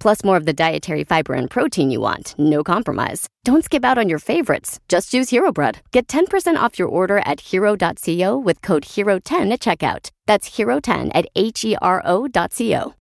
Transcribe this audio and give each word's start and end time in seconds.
Plus 0.00 0.24
more 0.24 0.38
of 0.38 0.46
the 0.46 0.52
dietary 0.54 1.04
fiber 1.04 1.34
and 1.34 1.50
protein 1.50 1.90
you 1.90 2.00
want, 2.00 2.34
no 2.38 2.64
compromise. 2.64 3.28
Don't 3.44 3.62
skip 3.64 3.84
out 3.84 3.98
on 3.98 4.08
your 4.08 4.18
favorites. 4.18 4.80
Just 4.88 5.12
use 5.12 5.28
Hero 5.28 5.52
Bread. 5.52 5.82
Get 5.92 6.08
10% 6.08 6.56
off 6.56 6.78
your 6.78 6.88
order 6.88 7.18
at 7.18 7.40
hero.co 7.40 8.38
with 8.38 8.62
code 8.62 8.84
HERO10 8.84 9.52
at 9.52 9.60
checkout. 9.60 10.10
That's 10.26 10.48
HERO10 10.56 11.10
at 11.14 11.26
H 11.36 11.64
E 11.66 11.76
R 11.82 12.02
O.co. 12.04 12.94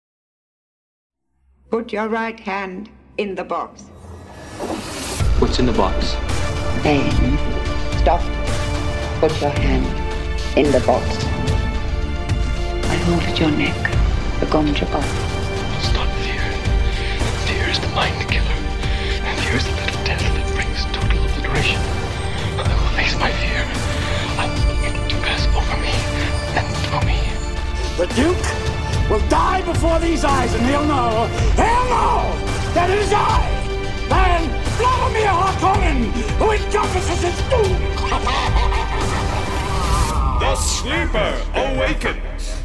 Put 1.70 1.94
your 1.94 2.10
right 2.10 2.40
hand 2.40 2.90
in 3.18 3.36
the 3.36 3.46
box. 3.46 3.84
What's 5.40 5.60
in 5.60 5.68
the 5.68 5.74
box? 5.74 6.14
Then 6.84 7.38
stop. 8.00 8.22
Put 9.22 9.40
your 9.40 9.52
hand 9.52 10.58
in 10.58 10.70
the 10.72 10.82
box. 10.82 11.06
I 12.86 12.96
hold 13.06 13.24
at 13.24 13.40
your 13.40 13.52
neck. 13.52 13.92
The 14.42 14.48
gom 14.48 14.68
jabbar 14.74 15.39
Fear 17.90 17.96
the 17.96 17.96
mind 17.96 18.30
killer. 18.30 18.58
And 19.26 19.40
fear 19.40 19.58
is 19.58 19.66
the 19.66 19.72
little 19.72 20.04
death 20.06 20.22
that 20.22 20.54
brings 20.54 20.86
total 20.94 21.26
obliteration. 21.26 21.80
I 22.58 22.70
will 22.70 22.94
face 22.96 23.16
my 23.18 23.32
fear. 23.32 23.66
I 24.38 24.46
will 24.46 24.78
make 24.82 24.96
it 24.96 25.10
to 25.10 25.16
pass 25.26 25.48
over 25.58 25.78
me 25.82 25.94
and 26.58 26.68
through 26.86 27.06
me. 27.10 27.20
The 27.98 28.08
Duke 28.14 28.48
will 29.10 29.26
die 29.30 29.62
before 29.64 30.00
these 30.00 30.24
eyes, 30.24 30.54
and 30.54 30.66
he'll 30.66 30.86
know, 30.86 31.28
he'll 31.56 31.88
know 31.90 32.30
that 32.74 32.90
it 32.90 33.00
is 33.00 33.12
I, 33.12 33.42
Baron 34.08 34.50
Vladimir 34.78 35.34
Harkonnen, 35.34 36.12
who 36.38 36.52
encompasses 36.52 37.22
his 37.24 37.38
doom. 37.50 37.78
The 40.40 40.56
sleeper 40.56 41.44
awakens. 41.54 42.62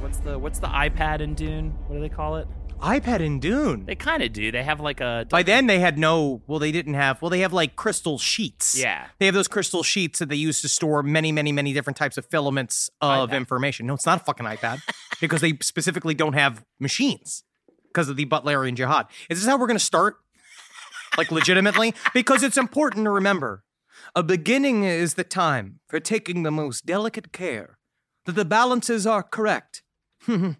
What's 0.00 0.18
the 0.18 0.38
what's 0.38 0.58
the 0.58 0.68
iPad 0.68 1.20
in 1.20 1.34
Dune? 1.34 1.74
What 1.86 1.96
do 1.96 2.00
they 2.00 2.08
call 2.08 2.36
it? 2.36 2.48
iPad 2.86 3.20
in 3.20 3.40
Dune. 3.40 3.84
They 3.84 3.96
kind 3.96 4.22
of 4.22 4.32
do. 4.32 4.52
They 4.52 4.62
have 4.62 4.80
like 4.80 5.00
a 5.00 5.26
By 5.28 5.42
then 5.42 5.66
they 5.66 5.80
had 5.80 5.98
no. 5.98 6.42
Well, 6.46 6.60
they 6.60 6.70
didn't 6.70 6.94
have. 6.94 7.20
Well, 7.20 7.30
they 7.30 7.40
have 7.40 7.52
like 7.52 7.74
crystal 7.74 8.16
sheets. 8.16 8.78
Yeah. 8.78 9.06
They 9.18 9.26
have 9.26 9.34
those 9.34 9.48
crystal 9.48 9.82
sheets 9.82 10.20
that 10.20 10.28
they 10.28 10.36
use 10.36 10.62
to 10.62 10.68
store 10.68 11.02
many, 11.02 11.32
many, 11.32 11.50
many 11.50 11.72
different 11.72 11.96
types 11.96 12.16
of 12.16 12.26
filaments 12.26 12.88
of 13.00 13.30
iPad. 13.30 13.36
information. 13.36 13.86
No, 13.86 13.94
it's 13.94 14.06
not 14.06 14.20
a 14.20 14.24
fucking 14.24 14.46
iPad 14.46 14.80
because 15.20 15.40
they 15.40 15.58
specifically 15.60 16.14
don't 16.14 16.34
have 16.34 16.64
machines 16.78 17.42
because 17.88 18.08
of 18.08 18.16
the 18.16 18.26
Butlerian 18.26 18.74
Jihad. 18.74 19.06
Is 19.28 19.40
this 19.40 19.48
how 19.48 19.58
we're 19.58 19.66
going 19.66 19.78
to 19.78 19.84
start? 19.84 20.16
Like 21.18 21.32
legitimately? 21.32 21.94
because 22.14 22.42
it's 22.42 22.56
important 22.56 23.04
to 23.04 23.10
remember 23.10 23.64
a 24.14 24.22
beginning 24.22 24.84
is 24.84 25.14
the 25.14 25.24
time 25.24 25.80
for 25.88 25.98
taking 25.98 26.42
the 26.42 26.50
most 26.50 26.86
delicate 26.86 27.32
care 27.32 27.78
that 28.26 28.32
the 28.32 28.44
balances 28.44 29.06
are 29.06 29.22
correct. 29.22 29.82
and 30.26 30.56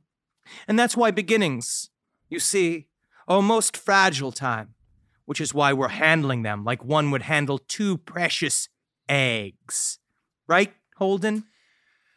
that's 0.69 0.97
why 0.97 1.11
beginnings, 1.11 1.91
you 2.29 2.41
see, 2.41 2.89
a 3.29 3.43
most 3.43 3.77
fragile 3.77 4.33
time, 4.33 4.75
which 5.25 5.41
is 5.41 5.53
why 5.53 5.73
we're 5.73 5.89
handling 5.89 6.43
them 6.43 6.65
like 6.65 6.85
one 6.85 7.11
would 7.11 7.23
handle 7.23 7.59
two 7.59 7.99
precious 7.99 8.69
eggs. 9.09 9.99
Right, 10.49 10.73
Holden? 10.97 11.45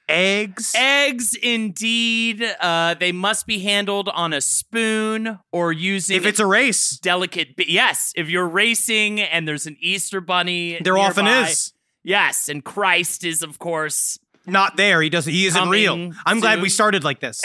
Eggs? 0.08 0.74
eggs. 0.76 1.36
Indeed, 1.36 2.44
uh, 2.60 2.96
they 2.96 3.12
must 3.12 3.46
be 3.46 3.60
handled 3.60 4.10
on 4.10 4.34
a 4.34 4.42
spoon 4.42 5.38
or 5.52 5.72
using 5.72 6.18
If 6.18 6.26
it's 6.26 6.40
a 6.40 6.48
race, 6.48 6.98
delicate. 6.98 7.50
Yes, 7.58 8.12
if 8.16 8.30
you're 8.30 8.48
racing 8.48 9.22
and 9.22 9.48
there's 9.48 9.68
an 9.68 9.78
Easter 9.80 10.20
bunny, 10.20 10.80
there 10.82 10.98
often 10.98 11.28
is. 11.28 11.74
Yes, 12.04 12.50
and 12.50 12.64
Christ 12.64 13.24
is 13.24 13.44
of 13.44 13.60
course 13.60 14.18
Not 14.48 14.78
there. 14.78 15.02
He 15.02 15.10
doesn't. 15.10 15.32
He 15.32 15.46
isn't 15.46 15.70
real. 15.70 16.12
I'm 16.26 16.40
glad 16.40 16.62
we 16.62 16.70
started 16.70 17.04
like 17.04 17.20
this. 17.20 17.42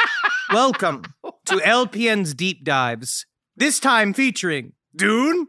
Welcome 0.52 1.02
to 1.48 1.56
LPN's 1.56 2.34
Deep 2.34 2.62
Dives. 2.62 3.24
This 3.56 3.80
time 3.80 4.12
featuring 4.12 4.72
Dune. 4.94 5.46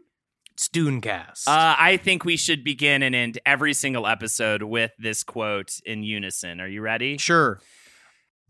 It's 0.52 0.68
Dunecast. 0.68 1.46
Uh, 1.46 1.76
I 1.78 1.98
think 2.02 2.24
we 2.24 2.36
should 2.38 2.64
begin 2.64 3.02
and 3.02 3.14
end 3.14 3.38
every 3.44 3.74
single 3.74 4.06
episode 4.06 4.62
with 4.62 4.92
this 4.98 5.22
quote 5.24 5.74
in 5.84 6.02
unison. 6.02 6.60
Are 6.60 6.68
you 6.68 6.80
ready? 6.80 7.18
sure. 7.18 7.60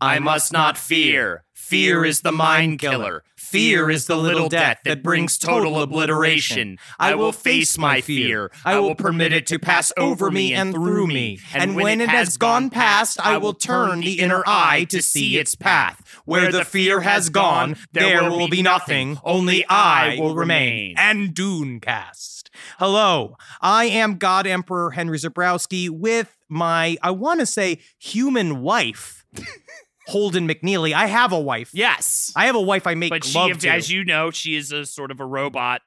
I 0.01 0.17
must 0.17 0.51
not 0.51 0.79
fear. 0.79 1.43
Fear 1.53 2.03
is 2.05 2.21
the 2.21 2.31
mind 2.31 2.79
killer. 2.79 3.23
Fear 3.37 3.91
is 3.91 4.07
the 4.07 4.15
little 4.15 4.49
death 4.49 4.79
that 4.83 5.03
brings 5.03 5.37
total 5.37 5.79
obliteration. 5.79 6.79
I 6.99 7.13
will 7.15 7.31
face 7.31 7.77
my 7.77 8.01
fear. 8.01 8.51
I 8.65 8.79
will 8.79 8.95
permit 8.95 9.31
it 9.31 9.45
to 9.47 9.59
pass 9.59 9.93
over 9.95 10.31
me 10.31 10.53
and 10.53 10.73
through 10.73 11.07
me. 11.07 11.39
And 11.53 11.75
when 11.75 12.01
it 12.01 12.09
has 12.09 12.35
gone 12.37 12.71
past, 12.71 13.19
I 13.19 13.37
will 13.37 13.53
turn 13.53 13.99
the 13.99 14.19
inner 14.19 14.41
eye 14.47 14.85
to 14.89 15.01
see 15.03 15.37
its 15.37 15.53
path. 15.53 16.01
Where 16.25 16.51
the 16.51 16.65
fear 16.65 17.01
has 17.01 17.29
gone, 17.29 17.75
there 17.91 18.29
will 18.29 18.47
be 18.47 18.61
nothing. 18.63 19.19
Only 19.23 19.65
I 19.69 20.17
will 20.19 20.33
remain. 20.33 20.95
And 20.97 21.35
Dunecast. 21.35 22.49
Hello, 22.79 23.37
I 23.61 23.85
am 23.85 24.17
God 24.17 24.47
Emperor 24.47 24.91
Henry 24.91 25.17
Zebrowski 25.17 25.89
with 25.89 26.37
my, 26.49 26.97
I 27.01 27.11
want 27.11 27.39
to 27.39 27.45
say, 27.45 27.79
human 27.97 28.61
wife, 28.61 29.25
Holden 30.11 30.47
McNeely. 30.47 30.93
I 30.93 31.07
have 31.07 31.31
a 31.31 31.39
wife. 31.39 31.71
Yes. 31.73 32.31
I 32.35 32.45
have 32.47 32.55
a 32.55 32.61
wife 32.61 32.85
I 32.85 32.95
make 32.95 33.09
but 33.09 33.23
she, 33.23 33.37
love 33.37 33.51
if- 33.51 33.59
to. 33.59 33.69
as 33.69 33.89
you 33.89 34.03
know, 34.03 34.29
she 34.31 34.55
is 34.55 34.71
a 34.71 34.85
sort 34.85 35.09
of 35.11 35.19
a 35.19 35.25
robot 35.25 35.81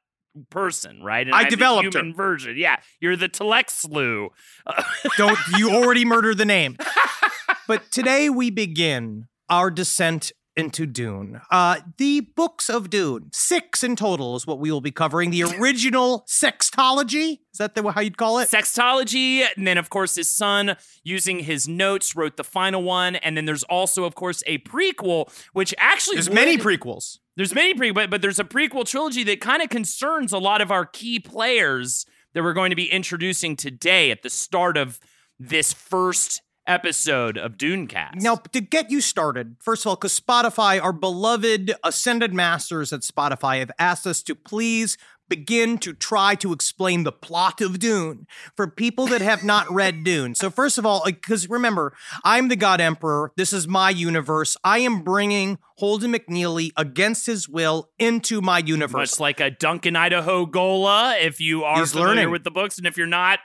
person, 0.50 1.02
right? 1.02 1.26
And 1.26 1.34
I 1.34 1.44
the 1.44 1.50
developed 1.50 1.92
her. 1.94 2.00
human 2.00 2.14
version. 2.14 2.56
Yeah, 2.56 2.76
you're 3.00 3.16
the 3.16 3.28
Telexlu. 3.28 4.28
Don't 5.16 5.38
you 5.58 5.70
already 5.70 6.04
murder 6.04 6.34
the 6.34 6.44
name? 6.44 6.76
but 7.68 7.90
today 7.92 8.28
we 8.30 8.50
begin 8.50 9.28
our 9.48 9.70
descent 9.70 10.32
into 10.56 10.86
Dune. 10.86 11.40
Uh, 11.50 11.80
the 11.98 12.20
books 12.20 12.68
of 12.70 12.90
Dune, 12.90 13.30
six 13.32 13.82
in 13.82 13.96
total, 13.96 14.36
is 14.36 14.46
what 14.46 14.58
we 14.58 14.70
will 14.70 14.80
be 14.80 14.90
covering. 14.90 15.30
The 15.30 15.42
original 15.42 16.24
sextology 16.28 17.40
is 17.52 17.58
that 17.58 17.74
the, 17.74 17.90
how 17.90 18.00
you'd 18.00 18.16
call 18.16 18.38
it? 18.38 18.50
Sextology, 18.50 19.44
and 19.56 19.66
then 19.66 19.78
of 19.78 19.90
course 19.90 20.16
his 20.16 20.28
son, 20.28 20.76
using 21.02 21.40
his 21.40 21.68
notes, 21.68 22.16
wrote 22.16 22.36
the 22.36 22.44
final 22.44 22.82
one, 22.82 23.16
and 23.16 23.36
then 23.36 23.44
there's 23.44 23.64
also, 23.64 24.04
of 24.04 24.14
course, 24.14 24.42
a 24.46 24.58
prequel, 24.58 25.32
which 25.52 25.74
actually 25.78 26.16
There's 26.16 26.30
many 26.30 26.56
prequels. 26.56 27.18
There's 27.36 27.54
many 27.54 27.74
pre, 27.74 27.90
but 27.90 28.10
but 28.10 28.22
there's 28.22 28.38
a 28.38 28.44
prequel 28.44 28.86
trilogy 28.86 29.24
that 29.24 29.40
kind 29.40 29.62
of 29.62 29.68
concerns 29.68 30.32
a 30.32 30.38
lot 30.38 30.60
of 30.60 30.70
our 30.70 30.86
key 30.86 31.18
players 31.18 32.06
that 32.32 32.42
we're 32.42 32.52
going 32.52 32.70
to 32.70 32.76
be 32.76 32.90
introducing 32.90 33.56
today 33.56 34.10
at 34.10 34.22
the 34.22 34.30
start 34.30 34.76
of 34.76 35.00
this 35.38 35.72
first 35.72 36.42
episode 36.66 37.36
of 37.38 37.52
Dunecast. 37.56 38.20
Now, 38.20 38.36
to 38.36 38.60
get 38.60 38.90
you 38.90 39.00
started, 39.00 39.56
first 39.60 39.84
of 39.84 39.88
all, 39.90 39.96
because 39.96 40.18
Spotify, 40.18 40.82
our 40.82 40.92
beloved 40.92 41.74
ascended 41.82 42.32
masters 42.34 42.92
at 42.92 43.00
Spotify, 43.00 43.58
have 43.60 43.70
asked 43.78 44.06
us 44.06 44.22
to 44.24 44.34
please 44.34 44.96
begin 45.26 45.78
to 45.78 45.94
try 45.94 46.34
to 46.34 46.52
explain 46.52 47.02
the 47.04 47.10
plot 47.10 47.62
of 47.62 47.78
Dune 47.78 48.26
for 48.54 48.66
people 48.66 49.06
that 49.06 49.22
have 49.22 49.42
not 49.42 49.70
read 49.72 50.04
Dune. 50.04 50.34
So, 50.34 50.50
first 50.50 50.76
of 50.76 50.84
all, 50.84 51.02
because 51.06 51.48
remember, 51.48 51.94
I'm 52.24 52.48
the 52.48 52.56
God 52.56 52.80
Emperor. 52.80 53.32
This 53.36 53.52
is 53.52 53.66
my 53.66 53.88
universe. 53.90 54.56
I 54.62 54.78
am 54.80 55.00
bringing 55.02 55.58
Holden 55.78 56.12
McNeely 56.12 56.70
against 56.76 57.24
his 57.26 57.48
will 57.48 57.88
into 57.98 58.40
my 58.42 58.58
universe. 58.58 59.12
much 59.12 59.20
like 59.20 59.40
a 59.40 59.50
Duncan 59.50 59.96
Idaho 59.96 60.44
ghola, 60.46 61.18
if 61.20 61.40
you 61.40 61.64
are 61.64 61.80
He's 61.80 61.92
familiar 61.92 62.14
learning. 62.16 62.30
with 62.30 62.44
the 62.44 62.50
books, 62.50 62.76
and 62.78 62.86
if 62.86 62.96
you're 62.98 63.06
not, 63.06 63.38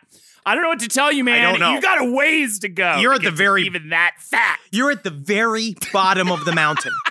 I 0.45 0.55
don't 0.55 0.63
know 0.63 0.69
what 0.69 0.79
to 0.79 0.87
tell 0.87 1.11
you, 1.11 1.23
man. 1.23 1.45
I 1.45 1.51
don't 1.51 1.59
know. 1.59 1.73
You 1.73 1.81
got 1.81 2.01
a 2.01 2.11
ways 2.11 2.59
to 2.59 2.69
go. 2.69 2.97
You're 2.97 3.11
to 3.11 3.17
at 3.17 3.23
the 3.23 3.31
very- 3.31 3.63
even 3.65 3.89
that 3.89 4.15
fact. 4.19 4.61
You're 4.71 4.91
at 4.91 5.03
the 5.03 5.11
very 5.11 5.75
bottom 5.93 6.31
of 6.31 6.45
the 6.45 6.53
mountain. 6.53 6.93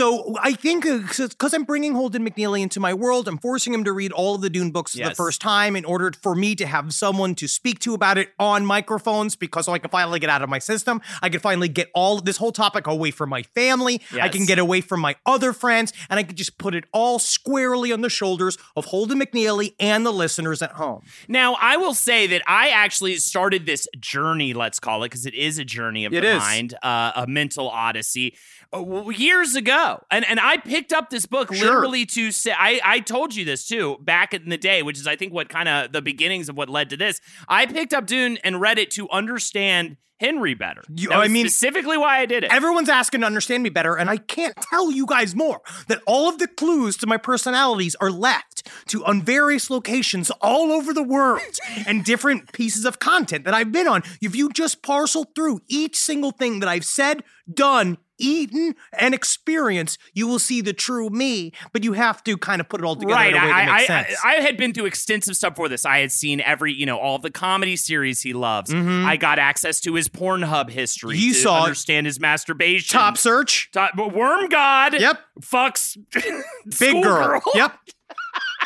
So 0.00 0.34
I 0.40 0.54
think 0.54 0.84
because 0.84 1.52
I'm 1.52 1.64
bringing 1.64 1.94
Holden 1.94 2.26
McNeely 2.26 2.62
into 2.62 2.80
my 2.80 2.94
world, 2.94 3.28
I'm 3.28 3.36
forcing 3.36 3.74
him 3.74 3.84
to 3.84 3.92
read 3.92 4.12
all 4.12 4.34
of 4.34 4.40
the 4.40 4.48
Dune 4.48 4.70
books 4.70 4.94
for 4.96 5.06
the 5.06 5.14
first 5.14 5.42
time 5.42 5.76
in 5.76 5.84
order 5.84 6.10
for 6.22 6.34
me 6.34 6.54
to 6.54 6.64
have 6.64 6.94
someone 6.94 7.34
to 7.34 7.46
speak 7.46 7.80
to 7.80 7.92
about 7.92 8.16
it 8.16 8.30
on 8.38 8.64
microphones 8.64 9.36
because 9.36 9.66
so 9.66 9.74
I 9.74 9.78
can 9.78 9.90
finally 9.90 10.18
get 10.18 10.30
out 10.30 10.40
of 10.40 10.48
my 10.48 10.58
system. 10.58 11.02
I 11.20 11.28
can 11.28 11.40
finally 11.40 11.68
get 11.68 11.90
all 11.94 12.18
this 12.18 12.38
whole 12.38 12.50
topic 12.50 12.86
away 12.86 13.10
from 13.10 13.28
my 13.28 13.42
family. 13.42 14.00
I 14.18 14.30
can 14.30 14.46
get 14.46 14.58
away 14.58 14.80
from 14.80 15.00
my 15.00 15.16
other 15.26 15.52
friends, 15.52 15.92
and 16.08 16.18
I 16.18 16.22
can 16.22 16.34
just 16.34 16.56
put 16.56 16.74
it 16.74 16.84
all 16.94 17.18
squarely 17.18 17.92
on 17.92 18.00
the 18.00 18.08
shoulders 18.08 18.56
of 18.76 18.86
Holden 18.86 19.20
McNeely 19.20 19.74
and 19.78 20.06
the 20.06 20.12
listeners 20.12 20.62
at 20.62 20.72
home. 20.72 21.02
Now, 21.28 21.58
I 21.60 21.76
will 21.76 21.92
say 21.92 22.26
that 22.28 22.40
I 22.46 22.70
actually 22.70 23.16
started 23.16 23.66
this 23.66 23.86
journey, 23.98 24.54
let's 24.54 24.80
call 24.80 25.02
it, 25.02 25.10
because 25.10 25.26
it 25.26 25.34
is 25.34 25.58
a 25.58 25.64
journey 25.64 26.06
of 26.06 26.14
It 26.14 26.22
the 26.22 26.36
is. 26.36 26.38
mind, 26.38 26.74
uh, 26.82 27.12
a 27.16 27.26
mental 27.26 27.68
odyssey, 27.68 28.28
uh, 28.30 28.59
Uh, 28.72 29.08
years 29.10 29.56
ago. 29.56 30.00
And 30.12 30.24
and 30.24 30.38
I 30.38 30.56
picked 30.58 30.92
up 30.92 31.10
this 31.10 31.26
book 31.26 31.52
Sure. 31.52 31.66
literally 31.66 32.06
to 32.06 32.30
say, 32.30 32.52
I, 32.56 32.80
I 32.84 33.00
told 33.00 33.34
you 33.34 33.44
this 33.44 33.66
too 33.66 33.96
back 34.02 34.32
in 34.32 34.48
the 34.48 34.58
day, 34.58 34.82
which 34.82 34.98
is, 34.98 35.06
I 35.08 35.16
think, 35.16 35.32
what 35.32 35.48
kind 35.48 35.68
of 35.68 35.90
the 35.92 36.00
beginnings 36.00 36.48
of 36.48 36.56
what 36.56 36.68
led 36.70 36.90
to 36.90 36.96
this. 36.96 37.20
I 37.48 37.66
picked 37.66 37.92
up 37.92 38.06
Dune 38.06 38.38
and 38.44 38.60
read 38.60 38.78
it 38.78 38.92
to 38.92 39.08
understand 39.10 39.96
Henry 40.20 40.52
better. 40.54 40.82
You- 40.94 41.10
I 41.10 41.28
mean- 41.28 41.48
specifically 41.48 41.96
why 41.96 42.18
I 42.20 42.26
did 42.26 42.44
it. 42.44 42.52
Everyone's 42.52 42.90
asking 42.90 43.20
to 43.22 43.26
understand 43.26 43.62
me 43.64 43.70
better, 43.70 43.96
and 43.96 44.08
I 44.10 44.18
can't 44.18 44.54
tell 44.70 44.92
you 44.92 45.06
guys 45.06 45.34
more 45.34 45.62
that 45.88 46.00
all 46.06 46.28
of 46.28 46.38
the 46.38 46.46
clues 46.46 46.96
to 46.98 47.06
my 47.08 47.16
personalities 47.16 47.96
are 48.02 48.10
left 48.10 48.68
to 48.88 49.02
on 49.04 49.22
various 49.22 49.70
locations 49.70 50.30
all 50.42 50.70
over 50.72 50.92
the 50.92 51.02
world 51.02 51.40
and 51.86 52.04
different 52.04 52.52
pieces 52.52 52.84
of 52.84 52.98
content 53.00 53.46
that 53.46 53.54
I've 53.54 53.72
been 53.72 53.88
on. 53.88 54.02
If 54.20 54.36
you 54.36 54.50
just 54.50 54.82
parcel 54.82 55.24
through 55.34 55.60
each 55.68 55.96
single 55.96 56.30
thing 56.32 56.60
that 56.60 56.68
I've 56.68 56.84
said, 56.84 57.24
done, 57.52 57.96
eaten, 58.20 58.74
and 58.98 59.14
experience, 59.14 59.98
you 60.12 60.26
will 60.26 60.38
see 60.38 60.60
the 60.60 60.72
true 60.72 61.10
me, 61.10 61.52
but 61.72 61.84
you 61.84 61.94
have 61.94 62.22
to 62.24 62.36
kind 62.36 62.60
of 62.60 62.68
put 62.68 62.80
it 62.80 62.84
all 62.84 62.96
together 62.96 63.14
right. 63.14 63.34
in 63.34 63.34
a 63.34 63.40
way 63.40 63.48
that 63.48 63.68
I, 63.68 63.76
I, 63.76 63.84
sense. 63.86 64.16
I, 64.24 64.34
had 64.34 64.56
been 64.56 64.72
through 64.72 64.86
extensive 64.86 65.36
stuff 65.36 65.56
for 65.56 65.68
this. 65.68 65.84
I 65.84 65.98
had 65.98 66.12
seen 66.12 66.40
every, 66.40 66.72
you 66.72 66.86
know, 66.86 66.98
all 66.98 67.18
the 67.18 67.30
comedy 67.30 67.76
series 67.76 68.22
he 68.22 68.32
loves. 68.32 68.72
I 68.72 69.16
got 69.16 69.38
access 69.38 69.80
to 69.82 69.94
his 69.94 70.08
Pornhub 70.08 70.70
history. 70.70 71.16
Mm-hmm. 71.16 71.26
You 71.26 71.32
to 71.32 71.38
saw 71.38 71.62
understand 71.64 72.06
his 72.06 72.20
masturbation. 72.20 72.98
Top 72.98 73.16
search. 73.16 73.70
Top, 73.72 73.96
Worm 73.96 74.48
God. 74.48 75.00
Yep. 75.00 75.20
Fucks. 75.40 75.96
Big 76.78 77.02
girl. 77.02 77.40
schoolgirl. 77.40 77.42
Yep. 77.54 77.78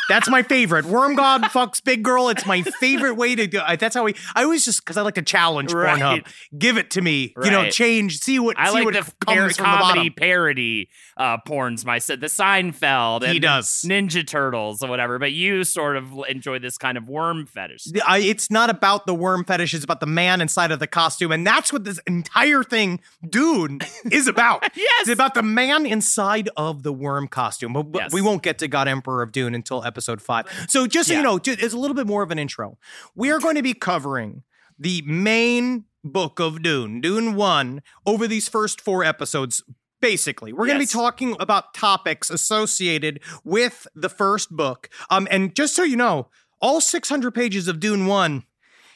That's 0.09 0.29
my 0.29 0.43
favorite. 0.43 0.85
Worm 0.85 1.15
God 1.15 1.43
fucks 1.45 1.83
big 1.83 2.03
girl. 2.03 2.29
It's 2.29 2.47
my 2.47 2.63
favorite 2.63 3.15
way 3.15 3.35
to 3.35 3.47
do. 3.47 3.61
That's 3.79 3.95
how 3.95 4.05
we. 4.05 4.15
I 4.35 4.45
always 4.45 4.65
just 4.65 4.85
because 4.85 4.97
I 4.97 5.03
like 5.03 5.15
to 5.15 5.23
challenge 5.23 5.73
Right. 5.73 6.01
Pornhub. 6.01 6.27
Give 6.59 6.77
it 6.79 6.91
to 6.93 7.01
me. 7.03 7.35
You 7.43 7.51
know, 7.51 7.71
change. 7.71 8.19
See 8.21 8.39
what. 8.39 8.59
I 8.59 8.69
see 8.69 8.75
like 8.75 8.85
what 8.85 8.95
the 8.95 9.13
par- 9.25 9.37
from 9.37 9.49
the 9.49 9.55
comedy 9.55 10.11
parody 10.11 10.89
uh, 11.17 11.39
porns. 11.47 11.85
My 11.85 11.99
said 11.99 12.21
the 12.21 12.27
Seinfeld. 12.29 13.27
He 13.31 13.39
does. 13.39 13.69
Ninja 13.87 14.27
Turtles 14.27 14.83
or 14.83 14.89
whatever. 14.89 15.19
But 15.19 15.33
you 15.33 15.65
sort 15.65 15.97
of 15.97 16.13
enjoy 16.29 16.59
this 16.59 16.77
kind 16.79 16.99
of 16.99 17.09
worm 17.09 17.47
fetish. 17.47 17.87
I, 18.07 18.19
it's 18.19 18.51
not 18.51 18.71
about 18.71 19.07
the 19.07 19.15
worm 19.15 19.45
fetish. 19.45 19.75
It's 19.75 19.85
about 19.85 20.01
the 20.01 20.07
man 20.07 20.41
inside 20.41 20.71
of 20.71 20.81
the 20.81 20.87
costume, 20.87 21.33
and 21.33 21.47
that's 21.47 21.73
what 21.73 21.85
this 21.85 21.99
entire 22.07 22.63
thing, 22.63 23.01
dude, 23.29 23.85
is 24.11 24.29
about. 24.29 24.63
Yes. 24.77 25.03
it's 25.03 25.11
about 25.11 25.35
the 25.35 25.43
man 25.43 25.87
inside 25.87 26.49
of 26.57 26.83
the 26.83 26.93
worm 26.93 27.29
costume. 27.29 27.73
But, 27.73 27.85
but 27.93 28.03
Yes. 28.03 28.13
we 28.13 28.21
won't 28.21 28.43
get 28.43 28.59
to 28.59 28.69
God 28.69 28.87
Emperor 28.89 29.23
of 29.23 29.31
Dune 29.33 29.55
until 29.55 29.83
episode 29.95 30.21
five. 30.21 30.47
So 30.69 30.89
just 30.89 31.09
so 31.09 31.15
you 31.15 31.23
know, 31.23 31.39
it's 31.45 31.73
a 31.73 31.79
little 31.79 31.95
bit 31.95 32.07
more 32.07 32.25
of 32.25 32.33
an 32.33 32.39
intro, 32.39 32.79
we 33.15 33.31
are 33.31 33.39
going 33.39 33.55
to 33.55 33.63
be 33.63 33.75
covering 33.75 34.43
the 34.77 35.03
main 35.07 35.85
book 36.03 36.41
of 36.41 36.63
Dune, 36.63 37.01
Dune 37.01 37.37
One, 37.37 37.81
over 38.05 38.27
these 38.27 38.49
first 38.49 38.81
four 38.81 39.05
episodes. 39.05 39.63
Basically, 40.01 40.53
we're 40.53 40.67
going 40.67 40.79
to 40.79 40.83
be 40.83 40.87
talking 40.87 41.37
about 41.39 41.73
topics 41.73 42.29
associated 42.29 43.21
with 43.45 43.87
the 43.95 44.11
first 44.11 44.51
book. 44.51 44.91
Um, 45.09 45.29
and 45.31 45.55
just 45.55 45.77
so 45.77 45.83
you 45.83 45.97
know, 45.97 46.29
all 46.61 46.81
600 46.81 47.33
pages 47.33 47.69
of 47.69 47.79
Dune 47.79 48.07
1 48.07 48.43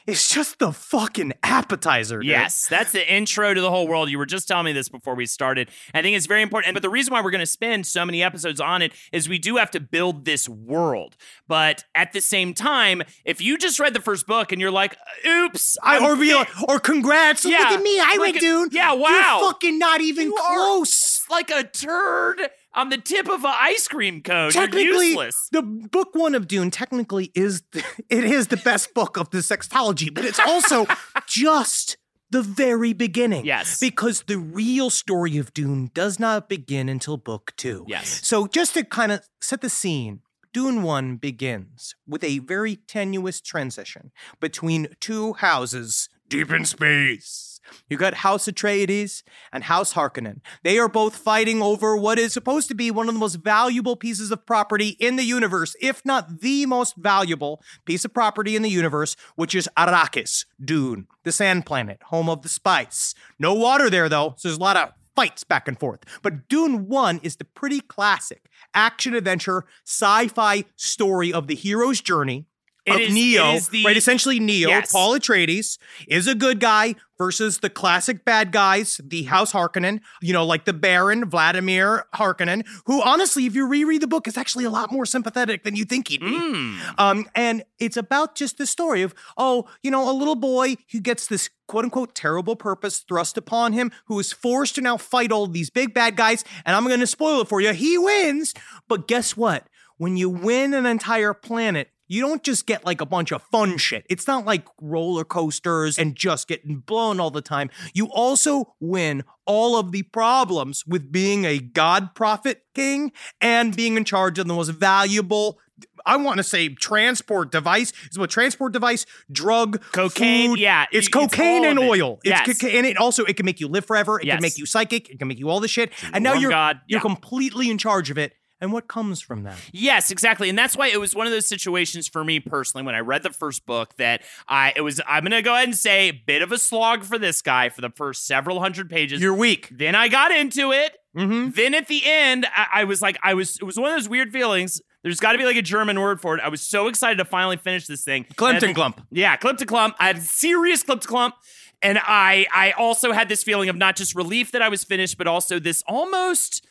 is 0.07 0.29
just 0.29 0.59
the 0.59 0.71
fucking 0.71 1.33
appetizer. 1.43 2.19
dude. 2.19 2.27
Yes, 2.29 2.67
that's 2.67 2.91
the 2.91 3.11
intro 3.13 3.53
to 3.53 3.61
the 3.61 3.69
whole 3.69 3.87
world. 3.87 4.09
You 4.09 4.17
were 4.17 4.25
just 4.25 4.47
telling 4.47 4.65
me 4.65 4.73
this 4.73 4.89
before 4.89 5.15
we 5.15 5.25
started. 5.25 5.69
I 5.93 6.01
think 6.01 6.15
it's 6.17 6.25
very 6.25 6.41
important. 6.41 6.73
But 6.73 6.81
the 6.83 6.89
reason 6.89 7.13
why 7.13 7.21
we're 7.21 7.31
going 7.31 7.39
to 7.39 7.45
spend 7.45 7.85
so 7.85 8.05
many 8.05 8.23
episodes 8.23 8.59
on 8.59 8.81
it 8.81 8.93
is 9.11 9.29
we 9.29 9.37
do 9.39 9.57
have 9.57 9.71
to 9.71 9.79
build 9.79 10.25
this 10.25 10.47
world. 10.49 11.15
But 11.47 11.83
at 11.95 12.13
the 12.13 12.21
same 12.21 12.53
time, 12.53 13.01
if 13.25 13.41
you 13.41 13.57
just 13.57 13.79
read 13.79 13.93
the 13.93 14.01
first 14.01 14.25
book 14.27 14.51
and 14.51 14.59
you're 14.61 14.71
like, 14.71 14.97
oops, 15.27 15.77
I, 15.83 16.03
or 16.03 16.15
be 16.15 16.33
like, 16.33 16.49
or 16.67 16.79
congrats. 16.79 17.45
Look 17.45 17.53
at 17.53 17.81
me. 17.81 17.99
I 17.99 18.17
read 18.21 18.35
Dune. 18.39 18.69
yeah, 18.71 18.93
wow. 18.93 19.09
You're 19.41 19.51
fucking 19.51 19.77
not 19.79 20.01
even 20.01 20.27
You 20.27 20.35
close. 20.37 21.23
like 21.29 21.49
a 21.51 21.63
turd 21.63 22.41
on 22.73 22.89
the 22.89 22.97
tip 22.97 23.27
of 23.27 23.43
an 23.43 23.53
ice 23.59 23.87
cream 23.87 24.21
cone. 24.21 24.51
Technically, 24.51 25.07
useless. 25.09 25.49
the 25.51 25.61
book 25.61 26.09
one 26.13 26.35
of 26.35 26.47
Dune 26.47 26.71
technically 26.71 27.31
is 27.35 27.63
the, 27.71 27.83
it 28.09 28.23
is 28.23 28.47
the 28.47 28.57
best 28.57 28.93
book 28.93 29.17
of 29.17 29.29
the 29.31 29.39
sextology, 29.39 30.13
but 30.13 30.25
it's 30.25 30.39
also 30.39 30.85
just 31.27 31.97
the 32.31 32.41
very 32.41 32.93
beginning. 32.93 33.45
Yes. 33.45 33.79
because 33.79 34.23
the 34.27 34.37
real 34.37 34.89
story 34.89 35.37
of 35.37 35.53
Dune 35.53 35.89
does 35.93 36.19
not 36.19 36.47
begin 36.47 36.87
until 36.89 37.17
book 37.17 37.53
two. 37.57 37.85
Yes. 37.87 38.25
So 38.25 38.47
just 38.47 38.75
to 38.75 38.83
kind 38.83 39.11
of 39.11 39.21
set 39.41 39.61
the 39.61 39.69
scene. 39.69 40.21
Dune 40.51 40.81
1 40.81 41.17
begins 41.17 41.93
with 42.07 42.23
a 42.23 42.39
very 42.39 42.75
tenuous 42.75 43.39
transition 43.39 44.11
between 44.39 44.87
two 44.99 45.33
houses 45.33 46.09
deep 46.27 46.51
in 46.51 46.65
space. 46.65 47.48
You 47.89 47.97
got 47.97 48.15
House 48.15 48.47
Atreides 48.47 49.23
and 49.51 49.63
House 49.63 49.93
Harkonnen. 49.93 50.41
They 50.63 50.77
are 50.79 50.87
both 50.87 51.15
fighting 51.15 51.61
over 51.61 51.95
what 51.95 52.19
is 52.19 52.33
supposed 52.33 52.67
to 52.69 52.75
be 52.75 52.91
one 52.91 53.07
of 53.07 53.13
the 53.13 53.19
most 53.19 53.35
valuable 53.35 53.95
pieces 53.95 54.31
of 54.31 54.45
property 54.45 54.89
in 54.99 55.15
the 55.15 55.23
universe, 55.23 55.75
if 55.81 56.05
not 56.05 56.41
the 56.41 56.65
most 56.65 56.95
valuable 56.95 57.61
piece 57.85 58.05
of 58.05 58.13
property 58.13 58.55
in 58.55 58.61
the 58.61 58.69
universe, 58.69 59.15
which 59.35 59.55
is 59.55 59.69
Arrakis, 59.77 60.45
Dune, 60.63 61.07
the 61.23 61.31
sand 61.31 61.65
planet, 61.65 62.01
home 62.05 62.29
of 62.29 62.41
the 62.41 62.49
spice. 62.49 63.13
No 63.37 63.53
water 63.53 63.89
there, 63.89 64.09
though, 64.09 64.35
so 64.37 64.47
there's 64.47 64.57
a 64.57 64.61
lot 64.61 64.77
of 64.77 64.93
fights 65.15 65.43
back 65.43 65.67
and 65.67 65.77
forth. 65.77 65.99
But 66.21 66.47
Dune 66.47 66.87
1 66.87 67.19
is 67.23 67.35
the 67.35 67.43
pretty 67.45 67.81
classic 67.81 68.45
action 68.73 69.13
adventure 69.13 69.65
sci 69.85 70.27
fi 70.29 70.63
story 70.77 71.33
of 71.33 71.47
the 71.47 71.55
hero's 71.55 71.99
journey. 71.99 72.45
Of 72.87 72.99
is- 73.01 73.13
Neo, 73.13 73.59
the- 73.59 73.85
right? 73.85 73.97
Essentially, 73.97 74.39
Neo, 74.39 74.69
Yes. 74.69 74.91
Paul 74.91 75.13
Atreides, 75.17 75.77
is 76.07 76.27
a 76.27 76.35
good 76.35 76.59
guy 76.59 76.95
versus 77.17 77.57
the 77.59 77.69
classic 77.69 78.23
bad 78.23 78.51
guys, 78.53 79.01
the 79.03 79.23
House 79.23 79.51
Harkonnen, 79.51 79.99
you 80.21 80.31
know, 80.31 80.45
like 80.45 80.63
the 80.63 80.71
Baron, 80.71 81.29
Vladimir 81.29 82.05
Harkonnen, 82.15 82.65
who 82.85 83.01
honestly, 83.03 83.45
if 83.45 83.53
you 83.55 83.67
reread 83.67 84.01
the 84.01 84.07
book, 84.07 84.25
is 84.27 84.37
actually 84.37 84.63
a 84.63 84.69
lot 84.69 84.91
more 84.91 85.05
sympathetic 85.05 85.63
than 85.65 85.75
you 85.75 85.83
think 85.83 86.07
he'd 86.07 86.21
be. 86.21 86.27
Mm. 86.27 86.77
Um, 86.97 87.25
and 87.35 87.63
it's 87.77 87.97
about 87.97 88.35
just 88.35 88.57
the 88.57 88.65
story 88.65 89.01
of, 89.01 89.13
oh, 89.37 89.67
you 89.83 89.91
know, 89.91 90.09
a 90.09 90.13
little 90.13 90.35
boy 90.35 90.77
who 90.93 91.01
gets 91.01 91.27
this 91.27 91.49
quote 91.67 91.83
unquote 91.83 92.15
terrible 92.15 92.55
purpose 92.55 92.99
thrust 92.99 93.37
upon 93.37 93.73
him, 93.73 93.91
who 94.05 94.17
is 94.17 94.31
forced 94.31 94.75
to 94.75 94.81
now 94.81 94.95
fight 94.95 95.31
all 95.33 95.45
these 95.45 95.69
big 95.69 95.93
bad 95.93 96.15
guys. 96.15 96.45
And 96.65 96.73
I'm 96.75 96.87
going 96.87 97.01
to 97.01 97.07
spoil 97.07 97.41
it 97.41 97.49
for 97.49 97.59
you. 97.59 97.73
He 97.73 97.97
wins. 97.97 98.53
But 98.87 99.07
guess 99.09 99.35
what? 99.35 99.67
When 99.97 100.15
you 100.15 100.29
win 100.29 100.73
an 100.73 100.85
entire 100.85 101.33
planet, 101.33 101.89
you 102.09 102.19
don't 102.21 102.43
just 102.43 102.65
get 102.65 102.85
like 102.85 102.99
a 102.99 103.05
bunch 103.05 103.31
of 103.31 103.41
fun 103.43 103.77
shit. 103.77 104.05
It's 104.09 104.27
not 104.27 104.43
like 104.45 104.65
roller 104.81 105.23
coasters 105.23 105.97
and 105.97 106.15
just 106.15 106.47
getting 106.49 106.79
blown 106.79 107.19
all 107.21 107.31
the 107.31 107.41
time. 107.41 107.69
You 107.93 108.07
also 108.07 108.73
win 108.81 109.23
all 109.45 109.77
of 109.77 109.93
the 109.93 110.01
problems 110.03 110.83
with 110.85 111.11
being 111.11 111.45
a 111.45 111.59
god 111.59 112.13
prophet 112.15 112.63
king 112.75 113.13
and 113.39 113.73
being 113.75 113.95
in 113.95 114.03
charge 114.03 114.37
of 114.39 114.47
the 114.47 114.53
most 114.53 114.69
valuable 114.69 115.57
I 116.05 116.15
want 116.17 116.37
to 116.37 116.43
say 116.43 116.69
transport 116.69 117.51
device 117.51 117.91
is 118.09 118.17
what 118.17 118.29
transport 118.29 118.73
device, 118.73 119.05
drug, 119.31 119.81
Cocaine, 119.91 120.51
food. 120.51 120.59
yeah, 120.59 120.83
it's 120.91 121.07
it's 121.07 121.07
cocaine 121.09 121.65
and 121.65 121.77
it. 121.77 121.87
oil. 121.87 122.19
It's 122.23 122.63
Yes. 122.63 122.73
and 122.73 122.85
it 122.85 122.97
also 122.97 123.23
it 123.25 123.35
can 123.37 123.45
make 123.45 123.59
you 123.59 123.67
live 123.67 123.85
forever. 123.85 124.19
It 124.19 124.25
Yes. 124.25 124.35
can 124.37 124.41
make 124.41 124.57
you 124.57 124.65
psychic. 124.65 125.09
It 125.09 125.19
can 125.19 125.27
make 125.27 125.39
you 125.39 125.49
all 125.49 125.59
the 125.59 125.67
shit. 125.67 125.91
And 126.13 126.23
now 126.23 126.33
you're 126.33 126.51
god, 126.51 126.81
you're 126.87 126.97
yeah. 126.97 127.01
completely 127.01 127.69
in 127.69 127.77
charge 127.77 128.09
of 128.09 128.17
it. 128.17 128.33
And 128.61 128.73
what 128.73 128.87
comes 128.87 129.21
from 129.21 129.43
that? 129.43 129.57
Yes, 129.71 130.11
exactly. 130.11 130.49
And 130.49 130.57
that's 130.57 130.75
why 130.75 130.87
it 130.87 130.99
was 130.99 131.15
one 131.15 131.25
of 131.25 131.31
those 131.31 131.47
situations 131.47 132.07
for 132.07 132.23
me 132.23 132.39
personally 132.39 132.85
when 132.85 132.93
I 132.93 132.99
read 132.99 133.23
the 133.23 133.29
first 133.29 133.65
book 133.65 133.95
that 133.95 134.21
I 134.47 134.73
it 134.75 134.81
was 134.81 134.99
I'm 135.07 135.23
gonna 135.23 135.41
go 135.41 135.53
ahead 135.53 135.69
and 135.69 135.77
say 135.77 136.09
a 136.09 136.11
bit 136.11 136.41
of 136.41 136.51
a 136.51 136.57
slog 136.57 137.03
for 137.03 137.17
this 137.17 137.41
guy 137.41 137.69
for 137.69 137.81
the 137.81 137.89
first 137.89 138.27
several 138.27 138.59
hundred 138.59 138.89
pages. 138.89 139.21
You're 139.21 139.33
weak. 139.33 139.69
then 139.71 139.95
I 139.95 140.09
got 140.09 140.31
into 140.31 140.71
it. 140.71 140.97
Mm-hmm. 141.15 141.51
Then 141.51 141.73
at 141.73 141.87
the 141.87 142.01
end, 142.05 142.45
I, 142.55 142.67
I 142.73 142.83
was 142.83 143.01
like, 143.01 143.17
I 143.23 143.33
was 143.33 143.57
it 143.57 143.63
was 143.63 143.77
one 143.77 143.89
of 143.89 143.95
those 143.95 144.09
weird 144.09 144.31
feelings. 144.31 144.81
There's 145.03 145.19
got 145.21 145.31
to 145.31 145.37
be 145.37 145.45
like 145.45 145.55
a 145.55 145.61
German 145.61 145.99
word 145.99 146.19
for 146.19 146.37
it. 146.37 146.41
I 146.43 146.49
was 146.49 146.61
so 146.61 146.87
excited 146.87 147.17
to 147.19 147.25
finally 147.25 147.55
finish 147.55 147.87
this 147.87 148.03
thing. 148.03 148.25
Klimt 148.35 148.59
Klump. 148.73 149.01
Yeah, 149.09 149.37
clip 149.37 149.57
to 149.57 149.65
clump. 149.65 149.95
I 149.97 150.07
had 150.07 150.21
serious 150.21 150.83
clip 150.83 151.01
to 151.01 151.07
clump. 151.07 151.35
And 151.81 151.97
I 151.97 152.45
I 152.53 152.71
also 152.71 153.13
had 153.13 153.29
this 153.29 153.41
feeling 153.41 153.69
of 153.69 153.77
not 153.77 153.95
just 153.95 154.13
relief 154.13 154.51
that 154.51 154.61
I 154.61 154.67
was 154.67 154.83
finished, 154.83 155.17
but 155.17 155.27
also 155.27 155.59
this 155.59 155.81
almost 155.87 156.67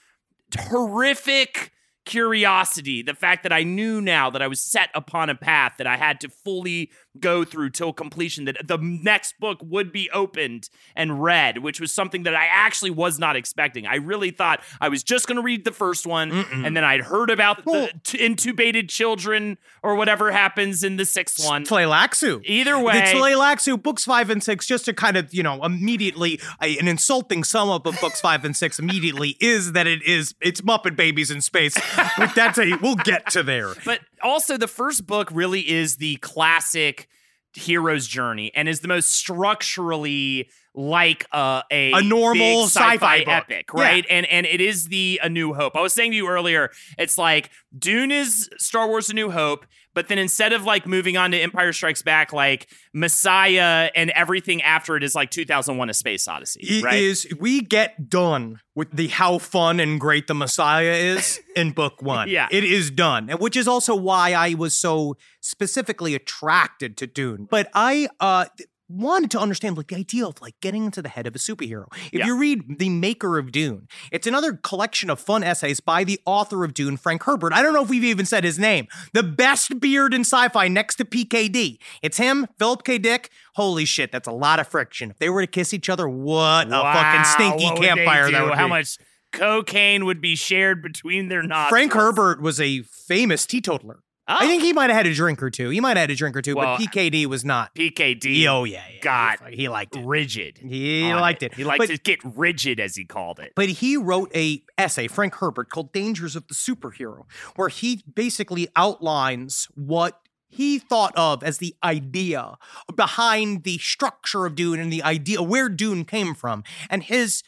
horrific 0.57 1.73
curiosity. 2.09 3.03
The 3.03 3.15
fact 3.15 3.43
that 3.43 3.53
I 3.53 3.63
knew 3.63 4.01
now 4.01 4.31
that 4.31 4.43
I 4.43 4.49
was 4.49 4.61
set 4.61 4.89
upon 4.95 5.29
a 5.29 5.35
path 5.35 5.75
that 5.77 5.87
I 5.87 5.97
had 5.97 6.21
to 6.23 6.29
fully 6.29 6.91
go 7.21 7.45
through 7.45 7.71
till 7.71 7.93
completion 7.93 8.45
that 8.47 8.57
the 8.67 8.79
next 8.79 9.39
book 9.41 9.59
would 9.63 9.93
be 9.93 10.11
opened 10.11 10.69
and 10.97 11.23
read, 11.23 11.59
which 11.59 11.81
was 11.81 11.93
something 11.93 12.23
that 12.25 12.35
I 12.35 12.47
actually 12.47 12.91
was 12.91 13.19
not 13.19 13.37
expecting. 13.37 13.87
I 13.87 13.97
really 13.97 14.31
thought 14.31 14.61
I 14.81 14.89
was 14.89 15.03
just 15.03 15.27
going 15.27 15.37
to 15.37 15.43
read 15.43 15.65
the 15.65 15.73
first 15.73 16.07
one 16.07 16.31
and 16.33 16.77
then 16.77 16.85
I'd 16.85 17.03
heard 17.03 17.31
about 17.31 17.65
Well- 17.67 17.87
the 17.87 18.01
t- 18.05 18.19
intubated 18.19 18.89
children 18.89 19.59
or 19.83 19.95
whatever 19.95 20.31
happens 20.33 20.83
in 20.83 20.97
the 20.97 21.05
sixth 21.05 21.45
one. 21.45 21.65
Tleilaxu. 21.65 22.43
Either 22.45 22.79
way, 22.79 22.95
The 23.13 23.19
Tleilaxu 23.19 23.83
books 23.83 24.05
five 24.05 24.31
and 24.31 24.43
six, 24.43 24.67
just 24.67 24.85
to 24.87 24.93
kind 24.93 25.17
of, 25.17 25.33
you 25.33 25.43
know, 25.43 25.65
immediately 25.65 26.41
a, 26.63 26.79
an 26.79 26.89
insulting 26.89 27.45
sum 27.45 27.69
up 27.71 27.87
of 27.87 27.99
books 28.01 28.21
five 28.21 28.45
and 28.45 28.57
six 28.57 28.79
immediately 28.79 29.37
is 29.41 29.73
that 29.73 29.87
it 29.87 30.03
is 30.03 30.35
it's 30.41 30.61
Muppet 30.61 30.97
Babies 30.97 31.31
in 31.31 31.41
space. 31.41 31.77
Like, 32.19 32.35
That's 32.35 32.59
a 32.59 32.77
we'll 32.83 32.97
get 32.97 33.31
to 33.31 33.43
there. 33.43 33.75
But 33.85 34.01
also, 34.23 34.57
the 34.57 34.69
first 34.69 35.07
book 35.07 35.31
really 35.33 35.69
is 35.69 35.97
the 35.97 36.17
classic 36.17 37.09
hero's 37.55 38.07
journey 38.07 38.53
and 38.55 38.69
is 38.69 38.81
the 38.81 38.89
most 38.89 39.11
structurally 39.11 40.49
like 40.75 41.27
uh, 41.33 41.63
a 41.73 41.93
A 41.93 42.03
normal 42.03 42.65
sci-fi, 42.65 42.95
sci-fi 42.95 43.19
epic, 43.27 43.75
right? 43.75 44.05
And 44.09 44.27
and 44.27 44.47
it 44.47 44.61
is 44.61 44.87
the 44.87 45.21
A 45.23 45.29
New 45.29 45.55
Hope. 45.55 45.75
I 45.77 45.81
was 45.81 45.93
saying 45.93 46.13
to 46.13 46.17
you 46.17 46.29
earlier, 46.29 46.71
it's 46.99 47.19
like 47.19 47.51
Dune 47.77 48.13
is 48.13 48.49
Star 48.59 48.87
Wars: 48.87 49.11
A 49.11 49.15
New 49.15 49.31
Hope, 49.31 49.67
but 49.99 50.07
then 50.07 50.17
instead 50.19 50.53
of 50.53 50.63
like 50.63 50.87
moving 50.87 51.17
on 51.17 51.33
to 51.33 51.37
Empire 51.37 51.73
Strikes 51.73 52.03
Back, 52.03 52.33
like 52.33 52.69
Messiah 52.95 53.91
and 53.97 54.11
everything 54.11 54.63
after 54.63 54.97
it 54.97 55.03
is 55.03 55.13
like 55.17 55.29
2001: 55.33 55.91
A 55.91 55.95
Space 55.95 56.29
Odyssey, 56.29 56.61
It 56.63 56.85
right? 56.85 57.03
is- 57.03 57.27
we 57.41 57.61
get 57.63 58.09
done 58.09 58.61
with 58.77 58.93
the 58.93 59.09
how 59.09 59.39
fun 59.39 59.81
and 59.81 59.99
great 59.99 60.29
the 60.29 60.35
Messiah 60.35 60.93
is 60.93 61.41
in 61.57 61.73
book 61.73 62.01
one. 62.01 62.29
Yeah. 62.29 62.47
It 62.53 62.63
is 62.63 62.93
done. 62.93 63.29
And 63.29 63.41
which 63.41 63.57
is 63.57 63.67
also 63.67 63.97
why 63.97 64.35
I 64.35 64.55
was 64.55 64.79
so 64.79 65.17
specifically 65.41 66.15
attracted 66.15 66.97
to 66.99 67.09
Dune. 67.09 67.49
But 67.51 67.69
I 67.75 68.07
uh 68.21 68.45
wanted 68.89 69.31
to 69.33 69.39
understand 69.39 69.77
like 69.77 69.89
the 69.89 69.97
idea 69.97 70.27
of 70.27 70.41
like 70.41 70.55
getting 70.61 70.85
into 70.85 71.03
the 71.03 71.09
head 71.09 71.27
of 71.27 71.35
a 71.35 71.39
superhero. 71.39 71.87
If 72.07 72.21
Yeah. 72.21 72.27
you 72.27 72.39
read 72.39 72.79
The 72.79 72.89
Maker 72.89 73.39
of 73.39 73.53
Dune, 73.53 73.87
it's 74.11 74.27
another 74.27 74.55
collection 74.55 75.11
of 75.11 75.21
fun 75.21 75.43
essays 75.43 75.81
by 75.81 76.05
the 76.05 76.19
author 76.25 76.65
of 76.65 76.73
Dune, 76.75 76.97
Frank 76.97 77.25
Herbert. 77.25 77.53
I 77.53 77.63
don't 77.63 77.75
know 77.75 77.83
if 77.83 77.91
we've 77.91 78.05
even 78.05 78.25
said 78.27 78.45
his 78.45 78.59
name. 78.59 78.87
The 79.13 79.23
best 79.23 79.79
beard 79.81 80.15
in 80.15 80.23
sci-fi 80.23 80.69
next 80.69 80.97
to 80.97 81.05
PKD. 81.05 81.79
It's 82.03 82.17
him, 82.17 82.47
Philip 82.59 82.83
K. 82.85 82.99
Dick. 82.99 83.31
Holy 83.57 83.85
shit, 83.85 84.11
that's 84.11 84.29
a 84.29 84.33
lot 84.33 84.59
of 84.61 84.69
friction. 84.69 85.11
If 85.11 85.19
they 85.19 85.29
were 85.29 85.43
to 85.43 85.47
kiss 85.47 85.75
each 85.75 85.89
other, 85.89 86.09
what 86.09 86.69
a 86.69 86.71
Wow, 86.71 86.93
fucking 86.93 87.25
stinky 87.59 87.81
campfire 87.81 88.31
that 88.31 88.45
would 88.45 88.55
How 88.55 88.65
be. 88.67 88.71
much 88.71 88.97
cocaine 89.33 90.07
would 90.07 90.21
be 90.23 90.35
shared 90.37 90.83
between 90.83 91.29
their 91.29 91.43
nostrils? 91.43 91.69
Frank 91.69 91.93
Herbert 91.93 92.41
was 92.41 92.59
a 92.61 92.83
famous 92.83 93.45
teetotaler. 93.45 94.01
I 94.31 94.45
Oh. 94.45 94.47
think 94.47 94.63
he 94.63 94.73
might 94.75 94.91
have 94.91 94.97
had 94.99 95.07
a 95.07 95.15
drink 95.15 95.43
or 95.43 95.49
two. 95.51 95.71
He 95.71 95.81
might 95.81 95.97
have 95.97 96.03
had 96.05 96.11
a 96.11 96.15
drink 96.15 96.37
or 96.37 96.43
two, 96.43 96.55
Well, 96.55 96.77
but 96.77 96.85
PKD 96.87 97.25
was 97.27 97.45
not. 97.45 97.75
PKD. 97.75 98.47
Oh 98.47 98.65
yeah, 98.65 98.83
yeah 98.93 99.01
got 99.01 99.49
he, 99.51 99.57
he 99.57 99.69
liked 99.69 99.97
it. 99.97 100.05
rigid. 100.05 100.59
He 100.59 101.13
liked 101.15 101.43
it. 101.43 101.55
He 101.55 101.65
liked 101.65 101.79
But- 101.79 101.87
to 101.89 101.97
get 101.99 102.21
rigid, 102.23 102.79
as 102.79 102.95
he 102.97 103.05
called 103.07 103.39
it. 103.41 103.53
But 103.57 103.69
he 103.71 103.97
wrote 103.97 104.31
a 104.37 104.63
essay, 104.77 105.09
Frank 105.09 105.37
Herbert, 105.37 105.71
called 105.71 105.93
"Dangers 105.93 106.37
of 106.37 106.47
the 106.47 106.55
Superhero," 106.55 107.25
where 107.57 107.71
he 107.71 108.03
basically 108.15 108.69
outlines 108.77 109.67
what 109.75 110.21
he 110.51 110.79
thought 110.79 111.13
of 111.17 111.43
as 111.43 111.59
the 111.59 111.75
idea 111.83 112.57
behind 112.95 113.65
the 113.65 113.79
structure 113.79 114.45
of 114.47 114.55
Dune 114.55 114.79
and 114.79 114.93
the 114.93 115.03
idea 115.03 115.43
where 115.43 115.69
Dune 115.69 116.05
came 116.05 116.35
from, 116.35 116.65
and 116.91 117.03
his 117.03 117.43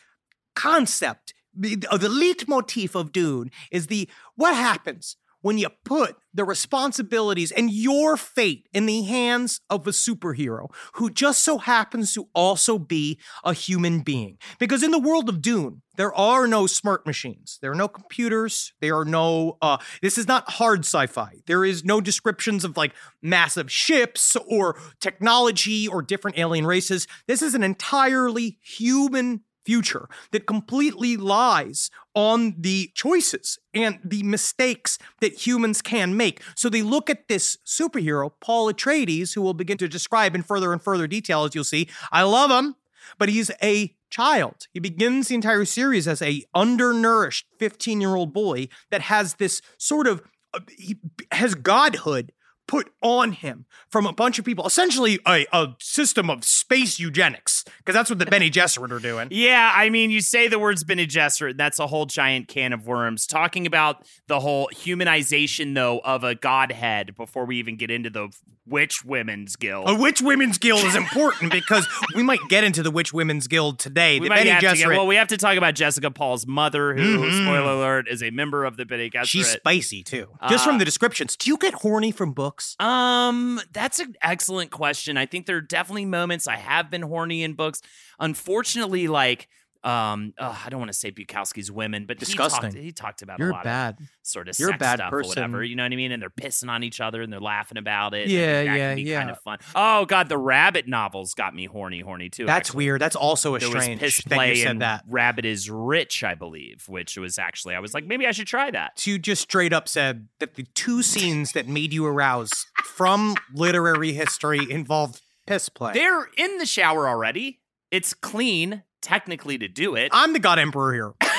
concept, 0.54 1.34
the, 1.54 1.76
the 1.76 2.08
leitmotif 2.08 2.94
of 2.94 3.12
Dune 3.12 3.50
is 3.70 3.86
the 3.88 4.08
what 4.36 4.54
happens 4.54 5.16
when 5.42 5.58
you 5.58 5.68
put 5.84 6.16
the 6.32 6.44
responsibilities 6.44 7.50
and 7.50 7.70
your 7.70 8.16
fate 8.16 8.68
in 8.72 8.86
the 8.86 9.02
hands 9.02 9.60
of 9.68 9.86
a 9.86 9.90
superhero 9.90 10.68
who 10.94 11.10
just 11.10 11.42
so 11.42 11.58
happens 11.58 12.14
to 12.14 12.28
also 12.34 12.78
be 12.78 13.18
a 13.44 13.52
human 13.52 14.00
being. 14.00 14.38
Because 14.58 14.82
in 14.82 14.90
the 14.90 14.98
world 14.98 15.28
of 15.28 15.42
Dune, 15.42 15.82
there 15.96 16.14
are 16.14 16.46
no 16.46 16.66
smart 16.66 17.04
machines. 17.04 17.58
There 17.60 17.72
are 17.72 17.74
no 17.76 17.88
computers. 17.88 18.72
There 18.80 18.96
are 18.96 19.04
no, 19.04 19.58
uh, 19.60 19.78
this 20.02 20.16
is 20.16 20.28
not 20.28 20.48
hard 20.52 20.80
sci 20.80 21.06
fi. 21.06 21.40
There 21.46 21.64
is 21.64 21.84
no 21.84 22.00
descriptions 22.00 22.64
of 22.64 22.76
like 22.76 22.94
massive 23.20 23.70
ships 23.70 24.36
or 24.48 24.80
technology 25.00 25.88
or 25.88 26.00
different 26.00 26.38
alien 26.38 26.66
races. 26.66 27.06
This 27.26 27.42
is 27.42 27.54
an 27.54 27.62
entirely 27.62 28.58
human 28.62 29.42
future 29.70 30.08
that 30.32 30.48
completely 30.48 31.16
lies 31.16 31.90
on 32.16 32.56
the 32.58 32.90
choices 32.92 33.56
and 33.72 34.00
the 34.04 34.20
mistakes 34.24 34.98
that 35.20 35.46
humans 35.46 35.80
can 35.80 36.16
make. 36.16 36.42
So 36.56 36.68
they 36.68 36.82
look 36.82 37.08
at 37.08 37.28
this 37.28 37.56
superhero, 37.64 38.32
Paul 38.40 38.72
Atreides, 38.72 39.32
who 39.32 39.42
we'll 39.42 39.54
begin 39.54 39.78
to 39.78 39.86
describe 39.86 40.34
in 40.34 40.42
further 40.42 40.72
and 40.72 40.82
further 40.82 41.06
detail 41.06 41.44
as 41.44 41.54
you'll 41.54 41.62
see. 41.62 41.88
I 42.10 42.24
love 42.24 42.50
him, 42.50 42.74
but 43.16 43.28
he's 43.28 43.52
a 43.62 43.94
child. 44.10 44.66
He 44.72 44.80
begins 44.80 45.28
the 45.28 45.36
entire 45.36 45.64
series 45.64 46.08
as 46.08 46.20
a 46.20 46.42
undernourished 46.52 47.46
15-year-old 47.60 48.32
boy 48.32 48.66
that 48.90 49.02
has 49.02 49.34
this 49.34 49.62
sort 49.78 50.08
of 50.08 50.20
uh, 50.52 50.58
he 50.76 50.96
has 51.30 51.54
godhood 51.54 52.32
put 52.70 52.92
on 53.02 53.32
him 53.32 53.66
from 53.88 54.06
a 54.06 54.12
bunch 54.12 54.38
of 54.38 54.44
people, 54.44 54.64
essentially 54.64 55.18
a, 55.26 55.44
a 55.52 55.74
system 55.80 56.30
of 56.30 56.44
space 56.44 57.00
eugenics, 57.00 57.64
because 57.78 57.94
that's 57.94 58.08
what 58.08 58.20
the 58.20 58.26
Bene 58.26 58.48
Gesserit 58.48 58.92
are 58.92 59.00
doing. 59.00 59.26
Yeah, 59.32 59.72
I 59.74 59.90
mean, 59.90 60.12
you 60.12 60.20
say 60.20 60.46
the 60.46 60.60
words 60.60 60.84
Bene 60.84 61.04
Gesserit, 61.04 61.50
and 61.50 61.58
that's 61.58 61.80
a 61.80 61.88
whole 61.88 62.06
giant 62.06 62.46
can 62.46 62.72
of 62.72 62.86
worms. 62.86 63.26
Talking 63.26 63.66
about 63.66 64.06
the 64.28 64.38
whole 64.38 64.70
humanization, 64.72 65.74
though, 65.74 65.98
of 66.04 66.22
a 66.22 66.36
godhead 66.36 67.16
before 67.16 67.44
we 67.44 67.58
even 67.58 67.76
get 67.76 67.90
into 67.90 68.08
the 68.08 68.28
Witch 68.70 69.04
Women's 69.04 69.56
Guild. 69.56 69.88
A 69.90 69.94
Witch 69.94 70.22
Women's 70.22 70.56
Guild 70.58 70.84
is 70.84 70.94
important 70.94 71.52
because 71.60 71.86
we 72.14 72.22
might 72.22 72.38
get 72.48 72.64
into 72.64 72.82
the 72.82 72.90
Witch 72.90 73.12
Women's 73.12 73.46
Guild 73.48 73.78
today. 73.78 74.20
we 74.20 74.26
the 74.26 74.30
might 74.30 74.36
Benny 74.44 74.50
have 74.50 74.60
to 74.60 74.76
get, 74.78 74.88
well, 74.88 75.06
we 75.06 75.16
have 75.16 75.28
to 75.28 75.36
talk 75.36 75.56
about 75.56 75.74
Jessica 75.74 76.10
Paul's 76.10 76.46
mother, 76.46 76.94
who, 76.94 77.18
Mhm. 77.18 77.42
spoiler 77.44 77.72
alert, 77.72 78.06
is 78.08 78.22
a 78.22 78.30
member 78.30 78.64
of 78.64 78.76
the 78.76 78.84
Bene 78.86 79.10
Gesserit. 79.10 79.26
she's 79.26 79.48
spicy 79.48 80.02
too. 80.02 80.28
Just 80.48 80.64
Uh, 80.64 80.70
from 80.70 80.78
the 80.78 80.84
descriptions. 80.84 81.36
Do 81.36 81.50
you 81.50 81.56
get 81.56 81.74
horny 81.74 82.12
from 82.12 82.32
books? 82.32 82.76
Um, 82.78 83.60
that's 83.72 83.98
an 83.98 84.14
excellent 84.22 84.70
question. 84.70 85.16
I 85.16 85.26
think 85.26 85.46
there 85.46 85.56
are 85.56 85.60
definitely 85.60 86.06
moments 86.06 86.46
I 86.46 86.56
have 86.56 86.90
been 86.90 87.02
horny 87.02 87.42
in 87.42 87.54
books. 87.54 87.82
Unfortunately, 88.18 89.08
like 89.08 89.48
um, 89.82 90.34
I 90.38 90.68
don't 90.68 90.78
want 90.78 90.92
to 90.92 90.98
say 90.98 91.10
Bukowski's 91.10 91.72
women, 91.72 92.04
but 92.04 92.18
he 92.20 92.34
talked, 92.34 92.50
Disgusting. 92.50 92.82
he 92.82 92.92
talked 92.92 93.22
about 93.22 93.38
You're 93.38 93.50
a 93.50 93.54
lot 93.54 93.64
bad. 93.64 93.98
of 93.98 94.06
sort 94.22 94.48
of 94.48 94.58
You're 94.58 94.70
a 94.70 94.72
sex 94.72 94.80
bad 94.80 94.98
stuff 94.98 95.10
person. 95.10 95.38
or 95.38 95.46
whatever. 95.46 95.64
You 95.64 95.74
know 95.76 95.84
what 95.84 95.92
I 95.92 95.96
mean? 95.96 96.12
And 96.12 96.20
they're 96.20 96.28
pissing 96.28 96.68
on 96.68 96.82
each 96.82 97.00
other 97.00 97.22
and 97.22 97.32
they're 97.32 97.40
laughing 97.40 97.78
about 97.78 98.12
it. 98.12 98.28
Yeah, 98.28 98.64
that 98.64 98.76
yeah, 98.76 98.88
can 98.90 98.96
be 98.96 99.02
yeah. 99.02 99.18
Kind 99.18 99.30
of 99.30 99.38
fun. 99.40 99.58
Oh 99.74 100.04
god, 100.04 100.28
the 100.28 100.36
Rabbit 100.36 100.86
novels 100.86 101.32
got 101.32 101.54
me 101.54 101.64
horny, 101.64 102.00
horny 102.00 102.28
too. 102.28 102.44
That's 102.44 102.68
actually. 102.70 102.84
weird. 102.84 103.00
That's 103.00 103.16
also 103.16 103.54
a 103.54 103.58
There 103.58 103.70
was 103.70 103.82
strange 103.84 104.00
piss 104.00 104.22
that 104.24 104.34
play 104.34 104.50
you 104.50 104.62
said 104.62 104.70
and 104.72 104.82
that. 104.82 105.04
Rabbit 105.08 105.46
is 105.46 105.70
rich, 105.70 106.22
I 106.24 106.34
believe, 106.34 106.84
which 106.86 107.16
was 107.16 107.38
actually 107.38 107.74
I 107.74 107.80
was 107.80 107.94
like 107.94 108.04
maybe 108.04 108.26
I 108.26 108.32
should 108.32 108.46
try 108.48 108.70
that. 108.70 109.06
You 109.06 109.18
just 109.18 109.42
straight 109.42 109.72
up 109.72 109.88
said 109.88 110.28
that 110.40 110.56
the 110.56 110.64
two 110.74 111.02
scenes 111.02 111.52
that 111.52 111.66
made 111.68 111.92
you 111.94 112.04
arouse 112.04 112.66
from 112.84 113.34
literary 113.54 114.12
history 114.12 114.60
involved 114.70 115.22
piss 115.46 115.68
play. 115.70 115.94
They're 115.94 116.28
in 116.36 116.58
the 116.58 116.66
shower 116.66 117.08
already. 117.08 117.60
It's 117.90 118.14
clean 118.14 118.82
technically 119.02 119.58
to 119.58 119.68
do 119.68 119.94
it. 119.94 120.10
I'm 120.12 120.32
the 120.32 120.38
God 120.38 120.58
Emperor 120.58 120.92
here. 120.92 121.12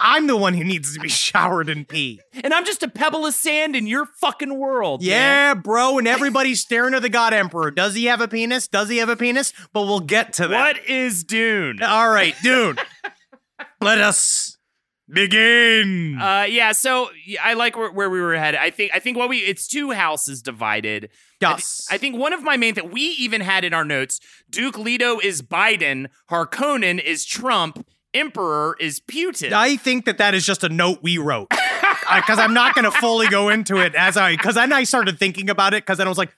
I'm 0.00 0.26
the 0.26 0.36
one 0.36 0.54
who 0.54 0.64
needs 0.64 0.92
to 0.94 1.00
be 1.00 1.08
showered 1.08 1.68
in 1.70 1.84
pee. 1.86 2.20
And 2.42 2.52
I'm 2.52 2.66
just 2.66 2.82
a 2.82 2.88
pebble 2.88 3.24
of 3.24 3.32
sand 3.32 3.74
in 3.74 3.86
your 3.86 4.04
fucking 4.04 4.58
world. 4.58 5.00
man. 5.00 5.08
Yeah, 5.08 5.54
bro, 5.54 5.98
and 5.98 6.06
everybody's 6.06 6.60
staring 6.60 6.92
at 6.94 7.00
the 7.02 7.08
God 7.08 7.32
Emperor. 7.32 7.70
Does 7.70 7.94
he 7.94 8.04
have 8.06 8.20
a 8.20 8.28
penis? 8.28 8.68
Does 8.68 8.88
he 8.90 8.98
have 8.98 9.08
a 9.08 9.16
penis? 9.16 9.52
But 9.72 9.82
we'll 9.82 10.00
get 10.00 10.34
to 10.34 10.48
that. 10.48 10.76
What 10.76 10.88
is 10.88 11.24
Dune? 11.24 11.82
All 11.82 12.10
right, 12.10 12.34
dude. 12.42 12.80
Let 13.80 13.98
us 13.98 14.58
begin. 15.08 16.18
Uh, 16.20 16.46
yeah. 16.48 16.72
So 16.72 17.10
I 17.42 17.54
like 17.54 17.76
where, 17.76 17.90
where 17.90 18.10
we 18.10 18.20
were 18.20 18.34
headed. 18.34 18.60
I 18.60 18.70
think 18.70 18.92
I 18.94 18.98
think 18.98 19.16
what 19.16 19.28
we 19.28 19.38
it's 19.38 19.66
two 19.66 19.92
houses 19.92 20.42
divided. 20.42 21.10
I, 21.44 21.48
thi- 21.54 21.54
Yes. 21.56 21.86
I 21.90 21.98
think 21.98 22.16
one 22.16 22.32
of 22.32 22.42
my 22.42 22.56
main 22.56 22.74
that 22.74 22.90
we 22.90 23.00
even 23.02 23.40
had 23.40 23.64
in 23.64 23.72
our 23.74 23.84
notes. 23.84 24.20
Duke 24.50 24.78
Leto 24.78 25.18
is 25.20 25.42
Biden. 25.42 26.06
Harkonnen 26.30 27.02
is 27.02 27.24
Trump. 27.24 27.86
Emperor 28.12 28.76
is 28.78 29.00
Putin. 29.00 29.52
I 29.52 29.76
think 29.76 30.04
that 30.04 30.18
that 30.18 30.34
is 30.34 30.46
just 30.46 30.62
a 30.62 30.68
note 30.68 31.00
we 31.02 31.18
wrote 31.18 31.50
because 31.50 32.38
I'm 32.38 32.54
not 32.54 32.74
going 32.76 32.84
to 32.84 32.92
fully 32.92 33.26
go 33.26 33.48
into 33.48 33.78
it 33.78 33.94
as 33.96 34.16
I 34.16 34.32
because 34.36 34.54
then 34.54 34.72
I 34.72 34.84
started 34.84 35.18
thinking 35.18 35.50
about 35.50 35.74
it 35.74 35.82
because 35.84 35.98
then 35.98 36.06
I 36.06 36.10
was 36.10 36.18
like, 36.18 36.32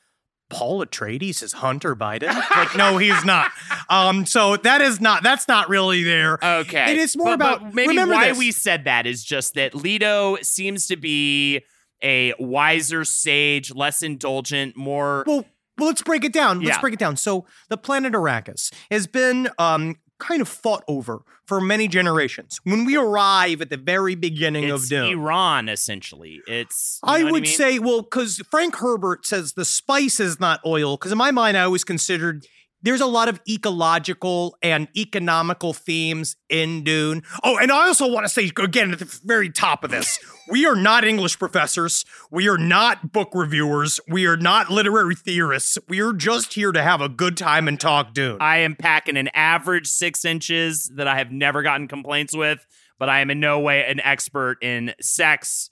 Paul 0.48 0.82
Atreides 0.86 1.42
is 1.42 1.52
Hunter 1.52 1.94
Biden. 1.94 2.32
like, 2.56 2.74
no, 2.76 2.96
he's 2.96 3.24
not. 3.26 3.50
Um, 3.90 4.24
so 4.24 4.56
that 4.56 4.80
is 4.80 5.00
not 5.02 5.22
that's 5.22 5.48
not 5.48 5.68
really 5.68 6.02
there. 6.02 6.38
Okay. 6.42 6.78
and 6.78 6.90
It 6.92 6.98
is 6.98 7.14
more 7.16 7.26
But- 7.26 7.34
about 7.34 7.60
but 7.64 7.74
maybe 7.74 7.88
remember 7.88 8.14
why 8.14 8.28
this. 8.28 8.38
we 8.38 8.52
said 8.52 8.84
that 8.84 9.06
is 9.06 9.22
just 9.22 9.52
that 9.54 9.74
Leto 9.74 10.36
seems 10.42 10.86
to 10.86 10.96
be 10.96 11.60
a 12.02 12.34
wiser 12.38 13.04
sage, 13.04 13.74
less 13.74 14.02
indulgent, 14.02 14.76
more 14.76 15.24
Well, 15.26 15.44
well, 15.78 15.88
let's 15.88 16.02
break 16.02 16.24
it 16.24 16.32
down. 16.32 16.60
Let's 16.60 16.76
Yeah. 16.76 16.80
break 16.80 16.94
it 16.94 16.98
down. 16.98 17.16
So 17.16 17.46
the 17.68 17.76
planet 17.76 18.12
Arrakis 18.14 18.72
has 18.90 19.06
been 19.06 19.50
um, 19.58 19.96
kind 20.18 20.40
of 20.40 20.48
fought 20.48 20.82
over 20.88 21.20
for 21.44 21.60
many 21.60 21.86
generations. 21.86 22.58
When 22.64 22.84
we 22.86 22.96
arrive 22.96 23.60
at 23.60 23.68
the 23.70 23.76
very 23.76 24.14
beginning 24.14 24.64
It's 24.64 24.84
of 24.84 24.88
Dune, 24.88 25.12
Iran, 25.12 25.68
essentially. 25.68 26.40
It's. 26.46 26.98
I 27.02 27.24
would 27.24 27.42
mean? 27.42 27.52
say, 27.52 27.78
well, 27.78 28.02
because 28.02 28.40
Frank 28.50 28.76
Herbert 28.76 29.26
says 29.26 29.52
the 29.52 29.64
spice 29.66 30.18
is 30.18 30.40
not 30.40 30.60
oil. 30.64 30.96
Because 30.96 31.12
in 31.12 31.18
my 31.18 31.30
mind, 31.30 31.56
I 31.58 31.62
always 31.62 31.84
considered 31.84 32.46
there's 32.86 33.00
a 33.00 33.06
lot 33.06 33.28
of 33.28 33.40
ecological 33.48 34.56
and 34.62 34.86
economical 34.96 35.72
themes 35.72 36.36
in 36.48 36.84
Dune. 36.84 37.24
Oh, 37.42 37.58
and 37.58 37.72
I 37.72 37.88
also 37.88 38.06
want 38.06 38.26
to 38.26 38.28
say 38.28 38.48
again 38.62 38.92
at 38.92 39.00
the 39.00 39.20
very 39.24 39.50
top 39.50 39.82
of 39.82 39.90
this, 39.90 40.20
we 40.48 40.66
are 40.66 40.76
not 40.76 41.02
English 41.02 41.36
professors. 41.36 42.04
We 42.30 42.48
are 42.48 42.56
not 42.56 43.10
book 43.10 43.30
reviewers. 43.34 43.98
We 44.08 44.26
are 44.26 44.36
not 44.36 44.70
literary 44.70 45.16
theorists. 45.16 45.78
We 45.88 46.00
are 46.00 46.12
just 46.12 46.54
here 46.54 46.70
to 46.70 46.80
have 46.80 47.00
a 47.00 47.08
good 47.08 47.36
time 47.36 47.66
and 47.66 47.80
talk 47.80 48.14
Dune. 48.14 48.38
I 48.40 48.58
am 48.58 48.76
packing 48.76 49.16
an 49.16 49.30
average 49.34 49.88
six 49.88 50.24
inches 50.24 50.88
that 50.94 51.08
I 51.08 51.18
have 51.18 51.32
never 51.32 51.64
gotten 51.64 51.88
complaints 51.88 52.36
with, 52.36 52.64
but 53.00 53.08
I 53.08 53.18
am 53.18 53.30
in 53.32 53.40
no 53.40 53.58
way 53.58 53.84
an 53.84 53.98
expert 53.98 54.62
in 54.62 54.94
sex 55.00 55.70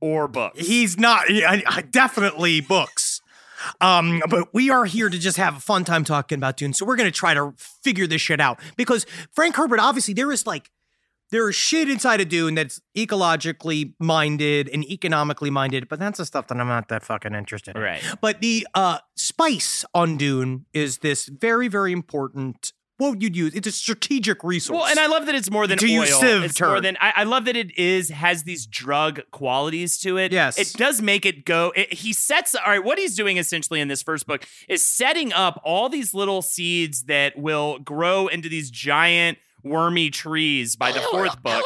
or 0.00 0.28
books. 0.28 0.58
He's 0.58 0.98
not 0.98 1.26
definitely 1.90 2.60
books. 2.60 3.05
Um, 3.80 4.22
but 4.28 4.52
we 4.52 4.70
are 4.70 4.84
here 4.84 5.08
to 5.08 5.18
just 5.18 5.36
have 5.36 5.56
a 5.56 5.60
fun 5.60 5.84
time 5.84 6.04
talking 6.04 6.38
about 6.38 6.56
Dune. 6.56 6.72
So 6.72 6.84
we're 6.86 6.96
gonna 6.96 7.10
try 7.10 7.34
to 7.34 7.54
figure 7.56 8.06
this 8.06 8.20
shit 8.20 8.40
out 8.40 8.60
because 8.76 9.06
Frank 9.32 9.56
Herbert, 9.56 9.80
obviously, 9.80 10.14
there 10.14 10.30
is 10.32 10.46
like 10.46 10.70
there 11.30 11.48
is 11.48 11.56
shit 11.56 11.88
inside 11.88 12.20
of 12.20 12.28
Dune 12.28 12.54
that's 12.54 12.80
ecologically 12.96 13.94
minded 13.98 14.68
and 14.72 14.84
economically 14.84 15.50
minded, 15.50 15.88
but 15.88 15.98
that's 15.98 16.18
the 16.18 16.24
stuff 16.24 16.46
that 16.48 16.58
I'm 16.58 16.68
not 16.68 16.88
that 16.88 17.02
fucking 17.02 17.34
interested 17.34 17.76
in. 17.76 17.82
Right. 17.82 18.02
But 18.20 18.40
the 18.40 18.66
uh 18.74 18.98
spice 19.16 19.84
on 19.94 20.16
Dune 20.16 20.66
is 20.72 20.98
this 20.98 21.26
very, 21.26 21.68
very 21.68 21.92
important. 21.92 22.72
What 22.98 23.10
would 23.10 23.22
you 23.22 23.28
use? 23.30 23.54
It's 23.54 23.66
a 23.66 23.72
strategic 23.72 24.42
resource. 24.42 24.78
Well, 24.78 24.86
and 24.86 24.98
I 24.98 25.06
love 25.06 25.26
that 25.26 25.34
it's 25.34 25.50
more 25.50 25.66
than 25.66 25.76
To 25.78 25.86
oil. 25.86 25.92
use 26.06 26.18
Civ 26.18 26.44
it's 26.44 26.60
more 26.60 26.80
than 26.80 26.96
I, 27.00 27.12
I 27.16 27.24
love 27.24 27.44
that 27.44 27.56
it 27.56 27.76
is 27.78 28.08
has 28.08 28.44
these 28.44 28.64
drug 28.66 29.20
qualities 29.32 29.98
to 29.98 30.16
it. 30.16 30.32
Yes. 30.32 30.58
it 30.58 30.72
does 30.78 31.02
make 31.02 31.26
it 31.26 31.44
go. 31.44 31.72
It, 31.76 31.92
he 31.92 32.12
sets 32.12 32.54
all 32.54 32.62
right. 32.66 32.82
What 32.82 32.98
he's 32.98 33.14
doing 33.14 33.36
essentially 33.36 33.80
in 33.80 33.88
this 33.88 34.02
first 34.02 34.26
book 34.26 34.46
is 34.68 34.82
setting 34.82 35.32
up 35.32 35.60
all 35.62 35.88
these 35.88 36.14
little 36.14 36.40
seeds 36.40 37.04
that 37.04 37.38
will 37.38 37.78
grow 37.80 38.28
into 38.28 38.48
these 38.48 38.70
giant 38.70 39.38
wormy 39.66 40.10
trees 40.10 40.76
by 40.76 40.92
the 40.92 41.00
fourth 41.00 41.40
book. 41.42 41.62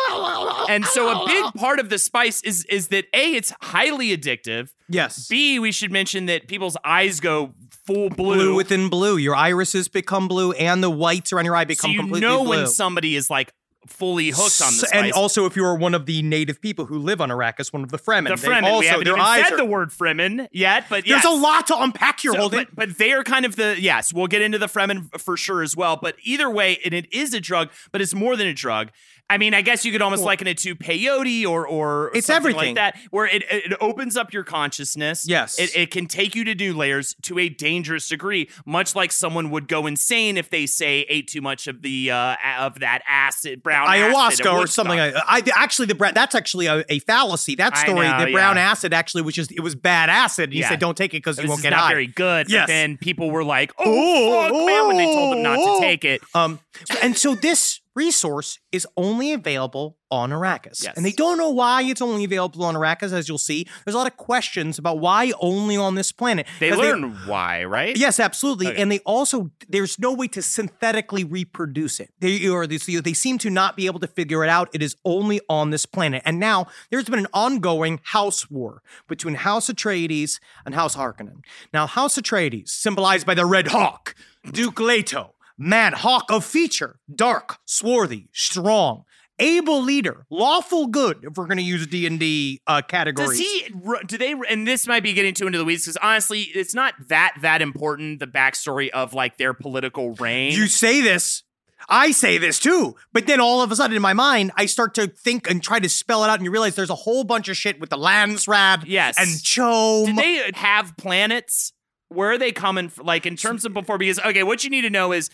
And 0.69 0.85
so 0.85 1.23
a 1.23 1.26
big 1.26 1.45
part 1.54 1.78
of 1.80 1.88
the 1.90 1.99
spice 1.99 2.42
is 2.42 2.64
is 2.66 2.88
that 2.88 3.07
a 3.14 3.35
it's 3.35 3.52
highly 3.62 4.16
addictive. 4.16 4.71
yes. 4.88 5.28
B 5.28 5.59
we 5.59 5.73
should 5.73 5.92
mention 5.92 6.26
that 6.26 6.49
people's 6.49 6.76
eyes 6.85 7.21
go 7.21 7.54
full 7.87 8.11
blue. 8.11 8.35
blue 8.35 8.54
within 8.54 8.88
blue. 8.88 9.16
Your 9.16 9.35
irises 9.35 9.88
become 9.88 10.28
blue, 10.28 10.52
and 10.52 10.83
the 10.83 10.90
whites 10.90 11.33
around 11.33 11.45
your 11.47 11.57
eye 11.57 11.64
become 11.64 11.90
so 11.90 11.92
become 11.92 12.07
you 12.07 12.12
completely 12.12 12.28
know 12.28 12.42
blue. 12.45 12.50
when 12.50 12.66
somebody 12.66 13.16
is 13.16 13.30
like 13.30 13.52
fully 13.87 14.29
hooked 14.31 14.61
on 14.61 14.69
the 14.77 14.83
S- 14.85 14.89
spice. 14.89 14.91
And 14.93 15.13
also, 15.13 15.47
if 15.47 15.57
you 15.57 15.65
are 15.65 15.75
one 15.77 15.95
of 15.95 16.07
the 16.07 16.23
native 16.23 16.61
people 16.61 16.87
who 16.87 16.99
live 16.99 17.21
on 17.21 17.29
Arrakis, 17.31 17.73
one 17.73 17.83
of 17.83 17.91
the 17.91 17.99
Fremen, 17.99 18.29
the 18.29 18.37
they 18.37 18.49
Fremen. 18.49 18.63
also 18.65 18.81
we 18.81 18.87
haven't 18.87 19.07
even 19.09 19.19
said 19.45 19.53
are, 19.53 19.57
the 19.57 19.65
word 19.65 19.91
Fremen 19.91 20.49
yet, 20.53 20.85
but 20.91 21.05
There's 21.07 21.25
a 21.25 21.31
lot 21.31 21.67
to 21.69 21.81
unpack 21.81 22.21
here, 22.21 22.33
So, 22.33 22.39
Holden. 22.41 22.67
but, 22.75 22.89
but 22.89 22.99
they 22.99 23.13
are 23.13 23.25
kind 23.25 23.45
of 23.47 23.57
the 23.57 23.77
yes. 23.79 24.13
We'll 24.13 24.27
get 24.27 24.43
into 24.43 24.59
the 24.59 24.67
Fremen 24.67 25.19
for 25.21 25.37
sure 25.37 25.63
as 25.63 25.77
well. 25.77 25.97
But 25.97 26.17
either 26.23 26.51
way, 26.51 26.79
and 26.85 26.93
it 26.95 27.13
is 27.13 27.33
a 27.35 27.41
drug, 27.41 27.71
but 27.93 28.01
it's 28.01 28.15
more 28.15 28.37
than 28.37 28.47
a 28.47 28.55
drug. 28.55 28.91
I 29.29 29.39
mean, 29.39 29.55
I 29.55 29.63
guess 29.63 29.85
you 29.85 29.93
could 29.93 30.03
almost 30.03 30.25
liken 30.25 30.49
it 30.49 30.59
to 30.59 30.75
peyote 30.75 31.47
or 31.47 31.65
or 31.65 32.11
It's 32.17 32.27
something 32.27 32.51
everything. 32.51 32.75
like 32.75 32.95
that, 32.95 32.97
where 33.13 33.27
it, 33.27 33.45
it 33.49 33.73
opens 33.81 34.17
up 34.17 34.33
your 34.33 34.43
consciousness. 34.43 35.25
Yes. 35.29 35.57
it, 35.57 35.77
it 35.77 35.91
can 35.93 36.07
take 36.07 36.35
you 36.35 36.43
to 36.45 36.55
new 36.57 36.75
layers 36.75 37.15
to 37.23 37.39
a 37.39 37.49
dangerous 37.49 38.09
degree, 38.09 38.49
much 38.67 38.97
like 38.97 39.13
someone 39.13 39.51
would 39.51 39.69
go 39.69 39.87
insane 39.87 40.37
if 40.37 40.51
they 40.51 40.67
say 40.67 41.07
ate 41.09 41.29
too 41.29 41.41
much 41.41 41.69
of 41.69 41.83
the 41.83 42.11
uh, 42.11 42.35
of 42.59 42.81
that 42.81 43.03
acid 43.09 43.63
brown 43.71 43.89
Ayahuasca 43.89 44.53
or 44.53 44.67
something. 44.67 44.99
Like, 44.99 45.15
I 45.17 45.43
actually 45.55 45.87
the 45.87 46.12
that's 46.15 46.35
actually 46.35 46.67
a, 46.67 46.85
a 46.89 46.99
fallacy. 47.00 47.55
That 47.57 47.77
story, 47.77 48.09
know, 48.09 48.27
the 48.27 48.33
brown 48.33 48.57
yeah. 48.57 48.71
acid 48.71 48.93
actually 48.93 49.23
was 49.23 49.35
just 49.35 49.53
it 49.53 49.61
was 49.61 49.75
bad 49.75 50.11
acid. 50.11 50.53
He 50.53 50.61
Yeah. 50.61 50.71
said, 50.71 50.81
"Don't 50.81 50.97
take 50.97 51.15
it 51.15 51.19
because 51.19 51.39
you 51.39 51.49
won't 51.49 51.62
get 51.62 51.71
not 51.71 51.81
high." 51.81 51.89
very 51.91 52.07
good. 52.07 52.50
Yes. 52.50 52.62
But 52.62 52.67
then 52.69 52.99
people 52.99 53.31
were 53.31 53.45
like, 53.45 53.73
"Oh, 53.79 53.85
Oh, 53.87 54.43
fuck, 54.49 54.67
man!" 54.67 54.87
When 54.89 54.97
they 54.97 55.05
told 55.05 55.33
them 55.35 55.43
not 55.43 55.57
to 55.57 55.62
oh. 55.62 55.81
take 55.81 56.05
it. 56.05 56.21
Um, 56.35 56.61
and 57.03 57.17
so 57.17 57.35
this 57.35 57.80
resource 57.94 58.59
is 58.73 58.87
only 58.97 59.32
available 59.32 59.97
on 60.11 60.30
Arrakis. 60.30 60.82
Yes. 60.82 60.97
And 60.97 61.04
they 61.04 61.12
don't 61.12 61.38
know 61.38 61.50
why 61.50 61.82
it's 61.82 62.02
only 62.02 62.25
available 62.25 62.64
on 62.64 62.75
Arrakis, 62.75 63.12
as 63.12 63.28
you'll 63.28 63.38
see. 63.38 63.66
There's 63.85 63.94
a 63.94 63.99
lot 63.99 64.09
of 64.09 64.16
questions 64.16 64.78
about 64.78 64.99
why 64.99 65.32
only 65.40 65.76
on 65.76 65.94
this 65.94 66.11
planet. 66.11 66.47
They 66.59 66.75
learn 66.75 67.12
why, 67.26 67.64
right? 67.64 67.97
Yes, 67.97 68.18
absolutely. 68.18 68.68
Okay. 68.68 68.82
And 68.82 68.90
they 68.90 68.99
also 69.00 69.50
there's 69.68 69.99
no 69.99 70.12
way 70.12 70.26
to 70.28 70.42
synthetically 70.42 71.25
reproduce 71.25 72.00
it. 72.00 72.12
They 72.18 72.49
or 72.49 72.66
they, 72.66 72.78
they 72.78 73.12
seem 73.12 73.38
to 73.38 73.50
not 73.50 73.76
be 73.76 73.87
able 73.87 74.00
to 74.00 74.09
figure 74.09 74.42
it 74.42 74.50
out. 74.50 74.68
It 74.73 74.82
is 74.82 74.97
only 75.04 75.40
on 75.49 75.70
this 75.70 75.87
planet. 75.87 76.23
And 76.25 76.40
now 76.40 76.66
there's 76.90 77.04
been 77.04 77.20
an 77.20 77.28
ongoing 77.32 78.00
house 78.02 78.50
war 78.50 78.83
between 79.09 79.35
House 79.35 79.68
Atreides 79.68 80.40
and 80.64 80.74
House 80.74 80.96
Harkonnen. 80.96 81.42
Now 81.72 81.87
House 81.87 82.18
Atreides, 82.18 82.70
symbolized 82.70 83.26
by 83.26 83.35
the 83.35 83.46
Red 83.46 83.68
Hawk, 83.68 84.14
Duke 84.50 84.81
Leto, 84.81 85.35
man 85.61 85.92
hawk 85.92 86.25
of 86.31 86.44
feature, 86.44 86.99
dark, 87.14 87.59
swarthy, 87.66 88.29
strong. 88.33 89.05
Able 89.38 89.81
leader, 89.83 90.27
lawful 90.29 90.88
good. 90.88 91.20
If 91.23 91.38
we're 91.38 91.46
going 91.46 91.57
to 91.57 91.62
use 91.62 91.87
D 91.87 92.07
and 92.07 92.20
D 92.20 92.61
uh, 92.66 92.83
categories, 92.83 93.31
Does 93.31 93.38
he? 93.38 93.68
Do 94.07 94.18
they? 94.18 94.35
And 94.51 94.66
this 94.66 94.87
might 94.87 95.03
be 95.03 95.14
getting 95.14 95.33
too 95.33 95.46
into 95.46 95.57
the 95.59 95.64
weeds 95.64 95.85
because 95.85 95.96
honestly, 95.96 96.42
it's 96.42 96.75
not 96.75 96.92
that 97.09 97.37
that 97.40 97.62
important. 97.62 98.20
The 98.20 98.27
backstory 98.27 98.90
of 98.90 99.14
like 99.14 99.38
their 99.38 99.55
political 99.55 100.12
reign. 100.16 100.53
You 100.53 100.66
say 100.66 101.01
this. 101.01 101.42
I 101.88 102.11
say 102.11 102.37
this 102.37 102.59
too. 102.59 102.96
But 103.14 103.27
then 103.27 103.40
all 103.40 103.62
of 103.62 103.73
a 103.73 103.77
sudden 103.77 103.96
in 103.96 104.03
my 104.03 104.12
mind, 104.12 104.53
I 104.57 104.66
start 104.66 104.92
to 104.96 105.07
think 105.07 105.51
and 105.51 105.62
try 105.62 105.79
to 105.81 105.88
spell 105.88 106.23
it 106.23 106.29
out, 106.29 106.35
and 106.38 106.44
you 106.44 106.51
realize 106.51 106.75
there's 106.75 106.90
a 106.90 106.94
whole 106.94 107.25
bunch 107.25 107.49
of 107.49 107.57
shit 107.57 107.81
with 107.81 107.88
the 107.88 107.96
Landsraad 107.96 108.85
Yes. 108.87 109.16
and 109.18 109.42
CHOAM. 109.42 110.05
Did 110.05 110.16
they 110.16 110.51
have 110.55 110.94
planets? 110.99 111.73
Where 112.09 112.33
are 112.33 112.38
they 112.38 112.53
coming? 112.53 112.90
from? 112.90 113.07
Like 113.07 113.25
in 113.25 113.37
terms 113.37 113.64
of 113.64 113.73
before? 113.73 113.96
Because 113.96 114.18
okay, 114.18 114.42
what 114.42 114.64
you 114.64 114.68
need 114.70 114.83
to 114.83 114.90
know 114.90 115.12
is 115.12 115.31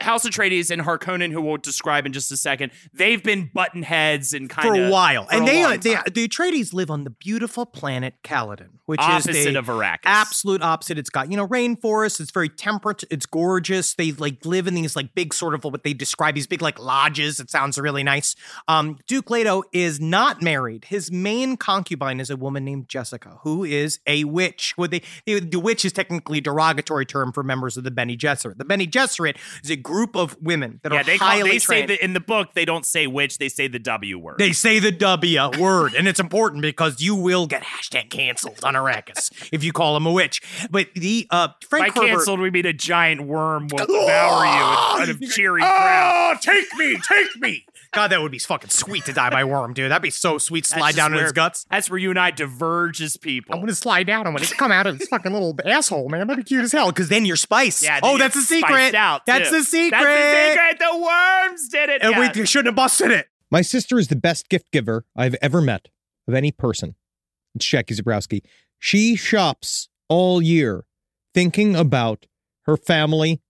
House 0.00 0.24
Atreides 0.24 0.70
and 0.70 0.82
Harkonnen, 0.82 1.32
who 1.32 1.40
we'll 1.40 1.56
describe 1.56 2.06
in 2.06 2.12
just 2.12 2.30
a 2.30 2.36
second. 2.36 2.72
They've 2.92 3.22
been 3.22 3.50
button 3.52 3.82
heads 3.82 4.32
and 4.32 4.48
kind 4.48 4.68
of 4.68 4.74
for 4.74 4.86
a 4.86 4.90
while. 4.90 5.24
for 5.26 5.34
and 5.34 5.44
a 5.44 5.46
they, 5.46 5.76
they 5.76 5.94
the 6.10 6.28
Atreides 6.28 6.72
live 6.72 6.90
on 6.90 7.04
the 7.04 7.10
beautiful 7.10 7.66
planet 7.66 8.14
Caladan, 8.22 8.78
which 8.86 9.00
opposite 9.00 9.36
is 9.36 9.46
the 9.46 9.58
of 9.58 9.66
Arrakis. 9.66 9.98
absolute 10.04 10.62
opposite. 10.62 10.98
It's 10.98 11.10
got, 11.10 11.30
you 11.30 11.36
know, 11.36 11.46
rainforest. 11.46 12.20
It's 12.20 12.30
very 12.30 12.48
temperate. 12.48 13.04
It's 13.10 13.26
gorgeous. 13.26 13.94
They 13.94 14.12
like 14.12 14.44
live 14.44 14.66
in 14.66 14.74
these 14.74 14.96
like 14.96 15.14
big 15.14 15.34
sort 15.34 15.54
of 15.54 15.64
what 15.64 15.82
they 15.82 15.92
describe 15.92 16.34
these 16.34 16.46
big 16.46 16.62
like 16.62 16.78
lodges. 16.78 17.40
It 17.40 17.50
sounds 17.50 17.78
really 17.78 18.02
nice. 18.02 18.36
Um, 18.68 18.98
Duke 19.06 19.30
Leto 19.30 19.62
is 19.72 20.00
not 20.00 20.42
married. 20.42 20.86
His 20.86 21.10
main 21.10 21.56
concubine 21.56 22.20
is 22.20 22.30
a 22.30 22.36
woman 22.36 22.64
named 22.64 22.88
Jessica, 22.88 23.38
who 23.42 23.64
is 23.64 23.98
a 24.06 24.24
witch. 24.24 24.74
Would 24.76 24.90
they, 24.90 25.02
the, 25.26 25.40
the 25.40 25.60
witch 25.60 25.84
is 25.84 25.92
technically 25.92 26.38
a 26.38 26.42
derogatory 26.42 27.06
term 27.06 27.32
for 27.32 27.42
members 27.42 27.76
of 27.76 27.84
the 27.84 27.90
Bene 27.90 28.16
Gesserit. 28.16 28.58
The 28.58 28.64
Bene 28.64 28.86
Gesserit 28.86 29.36
is 29.62 29.69
a 29.70 29.76
group 29.76 30.16
of 30.16 30.36
women 30.40 30.80
that 30.82 30.92
Yeah, 30.92 31.00
are 31.00 31.04
they 31.04 31.18
call, 31.18 31.28
highly 31.28 31.50
they 31.52 31.58
say 31.58 31.66
trained. 31.66 31.90
that 31.90 32.04
in 32.04 32.12
the 32.12 32.20
book 32.20 32.54
they 32.54 32.64
don't 32.64 32.84
say 32.86 33.06
witch, 33.06 33.38
they 33.38 33.48
say 33.48 33.68
the 33.68 33.78
W 33.78 34.18
word. 34.18 34.36
They 34.38 34.52
say 34.52 34.78
the 34.78 34.92
W 34.92 35.38
word, 35.60 35.94
and 35.94 36.06
it's 36.08 36.20
important 36.20 36.62
because 36.62 37.00
you 37.00 37.14
will 37.14 37.46
get 37.46 37.62
hashtag 37.62 38.10
canceled 38.10 38.64
on 38.64 38.74
Arrakis 38.74 39.30
if 39.52 39.62
you 39.64 39.72
call 39.72 39.96
him 39.96 40.06
a 40.06 40.12
witch. 40.12 40.40
But 40.70 40.88
the 40.94 41.26
uh, 41.30 41.48
By 41.48 41.54
Frank 41.78 41.94
Herbert, 41.94 42.06
canceled, 42.08 42.40
we 42.40 42.50
mean 42.50 42.66
a 42.66 42.72
giant 42.72 43.22
worm 43.22 43.68
will 43.70 43.86
devour 43.86 44.44
you 44.44 44.50
in 44.50 44.96
front 44.96 45.10
of 45.10 45.20
cheering 45.30 45.64
crowd. 45.64 46.34
Oh, 46.34 46.38
take 46.40 46.66
me, 46.76 46.96
take 47.08 47.40
me! 47.40 47.64
God, 47.92 48.08
that 48.08 48.22
would 48.22 48.30
be 48.30 48.38
fucking 48.38 48.70
sweet 48.70 49.04
to 49.06 49.12
die 49.12 49.30
by 49.30 49.42
worm, 49.42 49.74
dude. 49.74 49.90
That'd 49.90 50.00
be 50.02 50.10
so 50.10 50.38
sweet. 50.38 50.64
Slide 50.64 50.90
just 50.90 50.96
down 50.96 51.10
in 51.12 51.16
where- 51.16 51.24
his 51.24 51.32
guts. 51.32 51.66
That's 51.70 51.90
where 51.90 51.98
you 51.98 52.10
and 52.10 52.18
I 52.20 52.30
diverge 52.30 53.02
as 53.02 53.16
people. 53.16 53.54
I'm 53.54 53.60
gonna 53.60 53.74
slide 53.74 54.06
down. 54.06 54.26
I'm 54.28 54.34
gonna 54.34 54.46
come 54.46 54.70
out 54.70 54.86
of 54.86 54.98
this 54.98 55.08
fucking 55.08 55.32
little 55.32 55.56
asshole, 55.64 56.08
man. 56.08 56.26
That'd 56.28 56.44
be 56.44 56.48
cute 56.48 56.62
as 56.62 56.70
hell. 56.72 56.90
Because 56.92 57.08
then 57.08 57.24
you're 57.24 57.34
spice. 57.36 57.82
Yeah, 57.82 57.98
oh, 58.02 58.16
that's 58.16 58.36
a 58.36 58.42
secret. 58.42 58.94
Out 58.94 59.26
that's 59.26 59.50
too. 59.50 59.58
the 59.58 59.64
secret. 59.64 59.90
That's 59.90 60.06
the 60.06 60.62
secret. 60.62 60.78
The 60.78 60.98
worms 60.98 61.68
did 61.68 61.88
it. 61.88 62.02
And 62.02 62.12
Yeah. 62.12 62.32
we 62.40 62.46
shouldn't 62.46 62.68
have 62.68 62.76
busted 62.76 63.10
it. 63.10 63.26
My 63.50 63.62
sister 63.62 63.98
is 63.98 64.06
the 64.06 64.16
best 64.16 64.48
gift 64.48 64.70
giver 64.70 65.04
I've 65.16 65.34
ever 65.42 65.60
met 65.60 65.88
of 66.28 66.34
any 66.34 66.52
person. 66.52 66.94
It's 67.56 67.66
Jackie 67.66 67.94
Zebrowski. 67.94 68.42
She 68.78 69.16
shops 69.16 69.88
all 70.08 70.40
year 70.40 70.84
thinking 71.34 71.74
about 71.74 72.26
her 72.66 72.76
family 72.76 73.40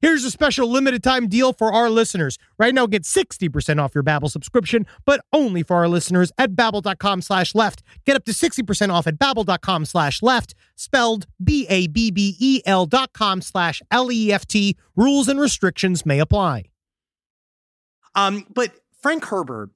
Here's 0.00 0.24
a 0.24 0.30
special 0.30 0.70
limited 0.70 1.02
time 1.02 1.28
deal 1.28 1.52
for 1.52 1.72
our 1.72 1.88
listeners. 1.90 2.38
Right 2.58 2.74
now, 2.74 2.86
get 2.86 3.02
60% 3.04 3.82
off 3.82 3.94
your 3.94 4.04
Babbel 4.04 4.30
subscription, 4.30 4.86
but 5.04 5.20
only 5.32 5.62
for 5.62 5.76
our 5.76 5.88
listeners 5.88 6.32
at 6.38 6.52
babbel.com 6.52 7.22
slash 7.22 7.54
left. 7.54 7.82
Get 8.04 8.16
up 8.16 8.24
to 8.24 8.32
60% 8.32 8.92
off 8.92 9.06
at 9.06 9.18
babbel.com 9.18 9.84
slash 9.84 10.22
left, 10.22 10.54
spelled 10.76 11.26
B-A-B-B-E-L 11.42 12.86
dot 12.86 13.12
com 13.12 13.40
slash 13.40 13.82
L-E-F-T. 13.90 14.76
Rules 14.94 15.28
and 15.28 15.40
restrictions 15.40 16.04
may 16.04 16.18
apply. 16.18 16.64
Um, 18.14 18.46
but 18.52 18.72
Frank 19.02 19.24
Herbert, 19.26 19.70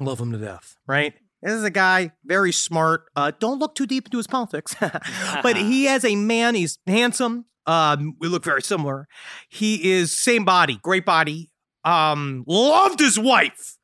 love 0.00 0.20
him 0.20 0.32
to 0.32 0.38
death, 0.38 0.76
right? 0.86 1.14
This 1.42 1.52
is 1.52 1.62
a 1.62 1.70
guy, 1.70 2.12
very 2.24 2.52
smart. 2.52 3.04
Uh, 3.14 3.30
don't 3.38 3.58
look 3.58 3.74
too 3.74 3.86
deep 3.86 4.06
into 4.06 4.16
his 4.16 4.26
politics, 4.26 4.74
but 5.42 5.56
he 5.56 5.84
has 5.84 6.04
a 6.04 6.16
man. 6.16 6.54
He's 6.54 6.78
handsome. 6.86 7.44
Um, 7.66 8.16
we 8.20 8.28
look 8.28 8.44
very 8.44 8.62
similar. 8.62 9.08
He 9.48 9.92
is 9.92 10.12
same 10.16 10.44
body, 10.44 10.78
great 10.82 11.04
body. 11.04 11.50
Um, 11.84 12.44
loved 12.46 12.98
his 13.00 13.18
wife, 13.18 13.76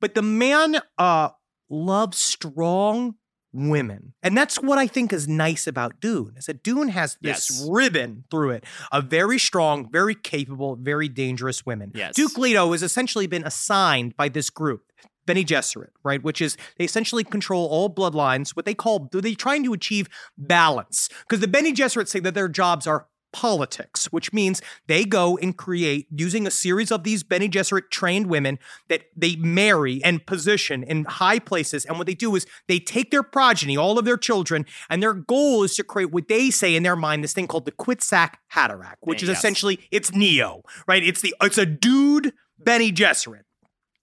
but 0.00 0.14
the 0.14 0.22
man 0.22 0.80
uh 0.98 1.30
loves 1.68 2.18
strong 2.18 3.14
women, 3.52 4.12
and 4.22 4.36
that's 4.36 4.60
what 4.60 4.78
I 4.78 4.86
think 4.86 5.12
is 5.12 5.26
nice 5.26 5.66
about 5.66 6.00
Dune. 6.00 6.34
Is 6.36 6.46
that 6.46 6.62
Dune 6.62 6.88
has 6.88 7.16
this 7.20 7.50
Yes. 7.50 7.68
ribbon 7.68 8.24
through 8.30 8.50
it 8.50 8.64
of 8.92 9.06
very 9.06 9.38
strong, 9.38 9.90
very 9.90 10.14
capable, 10.14 10.76
very 10.76 11.08
dangerous 11.08 11.66
women. 11.66 11.90
Yes. 11.94 12.14
Duke 12.14 12.38
Leto 12.38 12.70
has 12.70 12.82
essentially 12.84 13.26
been 13.26 13.44
assigned 13.44 14.16
by 14.16 14.28
this 14.28 14.48
group. 14.50 14.84
Bene 15.26 15.42
Gesserit, 15.44 15.90
right? 16.04 16.22
Which 16.22 16.40
is 16.40 16.56
they 16.78 16.84
essentially 16.84 17.24
control 17.24 17.66
all 17.66 17.92
bloodlines. 17.92 18.50
What 18.50 18.64
they 18.64 18.74
call 18.74 19.08
they're 19.12 19.34
trying 19.34 19.64
to 19.64 19.72
achieve 19.72 20.08
balance 20.38 21.08
because 21.20 21.40
the 21.40 21.48
Bene 21.48 21.72
Gesserit 21.72 22.08
say 22.08 22.20
that 22.20 22.34
their 22.34 22.48
jobs 22.48 22.86
are 22.86 23.06
politics, 23.32 24.06
which 24.12 24.32
means 24.32 24.60
they 24.86 25.04
go 25.04 25.36
and 25.38 25.56
create 25.56 26.06
using 26.10 26.46
a 26.46 26.50
series 26.50 26.90
of 26.90 27.04
these 27.04 27.22
Bene 27.22 27.48
Gesserit 27.48 27.90
trained 27.90 28.26
women 28.26 28.58
that 28.88 29.02
they 29.16 29.36
marry 29.36 30.02
and 30.04 30.24
position 30.26 30.82
in 30.82 31.04
high 31.04 31.38
places. 31.38 31.84
And 31.84 31.98
what 31.98 32.06
they 32.06 32.14
do 32.14 32.34
is 32.36 32.46
they 32.68 32.78
take 32.78 33.10
their 33.10 33.22
progeny, 33.22 33.76
all 33.76 33.98
of 33.98 34.04
their 34.04 34.16
children, 34.16 34.66
and 34.88 35.02
their 35.02 35.14
goal 35.14 35.62
is 35.62 35.74
to 35.76 35.84
create 35.84 36.10
what 36.12 36.28
they 36.28 36.50
say 36.50 36.74
in 36.74 36.82
their 36.82 36.96
mind 36.96 37.22
this 37.24 37.32
thing 37.32 37.46
called 37.46 37.64
the 37.66 37.72
Kwisatz 37.72 38.34
Haderach, 38.54 38.96
which 39.00 39.22
is 39.22 39.28
Yes. 39.28 39.38
essentially 39.38 39.80
it's 39.90 40.12
Neo, 40.12 40.62
right? 40.86 41.02
It's 41.02 41.20
the 41.20 41.34
it's 41.42 41.58
a 41.58 41.66
dude 41.66 42.32
Bene 42.58 42.92
Gesserit. 42.92 43.42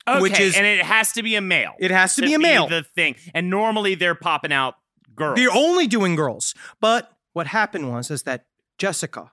Okay, 0.08 0.22
Which 0.22 0.40
is- 0.40 0.56
and 0.56 0.66
it 0.66 0.84
has 0.86 1.12
to 1.14 1.22
be 1.24 1.36
a 1.36 1.42
male. 1.42 1.74
It 1.80 1.92
has 1.92 2.16
to 2.16 2.22
be 2.22 2.34
a 2.34 2.40
male. 2.40 2.68
The 2.68 2.84
thing, 2.84 3.16
and 3.34 3.50
normally 3.50 3.94
they're 3.96 4.16
popping 4.16 4.54
out 4.54 4.76
girls. 5.16 5.36
They're 5.36 5.52
only 5.52 5.86
doing 5.86 6.16
girls. 6.16 6.54
But 6.80 7.12
what 7.34 7.48
happened 7.48 7.90
was 7.92 8.10
is 8.10 8.24
that 8.24 8.46
Jessica 8.78 9.32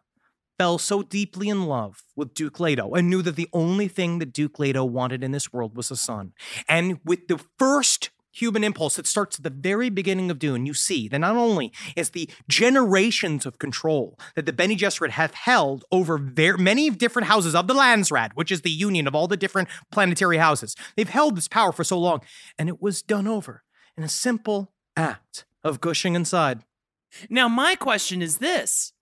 fell 0.59 0.79
so 0.79 1.03
deeply 1.03 1.49
in 1.49 1.67
love 1.67 2.03
with 2.15 2.35
Duke 2.35 2.61
Leto 2.61 2.93
and 2.95 3.11
knew 3.11 3.23
that 3.23 3.37
the 3.37 3.49
only 3.53 3.89
thing 3.89 4.19
that 4.21 4.33
Duke 4.33 4.59
Leto 4.59 4.85
wanted 4.85 5.25
in 5.25 5.33
this 5.33 5.53
world 5.53 5.77
was 5.77 5.91
a 5.91 5.97
son. 5.97 6.33
And 6.69 7.01
with 7.05 7.27
the 7.27 7.41
first 7.59 8.11
human 8.35 8.65
impulse 8.65 8.97
that 8.97 9.07
starts 9.07 9.39
at 9.39 9.45
the 9.45 9.51
very 9.51 9.89
beginning 9.89 10.31
of 10.31 10.39
Dune, 10.39 10.67
you 10.67 10.75
see 10.75 11.09
that 11.09 11.19
not 11.19 11.37
only 11.37 11.73
is 11.97 12.11
the 12.11 12.29
generations 12.49 13.47
of 13.47 13.59
control 13.59 14.19
that 14.35 14.45
the 14.47 14.53
Bene 14.53 14.75
Gesserit 14.75 15.11
have 15.11 15.35
held 15.35 15.85
over 15.93 16.19
ver- 16.19 16.57
many 16.57 16.91
different 16.91 17.29
houses 17.29 17.55
of 17.55 17.69
the 17.69 17.75
Landsraad, 17.75 18.33
which 18.35 18.51
is 18.51 18.63
the 18.63 18.71
union 18.71 19.07
of 19.07 19.15
all 19.15 19.29
the 19.29 19.37
different 19.37 19.69
planetary 19.93 20.39
houses, 20.39 20.75
they've 20.97 21.09
held 21.09 21.37
this 21.37 21.49
power 21.49 21.73
for 21.73 21.85
so 21.85 21.99
long, 21.99 22.23
and 22.59 22.69
it 22.69 22.83
was 22.83 23.03
done 23.03 23.29
over 23.29 23.63
in 23.97 24.03
a 24.03 24.09
simple 24.09 24.73
act 24.97 25.45
of 25.63 25.81
gushing 25.81 26.15
inside. 26.17 26.65
Now, 27.31 27.49
my 27.49 27.77
question 27.77 28.21
is 28.21 28.39
this: 28.39 28.94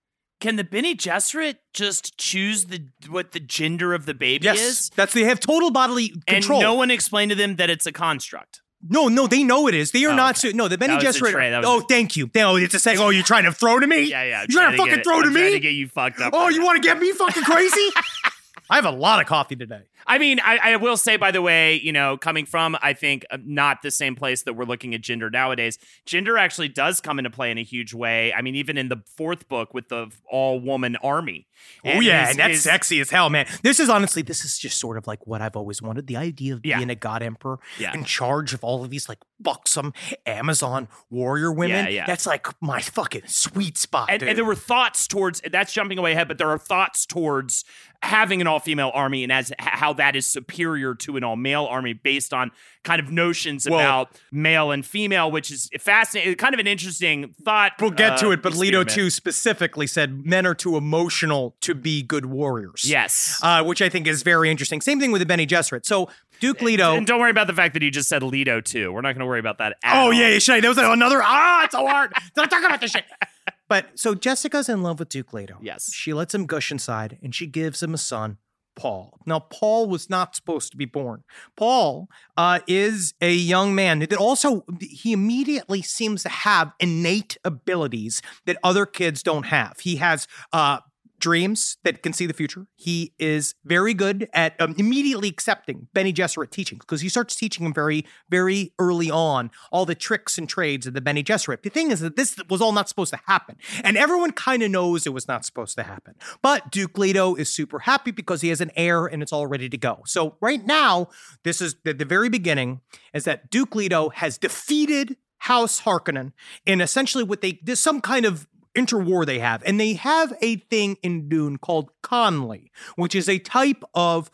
Can 0.43 0.57
the 0.57 0.63
Bene 0.65 0.93
Gesserit 0.93 1.55
just 1.73 2.17
choose 2.17 2.65
the 2.65 2.85
what 3.09 3.31
the 3.31 3.39
gender 3.39 3.93
of 3.93 4.05
the 4.05 4.13
baby 4.13 4.43
Yes, 4.43 4.59
is, 4.59 4.89
that's 4.93 5.13
they 5.13 5.23
have 5.23 5.39
total 5.39 5.71
bodily 5.71 6.09
control. 6.27 6.59
and 6.59 6.63
no 6.67 6.73
one 6.73 6.91
explained 6.91 7.29
to 7.31 7.35
them 7.35 7.55
that 7.55 7.69
it's 7.69 7.85
a 7.85 7.93
construct? 7.93 8.59
No, 8.89 9.07
no, 9.07 9.25
they 9.25 9.43
know 9.45 9.69
it 9.69 9.73
is. 9.73 9.91
They 9.91 10.03
are 10.03 10.11
Oh, 10.11 10.15
not. 10.17 10.31
okay. 10.37 10.49
So, 10.51 10.57
no, 10.57 10.67
the 10.67 10.77
Bene 10.77 10.97
Gesserit. 10.97 11.31
tray, 11.31 11.49
that 11.51 11.59
was 11.59 11.67
oh, 11.67 11.79
thank 11.87 12.17
you. 12.17 12.29
No, 12.35 12.57
it's 12.57 12.73
a 12.73 12.79
saying. 12.79 12.99
Oh, 12.99 13.09
you're. 13.11 13.21
Oh, 13.21 13.23
trying 13.23 13.45
to 13.45 13.53
throw 13.53 13.79
to 13.79 13.87
me. 13.87 14.01
Yeah, 14.09 14.23
yeah. 14.23 14.39
I'm 14.41 14.47
You're 14.49 14.61
trying 14.61 14.71
to 14.73 14.77
fucking 14.77 14.93
it- 14.95 15.03
throw 15.05 15.15
I'm 15.19 15.23
to 15.23 15.31
trying 15.31 15.45
me. 15.45 15.51
to 15.53 15.59
get 15.61 15.71
you 15.75 15.87
fucked 15.87 16.19
up. 16.19 16.33
oh, 16.35 16.49
you 16.49 16.61
want 16.65 16.83
to 16.83 16.85
get 16.85 16.99
me 16.99 17.13
fucking 17.13 17.43
crazy? 17.43 17.89
I 18.69 18.75
have 18.75 18.85
a 18.85 18.91
lot 18.91 19.19
of 19.21 19.27
coffee 19.27 19.55
today. 19.55 19.81
I 20.05 20.17
mean, 20.17 20.39
I, 20.43 20.57
I 20.73 20.75
will 20.75 20.97
say, 20.97 21.15
by 21.15 21.31
the 21.31 21.41
way, 21.41 21.79
you 21.81 21.93
know, 21.93 22.17
coming 22.17 22.45
from, 22.45 22.77
I 22.81 22.91
think, 22.91 23.25
uh, 23.31 23.37
not 23.45 23.81
the 23.81 23.91
same 23.91 24.15
place 24.15 24.43
that 24.43 24.53
we're 24.53 24.65
looking 24.65 24.93
at 24.93 24.99
gender 25.01 25.29
nowadays, 25.29 25.79
gender 26.05 26.37
actually 26.37 26.67
does 26.67 26.99
come 26.99 27.19
into 27.19 27.29
play 27.29 27.51
in 27.51 27.57
a 27.57 27.63
huge 27.63 27.93
way. 27.93 28.33
I 28.33 28.41
mean, 28.41 28.55
even 28.55 28.77
in 28.77 28.89
the 28.89 29.01
fourth 29.15 29.47
book 29.47 29.73
with 29.73 29.87
the 29.87 30.11
all 30.29 30.59
woman 30.59 30.97
army. 30.97 31.47
oh 31.85 32.01
yeah, 32.01 32.29
and 32.29 32.37
that's 32.37 32.55
his- 32.55 32.63
sexy 32.63 32.99
as 32.99 33.09
hell, 33.11 33.29
man. 33.29 33.45
This 33.63 33.79
is 33.79 33.87
honestly, 33.89 34.21
this 34.23 34.43
is 34.43 34.57
just 34.57 34.77
sort 34.77 34.97
of 34.97 35.07
like 35.07 35.25
what 35.25 35.41
I've 35.41 35.55
always 35.55 35.81
wanted. 35.81 36.07
The 36.07 36.17
idea 36.17 36.53
of 36.55 36.65
Yeah. 36.65 36.77
being 36.77 36.89
a 36.89 36.95
god 36.95 37.23
emperor 37.23 37.59
Yeah. 37.79 37.93
in 37.93 38.03
charge 38.03 38.53
of 38.53 38.61
all 38.63 38.83
of 38.83 38.89
these 38.89 39.07
like 39.07 39.19
buxom 39.39 39.93
Amazon 40.25 40.87
warrior 41.09 41.51
women. 41.51 41.85
Yeah, 41.85 41.91
yeah. 41.91 42.05
That's 42.05 42.25
like 42.25 42.47
my 42.61 42.81
fucking 42.81 43.23
sweet 43.27 43.77
spot. 43.77 44.09
And, 44.09 44.19
dude. 44.19 44.29
and 44.29 44.37
there 44.37 44.45
were 44.45 44.55
thoughts 44.55 45.07
towards 45.07 45.41
that's 45.49 45.71
jumping 45.73 45.97
away 45.97 46.11
ahead, 46.13 46.27
but 46.27 46.37
there 46.37 46.49
are 46.49 46.57
thoughts 46.57 47.05
towards 47.05 47.63
having 48.03 48.41
an 48.41 48.47
all 48.47 48.59
female 48.59 48.91
army 48.93 49.23
and 49.23 49.31
as 49.31 49.51
how 49.59 49.93
that 49.93 50.15
is 50.15 50.27
superior 50.27 50.93
to 50.93 51.15
an 51.15 51.23
all 51.23 51.37
male 51.37 51.65
army 51.65 51.93
based 51.93 52.33
on 52.33 52.51
kind 52.83 52.99
of 52.99 53.09
notions 53.09 53.67
Well- 53.67 53.79
about 53.79 54.11
male 54.31 54.71
and 54.71 54.85
female, 54.85 55.31
which 55.31 55.49
is 55.49 55.69
fascinating, 55.79 56.35
kind 56.35 56.53
of 56.53 56.59
an 56.59 56.67
interesting 56.67 57.33
thought. 57.43 57.71
We'll 57.79 57.91
get 57.91 58.17
to 58.19 58.27
uh, 58.27 58.31
it, 58.31 58.41
but 58.43 58.55
Leto 58.55 58.83
too 58.83 59.09
specifically 59.09 59.87
said 59.87 60.25
men 60.25 60.45
are 60.45 60.53
too 60.53 60.75
emotional 60.75 61.55
to 61.61 61.73
be 61.73 62.03
good 62.03 62.25
warriors. 62.25 62.83
Yes. 62.83 63.39
uh, 63.41 63.63
which 63.63 63.81
I 63.81 63.87
think 63.87 64.05
is 64.05 64.21
very 64.21 64.51
interesting. 64.51 64.81
Same 64.81 64.99
thing 64.99 65.11
with 65.13 65.21
the 65.21 65.25
Bene 65.25 65.45
Gesserit. 65.45 65.85
So 65.85 66.09
Duke 66.41 66.61
Leto. 66.61 66.95
And 66.95 67.07
don't 67.07 67.21
worry 67.21 67.31
about 67.31 67.47
the 67.47 67.53
fact 67.53 67.73
that 67.73 67.81
he 67.81 67.89
just 67.89 68.09
said 68.09 68.21
Leto 68.21 68.59
too. 68.59 68.91
We're 68.91 68.99
not 69.01 69.13
going 69.13 69.21
to 69.21 69.25
worry 69.25 69.39
about 69.39 69.59
that. 69.59 69.77
At 69.81 69.95
oh 69.95 69.99
all. 70.07 70.13
yeah, 70.13 70.27
yeah? 70.27 70.59
There 70.59 70.69
was 70.69 70.77
another. 70.77 71.21
Ah, 71.23 71.63
it's 71.63 71.73
so 71.73 71.87
hard. 71.87 72.11
Don't 72.35 72.49
talk 72.49 72.63
about 72.65 72.81
this 72.81 72.91
shit. 72.91 73.05
But 73.69 73.97
so 73.99 74.13
Jessica's 74.13 74.69
in 74.69 74.83
love 74.83 74.99
with 74.99 75.09
Duke 75.09 75.33
Leto. 75.33 75.57
Yes. 75.61 75.91
She 75.93 76.13
lets 76.13 76.35
him 76.35 76.45
gush 76.45 76.71
inside, 76.71 77.17
and 77.23 77.33
she 77.33 77.47
gives 77.47 77.81
him 77.81 77.93
a 77.93 77.97
son. 77.97 78.37
Paul. 78.75 79.19
Now, 79.25 79.39
Paul 79.39 79.87
was 79.87 80.09
not 80.09 80.35
supposed 80.35 80.71
to 80.71 80.77
be 80.77 80.85
born. 80.85 81.23
Paul 81.55 82.07
uh, 82.35 82.59
is 82.67 83.13
a 83.21 83.31
young 83.31 83.75
man 83.75 83.99
that 83.99 84.13
also, 84.13 84.65
he 84.79 85.13
immediately 85.13 85.81
seems 85.81 86.23
to 86.23 86.29
have 86.29 86.73
innate 86.79 87.37
abilities 87.43 88.21
that 88.45 88.57
other 88.63 88.85
kids 88.85 89.21
don't 89.21 89.45
have. 89.45 89.79
He 89.79 89.97
has 89.97 90.27
uh, 90.51 90.79
dreams 91.23 91.77
that 91.85 92.03
can 92.03 92.11
see 92.11 92.25
the 92.25 92.33
future. 92.33 92.67
He 92.75 93.13
is 93.17 93.55
very 93.63 93.93
good 93.93 94.27
at 94.33 94.59
um, 94.59 94.75
immediately 94.77 95.29
accepting 95.29 95.87
Bene 95.93 96.11
Gesserit 96.11 96.49
teachings 96.49 96.81
because 96.81 96.99
he 96.99 97.07
starts 97.07 97.33
teaching 97.33 97.65
him 97.65 97.73
very, 97.73 98.05
very 98.29 98.73
early 98.77 99.09
on 99.09 99.49
all 99.71 99.85
the 99.85 99.95
tricks 99.95 100.37
and 100.37 100.49
trades 100.49 100.85
of 100.85 100.93
the 100.93 100.99
Bene 100.99 101.23
Gesserit. 101.23 101.61
The 101.61 101.69
thing 101.69 101.91
is 101.91 102.01
that 102.01 102.17
this 102.17 102.35
was 102.49 102.61
all 102.61 102.73
not 102.73 102.89
supposed 102.89 103.13
to 103.13 103.19
happen, 103.25 103.55
and 103.85 103.95
everyone 103.95 104.33
kind 104.33 104.63
of 104.63 104.71
knows 104.71 105.07
it 105.07 105.13
was 105.13 105.25
not 105.25 105.45
supposed 105.45 105.77
to 105.77 105.83
happen. 105.83 106.15
But 106.41 106.69
Duke 106.71 106.97
Leto 106.97 107.35
is 107.35 107.49
super 107.49 107.79
happy 107.79 108.11
because 108.11 108.41
he 108.41 108.49
has 108.49 108.59
an 108.59 108.71
heir 108.75 109.05
and 109.05 109.23
it's 109.23 109.31
all 109.31 109.47
ready 109.47 109.69
to 109.69 109.77
go. 109.77 110.01
So 110.05 110.35
right 110.41 110.65
now, 110.65 111.07
this 111.43 111.61
is 111.61 111.77
the, 111.85 111.93
the 111.93 112.03
very 112.03 112.27
beginning 112.27 112.81
is 113.13 113.23
that 113.23 113.49
Duke 113.49 113.75
Leto 113.75 114.09
has 114.09 114.37
defeated 114.37 115.15
House 115.43 115.81
Harkonnen 115.81 116.31
in 116.65 116.79
essentially 116.79 117.23
what 117.23 117.41
they 117.41 117.59
there's 117.61 117.79
some 117.79 117.99
kind 117.99 118.25
of 118.25 118.47
interwar 118.75 119.25
they 119.25 119.39
have. 119.39 119.63
And 119.65 119.79
they 119.79 119.93
have 119.93 120.33
a 120.41 120.57
thing 120.57 120.97
in 121.01 121.29
Dune 121.29 121.57
called 121.57 121.89
kanly, 122.03 122.69
which 122.95 123.15
is 123.15 123.29
a 123.29 123.39
type 123.39 123.83
of 123.93 124.31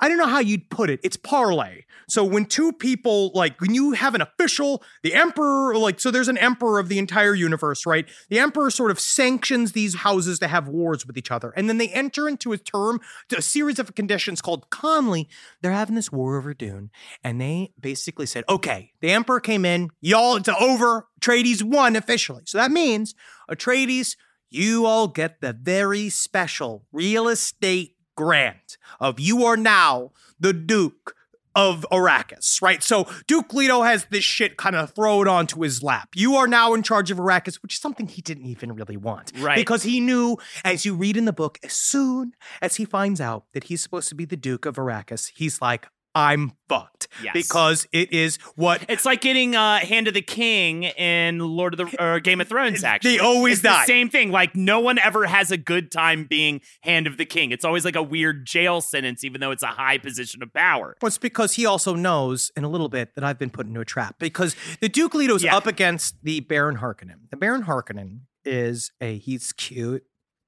I 0.00 0.08
don't 0.08 0.18
know 0.18 0.26
how 0.26 0.38
you'd 0.38 0.70
put 0.70 0.90
it. 0.90 1.00
It's 1.02 1.16
parlay. 1.16 1.84
So 2.08 2.24
when 2.24 2.46
two 2.46 2.72
people, 2.72 3.30
like 3.34 3.60
when 3.60 3.74
you 3.74 3.92
have 3.92 4.14
an 4.14 4.22
official, 4.22 4.82
the 5.02 5.14
emperor, 5.14 5.76
like, 5.76 6.00
so 6.00 6.10
there's 6.10 6.28
an 6.28 6.38
emperor 6.38 6.78
of 6.78 6.88
the 6.88 6.98
entire 6.98 7.34
universe, 7.34 7.84
right? 7.84 8.08
The 8.30 8.38
emperor 8.38 8.70
sort 8.70 8.90
of 8.90 8.98
sanctions 8.98 9.72
these 9.72 9.96
houses 9.96 10.38
to 10.38 10.48
have 10.48 10.68
wars 10.68 11.06
with 11.06 11.18
each 11.18 11.30
other. 11.30 11.52
And 11.56 11.68
then 11.68 11.78
they 11.78 11.88
enter 11.88 12.28
into 12.28 12.52
a 12.52 12.58
term, 12.58 13.00
a 13.36 13.42
series 13.42 13.78
of 13.78 13.94
conditions 13.94 14.40
called 14.40 14.70
kanly. 14.70 15.26
They're 15.60 15.72
having 15.72 15.96
this 15.96 16.10
war 16.10 16.38
over 16.38 16.54
Dune. 16.54 16.90
And 17.22 17.40
they 17.40 17.72
basically 17.78 18.26
said, 18.26 18.44
okay, 18.48 18.92
the 19.00 19.10
emperor 19.10 19.40
came 19.40 19.64
in, 19.64 19.90
y'all, 20.00 20.36
it's 20.36 20.48
over. 20.48 21.08
Atreides 21.20 21.62
won 21.62 21.96
officially. 21.96 22.44
So 22.46 22.58
that 22.58 22.70
means 22.70 23.14
Atreides, 23.50 24.16
you 24.48 24.86
all 24.86 25.08
get 25.08 25.40
the 25.40 25.52
very 25.52 26.08
special 26.08 26.86
real 26.90 27.28
estate 27.28 27.96
grant 28.18 28.76
of 28.98 29.20
you 29.20 29.44
are 29.44 29.56
now 29.56 30.10
the 30.40 30.52
Duke 30.52 31.14
of 31.54 31.86
Arrakis, 31.92 32.60
right? 32.60 32.82
So 32.82 33.06
Duke 33.28 33.54
Leto 33.54 33.82
has 33.82 34.06
this 34.10 34.24
shit 34.24 34.56
kind 34.56 34.74
of 34.74 34.90
thrown 34.90 35.28
onto 35.28 35.60
his 35.60 35.84
lap. 35.84 36.08
You 36.16 36.34
are 36.34 36.48
now 36.48 36.74
in 36.74 36.82
charge 36.82 37.12
of 37.12 37.18
Arrakis, 37.18 37.62
which 37.62 37.74
is 37.74 37.80
something 37.80 38.08
he 38.08 38.20
didn't 38.20 38.46
even 38.46 38.72
really 38.72 38.96
want. 38.96 39.32
Right. 39.38 39.54
Because 39.54 39.84
he 39.84 40.00
knew, 40.00 40.36
as 40.64 40.84
you 40.84 40.96
read 40.96 41.16
in 41.16 41.26
the 41.26 41.32
book, 41.32 41.60
as 41.62 41.72
soon 41.72 42.32
as 42.60 42.74
he 42.74 42.84
finds 42.84 43.20
out 43.20 43.44
that 43.54 43.64
he's 43.64 43.80
supposed 43.80 44.08
to 44.08 44.16
be 44.16 44.24
the 44.24 44.36
Duke 44.36 44.66
of 44.66 44.74
Arrakis, 44.74 45.30
he's 45.36 45.62
like, 45.62 45.86
I'm 46.18 46.52
fucked. 46.68 47.06
Yes. 47.22 47.32
Because 47.32 47.86
it 47.92 48.12
is 48.12 48.36
what 48.56 48.84
It's 48.88 49.04
like 49.04 49.20
getting 49.20 49.54
uh, 49.54 49.78
Hand 49.78 50.08
of 50.08 50.14
the 50.14 50.20
King 50.22 50.82
in 50.82 51.38
Lord 51.38 51.78
of 51.78 51.90
the 51.90 52.04
or 52.04 52.18
Game 52.18 52.40
of 52.40 52.48
Thrones. 52.48 52.82
Actually, 52.82 53.12
they 53.12 53.18
always 53.20 53.54
it's 53.54 53.62
the 53.62 53.68
die. 53.68 53.84
same 53.86 54.10
thing. 54.10 54.30
Like 54.32 54.56
no 54.56 54.80
one 54.80 54.98
ever 54.98 55.26
has 55.26 55.50
a 55.52 55.56
good 55.56 55.92
time 55.92 56.24
being 56.28 56.60
Hand 56.82 57.06
of 57.06 57.16
the 57.16 57.24
King. 57.24 57.52
It's 57.52 57.64
always 57.64 57.84
like 57.84 57.94
a 57.96 58.02
weird 58.02 58.46
jail 58.46 58.80
sentence, 58.80 59.22
even 59.22 59.40
though 59.40 59.52
it's 59.52 59.62
a 59.62 59.68
high 59.68 59.98
position 59.98 60.42
of 60.42 60.52
power. 60.52 60.96
Well, 61.00 61.06
it's 61.06 61.18
because 61.18 61.54
he 61.54 61.64
also 61.64 61.94
knows 61.94 62.50
in 62.56 62.64
a 62.64 62.68
little 62.68 62.88
bit 62.88 63.14
that 63.14 63.22
I've 63.22 63.38
been 63.38 63.50
put 63.50 63.66
into 63.66 63.80
a 63.80 63.84
trap 63.84 64.16
because 64.18 64.56
the 64.80 64.88
Duke 64.88 65.14
Leto's 65.14 65.44
Yeah. 65.44 65.56
up 65.56 65.66
against 65.66 66.16
the 66.24 66.40
Baron 66.40 66.78
Harkonnen. 66.78 67.30
The 67.30 67.36
Baron 67.36 67.62
Harkonnen 67.64 68.22
is 68.44 68.90
a 69.00 69.18
he's 69.18 69.52
cute 69.52 70.02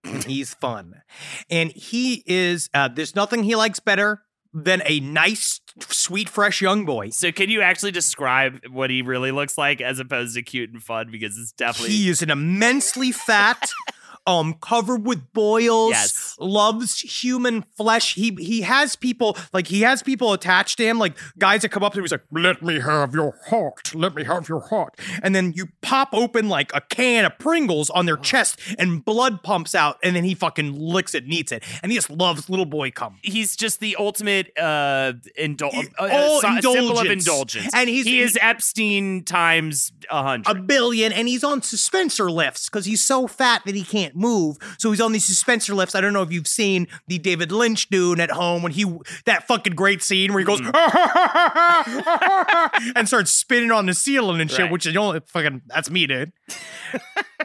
and 0.04 0.24
he's 0.24 0.52
fun, 0.54 1.02
and 1.48 1.70
he 1.72 2.22
is 2.26 2.68
uh, 2.74 2.88
there's 2.88 3.14
nothing 3.14 3.44
he 3.44 3.54
likes 3.54 3.78
better 3.80 4.22
than 4.52 4.82
a 4.84 5.00
nice, 5.00 5.60
sweet, 5.88 6.28
fresh 6.28 6.60
young 6.60 6.84
boy. 6.84 7.10
So, 7.10 7.32
can 7.32 7.50
you 7.50 7.62
actually 7.62 7.92
describe 7.92 8.60
what 8.70 8.90
he 8.90 9.02
really 9.02 9.30
looks 9.30 9.56
like 9.56 9.80
as 9.80 9.98
opposed 9.98 10.34
to 10.34 10.42
cute 10.42 10.70
and 10.70 10.82
fun? 10.82 11.10
Because 11.10 11.38
it's 11.38 11.52
definitely 11.52 11.94
He 11.94 12.08
is 12.08 12.22
an 12.22 12.30
immensely 12.30 13.12
fat. 13.12 13.70
Um, 14.26 14.54
covered 14.61 15.06
with 15.06 15.33
boils, 15.33 15.90
Yes. 15.92 16.37
loves 16.38 17.00
human 17.00 17.64
flesh. 17.76 18.14
He 18.14 18.37
he 18.38 18.61
has 18.61 18.94
people 18.94 19.37
like 19.52 19.66
he 19.66 19.80
has 19.80 20.02
people 20.02 20.33
attached 20.33 20.76
to 20.78 20.85
him, 20.85 20.98
like 20.98 21.16
guys 21.38 21.62
that 21.62 21.70
come 21.70 21.83
up 21.83 21.94
to 21.94 21.98
him. 21.98 22.04
He's 22.04 22.12
like, 22.12 22.24
"Let 22.30 22.62
me 22.62 22.80
have 22.80 23.14
your 23.14 23.35
heart. 23.48 23.94
Let 23.94 24.14
me 24.14 24.24
have 24.24 24.48
your 24.48 24.61
heart." 24.61 24.98
And 25.22 25.35
then 25.35 25.52
you 25.56 25.68
pop 25.80 26.11
open 26.12 26.48
like 26.48 26.70
a 26.74 26.80
can 26.83 27.24
of 27.24 27.38
Pringles 27.38 27.88
on 27.90 28.04
their 28.06 28.18
chest, 28.18 28.61
and 28.78 29.04
blood 29.04 29.42
pumps 29.42 29.74
out, 29.74 29.98
and 30.04 30.14
then 30.14 30.24
he 30.24 30.35
fucking 30.35 30.78
licks 30.78 31.14
it, 31.14 31.24
and 31.24 31.33
eats 31.33 31.50
it, 31.50 31.64
and 31.83 31.90
he 31.90 31.96
just 31.96 32.11
loves 32.11 32.48
little 32.50 32.66
boy 32.66 32.90
cum. 32.90 33.16
he's 33.22 33.56
just 33.56 33.80
the 33.80 33.96
ultimate 33.96 34.52
uh, 34.59 35.14
indul- 35.38 35.72
He- 35.72 35.88
uh, 35.98 36.09
all 36.12 36.38
uh, 36.44 36.61
symbol 36.61 36.98
of 36.98 37.06
indulgence. 37.06 37.70
And 37.74 37.88
he's- 37.88 38.06
he 38.06 38.20
is 38.20 38.38
Epstein 38.40 39.24
times 39.24 39.92
a 40.11 40.22
hundred. 40.22 40.50
a 40.56 40.61
billion 40.61 41.12
and 41.12 41.26
he's 41.26 41.42
on 41.42 41.61
suspensor 41.62 42.30
lifts 42.30 42.68
because 42.68 42.85
he's 42.85 43.02
so 43.02 43.26
fat 43.26 43.62
that 43.64 43.74
he 43.74 43.83
can't 43.83 44.09
move. 44.14 44.56
So 44.78 44.90
he's 44.90 45.00
on 45.00 45.12
these 45.12 45.28
suspensor 45.28 45.74
lifts. 45.74 45.94
I 45.94 46.00
don't 46.00 46.12
know 46.12 46.22
if 46.22 46.32
you've 46.32 46.46
seen 46.46 46.86
the 47.08 47.18
David 47.18 47.52
Lynch 47.52 47.88
Dune 47.88 48.20
at 48.20 48.30
home 48.30 48.62
when 48.62 48.72
he 48.72 48.84
that 49.26 49.46
fucking 49.46 49.74
great 49.74 50.02
scene 50.02 50.32
where 50.32 50.40
he 50.40 50.46
goes 50.46 50.60
and 52.96 53.06
starts 53.08 53.30
spinning 53.30 53.70
on 53.70 53.86
the 53.86 53.94
ceiling 53.94 54.40
and 54.40 54.50
shit, 54.50 54.60
Right. 54.60 54.70
which 54.72 54.86
is 54.86 54.96
only 54.96 55.20
fucking 55.26 55.62
that's 55.66 55.90
me, 55.90 56.06
dude. 56.06 56.32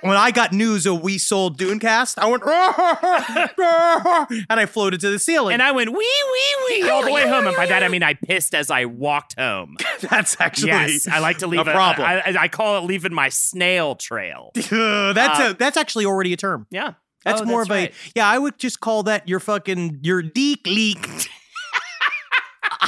when 0.02 0.18
I 0.18 0.32
got 0.32 0.52
news 0.54 0.86
of 0.86 1.02
we 1.02 1.18
sold 1.18 1.58
Dunecast, 1.58 2.16
I 2.18 2.28
went 2.28 2.44
and 4.50 4.60
I 4.60 4.66
floated 4.66 5.00
to 5.02 5.10
the 5.10 5.20
ceiling. 5.20 5.54
and 5.54 5.62
I 5.62 5.72
went 5.72 5.92
wee 5.92 5.98
wee 5.98 6.56
wee 6.82 6.90
all 6.90 7.04
the 7.06 7.12
way 7.16 7.28
home, 7.28 7.48
and 7.48 7.56
by 7.56 7.66
that 7.68 7.84
I 7.84 7.88
mean 7.88 8.04
I 8.04 8.14
pissed 8.14 8.54
as 8.56 8.70
I 8.72 8.86
walked 8.86 9.38
home. 9.40 9.78
that's 10.02 10.40
actually 10.40 10.70
yes, 10.70 11.08
I 11.08 11.20
like 11.20 11.40
to 11.40 11.48
leave 11.48 11.62
a 11.62 11.66
problem. 11.66 12.08
I, 12.08 12.36
I 12.40 12.48
call 12.48 12.78
it 12.78 12.82
leaving 12.88 13.14
my 13.14 13.30
snail 13.30 13.96
trail. 13.96 14.52
that's 14.56 15.40
Uh, 15.40 15.50
a, 15.52 15.54
that's 15.54 15.78
actually 15.78 16.06
already 16.06 16.34
a 16.34 16.38
term. 16.38 16.55
Yeah, 16.72 16.94
That's 17.24 17.42
Oh, 17.42 17.46
more 17.46 17.62
of 17.64 17.70
right. 17.70 17.92
a 17.92 17.94
yeah. 18.16 18.28
I 18.28 18.38
would 18.38 18.58
just 18.58 18.80
call 18.80 19.04
that 19.04 19.28
your 19.28 19.40
fucking 19.40 20.00
your 20.04 20.22
deek 20.22 20.66
leak. 20.68 21.08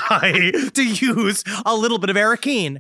I 0.10 0.69
to 0.73 0.84
use 0.84 1.43
a 1.65 1.75
little 1.75 1.97
bit 1.97 2.10
of 2.10 2.15
Arrakeen. 2.15 2.80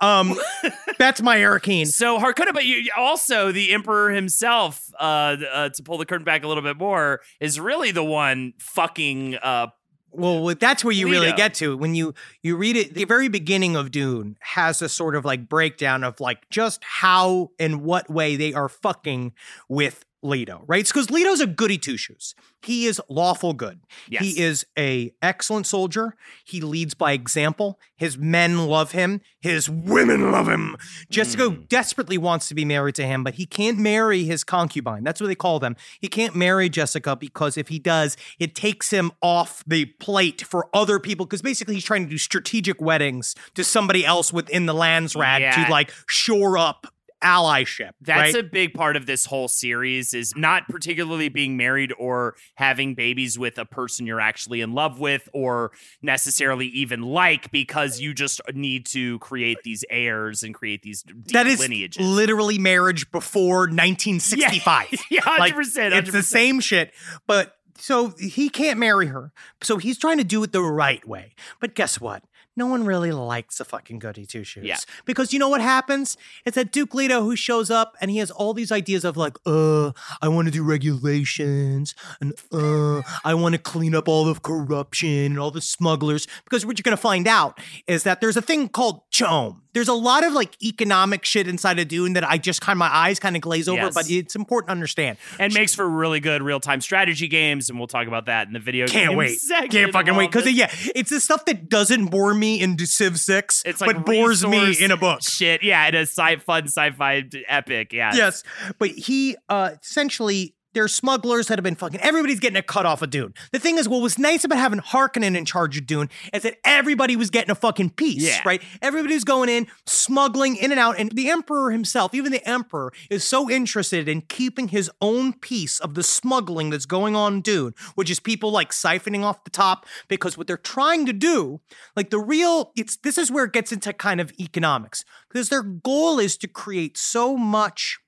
Um, 0.00 0.38
that's 0.98 1.22
my 1.22 1.36
Arrakeen. 1.38 1.86
So 1.86 2.18
Harkonnen, 2.18 2.52
but 2.52 2.64
you 2.64 2.90
also 2.96 3.52
the 3.52 3.72
Emperor 3.72 4.10
himself, 4.10 4.82
uh, 4.98 5.36
uh, 5.52 5.68
to 5.70 5.82
pull 5.82 5.98
the 5.98 6.06
curtain 6.06 6.24
back 6.24 6.42
a 6.44 6.48
little 6.48 6.62
bit 6.62 6.76
more, 6.76 7.20
is 7.40 7.58
really 7.60 7.90
the 7.92 8.04
one 8.04 8.54
fucking 8.58 9.36
uh, 9.36 9.68
Well, 10.10 10.54
that's 10.54 10.84
where 10.84 10.92
you 10.92 11.08
really 11.08 11.32
get 11.32 11.54
to 11.54 11.76
when 11.76 11.94
you 11.94 12.14
you 12.42 12.56
read 12.56 12.76
it. 12.76 12.94
The 12.94 13.04
very 13.04 13.28
beginning 13.28 13.76
of 13.76 13.90
Dune 13.90 14.36
has 14.40 14.82
a 14.82 14.88
sort 14.88 15.16
of 15.16 15.24
like 15.24 15.48
breakdown 15.48 16.02
of 16.04 16.18
like 16.20 16.48
just 16.50 16.82
how 16.84 17.50
and 17.58 17.82
what 17.82 18.10
way 18.10 18.36
they 18.36 18.52
are 18.52 18.68
fucking 18.68 19.32
with 19.68 20.04
Leto, 20.24 20.64
right? 20.66 20.84
Because 20.86 21.10
Leto's 21.10 21.40
a 21.40 21.46
goody 21.46 21.76
two 21.78 21.96
shoes. 21.98 22.34
He 22.62 22.86
is 22.86 23.00
lawful 23.10 23.52
good. 23.52 23.80
Yes. 24.08 24.22
He 24.24 24.40
is 24.40 24.64
a 24.78 25.12
excellent 25.20 25.66
soldier. 25.66 26.16
He 26.44 26.60
leads 26.62 26.94
by 26.94 27.12
example. 27.12 27.78
His 27.96 28.16
men 28.16 28.66
love 28.66 28.92
him. 28.92 29.20
His 29.40 29.68
women 29.68 30.32
love 30.32 30.48
him. 30.48 30.76
Jessica 31.10 31.50
Hmm. 31.50 31.62
desperately 31.68 32.16
wants 32.16 32.48
to 32.48 32.54
be 32.54 32.64
married 32.64 32.94
to 32.94 33.06
him, 33.06 33.22
but 33.22 33.34
he 33.34 33.44
can't 33.44 33.78
marry 33.78 34.24
his 34.24 34.44
concubine. 34.44 35.04
That's 35.04 35.20
what 35.20 35.26
they 35.26 35.34
call 35.34 35.58
them. 35.60 35.76
He 36.00 36.08
can't 36.08 36.34
marry 36.34 36.70
Jessica 36.70 37.14
because 37.16 37.58
if 37.58 37.68
he 37.68 37.78
does, 37.78 38.16
it 38.38 38.54
takes 38.54 38.90
him 38.90 39.12
off 39.22 39.62
the 39.66 39.84
plate 39.84 40.42
for 40.42 40.68
other 40.72 40.98
people. 40.98 41.26
Because 41.26 41.42
basically, 41.42 41.74
he's 41.74 41.84
trying 41.84 42.04
to 42.04 42.10
do 42.10 42.18
strategic 42.18 42.80
weddings 42.80 43.34
to 43.54 43.62
somebody 43.62 44.06
else 44.06 44.32
within 44.32 44.64
the 44.64 44.74
Landsraad 44.74 45.40
Yeah. 45.40 45.64
to 45.66 45.70
like 45.70 45.92
shore 46.08 46.56
up 46.56 46.86
allyship. 47.22 47.92
That's 48.00 48.34
right? 48.34 48.44
a 48.44 48.46
big 48.46 48.74
part 48.74 48.96
of 48.96 49.06
this 49.06 49.24
whole 49.24 49.48
series 49.48 50.14
is 50.14 50.32
not 50.36 50.68
particularly 50.68 51.28
being 51.28 51.56
married 51.56 51.92
or 51.98 52.34
having 52.56 52.94
babies 52.94 53.38
with 53.38 53.58
a 53.58 53.64
person 53.64 54.06
you're 54.06 54.20
actually 54.20 54.60
in 54.60 54.72
love 54.72 55.00
with 55.00 55.28
or 55.32 55.72
necessarily 56.02 56.66
even 56.66 57.02
like 57.02 57.50
because 57.50 58.00
you 58.00 58.14
just 58.14 58.40
need 58.54 58.86
to 58.86 59.18
create 59.20 59.58
these 59.64 59.84
heirs 59.90 60.42
and 60.42 60.54
create 60.54 60.82
these 60.82 61.04
that 61.32 61.46
is 61.46 61.60
lineages. 61.60 62.04
literally 62.04 62.58
marriage 62.58 63.10
before 63.10 63.60
1965. 63.60 64.88
Yeah, 65.10 65.20
100%, 65.20 65.38
Like, 65.38 65.54
It's 66.02 66.10
the 66.10 66.22
same 66.22 66.60
shit. 66.60 66.92
But 67.26 67.54
so 67.76 68.14
he 68.18 68.48
can't 68.48 68.78
marry 68.78 69.06
her. 69.06 69.32
So 69.62 69.78
he's 69.78 69.98
trying 69.98 70.18
to 70.18 70.24
do 70.24 70.42
it 70.42 70.52
the 70.52 70.62
right 70.62 71.06
way. 71.06 71.34
But 71.60 71.74
guess 71.74 72.00
what? 72.00 72.22
No 72.56 72.66
one 72.66 72.84
really 72.84 73.10
likes 73.12 73.58
a 73.60 73.64
fucking 73.64 73.98
goody 73.98 74.26
two 74.26 74.44
shoes. 74.44 74.64
Yeah. 74.64 74.76
Because 75.04 75.32
you 75.32 75.38
know 75.38 75.48
what 75.48 75.60
happens? 75.60 76.16
It's 76.44 76.54
that 76.54 76.70
Duke 76.72 76.94
Leto 76.94 77.22
who 77.22 77.34
shows 77.36 77.70
up 77.70 77.96
and 78.00 78.10
he 78.10 78.18
has 78.18 78.30
all 78.30 78.54
these 78.54 78.70
ideas 78.70 79.04
of 79.04 79.16
like, 79.16 79.36
uh, 79.44 79.90
I 80.22 80.28
want 80.28 80.46
to 80.46 80.52
do 80.52 80.62
regulations 80.62 81.94
and 82.20 82.32
uh, 82.52 83.02
I 83.24 83.34
want 83.34 83.54
to 83.54 83.58
clean 83.58 83.94
up 83.94 84.08
all 84.08 84.24
the 84.24 84.38
corruption 84.40 85.08
and 85.08 85.38
all 85.38 85.50
the 85.50 85.60
smugglers. 85.60 86.26
Because 86.44 86.64
what 86.64 86.78
you're 86.78 86.84
going 86.84 86.96
to 86.96 87.00
find 87.02 87.26
out 87.26 87.58
is 87.86 88.04
that 88.04 88.20
there's 88.20 88.36
a 88.36 88.42
thing 88.42 88.68
called 88.68 89.02
CHOAM. 89.10 89.62
There's 89.72 89.88
a 89.88 89.92
lot 89.94 90.22
of 90.24 90.32
like 90.32 90.56
economic 90.62 91.24
shit 91.24 91.48
inside 91.48 91.80
of 91.80 91.88
Dune 91.88 92.12
that 92.12 92.22
I 92.22 92.38
just 92.38 92.60
kind 92.60 92.76
of, 92.76 92.78
my 92.78 92.94
eyes 92.94 93.18
kind 93.18 93.34
of 93.34 93.42
glaze 93.42 93.66
over, 93.68 93.82
Yes. 93.82 93.94
but 93.94 94.08
it's 94.08 94.36
important 94.36 94.68
to 94.68 94.72
understand. 94.72 95.18
and 95.40 95.52
makes 95.52 95.74
for 95.74 95.88
really 95.88 96.20
good 96.20 96.42
real-time 96.42 96.80
strategy 96.80 97.26
games 97.26 97.68
and 97.68 97.76
we'll 97.78 97.88
talk 97.88 98.06
about 98.06 98.26
that 98.26 98.46
in 98.46 98.52
the 98.52 98.60
video 98.60 98.86
Can't 98.86 99.16
wait. 99.16 99.40
Can't 99.70 99.92
fucking 99.92 100.14
wait. 100.14 100.30
Because, 100.30 100.48
yeah, 100.52 100.70
it's 100.94 101.10
the 101.10 101.18
stuff 101.18 101.44
that 101.46 101.68
doesn't 101.68 102.06
bore 102.06 102.32
me 102.34 102.43
in 102.52 102.78
Civ 102.78 103.18
6, 103.18 103.62
it's 103.64 103.80
like 103.80 103.96
but 103.96 104.06
bores 104.06 104.44
me 104.44 104.76
in 104.78 104.90
a 104.90 104.96
book. 104.96 105.22
Shit, 105.22 105.62
yeah, 105.62 105.86
in 105.88 105.94
a 105.94 106.02
sci 106.02 106.36
fun 106.36 106.64
sci-fi 106.64 107.24
epic. 107.48 107.92
Yeah, 107.92 108.12
Yes. 108.14 108.42
But 108.78 108.90
he 108.90 109.36
uh 109.48 109.70
essentially 109.82 110.54
there's 110.74 110.94
smugglers 110.94 111.46
that 111.48 111.58
have 111.58 111.62
been 111.64 111.74
fucking 111.74 112.00
everybody's 112.00 112.40
getting 112.40 112.56
a 112.56 112.62
cut 112.62 112.84
off 112.86 113.02
of 113.02 113.10
Dune. 113.10 113.32
The 113.52 113.58
thing 113.58 113.78
is, 113.78 113.88
what 113.88 114.02
was 114.02 114.18
nice 114.18 114.44
about 114.44 114.58
having 114.58 114.80
Harkonnen 114.80 115.36
in 115.36 115.44
charge 115.44 115.78
of 115.78 115.86
Dune 115.86 116.10
is 116.32 116.42
that 116.42 116.56
everybody 116.64 117.16
was 117.16 117.30
getting 117.30 117.50
a 117.50 117.54
fucking 117.54 117.90
piece, 117.90 118.22
Yeah. 118.22 118.42
right? 118.44 118.62
Everybody 118.82 119.14
was 119.14 119.24
going 119.24 119.48
in, 119.48 119.66
smuggling 119.86 120.56
in 120.56 120.70
and 120.70 120.80
out, 120.80 120.98
and 120.98 121.10
the 121.12 121.30
Emperor 121.30 121.70
himself, 121.70 122.14
even 122.14 122.32
the 122.32 122.46
Emperor, 122.48 122.92
is 123.10 123.24
so 123.24 123.48
interested 123.50 124.08
in 124.08 124.20
keeping 124.22 124.68
his 124.68 124.90
own 125.00 125.32
piece 125.32 125.80
of 125.80 125.94
the 125.94 126.02
smuggling 126.02 126.70
that's 126.70 126.86
going 126.86 127.16
on 127.16 127.40
Dune, 127.40 127.74
which 127.94 128.10
is 128.10 128.20
people 128.20 128.50
like 128.50 128.70
siphoning 128.70 129.22
off 129.22 129.44
the 129.44 129.50
top, 129.50 129.86
because 130.08 130.36
what 130.36 130.46
they're 130.46 130.56
trying 130.56 131.06
to 131.06 131.12
do, 131.12 131.60
like 131.96 132.10
the 132.10 132.18
real, 132.18 132.72
it's 132.76 132.96
this 132.96 133.16
is 133.18 133.30
where 133.30 133.44
it 133.44 133.52
gets 133.52 133.72
into 133.72 133.92
kind 133.92 134.20
of 134.20 134.32
economics, 134.40 135.04
because 135.28 135.48
their 135.48 135.62
goal 135.62 136.18
is 136.18 136.36
to 136.38 136.48
create 136.48 136.98
so 136.98 137.36
much 137.36 137.98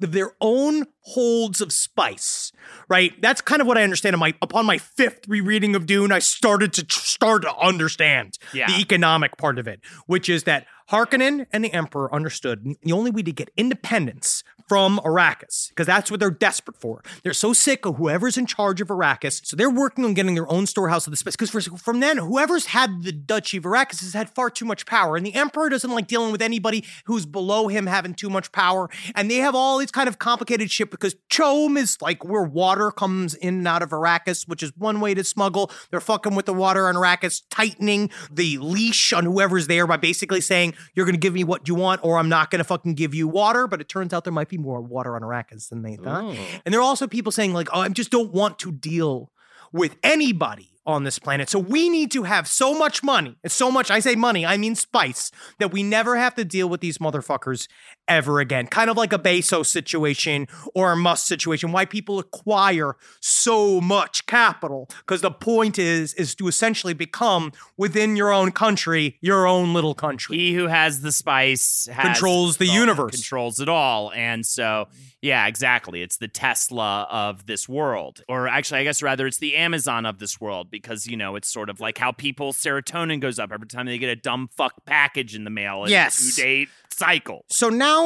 their 0.00 0.32
own 0.40 0.84
holds 1.02 1.60
of 1.60 1.72
spice, 1.72 2.52
right? 2.88 3.12
That's 3.20 3.40
kind 3.40 3.60
of 3.60 3.66
what 3.66 3.76
I 3.78 3.82
understand. 3.82 4.16
My 4.18 4.34
upon 4.42 4.66
my 4.66 4.78
fifth 4.78 5.26
rereading 5.28 5.74
of 5.74 5.86
Dune, 5.86 6.12
I 6.12 6.18
started 6.18 6.72
to 6.74 6.84
tr- 6.84 7.00
start 7.00 7.42
to 7.42 7.54
understand 7.56 8.38
Yeah. 8.52 8.66
the 8.66 8.80
economic 8.80 9.36
part 9.36 9.58
of 9.58 9.66
it, 9.68 9.80
which 10.06 10.28
is 10.28 10.44
that 10.44 10.66
Harkonnen 10.90 11.46
and 11.52 11.64
the 11.64 11.72
Emperor 11.72 12.12
understood 12.12 12.66
the 12.82 12.92
only 12.92 13.10
way 13.10 13.22
to 13.22 13.32
get 13.32 13.50
independence 13.56 14.42
from 14.68 15.00
Arrakis, 15.04 15.70
because 15.70 15.88
that's 15.88 16.12
what 16.12 16.20
they're 16.20 16.30
desperate 16.30 16.76
for. 16.76 17.02
They're 17.24 17.32
so 17.32 17.52
sick 17.52 17.84
of 17.84 17.96
whoever's 17.96 18.38
in 18.38 18.46
charge 18.46 18.80
of 18.80 18.86
Arrakis, 18.86 19.44
so 19.44 19.56
they're 19.56 19.68
working 19.68 20.04
on 20.04 20.14
getting 20.14 20.36
their 20.36 20.50
own 20.50 20.66
storehouse 20.66 21.08
of 21.08 21.10
the 21.10 21.16
spice. 21.16 21.34
Because 21.34 21.66
from 21.82 21.98
then, 21.98 22.18
whoever's 22.18 22.66
had 22.66 23.02
the 23.02 23.10
Duchy 23.10 23.56
of 23.56 23.64
Arrakis 23.64 24.00
has 24.00 24.14
had 24.14 24.30
far 24.30 24.48
too 24.48 24.64
much 24.64 24.86
power, 24.86 25.16
and 25.16 25.26
the 25.26 25.34
Emperor 25.34 25.70
doesn't 25.70 25.90
like 25.90 26.06
dealing 26.06 26.30
with 26.30 26.40
anybody 26.40 26.84
who's 27.06 27.26
below 27.26 27.66
him 27.66 27.86
having 27.86 28.14
too 28.14 28.30
much 28.30 28.52
power. 28.52 28.88
And 29.16 29.28
they 29.28 29.36
have 29.38 29.56
all 29.56 29.78
these 29.78 29.90
kind 29.90 30.08
of 30.08 30.20
complicated 30.20 30.70
shit 30.70 30.92
because 30.92 31.16
CHOAM 31.28 31.76
is 31.76 32.00
like 32.00 32.24
where 32.24 32.44
water 32.44 32.92
comes 32.92 33.34
in 33.34 33.58
and 33.58 33.66
out 33.66 33.82
of 33.82 33.90
Arrakis, 33.90 34.46
which 34.46 34.62
is 34.62 34.72
one 34.76 35.00
way 35.00 35.14
to 35.14 35.24
smuggle. 35.24 35.72
They're 35.90 36.00
fucking 36.00 36.36
with 36.36 36.46
the 36.46 36.54
water 36.54 36.86
on 36.86 36.94
Arrakis, 36.94 37.42
tightening 37.50 38.08
the 38.30 38.58
leash 38.58 39.12
on 39.12 39.24
whoever's 39.24 39.66
there 39.66 39.88
by 39.88 39.96
basically 39.96 40.40
saying, 40.40 40.74
you're 40.94 41.06
going 41.06 41.14
to 41.14 41.20
give 41.20 41.34
me 41.34 41.44
what 41.44 41.68
you 41.68 41.74
want, 41.74 42.00
or 42.04 42.18
I'm 42.18 42.28
not 42.28 42.50
going 42.50 42.58
to 42.60 42.64
fucking 42.64 42.94
give 42.94 43.14
you 43.14 43.28
water. 43.28 43.66
But 43.66 43.80
it 43.80 43.88
turns 43.88 44.12
out 44.12 44.24
there 44.24 44.32
might 44.32 44.48
be 44.48 44.58
more 44.58 44.80
water 44.80 45.14
on 45.16 45.22
Arrakis 45.22 45.68
than 45.68 45.82
they 45.82 45.96
thought. 45.96 46.36
And 46.64 46.72
there 46.72 46.80
are 46.80 46.84
also 46.84 47.06
people 47.06 47.32
saying, 47.32 47.52
like, 47.52 47.68
oh, 47.72 47.80
I 47.80 47.88
just 47.88 48.10
don't 48.10 48.32
want 48.32 48.58
to 48.60 48.72
deal 48.72 49.30
with 49.72 49.96
anybody 50.02 50.66
on 50.86 51.04
this 51.04 51.18
planet. 51.18 51.48
So 51.48 51.58
we 51.58 51.88
need 51.88 52.10
to 52.12 52.24
have 52.24 52.48
so 52.48 52.76
much 52.76 53.02
money, 53.02 53.36
and 53.44 53.52
so 53.52 53.70
much, 53.70 53.90
I 53.90 54.00
say 54.00 54.16
money, 54.16 54.44
I 54.44 54.56
mean 54.56 54.74
spice, 54.74 55.30
that 55.58 55.70
we 55.70 55.82
never 55.82 56.16
have 56.16 56.34
to 56.36 56.44
deal 56.44 56.68
with 56.68 56.80
these 56.80 56.98
motherfuckers 56.98 57.68
ever 58.10 58.40
again. 58.40 58.66
Kind 58.66 58.90
of 58.90 58.96
like 58.98 59.14
a 59.14 59.18
Bezos 59.18 59.66
situation 59.66 60.48
or 60.74 60.92
a 60.92 60.96
Musk 60.96 61.26
situation, 61.26 61.72
why 61.72 61.86
people 61.86 62.18
acquire 62.18 62.96
so 63.20 63.80
much 63.80 64.26
capital. 64.26 64.88
Because 64.98 65.22
the 65.22 65.30
point 65.30 65.78
is, 65.78 66.12
is 66.14 66.34
to 66.34 66.48
essentially 66.48 66.92
become 66.92 67.52
within 67.78 68.16
your 68.16 68.32
own 68.32 68.50
country, 68.52 69.16
your 69.22 69.46
own 69.46 69.72
little 69.72 69.94
country. 69.94 70.36
He 70.36 70.54
who 70.54 70.66
has 70.66 71.00
the 71.00 71.12
spice 71.12 71.88
has 71.90 72.04
Controls 72.04 72.56
the 72.58 72.68
all- 72.68 72.74
universe. 72.74 73.12
controls 73.14 73.60
it 73.60 73.68
all. 73.68 74.12
And 74.12 74.44
so, 74.44 74.88
yeah, 75.22 75.46
exactly. 75.46 76.02
It's 76.02 76.16
the 76.16 76.28
Tesla 76.28 77.06
of 77.10 77.46
this 77.46 77.68
world. 77.68 78.22
Or 78.28 78.48
actually, 78.48 78.80
I 78.80 78.84
guess 78.84 79.02
rather, 79.02 79.26
it's 79.26 79.38
the 79.38 79.56
Amazon 79.56 80.04
of 80.04 80.18
this 80.18 80.40
world 80.40 80.70
because, 80.70 81.06
you 81.06 81.16
know, 81.16 81.36
it's 81.36 81.48
sort 81.48 81.70
of 81.70 81.78
like 81.80 81.96
how 81.98 82.10
people's 82.10 82.56
serotonin 82.58 83.20
goes 83.20 83.38
up 83.38 83.52
every 83.52 83.68
time 83.68 83.86
they 83.86 83.98
get 83.98 84.10
a 84.10 84.16
dumb 84.16 84.48
fuck 84.56 84.84
package 84.84 85.34
in 85.36 85.44
the 85.44 85.50
mail. 85.50 85.84
It's 85.84 85.90
Yes. 85.92 86.18
a 86.18 86.22
two 86.36 86.42
day 86.42 86.66
cycle. 86.92 87.44
So 87.48 87.68
now 87.68 87.99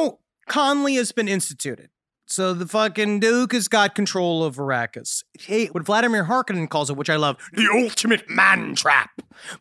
kanly 0.49 0.97
has 0.97 1.11
been 1.11 1.27
instituted. 1.27 1.89
So 2.27 2.53
the 2.53 2.67
fucking 2.67 3.19
Duke 3.19 3.53
has 3.53 3.67
got 3.67 3.93
control 3.93 4.43
of 4.43 4.55
Arrakis. 4.55 5.23
Hey, 5.39 5.67
what 5.67 5.85
Vladimir 5.85 6.25
Harkonnen 6.25 6.67
calls 6.67 6.89
it, 6.89 6.97
which 6.97 7.09
I 7.09 7.17
love, 7.17 7.37
the 7.53 7.69
ultimate 7.71 8.27
man 8.27 8.73
trap. 8.73 9.11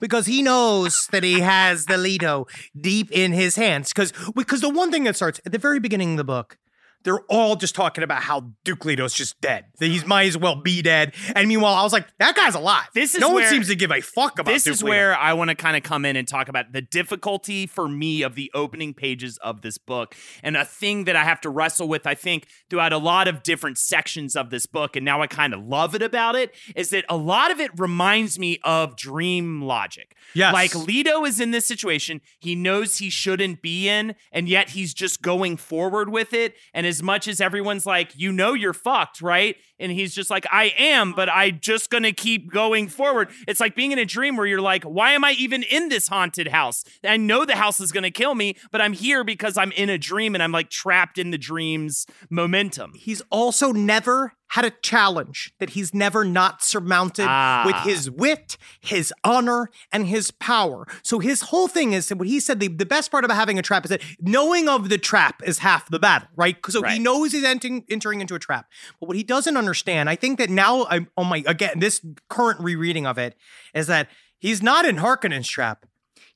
Because 0.01 0.25
he 0.25 0.43
knows 0.43 1.09
that 1.13 1.25
he 1.25 1.41
has 1.41 1.87
the 1.87 1.99
Leto 1.99 2.47
deep 2.79 3.13
in 3.13 3.33
his 3.33 3.57
hands. 3.57 3.93
Because 3.93 4.13
because 4.35 4.63
the 4.63 4.71
one 4.71 4.91
thing 4.91 5.05
that 5.05 5.17
starts 5.17 5.41
at 5.45 5.53
the 5.53 5.59
very 5.59 5.79
beginning 5.79 6.13
of 6.13 6.17
the 6.17 6.25
book, 6.25 6.57
they're 7.05 7.21
all 7.29 7.57
just 7.57 7.75
talking 7.75 8.03
about 8.03 8.23
how 8.23 8.53
Duke 8.65 8.85
Leto's 8.85 9.15
just 9.15 9.41
dead. 9.41 9.67
That 9.79 9.87
he 9.87 10.03
might 10.05 10.27
as 10.27 10.37
well 10.37 10.57
be 10.57 10.83
dead. 10.83 11.15
And 11.35 11.49
meanwhile, 11.49 11.75
I 11.75 11.83
was 11.83 11.93
like, 11.93 12.09
that 12.19 12.35
guy's 12.35 12.55
alive. 12.55 12.89
This 12.95 13.15
is 13.15 13.21
no 13.21 13.31
one 13.31 13.45
seems 13.45 13.69
to 13.69 13.77
give 13.77 13.93
a 13.93 14.01
fuck 14.01 14.39
about 14.39 14.51
this 14.51 14.65
Duke 14.65 14.75
is 14.75 14.83
Leto. 14.83 14.91
where 14.91 15.17
I 15.17 15.35
want 15.35 15.51
to 15.51 15.55
kind 15.55 15.77
of 15.77 15.83
come 15.83 16.05
in 16.05 16.17
and 16.17 16.27
talk 16.27 16.49
about 16.49 16.73
the 16.73 16.81
difficulty 16.81 17.67
for 17.67 17.89
me 17.89 18.23
of 18.23 18.35
the 18.35 18.51
opening 18.55 18.95
pages 18.95 19.39
of 19.39 19.61
this 19.61 19.79
book. 19.79 20.17
And 20.43 20.57
a 20.57 20.65
thing 20.65 21.05
that 21.05 21.17
I 21.17 21.25
have 21.25 21.41
to 21.43 21.51
wrestle 21.51 21.89
with, 21.89 22.07
I 22.07 22.15
think, 22.15 22.47
throughout 22.71 22.93
a 22.93 22.99
lot 22.99 23.29
of 23.29 23.43
different 23.43 23.79
sections 23.79 24.35
of 24.35 24.51
this 24.51 24.67
book, 24.67 24.97
and 24.97 25.05
now 25.05 25.21
I 25.21 25.27
kind 25.27 25.53
of 25.53 25.65
love 25.65 25.95
it 25.95 26.03
about 26.03 26.35
it, 26.35 26.55
is 26.75 26.91
that 26.91 27.05
a 27.09 27.17
lot 27.17 27.51
of 27.51 27.61
it 27.61 27.71
reminds 27.79 28.39
me 28.39 28.59
of 28.65 28.97
dream 28.97 29.63
logic. 29.63 30.17
Yes. 30.35 30.55
Like 30.55 30.75
Leto 30.75 31.25
is 31.25 31.39
in 31.39 31.51
this 31.51 31.67
situation 31.67 32.23
he 32.39 32.55
knows 32.55 32.99
he 32.99 33.11
shouldn't 33.11 33.63
be 33.63 33.89
in, 33.89 34.15
and 34.33 34.49
yet 34.49 34.71
he's 34.71 34.95
just 34.95 35.23
going 35.23 35.57
forward 35.57 36.09
with 36.09 36.33
it. 36.33 36.55
And 36.73 36.87
as 36.95 37.03
much 37.03 37.27
as 37.27 37.41
everyone's 37.41 37.87
like, 37.87 38.13
you 38.15 38.31
know, 38.31 38.55
you're 38.55 38.73
fucked, 38.73 39.21
right? 39.21 39.57
And 39.85 39.93
he's 39.93 40.15
just 40.15 40.31
like, 40.31 40.47
I 40.51 40.73
am, 40.79 41.13
but 41.13 41.29
I 41.29 41.51
just 41.51 41.91
gonna 41.91 42.13
keep 42.13 42.51
going 42.51 42.89
forward. 42.89 43.29
It's 43.47 43.61
like 43.61 43.75
being 43.77 43.93
in 43.93 43.99
a 43.99 44.05
dream 44.07 44.37
where 44.37 44.47
you're 44.47 44.61
like, 44.61 44.83
why 44.85 45.13
am 45.13 45.25
I 45.25 45.33
even 45.33 45.63
in 45.63 45.91
this 45.91 46.09
haunted 46.09 46.49
house? 46.49 46.85
I 47.05 47.17
know 47.19 47.45
the 47.45 47.57
house 47.57 47.79
is 47.81 47.93
gonna 47.93 48.11
kill 48.11 48.35
me, 48.35 48.57
but 48.73 48.81
I'm 48.81 48.95
here 48.95 49.23
because 49.25 49.57
I'm 49.57 49.73
in 49.73 49.91
a 49.91 49.99
dream 49.99 50.35
and 50.35 50.43
I'm 50.43 50.53
like 50.53 50.71
trapped 50.71 51.19
in 51.19 51.31
the 51.31 51.39
dream's 51.39 52.07
momentum. 52.31 52.93
he's 52.95 53.23
also 53.31 53.71
never 53.73 54.33
had 54.49 54.65
a 54.65 54.71
challenge 54.83 55.53
that 55.59 55.71
he's 55.71 55.93
never 55.93 56.25
not 56.25 56.63
surmounted 56.63 57.27
Ah. 57.29 57.65
with 57.67 57.75
his 57.91 58.09
wit, 58.09 58.57
his 58.81 59.13
honor, 59.25 59.69
and 59.93 60.07
his 60.07 60.31
power. 60.31 60.87
So 61.03 61.19
his 61.19 61.41
whole 61.51 61.67
thing 61.67 61.93
is 61.93 62.11
what 62.11 62.29
he 62.29 62.39
said 62.39 62.61
the, 62.61 62.69
the 62.69 62.87
best 62.87 63.11
part 63.11 63.25
about 63.25 63.37
having 63.37 63.59
a 63.59 63.63
trap 63.63 63.85
is 63.85 63.89
that 63.89 64.03
knowing 64.21 64.69
of 64.69 64.91
the 64.91 64.99
trap 64.99 65.43
is 65.45 65.59
half 65.59 65.89
the 65.91 65.99
battle, 65.99 66.29
right? 66.37 66.57
So 66.69 66.83
he 66.85 67.01
knows 67.01 67.33
he's 67.33 67.43
entering, 67.43 67.85
entering 67.91 68.21
into 68.21 68.37
a 68.37 68.39
trap. 68.39 68.67
But 69.01 69.07
what 69.09 69.17
he 69.17 69.25
doesn't 69.25 69.57
understand, 69.57 69.74
I 70.09 70.17
think 70.17 70.39
that 70.39 70.51
now 70.51 70.87
I'm 70.89 71.09
on 71.17 71.27
my 71.27 71.43
again, 71.47 71.79
this 71.79 72.01
current 72.29 72.61
rereading 72.61 73.07
of 73.07 73.19
it 73.19 73.37
is 73.75 73.87
that 73.89 74.09
he's 74.39 74.63
not 74.63 74.85
in 74.85 74.97
Harkonnen's 74.97 75.49
trap. 75.49 75.87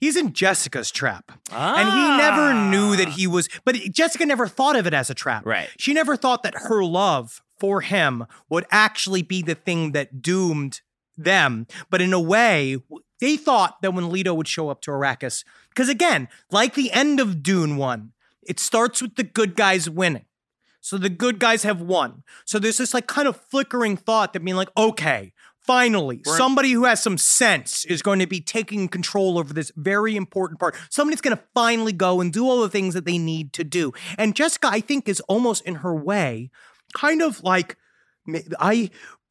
He's 0.01 0.16
in 0.16 0.33
Jessica's 0.33 0.90
trap. 0.90 1.33
And 1.51 1.88
he 1.88 2.16
never 2.16 2.53
ah. 2.53 2.70
knew 2.70 2.96
that 2.96 3.11
he 3.11 3.27
was, 3.27 3.48
but 3.64 3.74
Jessica 3.74 4.24
never 4.24 4.47
thought 4.47 4.76
of 4.76 4.86
it 4.86 4.95
as 4.95 5.11
a 5.11 5.14
trap. 5.14 5.45
Right. 5.45 5.68
She 5.76 5.93
never 5.93 6.16
thought 6.16 6.45
that 6.45 6.55
her 6.55 6.84
love 6.84 7.43
for 7.59 7.80
him 7.80 8.26
would 8.49 8.64
actually 8.70 9.22
be 9.22 9.43
the 9.43 9.57
thing 9.57 9.93
that 9.93 10.22
doomed 10.22 10.82
them. 11.16 11.66
But 11.91 12.01
in 12.01 12.12
a 12.12 12.20
way, 12.20 12.78
they 13.20 13.36
thought 13.36 13.82
that 13.82 13.93
when 13.93 14.11
Leto 14.11 14.34
would 14.34 14.47
show 14.47 14.68
up 14.68 14.80
to 14.82 14.93
Arrakis, 14.93 15.45
because 15.70 15.89
again, 15.89 16.28
like 16.51 16.74
the 16.74 16.93
end 16.93 17.18
of 17.18 17.43
Dune 17.43 17.76
1, 17.76 18.12
it 18.47 18.61
starts 18.61 19.03
with 19.03 19.16
the 19.16 19.24
good 19.24 19.57
guys 19.57 19.91
winning. 19.91 20.24
So 20.89 20.97
the 20.97 21.11
good 21.11 21.39
guys 21.39 21.64
have 21.64 21.82
won. 21.82 22.22
So 22.47 22.59
there's 22.59 22.78
this 22.78 22.95
like 22.95 23.07
kind 23.07 23.28
of 23.28 23.36
flickering 23.36 23.99
thought 23.99 24.32
that 24.32 24.43
being 24.43 24.57
like, 24.57 24.70
okay, 24.74 25.34
finally, 25.61 26.22
We're- 26.24 26.39
somebody 26.39 26.72
who 26.72 26.84
has 26.84 27.03
some 27.03 27.18
sense 27.18 27.84
is 27.84 28.01
going 28.01 28.20
to 28.20 28.26
be 28.26 28.41
taking 28.41 28.89
control 28.89 29.39
over 29.39 29.53
this 29.53 29.70
very 29.76 30.16
important 30.16 30.59
part. 30.59 30.74
Somebody's 30.89 31.20
going 31.20 31.36
to 31.36 31.43
finally 31.53 31.93
go 31.93 32.22
and 32.22 32.32
do 32.32 32.47
all 32.47 32.62
the 32.62 32.70
things 32.70 32.95
that 32.95 33.05
they 33.05 33.18
need 33.18 33.53
to 33.53 33.64
do. 33.64 33.93
And 34.16 34.34
Jessica, 34.34 34.68
I 34.68 34.80
think, 34.80 35.11
is 35.11 35.20
almost 35.28 35.62
in 35.66 35.74
her 35.74 35.95
way, 35.95 36.51
kind 36.95 37.20
of 37.20 37.43
like 37.43 37.76
I. 38.59 38.89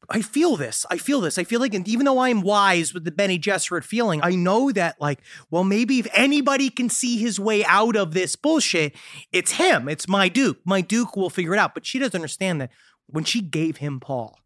I 0.08 0.22
feel 0.22 0.56
this. 0.56 0.86
I 0.90 0.96
feel 0.96 1.20
this. 1.20 1.38
I 1.38 1.44
feel 1.44 1.60
like, 1.60 1.74
and 1.74 1.86
even 1.86 2.06
though 2.06 2.20
I'm 2.20 2.40
wise 2.40 2.94
with 2.94 3.04
the 3.04 3.10
Bene 3.10 3.38
Gesserit 3.38 3.84
feeling, 3.84 4.20
I 4.22 4.30
know 4.30 4.72
that, 4.72 5.00
like, 5.00 5.20
well, 5.50 5.64
maybe 5.64 5.98
if 5.98 6.06
anybody 6.14 6.70
can 6.70 6.88
see 6.88 7.18
his 7.18 7.38
way 7.38 7.64
out 7.64 7.94
of 7.94 8.14
this 8.14 8.34
bullshit, 8.36 8.94
it's 9.32 9.52
him. 9.52 9.88
It's 9.88 10.08
my 10.08 10.28
Duke. 10.28 10.58
My 10.64 10.80
Duke 10.80 11.16
will 11.16 11.30
figure 11.30 11.52
it 11.52 11.58
out. 11.58 11.74
But 11.74 11.84
she 11.84 11.98
doesn't 11.98 12.14
understand 12.14 12.60
that 12.60 12.70
when 13.06 13.24
she 13.24 13.40
gave 13.40 13.78
him 13.78 14.00
Paul, 14.00 14.38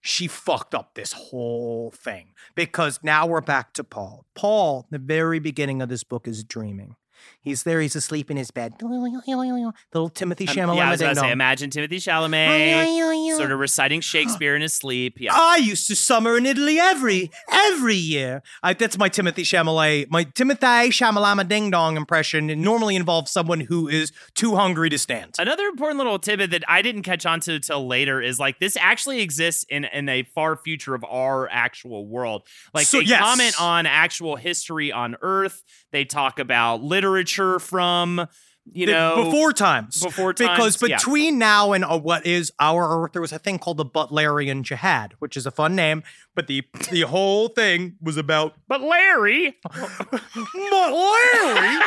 she 0.00 0.26
fucked 0.26 0.74
up 0.74 0.94
this 0.94 1.12
whole 1.12 1.90
thing 1.90 2.34
because 2.54 3.00
now 3.02 3.26
we're 3.26 3.40
back 3.40 3.72
to 3.74 3.84
Paul. 3.84 4.26
Paul, 4.34 4.86
the 4.90 4.98
very 4.98 5.38
beginning 5.38 5.82
of 5.82 5.88
this 5.88 6.04
book, 6.04 6.28
is 6.28 6.44
dreaming. 6.44 6.96
He's 7.44 7.62
there. 7.62 7.80
He's 7.80 7.94
asleep 7.94 8.30
in 8.30 8.36
his 8.38 8.50
bed. 8.50 8.74
Little 8.82 10.08
Timothy 10.08 10.48
Um, 10.48 10.54
Chalamet. 10.54 10.76
yeah, 10.76 10.88
I 10.88 10.90
was 10.90 11.00
gonna 11.00 11.14
say, 11.14 11.30
imagine 11.30 11.70
Timothy 11.70 11.98
Chalamet 11.98 13.36
sort 13.36 13.52
of 13.52 13.58
reciting 13.58 14.00
Shakespeare 14.00 14.56
in 14.56 14.62
his 14.62 14.72
sleep. 14.72 15.18
Yeah. 15.20 15.32
I 15.34 15.56
used 15.58 15.86
to 15.88 15.96
summer 15.96 16.36
in 16.38 16.46
Italy 16.46 16.78
every 16.80 17.30
every 17.52 17.94
year. 17.96 18.42
I, 18.62 18.72
that's 18.72 18.96
my 18.96 19.08
Timothy 19.08 19.42
Chalamet, 19.42 20.06
my 20.10 20.24
Timothy 20.24 20.64
Chalamet 20.90 21.48
ding 21.48 21.70
dong 21.70 21.96
impression. 21.96 22.48
It 22.48 22.56
normally 22.56 22.96
involves 22.96 23.30
someone 23.30 23.60
who 23.60 23.88
is 23.88 24.10
too 24.34 24.56
hungry 24.56 24.88
to 24.90 24.98
stand. 24.98 25.34
Another 25.38 25.66
important 25.66 25.98
little 25.98 26.18
tidbit 26.18 26.50
that 26.52 26.64
I 26.66 26.80
didn't 26.82 27.02
catch 27.02 27.26
on 27.26 27.40
to 27.40 27.60
till 27.60 27.86
later 27.86 28.22
is 28.22 28.38
like 28.38 28.58
this 28.58 28.76
actually 28.78 29.20
exists 29.20 29.64
in 29.68 29.84
in 29.84 30.08
a 30.08 30.22
far 30.34 30.56
future 30.56 30.94
of 30.94 31.04
our 31.04 31.48
actual 31.50 32.06
world. 32.06 32.42
Like 32.72 32.86
So- 32.86 32.98
they 33.00 33.04
yes. 33.04 33.20
comment 33.20 33.60
on 33.60 33.84
actual 33.86 34.36
history 34.36 34.90
on 34.92 35.16
Earth. 35.20 35.62
They 35.92 36.04
talk 36.06 36.38
about 36.38 36.82
literature 36.82 37.33
from 37.58 38.28
you 38.72 38.86
know 38.86 39.24
before 39.24 39.52
times. 39.52 40.02
before 40.02 40.32
because 40.32 40.76
times, 40.76 40.90
yeah. 40.90 40.96
between 40.96 41.38
now 41.38 41.72
and 41.72 41.84
uh, 41.84 41.98
what 41.98 42.26
is 42.26 42.52
our 42.58 43.04
Earth, 43.04 43.12
there 43.12 43.22
was 43.22 43.32
a 43.32 43.38
thing 43.38 43.58
called 43.58 43.76
the 43.76 43.84
Butlerian 43.84 44.62
Jihad, 44.62 45.14
which 45.18 45.36
is 45.36 45.46
a 45.46 45.50
fun 45.50 45.74
name, 45.74 46.02
but 46.34 46.46
the 46.46 46.62
the 46.90 47.02
whole 47.02 47.48
thing 47.48 47.96
was 48.00 48.16
about 48.16 48.54
But 48.68 48.80
Larry, 48.80 49.56
Butleri. 49.68 51.80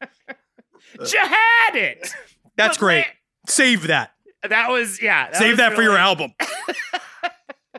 jihad 1.06 1.76
it. 1.76 2.14
That's 2.56 2.76
But 2.76 2.84
great. 2.84 3.06
Save 3.46 3.88
that. 3.88 4.12
That 4.48 4.70
was 4.70 5.00
yeah. 5.00 5.32
Save 5.32 5.52
was 5.52 5.58
that 5.58 5.74
for 5.74 5.82
your 5.82 5.96
album. 5.96 6.32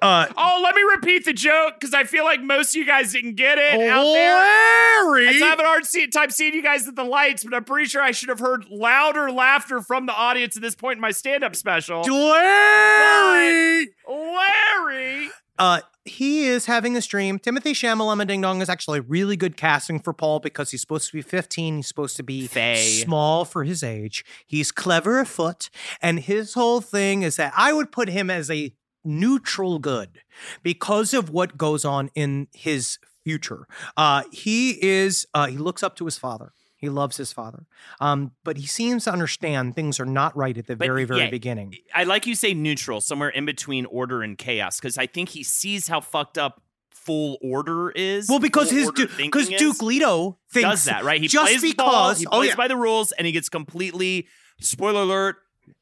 Uh, 0.04 0.26
Oh, 0.38 0.60
let 0.64 0.76
me 0.76 0.82
repeat 0.82 1.26
the 1.26 1.34
joke 1.34 1.76
because 1.80 1.94
I 1.94 2.04
feel 2.04 2.24
like 2.26 2.42
most 2.42 2.70
of 2.72 2.76
you 2.76 2.86
guys 2.86 3.12
didn't 3.14 3.36
get 3.36 3.58
it 3.58 3.74
out 3.90 4.04
there. 4.04 4.36
Larry. 4.36 5.28
I 5.30 5.32
have 5.48 5.60
an 5.60 5.66
hard 5.66 5.86
see- 5.86 6.08
time 6.08 6.30
seeing 6.30 6.54
you 6.54 6.62
guys 6.62 6.88
at 6.88 6.96
the 6.96 7.04
lights, 7.04 7.44
but 7.44 7.54
I'm 7.54 7.64
pretty 7.64 7.88
sure 7.88 8.02
I 8.02 8.12
should 8.12 8.30
have 8.30 8.40
heard 8.40 8.66
louder 8.70 9.32
laughter 9.32 9.82
from 9.82 10.06
the 10.06 10.14
audience 10.14 10.56
at 10.56 10.62
this 10.62 10.76
point 10.76 10.98
in 10.98 11.02
my 11.02 11.12
stand-up 11.12 11.56
special. 11.56 12.02
Larry. 12.02 13.90
Larry, 14.08 15.30
Uh, 15.60 15.82
he 16.06 16.46
is 16.46 16.66
having 16.66 16.94
this 16.94 17.06
dream. 17.08 17.40
Timothy 17.40 17.74
Chalamet 17.74 18.28
Ding 18.28 18.42
Dong 18.42 18.62
is 18.62 18.68
actually 18.70 19.00
really 19.00 19.38
good 19.38 19.56
casting 19.56 20.00
for 20.00 20.12
Paul 20.12 20.40
because 20.40 20.72
he's 20.72 20.82
supposed 20.82 21.08
to 21.12 21.14
be 21.14 21.22
15. 21.22 21.78
He's 21.78 21.88
supposed 21.88 22.18
to 22.18 22.24
be 22.24 22.48
Fey. 22.48 23.02
small 23.04 23.46
for 23.46 23.64
his 23.64 23.84
age. 23.84 24.26
He's 24.46 24.72
clever 24.72 25.20
afoot. 25.20 25.70
And 26.02 26.20
his 26.20 26.56
whole 26.56 26.82
thing 26.82 27.22
is 27.22 27.36
that 27.38 27.54
I 27.56 27.72
would 27.72 27.92
put 27.92 28.10
him 28.10 28.30
as 28.30 28.50
a 28.52 28.74
neutral 29.04 29.80
good 29.80 30.22
because 30.62 31.14
of 31.14 31.30
what 31.30 31.58
goes 31.58 31.86
on 31.86 32.10
in 32.16 32.48
his 32.54 33.00
future. 33.24 33.68
Uh, 33.98 34.24
he 34.32 34.84
is, 34.84 35.26
uh, 35.34 35.48
he 35.48 35.58
looks 35.58 35.84
up 35.84 35.96
to 35.98 36.06
his 36.06 36.18
father. 36.18 36.52
He 36.78 36.90
loves 36.90 37.16
his 37.16 37.32
father. 37.32 37.66
Um, 38.02 38.32
but 38.44 38.58
he 38.58 38.68
seems 38.68 39.06
to 39.06 39.14
understand 39.14 39.74
things 39.74 40.02
are 40.02 40.06
not 40.06 40.36
right 40.36 40.58
at 40.58 40.68
the 40.68 40.76
But, 40.76 40.86
very, 40.86 41.06
very 41.06 41.22
yeah, 41.22 41.30
beginning. 41.30 41.76
I 41.96 42.04
like 42.04 42.28
you 42.28 42.36
say 42.36 42.54
neutral, 42.54 43.00
somewhere 43.00 43.30
in 43.30 43.46
between 43.46 43.86
order 43.86 44.22
and 44.22 44.38
chaos, 44.38 44.82
because 44.82 44.98
I 44.98 45.08
think 45.08 45.30
he 45.30 45.44
sees 45.44 45.88
how 45.88 46.02
fucked 46.02 46.38
up 46.38 46.62
full 46.92 47.38
order 47.42 47.92
is. 47.92 48.28
Well, 48.28 48.40
because 48.40 48.70
his 48.70 48.92
because 48.92 49.16
thinking 49.16 49.58
Duke. 49.58 49.82
Leto 49.82 50.38
thinks 50.52 50.70
does 50.70 50.86
that 50.86 51.06
right. 51.06 51.22
He 51.22 51.30
just 51.30 51.46
plays 51.46 51.62
because 51.62 51.76
ball, 51.76 52.14
he 52.16 52.26
oh 52.28 52.40
plays 52.40 52.50
yeah, 52.50 52.56
by 52.56 52.68
the 52.68 52.76
rules, 52.76 53.14
and 53.14 53.26
he 53.26 53.32
gets 53.32 53.48
completely 53.48 54.28
spoiler 54.60 55.04
alert 55.04 55.38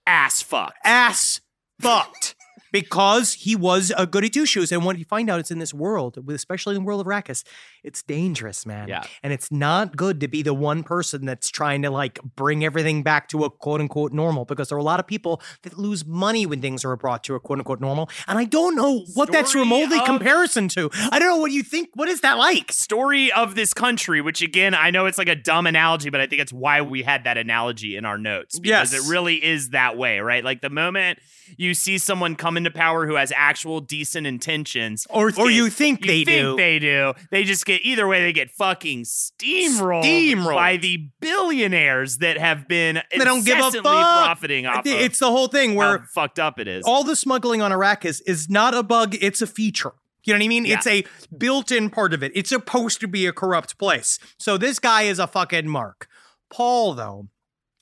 ass 0.06 0.42
fucked. 0.42 0.78
ass 0.84 1.42
fucked 1.80 2.36
because 2.72 3.34
he 3.34 3.56
was 3.56 3.92
a 3.98 4.06
goody 4.08 4.30
two 4.30 4.46
shoes. 4.46 4.72
And 4.72 4.86
when 4.86 4.98
you 4.98 5.06
find 5.06 5.30
out 5.30 5.40
it's 5.40 5.52
in 5.52 5.60
this 5.60 5.74
world, 5.74 6.18
especially 6.30 6.76
in 6.76 6.82
the 6.84 6.86
world 6.86 7.02
of 7.02 7.08
Arrakis, 7.08 7.44
it's 7.84 8.02
dangerous, 8.04 8.66
man. 8.66 8.88
Yeah. 8.88 9.04
And 9.24 9.34
it's 9.34 9.52
not 9.52 9.96
good 9.96 10.20
to 10.22 10.28
be 10.28 10.42
the 10.42 10.54
one 10.54 10.84
person 10.84 11.26
that's 11.26 11.50
trying 11.50 11.82
to 11.82 11.90
like 11.90 12.20
bring 12.36 12.64
everything 12.64 13.04
back 13.04 13.28
to 13.30 13.44
a 13.44 13.50
quote 13.50 13.82
unquote 13.82 14.14
normal 14.14 14.46
because 14.46 14.70
there 14.70 14.78
are 14.78 14.80
a 14.80 14.84
lot 14.84 15.00
of 15.00 15.08
people 15.08 15.42
that 15.64 15.78
lose 15.78 16.06
money 16.06 16.46
when 16.46 16.62
things 16.62 16.86
are 16.86 16.96
brought 16.96 17.24
to 17.26 17.36
a 17.36 17.40
quote 17.40 17.60
unquote 17.60 17.82
normal. 17.82 18.10
And 18.28 18.38
I 18.38 18.46
don't 18.46 18.76
know 18.76 19.06
what 19.16 19.32
that's 19.32 19.56
remotely 19.56 19.98
of- 20.00 20.06
comparison 20.06 20.68
to. 20.70 20.90
I 21.12 21.20
don't 21.20 21.28
know 21.30 21.38
what 21.38 21.52
you 21.52 21.64
think. 21.64 21.90
What 21.96 22.08
is 22.10 22.22
that 22.22 22.38
like? 22.38 22.72
Story 22.72 23.32
of 23.32 23.56
this 23.56 23.74
country, 23.74 24.22
which 24.22 24.42
again, 24.42 24.74
I 24.76 24.92
know 24.92 25.06
it's 25.08 25.18
like 25.18 25.30
a 25.30 25.36
dumb 25.36 25.68
analogy, 25.68 26.10
but 26.10 26.22
I 26.22 26.28
think 26.28 26.42
it's 26.42 26.54
why 26.54 26.82
we 26.82 27.04
had 27.04 27.24
that 27.26 27.38
analogy 27.38 27.96
in 27.96 28.06
our 28.06 28.18
notes 28.18 28.60
because 28.60 28.94
Yes. 28.94 29.06
it 29.06 29.10
really 29.10 29.44
is 29.44 29.70
that 29.70 29.98
way, 29.98 30.20
right? 30.20 30.44
Like 30.44 30.62
the 30.62 30.70
moment 30.70 31.20
you 31.58 31.74
see 31.74 31.98
someone 31.98 32.36
come 32.36 32.56
into 32.66 32.72
power 32.72 33.06
who 33.08 33.16
has 33.16 33.32
actual 33.36 33.82
decent 33.82 34.26
intentions, 34.28 35.06
Or- 35.10 35.28
or 35.28 35.32
get- 35.48 35.54
you 35.54 35.70
think 35.70 36.02
they 36.06 36.24
think 36.24 36.28
do. 36.28 36.56
they 36.56 36.80
do, 36.80 37.14
they 37.32 37.44
just 37.44 37.66
get 37.66 37.82
either 37.84 38.08
way, 38.08 38.22
they 38.22 38.34
get 38.34 38.52
fucking 38.52 39.04
steamrolled, 39.04 40.04
Steamrolled. 40.04 40.56
by 40.56 40.78
the 40.78 41.10
billionaires 41.20 42.18
that 42.20 42.38
have 42.38 42.68
been 42.68 43.02
They 43.12 43.24
don't 43.24 43.46
give 43.46 43.58
a 43.60 43.72
fuck. 43.72 43.84
profiting 43.84 44.66
off 44.66 44.80
of 44.86 44.88
It's 44.88 45.20
the 45.20 45.28
whole 45.32 45.48
thing 45.48 45.76
where 45.76 46.00
how 46.00 46.06
fucked 46.14 46.40
up 46.40 46.60
it 46.60 46.68
is. 46.68 46.84
all 46.86 47.04
the 47.04 47.16
smuggling 47.16 47.62
on 47.62 47.72
Arrakis 47.72 48.22
is 48.26 48.50
not 48.50 48.74
a 48.74 48.84
bug, 48.84 49.16
it's 49.22 49.42
a 49.42 49.48
feature. 49.48 49.92
You 50.24 50.34
know 50.34 50.38
what 50.40 50.46
I 50.46 50.48
mean? 50.50 50.66
Yeah. 50.66 50.76
It's 50.78 50.86
a 50.88 51.04
built-in 51.36 51.90
part 51.90 52.14
of 52.14 52.22
it. 52.22 52.32
It's 52.36 52.50
supposed 52.50 53.00
to 53.02 53.08
be 53.08 53.26
a 53.26 53.34
corrupt 53.34 53.80
place. 53.80 54.20
So 54.38 54.56
this 54.56 54.78
guy 54.78 55.04
is 55.04 55.18
a 55.18 55.26
fucking 55.26 55.68
mark. 55.68 56.08
Paul, 56.54 56.94
though, 56.94 57.28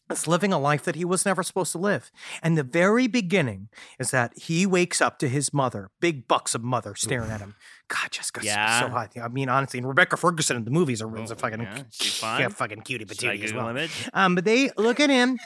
is 0.09 0.27
living 0.27 0.51
a 0.51 0.59
life 0.59 0.83
that 0.83 0.95
he 0.95 1.05
was 1.05 1.25
never 1.25 1.43
supposed 1.43 1.71
to 1.73 1.77
live. 1.77 2.11
And 2.41 2.57
the 2.57 2.63
very 2.63 3.07
beginning 3.07 3.69
is 3.99 4.11
that 4.11 4.37
he 4.37 4.65
wakes 4.65 5.01
up 5.01 5.19
to 5.19 5.29
his 5.29 5.53
mother, 5.53 5.91
big 5.99 6.27
bucks 6.27 6.55
of 6.55 6.63
mother, 6.63 6.95
staring 6.95 7.31
at 7.31 7.39
him. 7.41 7.55
God, 7.87 8.11
Jessica's 8.11 8.45
Yeah. 8.45 8.79
so 8.81 8.87
hot. 8.89 9.13
I 9.21 9.27
mean, 9.27 9.49
honestly, 9.49 9.77
and 9.79 9.87
Rebecca 9.87 10.17
Ferguson 10.17 10.57
in 10.57 10.65
the 10.65 10.71
movies 10.71 11.01
are 11.01 11.17
is 11.19 11.31
a 11.31 11.35
fucking, 11.35 11.61
yeah, 11.61 11.83
yeah, 12.39 12.47
fucking 12.49 12.81
cutie 12.81 13.05
patootie 13.05 13.43
as 13.43 13.53
well. 13.53 13.75
Um, 14.13 14.35
but 14.35 14.45
they 14.45 14.71
look 14.77 14.99
at 14.99 15.09
him 15.09 15.37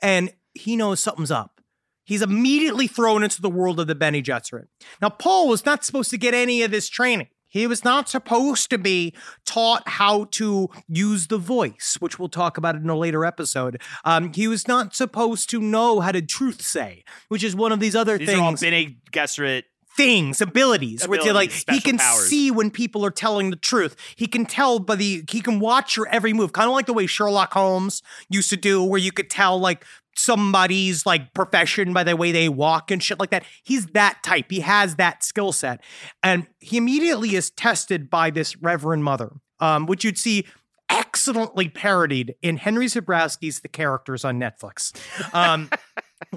and 0.00 0.32
he 0.54 0.76
knows 0.76 1.00
something's 1.00 1.30
up. 1.30 1.60
He's 2.04 2.22
immediately 2.22 2.88
thrown 2.88 3.22
into 3.22 3.40
the 3.40 3.50
world 3.50 3.78
of 3.78 3.86
the 3.86 3.94
Bene 3.94 4.20
Gesserit. 4.22 4.66
Now, 5.00 5.10
Paul 5.10 5.48
was 5.48 5.64
not 5.64 5.84
supposed 5.84 6.10
to 6.10 6.18
get 6.18 6.34
any 6.34 6.62
of 6.62 6.70
this 6.72 6.88
training. 6.88 7.28
He 7.50 7.66
was 7.66 7.84
not 7.84 8.08
supposed 8.08 8.70
to 8.70 8.78
be 8.78 9.12
taught 9.44 9.86
how 9.86 10.24
to 10.32 10.70
use 10.88 11.26
the 11.26 11.36
voice, 11.36 11.96
which 12.00 12.18
we'll 12.18 12.28
talk 12.28 12.56
about 12.56 12.76
in 12.76 12.88
a 12.88 12.96
later 12.96 13.24
episode. 13.24 13.82
Um, 14.04 14.32
he 14.32 14.48
was 14.48 14.66
not 14.68 14.94
supposed 14.94 15.50
to 15.50 15.60
know 15.60 16.00
how 16.00 16.12
to 16.12 16.22
truth 16.22 16.62
say, 16.62 17.04
which 17.28 17.44
is 17.44 17.56
one 17.56 17.72
of 17.72 17.80
these 17.80 17.96
other 17.96 18.16
These 18.16 18.28
things 18.28 18.40
are 18.40 18.44
all 18.44 18.56
Bene 18.56 18.94
Gesserit 19.12 19.64
things, 19.96 20.40
abilities, 20.40 21.06
where 21.06 21.22
they're 21.22 21.32
like 21.32 21.50
he 21.50 21.80
can 21.80 21.98
powers. 21.98 22.28
see 22.28 22.50
when 22.50 22.70
people 22.70 23.04
are 23.04 23.10
telling 23.10 23.50
the 23.50 23.56
truth. 23.56 23.96
He 24.16 24.26
can 24.26 24.46
tell 24.46 24.78
by 24.78 24.94
the 24.94 25.24
he 25.28 25.40
can 25.40 25.58
watch 25.58 25.96
your 25.96 26.08
every 26.08 26.32
move, 26.32 26.52
kind 26.52 26.68
of 26.68 26.74
like 26.74 26.86
the 26.86 26.92
way 26.92 27.06
Sherlock 27.06 27.52
Holmes 27.52 28.02
used 28.28 28.50
to 28.50 28.56
do, 28.56 28.82
where 28.82 29.00
you 29.00 29.12
could 29.12 29.28
tell 29.28 29.58
like 29.58 29.84
somebody's 30.16 31.06
like 31.06 31.32
profession 31.34 31.92
by 31.92 32.04
the 32.04 32.16
way 32.16 32.32
they 32.32 32.48
walk 32.48 32.90
and 32.90 33.02
shit 33.02 33.18
like 33.18 33.30
that. 33.30 33.44
He's 33.62 33.86
that 33.88 34.22
type. 34.22 34.46
He 34.50 34.60
has 34.60 34.96
that 34.96 35.22
skill 35.24 35.52
set, 35.52 35.80
and 36.22 36.46
he 36.58 36.76
immediately 36.76 37.34
is 37.34 37.50
tested 37.50 38.10
by 38.10 38.30
this 38.30 38.56
Reverend 38.56 39.04
Mother, 39.04 39.30
um, 39.60 39.86
which 39.86 40.04
you'd 40.04 40.18
see. 40.18 40.46
Excellently 40.92 41.68
parodied 41.68 42.34
in 42.42 42.56
Henry 42.56 42.86
Zebrowski's 42.86 43.60
The 43.60 43.68
Characters 43.68 44.24
on 44.24 44.40
Netflix. 44.40 44.92
Um, 45.32 45.70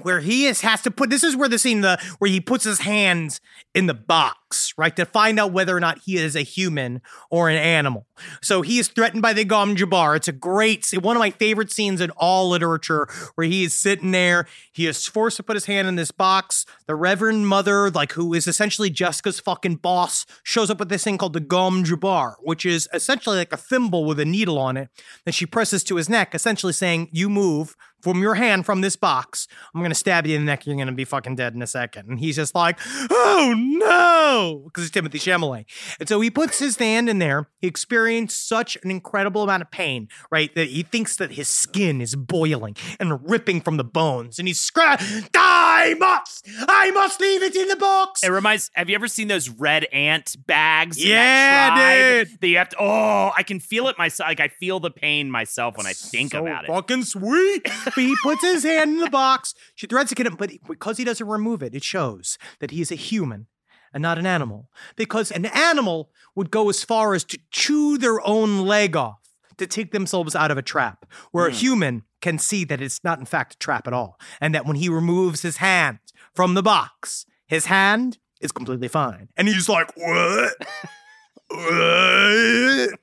where 0.02 0.20
he 0.20 0.46
is 0.46 0.62
has 0.62 0.82
to 0.82 0.90
put 0.90 1.10
this 1.10 1.22
is 1.22 1.36
where 1.36 1.48
the 1.48 1.58
scene 1.58 1.80
the 1.80 1.98
where 2.18 2.30
he 2.30 2.40
puts 2.40 2.64
his 2.64 2.80
hands 2.80 3.40
in 3.74 3.86
the 3.86 3.94
box 3.94 4.72
right 4.76 4.96
to 4.96 5.04
find 5.04 5.38
out 5.38 5.52
whether 5.52 5.76
or 5.76 5.80
not 5.80 5.98
he 6.04 6.16
is 6.16 6.34
a 6.34 6.42
human 6.42 7.02
or 7.30 7.48
an 7.48 7.56
animal. 7.56 8.06
So 8.42 8.62
he 8.62 8.78
is 8.78 8.88
threatened 8.88 9.22
by 9.22 9.32
the 9.32 9.44
gom 9.44 9.76
jabbar. 9.76 10.16
It's 10.16 10.28
a 10.28 10.32
great 10.32 10.86
one 11.00 11.16
of 11.16 11.20
my 11.20 11.30
favorite 11.30 11.70
scenes 11.70 12.00
in 12.00 12.10
all 12.12 12.48
literature 12.48 13.08
where 13.34 13.46
he 13.46 13.64
is 13.64 13.78
sitting 13.78 14.10
there 14.10 14.46
he 14.72 14.86
is 14.86 15.06
forced 15.06 15.36
to 15.36 15.42
put 15.42 15.56
his 15.56 15.66
hand 15.66 15.86
in 15.86 15.96
this 15.96 16.10
box. 16.10 16.66
The 16.86 16.94
reverend 16.94 17.46
mother 17.48 17.90
like 17.90 18.12
who 18.12 18.34
is 18.34 18.46
essentially 18.46 18.90
jessica's 18.90 19.40
fucking 19.40 19.76
boss 19.76 20.26
shows 20.42 20.70
up 20.70 20.78
with 20.78 20.88
this 20.88 21.04
thing 21.04 21.18
called 21.18 21.34
the 21.34 21.40
gom 21.40 21.84
jabbar 21.84 22.34
which 22.40 22.64
is 22.64 22.88
essentially 22.92 23.36
like 23.36 23.52
a 23.52 23.56
thimble 23.56 24.04
with 24.04 24.18
a 24.18 24.24
needle 24.24 24.58
on 24.58 24.76
it 24.76 24.88
that 25.24 25.34
she 25.34 25.46
presses 25.46 25.84
to 25.84 25.96
his 25.96 26.08
neck 26.08 26.34
essentially 26.34 26.72
saying 26.72 27.08
you 27.12 27.28
move 27.28 27.76
from 28.04 28.20
your 28.20 28.34
hand 28.34 28.66
from 28.66 28.82
this 28.82 28.96
box. 28.96 29.48
I'm 29.74 29.80
gonna 29.82 29.94
stab 29.94 30.26
you 30.26 30.36
in 30.36 30.42
the 30.42 30.46
neck. 30.46 30.66
You're 30.66 30.76
gonna 30.76 30.92
be 30.92 31.06
fucking 31.06 31.36
dead 31.36 31.54
in 31.54 31.62
a 31.62 31.66
second. 31.66 32.08
And 32.08 32.20
he's 32.20 32.36
just 32.36 32.54
like, 32.54 32.78
oh 33.10 33.54
no, 33.56 34.62
because 34.66 34.84
it's 34.84 34.92
Timothy 34.92 35.18
Chalamet. 35.18 35.64
And 35.98 36.08
so 36.08 36.20
he 36.20 36.30
puts 36.30 36.58
his 36.58 36.76
hand 36.76 37.08
in 37.08 37.18
there. 37.18 37.48
He 37.60 37.66
experienced 37.66 38.46
such 38.46 38.76
an 38.84 38.90
incredible 38.90 39.42
amount 39.42 39.62
of 39.62 39.70
pain, 39.70 40.08
right? 40.30 40.54
That 40.54 40.68
he 40.68 40.82
thinks 40.82 41.16
that 41.16 41.32
his 41.32 41.48
skin 41.48 42.02
is 42.02 42.14
boiling 42.14 42.76
and 43.00 43.28
ripping 43.28 43.62
from 43.62 43.78
the 43.78 43.84
bones. 43.84 44.38
And 44.38 44.46
he's 44.46 44.60
scra- 44.60 44.98
I 45.34 45.94
must, 45.98 46.46
I 46.68 46.90
must 46.90 47.20
leave 47.20 47.42
it 47.42 47.56
in 47.56 47.68
the 47.68 47.76
box. 47.76 48.22
It 48.22 48.28
reminds. 48.28 48.70
Have 48.74 48.90
you 48.90 48.94
ever 48.96 49.08
seen 49.08 49.28
those 49.28 49.48
red 49.48 49.84
ant 49.92 50.36
bags? 50.46 51.02
Yeah, 51.02 52.24
dude. 52.24 52.40
That 52.40 52.48
you 52.48 52.58
have 52.58 52.68
to. 52.70 52.76
Oh, 52.80 53.30
I 53.36 53.42
can 53.42 53.60
feel 53.60 53.88
it 53.88 53.96
myself. 53.96 54.28
Like 54.28 54.40
I 54.40 54.48
feel 54.48 54.78
the 54.78 54.90
pain 54.90 55.30
myself 55.30 55.76
when 55.78 55.86
I 55.86 55.94
think 55.94 56.32
so 56.32 56.44
about 56.44 56.64
it. 56.64 56.68
Fucking 56.68 57.04
sweet. 57.04 57.66
but 57.94 58.04
he 58.04 58.14
puts 58.22 58.42
his 58.42 58.64
hand 58.64 58.92
in 58.92 58.98
the 58.98 59.10
box. 59.10 59.54
She 59.74 59.86
threads 59.86 60.10
to 60.10 60.14
get 60.14 60.26
him, 60.26 60.36
but 60.36 60.50
because 60.68 60.96
he 60.96 61.04
doesn't 61.04 61.26
remove 61.26 61.62
it, 61.62 61.74
it 61.74 61.84
shows 61.84 62.38
that 62.60 62.70
he 62.70 62.80
is 62.80 62.90
a 62.90 62.96
human 62.96 63.46
and 63.92 64.02
not 64.02 64.18
an 64.18 64.26
animal. 64.26 64.70
Because 64.96 65.30
an 65.30 65.46
animal 65.46 66.10
would 66.34 66.50
go 66.50 66.68
as 66.68 66.84
far 66.84 67.14
as 67.14 67.24
to 67.24 67.38
chew 67.50 67.96
their 67.96 68.20
own 68.26 68.60
leg 68.66 68.96
off 68.96 69.20
to 69.56 69.66
take 69.66 69.92
themselves 69.92 70.34
out 70.34 70.50
of 70.50 70.58
a 70.58 70.62
trap, 70.62 71.06
where 71.30 71.46
a 71.46 71.50
hmm. 71.50 71.56
human 71.56 72.02
can 72.20 72.38
see 72.38 72.64
that 72.64 72.80
it's 72.80 73.04
not, 73.04 73.20
in 73.20 73.24
fact, 73.24 73.54
a 73.54 73.58
trap 73.58 73.86
at 73.86 73.92
all. 73.92 74.18
And 74.40 74.54
that 74.54 74.66
when 74.66 74.76
he 74.76 74.88
removes 74.88 75.42
his 75.42 75.58
hand 75.58 75.98
from 76.34 76.54
the 76.54 76.62
box, 76.62 77.26
his 77.46 77.66
hand 77.66 78.18
is 78.40 78.50
completely 78.50 78.88
fine. 78.88 79.28
And 79.36 79.46
he's 79.46 79.68
like, 79.68 79.96
what? 79.96 80.54
what? 81.48 82.98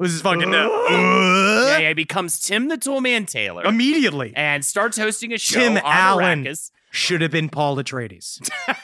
This 0.00 0.12
is 0.12 0.22
fucking 0.22 0.40
yeah, 0.52 0.66
uh, 0.66 1.76
yeah, 1.78 1.88
he 1.88 1.94
becomes 1.94 2.40
Tim 2.40 2.68
the 2.68 2.78
Toolman 2.78 3.26
Taylor 3.26 3.64
immediately. 3.64 4.32
and 4.34 4.64
starts 4.64 4.96
hosting 4.96 5.34
a 5.34 5.38
show 5.38 5.60
Tim 5.60 5.76
on 5.76 5.82
Allen 5.84 6.44
Arrakis. 6.44 6.70
should 6.90 7.20
have 7.20 7.30
been 7.30 7.50
Paul 7.50 7.76
Atreides. 7.76 8.40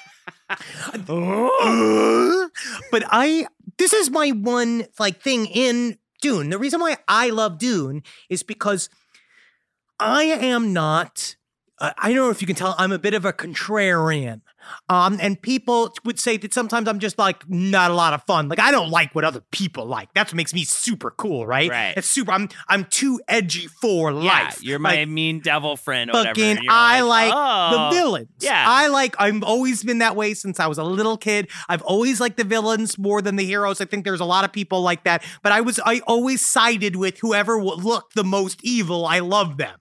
but 2.91 3.03
I, 3.09 3.47
this 3.79 3.95
is 3.95 4.11
my 4.11 4.31
one 4.31 4.85
like 4.99 5.23
thing 5.23 5.47
in 5.47 5.97
Dune. 6.21 6.51
The 6.51 6.59
reason 6.59 6.81
why 6.81 6.99
I 7.09 7.31
love 7.31 7.59
Dune 7.59 8.03
is 8.29 8.43
because 8.43 8.91
I 9.99 10.25
am 10.25 10.75
not. 10.75 11.37
Uh, 11.79 11.93
I 11.99 12.09
don't 12.09 12.17
know 12.17 12.31
if 12.31 12.41
you 12.41 12.47
can 12.47 12.57
tell. 12.57 12.75
I'm 12.79 12.93
a 12.93 12.99
bit 12.99 13.15
of 13.15 13.25
a 13.25 13.33
contrarian. 13.33 14.41
Um, 14.89 15.19
and 15.21 15.41
people 15.41 15.95
would 16.05 16.19
say 16.19 16.37
that 16.39 16.53
sometimes 16.53 16.89
I'm 16.89 16.99
just 16.99 17.19
like 17.19 17.49
not 17.49 17.91
a 17.91 17.95
lot 17.95 18.15
of 18.15 18.23
fun. 18.25 18.49
Like 18.49 18.59
I 18.59 18.71
don't 18.73 18.91
like 18.91 19.15
what 19.15 19.25
other 19.25 19.41
people 19.53 19.87
like. 19.87 20.09
That's 20.15 20.33
what 20.33 20.37
makes 20.37 20.53
me 20.53 20.65
super 20.65 21.11
cool, 21.13 21.47
right? 21.47 21.71
Right. 21.71 21.95
It's 21.97 22.09
super. 22.09 22.33
I'm 22.33 22.49
I'm 22.69 22.85
too 22.87 23.21
edgy 23.29 23.69
for 23.69 24.11
Yeah, 24.11 24.17
life. 24.17 24.63
you're 24.63 24.79
my 24.81 24.97
Like, 24.97 25.09
mean 25.09 25.41
devil 25.41 25.77
friend. 25.77 26.11
Or 26.11 26.25
fucking 26.25 26.59
I 26.69 27.03
like 27.03 27.33
oh. 27.35 27.71
the 27.91 27.97
villains. 27.97 28.29
Yeah. 28.41 28.65
I 28.67 28.89
like 28.89 29.15
I've 29.21 29.43
always 29.45 29.85
been 29.85 29.99
that 29.99 30.17
way 30.17 30.35
since 30.35 30.59
I 30.59 30.67
was 30.67 30.79
a 30.79 30.85
little 30.85 31.17
kid. 31.17 31.49
I've 31.69 31.83
always 31.83 32.21
liked 32.21 32.37
the 32.37 32.45
villains 32.45 32.99
more 32.99 33.23
than 33.23 33.37
the 33.37 33.45
heroes. 33.45 33.81
I 33.81 33.85
think 33.85 34.05
there's 34.05 34.21
a 34.21 34.25
lot 34.25 34.45
of 34.45 34.53
people 34.53 34.83
like 34.83 35.05
that, 35.05 35.23
but 35.43 35.53
I 35.53 35.61
was 35.61 35.79
I 35.85 36.01
always 36.09 36.45
sided 36.45 36.97
with 36.97 37.19
whoever 37.19 37.63
looked 37.63 38.15
the 38.15 38.25
most 38.25 38.61
evil. 38.65 39.07
I 39.07 39.21
love 39.21 39.59
them. 39.59 39.79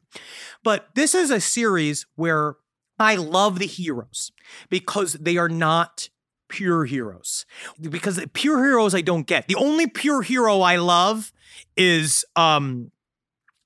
But 0.66 0.90
this 0.96 1.14
is 1.14 1.30
a 1.30 1.40
series 1.40 2.08
where 2.16 2.56
I 2.98 3.16
love 3.18 3.60
the 3.60 3.68
heroes 3.68 4.32
because 4.68 5.14
they 5.14 5.38
are 5.38 5.48
not 5.48 6.10
pure 6.50 6.86
heroes. 6.86 7.46
Because 7.80 8.20
pure 8.34 8.66
heroes 8.66 8.96
I 8.96 9.02
don't 9.02 9.28
get. 9.28 9.48
The 9.48 9.56
only 9.56 9.86
pure 9.86 10.24
hero 10.24 10.62
I 10.62 10.78
love 10.78 11.32
is 11.78 12.26
um 12.36 12.92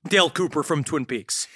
Dale 0.08 0.28
Cooper 0.28 0.62
from 0.62 0.84
Twin 0.84 1.06
Peaks. 1.06 1.48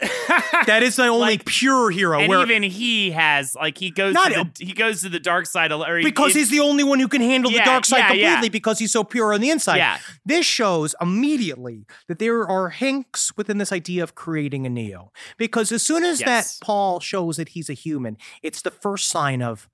that 0.66 0.82
is 0.82 0.96
the 0.96 1.04
only 1.06 1.20
Like- 1.20 1.44
pure 1.44 1.90
hero. 1.90 2.18
And 2.20 2.28
where, 2.28 2.42
even 2.42 2.62
he 2.62 3.10
has 3.12 3.54
like 3.54 3.78
he 3.78 3.90
goes 3.90 4.14
Not 4.14 4.32
to 4.32 4.40
a- 4.40 4.44
the, 4.44 4.64
he 4.66 4.72
goes 4.72 5.02
to 5.02 5.08
the 5.08 5.20
dark 5.20 5.46
side 5.46 5.72
or 5.72 5.98
he- 5.98 6.04
because 6.04 6.34
it- 6.34 6.38
he's 6.40 6.50
the 6.50 6.60
only 6.60 6.84
one 6.84 6.98
who 7.00 7.08
can 7.08 7.20
handle 7.20 7.50
Yeah, 7.50 7.60
the 7.60 7.64
dark 7.70 7.84
side 7.84 7.98
yeah, 7.98 8.06
completely 8.08 8.46
yeah. 8.46 8.48
because 8.48 8.78
he's 8.78 8.92
so 8.92 9.04
pure 9.04 9.32
on 9.34 9.40
the 9.40 9.50
inside. 9.50 9.98
This 10.24 10.44
shows 10.46 10.94
immediately 11.00 11.86
that 12.08 12.18
there 12.18 12.46
are 12.48 12.68
hinks 12.70 13.36
within 13.36 13.58
this 13.58 13.72
idea 13.72 14.02
of 14.02 14.14
creating 14.14 14.66
a 14.66 14.68
Neo. 14.70 15.12
Because 15.38 15.72
as 15.72 15.82
soon 15.82 16.04
as 16.04 16.20
Yes. 16.20 16.58
that 16.58 16.64
Paul 16.64 17.00
shows 17.00 17.36
that 17.36 17.50
he's 17.50 17.68
a 17.70 17.74
human, 17.74 18.16
it's 18.42 18.62
the 18.62 18.70
first 18.70 19.08
sign 19.08 19.42
of, 19.42 19.68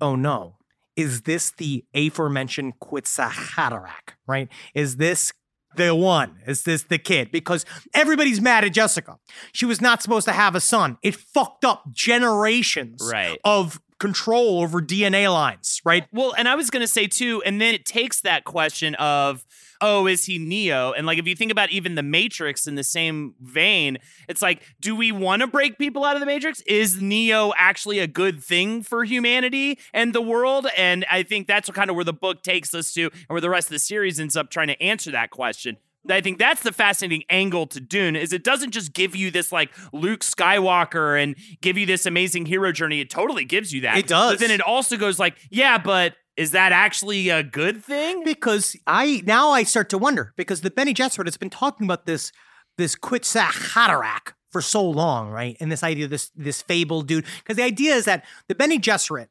oh 0.00 0.16
no, 0.16 0.56
is 0.96 1.22
this 1.22 1.50
the 1.56 1.84
aforementioned 1.94 2.78
Kwisatz 2.80 3.54
Haderach, 3.56 4.14
right? 4.26 4.48
Is 4.74 4.96
this 4.96 5.32
the 5.76 5.94
one? 5.94 6.38
Is 6.46 6.62
this 6.62 6.82
the 6.84 6.98
kid? 6.98 7.30
Because 7.30 7.64
everybody's 7.94 8.40
mad 8.40 8.64
at 8.64 8.72
Jessica. 8.72 9.18
She 9.52 9.66
was 9.66 9.80
not 9.80 10.02
supposed 10.02 10.26
to 10.26 10.32
have 10.32 10.54
a 10.54 10.60
son. 10.60 10.98
It 11.02 11.14
fucked 11.16 11.64
up 11.64 11.84
generations 11.92 13.08
Right. 13.12 13.38
of 13.44 13.80
control 13.98 14.60
over 14.60 14.80
DNA 14.82 15.32
lines, 15.32 15.80
right? 15.84 16.06
Well, 16.12 16.34
and 16.36 16.48
I 16.48 16.56
was 16.56 16.68
gonna 16.70 16.86
say 16.88 17.06
too, 17.06 17.42
and 17.46 17.60
then 17.60 17.74
it 17.74 17.84
takes 17.86 18.20
that 18.22 18.44
question 18.44 18.94
of, 18.96 19.44
oh, 19.84 20.06
is 20.06 20.24
he 20.24 20.38
Neo? 20.38 20.92
And 20.92 21.06
like 21.06 21.18
if 21.18 21.26
you 21.26 21.36
think 21.36 21.52
about 21.52 21.70
even 21.70 21.94
the 21.94 22.02
Matrix 22.02 22.66
in 22.66 22.74
the 22.74 22.84
same 22.84 23.34
vein, 23.40 23.98
it's 24.28 24.40
like, 24.40 24.62
do 24.80 24.96
we 24.96 25.12
want 25.12 25.40
to 25.40 25.46
break 25.46 25.78
people 25.78 26.04
out 26.04 26.16
of 26.16 26.20
the 26.20 26.26
Matrix? 26.26 26.62
Is 26.62 27.02
Neo 27.02 27.52
actually 27.58 27.98
a 27.98 28.06
good 28.06 28.42
thing 28.42 28.82
for 28.82 29.04
humanity 29.04 29.78
and 29.92 30.14
the 30.14 30.22
world? 30.22 30.66
And 30.76 31.04
I 31.10 31.22
think 31.22 31.46
that's 31.46 31.70
kind 31.70 31.90
of 31.90 31.96
where 31.96 32.04
the 32.04 32.14
book 32.14 32.42
takes 32.42 32.74
us 32.74 32.94
to, 32.94 33.02
and 33.02 33.28
where 33.28 33.42
the 33.42 33.50
rest 33.50 33.68
of 33.68 33.72
the 33.72 33.78
series 33.78 34.18
ends 34.18 34.36
up 34.36 34.50
trying 34.50 34.68
to 34.68 34.82
answer 34.82 35.10
that 35.10 35.30
question. 35.30 35.76
I 36.08 36.20
think 36.20 36.38
that's 36.38 36.62
the 36.62 36.72
fascinating 36.72 37.24
angle 37.30 37.66
to 37.68 37.80
Dune 37.80 38.14
is 38.14 38.32
it 38.32 38.44
doesn't 38.44 38.72
just 38.72 38.92
give 38.92 39.16
you 39.16 39.30
this 39.30 39.50
like 39.50 39.70
Luke 39.92 40.20
Skywalker 40.20 41.22
and 41.22 41.34
give 41.62 41.78
you 41.78 41.86
this 41.86 42.04
amazing 42.04 42.46
hero 42.46 42.72
journey. 42.72 43.00
It 43.00 43.08
totally 43.08 43.44
gives 43.44 43.72
you 43.72 43.82
that. 43.82 43.96
It 43.96 44.06
does. 44.06 44.32
But 44.32 44.40
then 44.40 44.50
it 44.50 44.60
also 44.60 44.96
goes 44.98 45.18
like, 45.18 45.36
yeah, 45.50 45.78
but 45.78 46.14
is 46.36 46.50
that 46.50 46.72
actually 46.72 47.28
a 47.28 47.42
good 47.42 47.82
thing? 47.82 48.24
Because 48.24 48.76
I 48.86 49.22
now 49.24 49.50
I 49.50 49.62
start 49.62 49.88
to 49.90 49.98
wonder 49.98 50.32
because 50.36 50.60
the 50.60 50.70
Bene 50.70 50.92
Gesserit 50.92 51.26
has 51.26 51.36
been 51.36 51.50
talking 51.50 51.86
about 51.86 52.06
this 52.06 52.32
this 52.76 52.96
Kwisatz 52.96 53.72
Haderach 53.72 54.32
for 54.50 54.60
so 54.60 54.84
long, 54.84 55.30
right? 55.30 55.56
And 55.60 55.70
this 55.70 55.82
idea 55.82 56.08
this 56.08 56.30
this 56.34 56.62
fable 56.62 57.02
dude. 57.02 57.24
Because 57.38 57.56
the 57.56 57.62
idea 57.62 57.94
is 57.94 58.04
that 58.06 58.24
the 58.48 58.54
Bene 58.54 58.78
Gesserit 58.78 59.28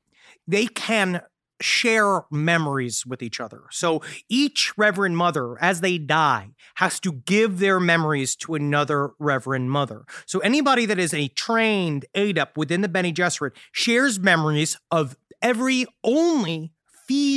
they 0.47 0.67
can 0.67 1.21
share 1.61 2.23
memories 2.29 3.05
with 3.05 3.23
each 3.23 3.39
other. 3.39 3.61
So 3.71 4.01
each 4.27 4.77
Reverend 4.77 5.15
Mother, 5.15 5.61
as 5.61 5.79
they 5.79 5.97
die, 5.97 6.49
has 6.75 6.99
to 7.01 7.13
give 7.13 7.59
their 7.59 7.79
memories 7.79 8.35
to 8.37 8.55
another 8.55 9.11
Reverend 9.17 9.71
Mother. 9.71 10.03
So 10.25 10.39
anybody 10.39 10.85
that 10.85 10.99
is 10.99 11.13
a 11.13 11.29
trained 11.29 12.05
adept 12.13 12.57
within 12.57 12.81
the 12.81 12.89
Bene 12.89 13.13
Gesserit 13.13 13.51
shares 13.71 14.19
memories 14.19 14.77
of 14.91 15.15
every 15.41 15.85
only 16.03 16.72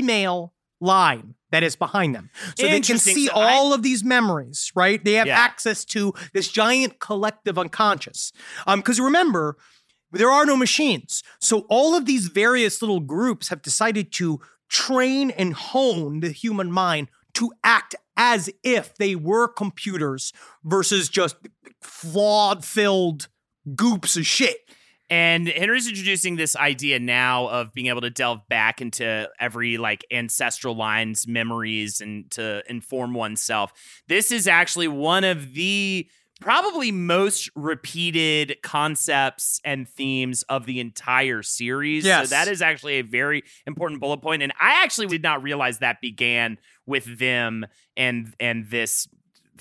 female 0.07 0.53
line 0.81 1.35
that 1.51 1.63
is 1.63 1.77
behind 1.77 2.15
them. 2.15 2.31
So 2.59 2.67
they 2.67 2.81
can 2.81 2.99
see 2.99 3.27
So 3.27 3.35
I- 3.35 3.53
all 3.55 3.73
of 3.73 3.83
these 3.83 4.05
memories, 4.05 4.71
right? 4.75 5.03
They 5.03 5.15
have 5.15 5.27
Yeah. 5.27 5.39
access 5.39 5.85
to 5.87 6.13
this 6.35 6.49
giant 6.49 6.99
collective 7.01 7.59
unconscious. 7.59 8.33
Um, 8.67 8.81
because 8.81 9.01
remember, 9.01 9.57
there 10.13 10.31
are 10.31 10.45
no 10.45 10.57
machines. 10.57 11.23
So 11.41 11.61
all 11.71 11.95
of 11.95 12.05
these 12.07 12.27
various 12.27 12.83
little 12.83 13.01
groups 13.01 13.49
have 13.49 13.63
decided 13.63 14.13
to 14.15 14.41
train 14.69 15.31
and 15.31 15.55
hone 15.55 16.21
the 16.21 16.31
human 16.31 16.71
mind 16.73 17.09
to 17.35 17.53
act 17.65 17.95
as 18.17 18.51
if 18.63 18.95
they 18.97 19.15
were 19.15 19.47
computers 19.49 20.33
versus 20.65 21.09
just 21.09 21.37
flawed 21.83 22.65
filled 22.65 23.29
goops 23.75 24.17
of 24.17 24.27
shit. 24.27 24.59
And 25.09 25.47
Henry's 25.47 25.89
introducing 25.89 26.37
this 26.37 26.57
idea 26.57 26.99
now 26.99 27.47
of 27.47 27.73
being 27.73 27.87
able 27.87 28.01
to 28.01 28.11
delve 28.11 28.41
back 28.49 28.81
into 28.81 29.29
every 29.39 29.79
like 29.79 30.05
ancestral 30.11 30.75
line's 30.75 31.29
memories 31.29 32.01
and 32.01 32.29
to 32.33 32.63
inform 32.69 33.15
oneself. 33.15 33.73
This 34.09 34.33
is 34.33 34.49
actually 34.49 34.89
one 34.89 35.23
of 35.23 35.55
the 35.55 36.09
probably 36.41 36.93
most 36.93 37.51
repeated 37.55 38.57
concepts 38.63 39.61
and 39.65 39.89
themes 39.89 40.43
of 40.49 40.67
the 40.67 40.81
entire 40.81 41.43
series. 41.43 42.05
Yes. 42.05 42.29
So 42.29 42.35
that 42.35 42.49
is 42.49 42.61
actually 42.61 42.95
a 42.95 43.03
very 43.03 43.43
important 43.67 44.01
bullet 44.01 44.19
point. 44.19 44.43
And 44.43 44.53
I 44.61 44.83
actually 44.83 45.07
did 45.07 45.23
not 45.23 45.43
realize 45.43 45.79
that 45.79 46.01
began 46.01 46.59
with 46.85 47.19
them 47.19 47.67
and 47.97 48.35
and 48.39 48.69
this 48.71 49.09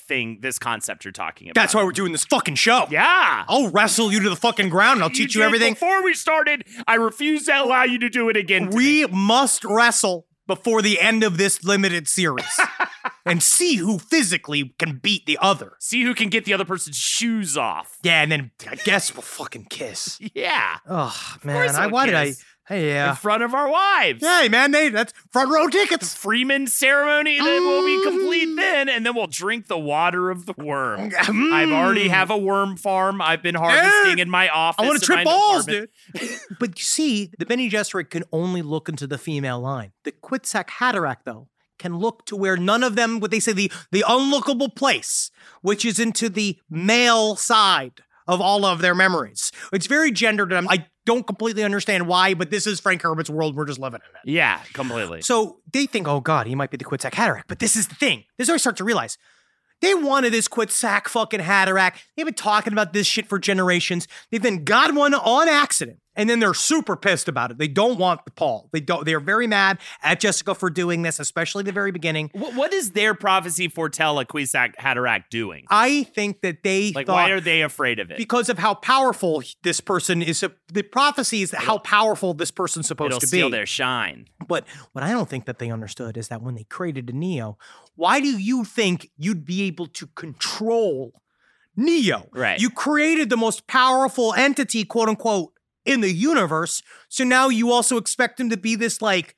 thing, 0.08 0.40
this 0.42 0.60
concept 0.60 1.06
you're 1.06 1.12
talking 1.12 1.48
about. 1.50 1.62
That's 1.62 1.74
why 1.76 1.84
we're 1.84 1.92
doing 1.92 2.12
this 2.12 2.26
fucking 2.26 2.56
show. 2.56 2.88
Yeah. 2.90 3.46
I'll 3.48 3.70
wrestle 3.70 4.12
you 4.12 4.20
to 4.22 4.30
the 4.30 4.36
fucking 4.36 4.70
ground. 4.70 4.98
and 4.98 5.04
I'll 5.04 5.10
teach 5.10 5.36
you, 5.36 5.42
did 5.42 5.46
everything. 5.48 5.74
Before 5.74 6.04
we 6.04 6.14
started, 6.14 6.64
I 6.88 6.96
refuse 6.96 7.46
to 7.46 7.62
allow 7.64 7.84
you 7.84 8.00
to 8.00 8.10
do 8.10 8.30
it 8.30 8.38
again. 8.38 8.70
We 8.70 9.06
me. 9.06 9.12
must 9.12 9.64
wrestle 9.64 10.28
before 10.48 10.82
the 10.82 11.00
end 11.00 11.24
of 11.24 11.38
this 11.38 11.64
limited 11.64 12.08
series 12.08 12.60
and 13.26 13.42
see 13.42 13.78
who 13.78 13.98
physically 13.98 14.76
can 14.78 14.98
beat 15.02 15.26
the 15.26 15.40
other. 15.42 15.74
see 15.80 16.04
who 16.04 16.14
can 16.14 16.30
get 16.30 16.46
the 16.46 16.54
other 16.54 16.66
person's 16.66 16.98
shoes 16.98 17.58
off. 17.58 17.98
Yeah, 18.04 18.22
and 18.22 18.32
then 18.32 18.52
I 18.70 18.76
guess 18.76 19.14
we'll 19.14 19.24
fucking 19.24 19.66
kiss. 19.70 20.20
Yeah. 20.36 20.78
Oh 20.88 21.36
man, 21.44 21.76
I 21.76 21.88
why 21.88 22.06
did 22.06 22.16
I? 22.16 22.34
Hey, 22.68 23.00
In 23.08 23.14
front 23.16 23.44
of 23.44 23.54
our 23.54 23.70
wives. 23.70 24.24
Hey 24.26 24.50
man, 24.50 24.72
they 24.72 24.90
that's 24.90 25.14
front 25.32 25.52
row 25.52 25.68
tickets. 25.68 26.16
Fremen 26.16 26.68
ceremony 26.68 27.38
then 27.38 27.46
that 27.64 27.70
will 27.70 27.86
be 27.86 27.96
Mm. 27.96 28.04
complete 28.04 28.56
then, 28.56 28.90
and 28.90 29.06
then 29.06 29.14
we'll 29.16 29.28
drink 29.28 29.68
the 29.68 29.78
water 29.78 30.32
of 30.32 30.46
the 30.48 30.54
worm. 30.58 31.12
I've 31.16 31.72
already 31.72 32.08
have 32.08 32.32
a 32.32 32.38
worm 32.38 32.76
farm. 32.76 33.22
I've 33.22 33.44
been 33.44 33.56
harvesting 33.56 34.18
in 34.20 34.30
my 34.32 34.50
office. 34.50 34.84
I 34.84 34.88
want 34.88 35.00
to 35.00 35.06
trip 35.06 35.24
balls, 35.26 35.68
apartment. 35.68 35.92
dude. 36.16 36.30
but 36.60 36.80
you 36.80 36.84
see, 36.84 37.32
the 37.38 37.46
Bene 37.46 37.70
Gesserit 37.70 38.10
can 38.10 38.24
only 38.32 38.62
look 38.64 38.90
into 38.90 39.06
the 39.06 39.18
female 39.20 39.60
line. 39.60 39.92
The 40.04 40.12
Kwisatz 40.12 40.68
Haderach, 40.80 41.18
though, 41.24 41.50
can 41.78 41.98
look 41.98 42.26
to 42.26 42.36
where 42.36 42.58
none 42.58 42.84
of 42.84 42.96
them, 42.96 43.20
what 43.20 43.30
they 43.32 43.40
say, 43.40 43.52
the 43.54 43.72
the 43.92 44.04
unlookable 44.08 44.76
place, 44.76 45.30
which 45.62 45.86
is 45.86 46.00
into 46.00 46.30
the 46.30 46.58
male 46.70 47.36
side 47.36 48.02
of 48.28 48.42
all 48.42 48.66
of 48.66 48.80
their 48.82 48.96
memories. 48.96 49.52
It's 49.72 49.88
very 49.88 50.12
gendered, 50.12 50.52
and 50.52 50.68
I'm- 50.68 50.80
I 50.80 50.88
don't 51.06 51.28
completely 51.28 51.64
understand 51.64 52.08
why, 52.08 52.34
but 52.34 52.50
this 52.50 52.66
is 52.66 52.80
Frank 52.80 53.02
Herbert's 53.04 53.30
world. 53.30 53.56
We're 53.56 53.66
just 53.66 53.80
living 53.80 54.02
in 54.04 54.16
it. 54.30 54.34
Yeah, 54.36 54.60
completely. 54.74 55.22
So 55.22 55.60
they 55.72 55.86
think, 55.86 56.08
oh 56.08 56.20
God, 56.20 56.48
he 56.48 56.56
might 56.56 56.72
be 56.72 56.78
the 56.78 56.86
Kwisatz 56.86 57.12
Haderach. 57.12 57.44
But 57.48 57.60
this 57.60 57.76
is 57.76 57.88
the 57.88 57.96
thing. 57.96 58.24
This 58.38 58.46
is 58.46 58.50
where 58.50 58.56
I 58.56 58.58
start 58.58 58.78
to 58.78 58.84
realize. 58.84 59.18
They 59.82 59.94
wanted 59.94 60.32
this 60.34 60.48
Kwisatz 60.48 61.10
fucking 61.10 61.42
Haderach. 61.42 61.94
They've 62.16 62.26
been 62.26 62.34
talking 62.34 62.74
about 62.74 62.94
this 62.94 63.06
shit 63.06 63.28
for 63.28 63.38
generations. 63.38 64.08
They've 64.32 64.42
then 64.42 64.64
got 64.64 64.96
one 64.96 65.14
on 65.14 65.48
accident. 65.48 66.00
And 66.16 66.30
then 66.30 66.40
they're 66.40 66.54
super 66.54 66.96
pissed 66.96 67.28
about 67.28 67.52
it. 67.52 67.58
They 67.58 67.68
don't 67.68 67.98
want 67.98 68.24
the 68.26 68.32
Paul. 68.32 68.70
They 68.72 68.80
don't. 68.80 69.06
They're 69.06 69.20
very 69.20 69.48
mad 69.48 69.80
at 70.02 70.20
Jessica 70.20 70.56
for 70.56 70.70
doing 70.70 71.02
this, 71.02 71.20
especially 71.20 71.64
the 71.64 71.72
very 71.72 71.92
beginning. 71.92 72.30
What, 72.34 72.56
what 72.56 72.72
does 72.72 72.92
their 72.92 73.14
prophecy 73.14 73.68
foretell 73.68 74.18
a 74.20 74.26
Kwisatz 74.26 74.76
Haderach 74.78 75.26
doing? 75.30 75.66
I 75.70 76.04
think 76.04 76.42
that 76.42 76.64
they 76.64 76.92
Like, 76.94 77.08
thought 77.08 77.14
why 77.16 77.30
are 77.32 77.42
they 77.42 77.62
afraid 77.62 78.00
of 78.00 78.12
it? 78.12 78.18
because 78.18 78.50
of 78.50 78.58
how 78.60 78.74
powerful 78.76 79.44
this 79.64 79.82
person 79.82 80.22
is. 80.22 80.44
The 80.72 80.84
prophecy 80.84 81.42
is 81.42 81.52
how 81.52 81.78
powerful 81.80 82.34
this 82.34 82.52
person's 82.52 82.88
supposed 82.88 83.10
It'll 83.12 83.20
to 83.20 83.28
steal 83.28 83.50
their 83.50 83.66
shine. 83.66 84.28
But 84.48 84.66
what 84.94 85.04
I 85.04 85.12
don't 85.12 85.30
think 85.30 85.46
that 85.46 85.60
they 85.60 85.70
understood 85.72 86.18
is 86.18 86.28
that 86.30 86.42
when 86.42 86.56
they 86.56 86.64
created 86.64 87.10
a 87.10 87.14
Neo, 87.14 87.58
why 87.96 88.20
do 88.20 88.28
you 88.38 88.64
think 88.64 89.10
you'd 89.18 89.46
be 89.46 89.64
able 89.64 89.88
to 89.88 90.08
control 90.08 91.14
Neo? 91.76 92.28
Right. 92.32 92.60
You 92.60 92.70
created 92.70 93.30
the 93.30 93.38
most 93.38 93.68
powerful 93.68 94.34
entity, 94.34 94.86
quote 94.86 95.10
unquote, 95.10 95.52
in 95.86 96.02
the 96.02 96.12
universe. 96.12 96.82
So 97.10 97.24
now 97.24 97.50
you 97.50 97.72
also 97.72 97.98
expect 97.98 98.40
him 98.40 98.50
to 98.50 98.58
be 98.58 98.76
this 98.76 99.02
like 99.02 99.36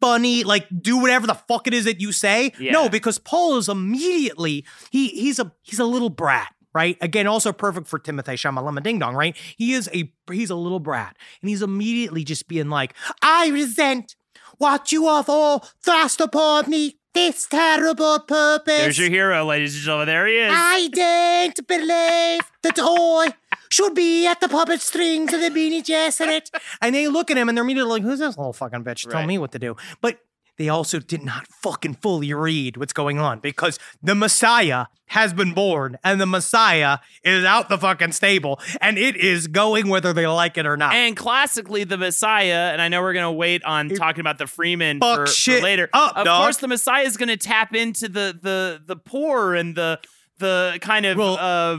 funny, 0.00 0.44
like 0.44 0.66
do 0.80 0.98
whatever 0.98 1.26
the 1.26 1.34
fuck 1.34 1.66
it 1.66 1.74
is 1.74 1.84
that 1.84 2.00
you 2.00 2.12
say. 2.12 2.52
Yeah. 2.58 2.72
No, 2.72 2.88
because 2.88 3.18
Paul 3.18 3.56
is 3.56 3.68
immediately 3.68 4.64
he 4.90 5.08
he's 5.08 5.38
a 5.38 5.52
he's 5.62 5.78
a 5.78 5.84
little 5.84 6.10
brat. 6.10 6.52
Right. 6.74 6.98
Again, 7.00 7.26
also 7.26 7.54
perfect 7.54 7.88
for 7.88 7.98
Timothy 7.98 8.32
Shamalama 8.32 8.82
Ding 8.82 8.98
Dong. 8.98 9.14
Right. 9.14 9.34
He 9.56 9.72
is 9.72 9.88
a 9.94 10.12
he's 10.30 10.50
a 10.50 10.54
little 10.54 10.80
brat, 10.80 11.16
and 11.40 11.48
he's 11.48 11.62
immediately 11.62 12.22
just 12.22 12.48
being 12.48 12.68
like, 12.68 12.92
"I 13.22 13.48
resent 13.48 14.14
what 14.58 14.92
you 14.92 15.06
have 15.06 15.28
all 15.28 15.66
thrust 15.82 16.20
upon 16.20 16.68
me. 16.68 16.98
This 17.14 17.46
terrible 17.46 18.18
purpose. 18.20 18.76
There's 18.76 18.98
your 18.98 19.08
hero, 19.08 19.42
ladies 19.46 19.74
and 19.74 19.84
gentlemen. 19.84 20.08
There 20.08 20.26
he 20.26 20.36
is. 20.36 20.52
I 20.54 20.88
don't 20.92 21.66
believe 21.66 22.42
that 22.62 22.78
I 22.78 23.32
should 23.76 23.94
be 23.94 24.26
at 24.26 24.40
the 24.40 24.48
puppet 24.48 24.80
strings 24.80 25.32
of 25.32 25.40
the 25.40 25.50
Bene 25.50 25.82
Gesserit. 25.82 26.20
And 26.20 26.30
it. 26.32 26.50
And 26.80 26.94
they 26.94 27.08
look 27.08 27.30
at 27.30 27.36
him 27.36 27.48
and 27.48 27.56
they're 27.56 27.64
immediately 27.64 27.90
like, 27.92 28.02
who's 28.02 28.18
this 28.20 28.36
little 28.38 28.52
fucking 28.52 28.84
bitch? 28.84 29.02
Tell 29.08 29.20
Right. 29.20 29.26
me 29.28 29.38
what 29.38 29.52
to 29.52 29.58
do. 29.58 29.76
But 30.00 30.18
they 30.58 30.70
also 30.70 30.98
did 31.00 31.22
not 31.22 31.46
fucking 31.46 31.94
fully 31.96 32.32
read 32.32 32.78
what's 32.78 32.94
going 32.94 33.18
on 33.18 33.40
because 33.40 33.78
the 34.02 34.14
Messiah 34.14 34.86
has 35.08 35.34
been 35.34 35.52
born 35.52 35.98
and 36.02 36.18
the 36.18 36.24
Messiah 36.26 36.98
is 37.22 37.44
out 37.44 37.68
the 37.68 37.76
fucking 37.76 38.12
stable 38.12 38.58
and 38.80 38.96
it 38.96 39.16
is 39.16 39.48
going 39.48 39.88
whether 39.88 40.14
they 40.14 40.26
like 40.26 40.56
it 40.56 40.64
or 40.64 40.78
not. 40.78 40.94
And 40.94 41.14
classically, 41.14 41.84
the 41.84 41.98
Messiah, 41.98 42.70
and 42.72 42.80
I 42.80 42.88
know 42.88 43.02
we're 43.02 43.12
gonna 43.12 43.30
wait 43.30 43.62
on 43.64 43.90
talking 43.90 44.20
about 44.22 44.38
the 44.38 44.46
Fremen 44.46 44.98
Fuck 45.00 45.16
for, 45.18 45.26
for 45.26 45.32
shit 45.32 45.62
later. 45.62 45.90
up, 45.92 46.16
of 46.16 46.24
dog. 46.24 46.42
course, 46.44 46.56
the 46.56 46.68
Messiah 46.68 47.04
is 47.04 47.18
gonna 47.18 47.36
tap 47.36 47.74
into 47.74 48.08
the 48.08 48.36
the 48.42 48.80
the 48.84 48.96
poor 48.96 49.54
and 49.54 49.76
the 49.76 50.00
the 50.38 50.78
kind 50.80 51.04
of 51.04 51.18
Well- 51.18 51.36
uh, 51.38 51.78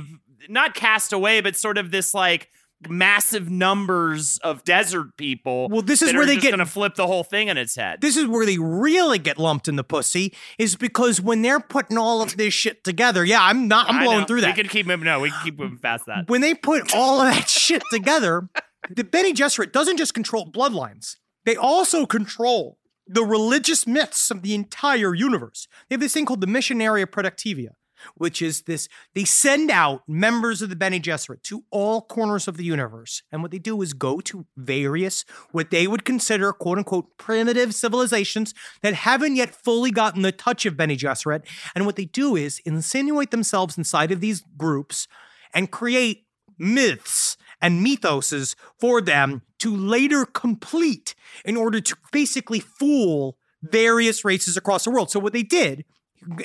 not 0.49 0.73
cast 0.75 1.13
away, 1.13 1.41
but 1.41 1.55
sort 1.55 1.77
of 1.77 1.91
this 1.91 2.13
like 2.13 2.49
massive 2.87 3.49
numbers 3.49 4.37
of 4.43 4.63
desert 4.63 5.17
people. 5.17 5.67
Well, 5.69 5.81
this 5.81 6.03
is 6.03 6.13
where 6.13 6.27
they 6.27 6.37
get- 6.37 6.51
gonna 6.51 6.65
flip 6.65 6.93
the 6.93 7.07
whole 7.07 7.23
thing 7.23 7.49
on 7.49 7.57
its 7.57 7.75
head. 7.75 8.01
this 8.01 8.15
is 8.15 8.27
where 8.27 8.45
they 8.45 8.59
really 8.59 9.17
get 9.17 9.39
lumped 9.39 9.67
in 9.67 9.75
the 9.77 9.83
pussy 9.83 10.31
is 10.59 10.75
because 10.75 11.19
when 11.19 11.41
they're 11.41 11.59
putting 11.59 11.97
all 11.97 12.21
of 12.21 12.37
this 12.37 12.53
shit 12.53 12.83
together, 12.83 13.25
yeah, 13.25 13.41
I'm 13.41 13.67
not, 13.67 13.89
I'm 13.89 14.03
blowing 14.03 14.25
through 14.27 14.41
that. 14.41 14.55
We 14.55 14.61
can 14.61 14.69
keep 14.69 14.85
moving. 14.85 15.05
No, 15.05 15.19
we 15.21 15.31
can 15.31 15.39
keep 15.43 15.57
moving 15.57 15.79
past 15.79 16.05
that. 16.05 16.27
when 16.29 16.41
they 16.41 16.53
put 16.53 16.93
all 16.93 17.19
of 17.19 17.33
that 17.33 17.49
shit 17.49 17.81
together, 17.91 18.47
the 18.91 19.03
Bene 19.03 19.33
Gesserit 19.33 19.71
doesn't 19.71 19.97
just 19.97 20.13
control 20.13 20.49
bloodlines, 20.51 21.15
they 21.45 21.55
also 21.55 22.05
control 22.05 22.77
the 23.07 23.23
religious 23.23 23.87
myths 23.87 24.29
of 24.29 24.43
the 24.43 24.53
entire 24.53 25.15
universe. 25.15 25.67
They 25.89 25.93
have 25.95 26.01
this 26.01 26.13
thing 26.13 26.25
called 26.25 26.41
the 26.41 26.47
Missionaria 26.47 27.05
Protectiva, 27.07 27.69
which 28.15 28.41
is 28.41 28.63
this 28.63 28.87
they 29.13 29.25
send 29.25 29.69
out 29.71 30.03
members 30.07 30.61
of 30.61 30.69
the 30.69 30.75
Bene 30.75 30.99
Gesserit 30.99 31.41
to 31.43 31.63
all 31.71 32.01
corners 32.01 32.47
of 32.47 32.57
the 32.57 32.63
universe. 32.63 33.23
And 33.31 33.41
what 33.41 33.51
they 33.51 33.59
do 33.59 33.81
is 33.81 33.93
go 33.93 34.19
to 34.21 34.45
various, 34.55 35.25
what 35.51 35.71
they 35.71 35.87
would 35.87 36.05
consider 36.05 36.53
quote 36.53 36.77
unquote 36.77 37.17
primitive 37.17 37.73
civilizations 37.73 38.53
that 38.81 38.93
haven't 38.93 39.35
yet 39.35 39.53
fully 39.53 39.91
gotten 39.91 40.21
the 40.21 40.31
touch 40.31 40.65
of 40.65 40.77
Bene 40.77 40.95
Gesserit. 40.95 41.43
And 41.75 41.85
what 41.85 41.95
they 41.95 42.05
do 42.05 42.35
is 42.35 42.59
insinuate 42.65 43.31
themselves 43.31 43.77
inside 43.77 44.11
of 44.11 44.21
these 44.21 44.43
groups 44.57 45.07
and 45.53 45.71
create 45.71 46.25
myths 46.57 47.37
and 47.61 47.85
mythoses 47.85 48.55
for 48.79 49.01
them 49.01 49.41
to 49.59 49.75
later 49.75 50.25
complete 50.25 51.15
in 51.45 51.57
order 51.57 51.79
to 51.81 51.95
basically 52.11 52.59
fool 52.59 53.37
various 53.63 54.23
races 54.23 54.57
across 54.57 54.83
the 54.83 54.91
world. 54.91 55.09
So 55.09 55.19
what 55.19 55.33
they 55.33 55.43
did, 55.43 55.85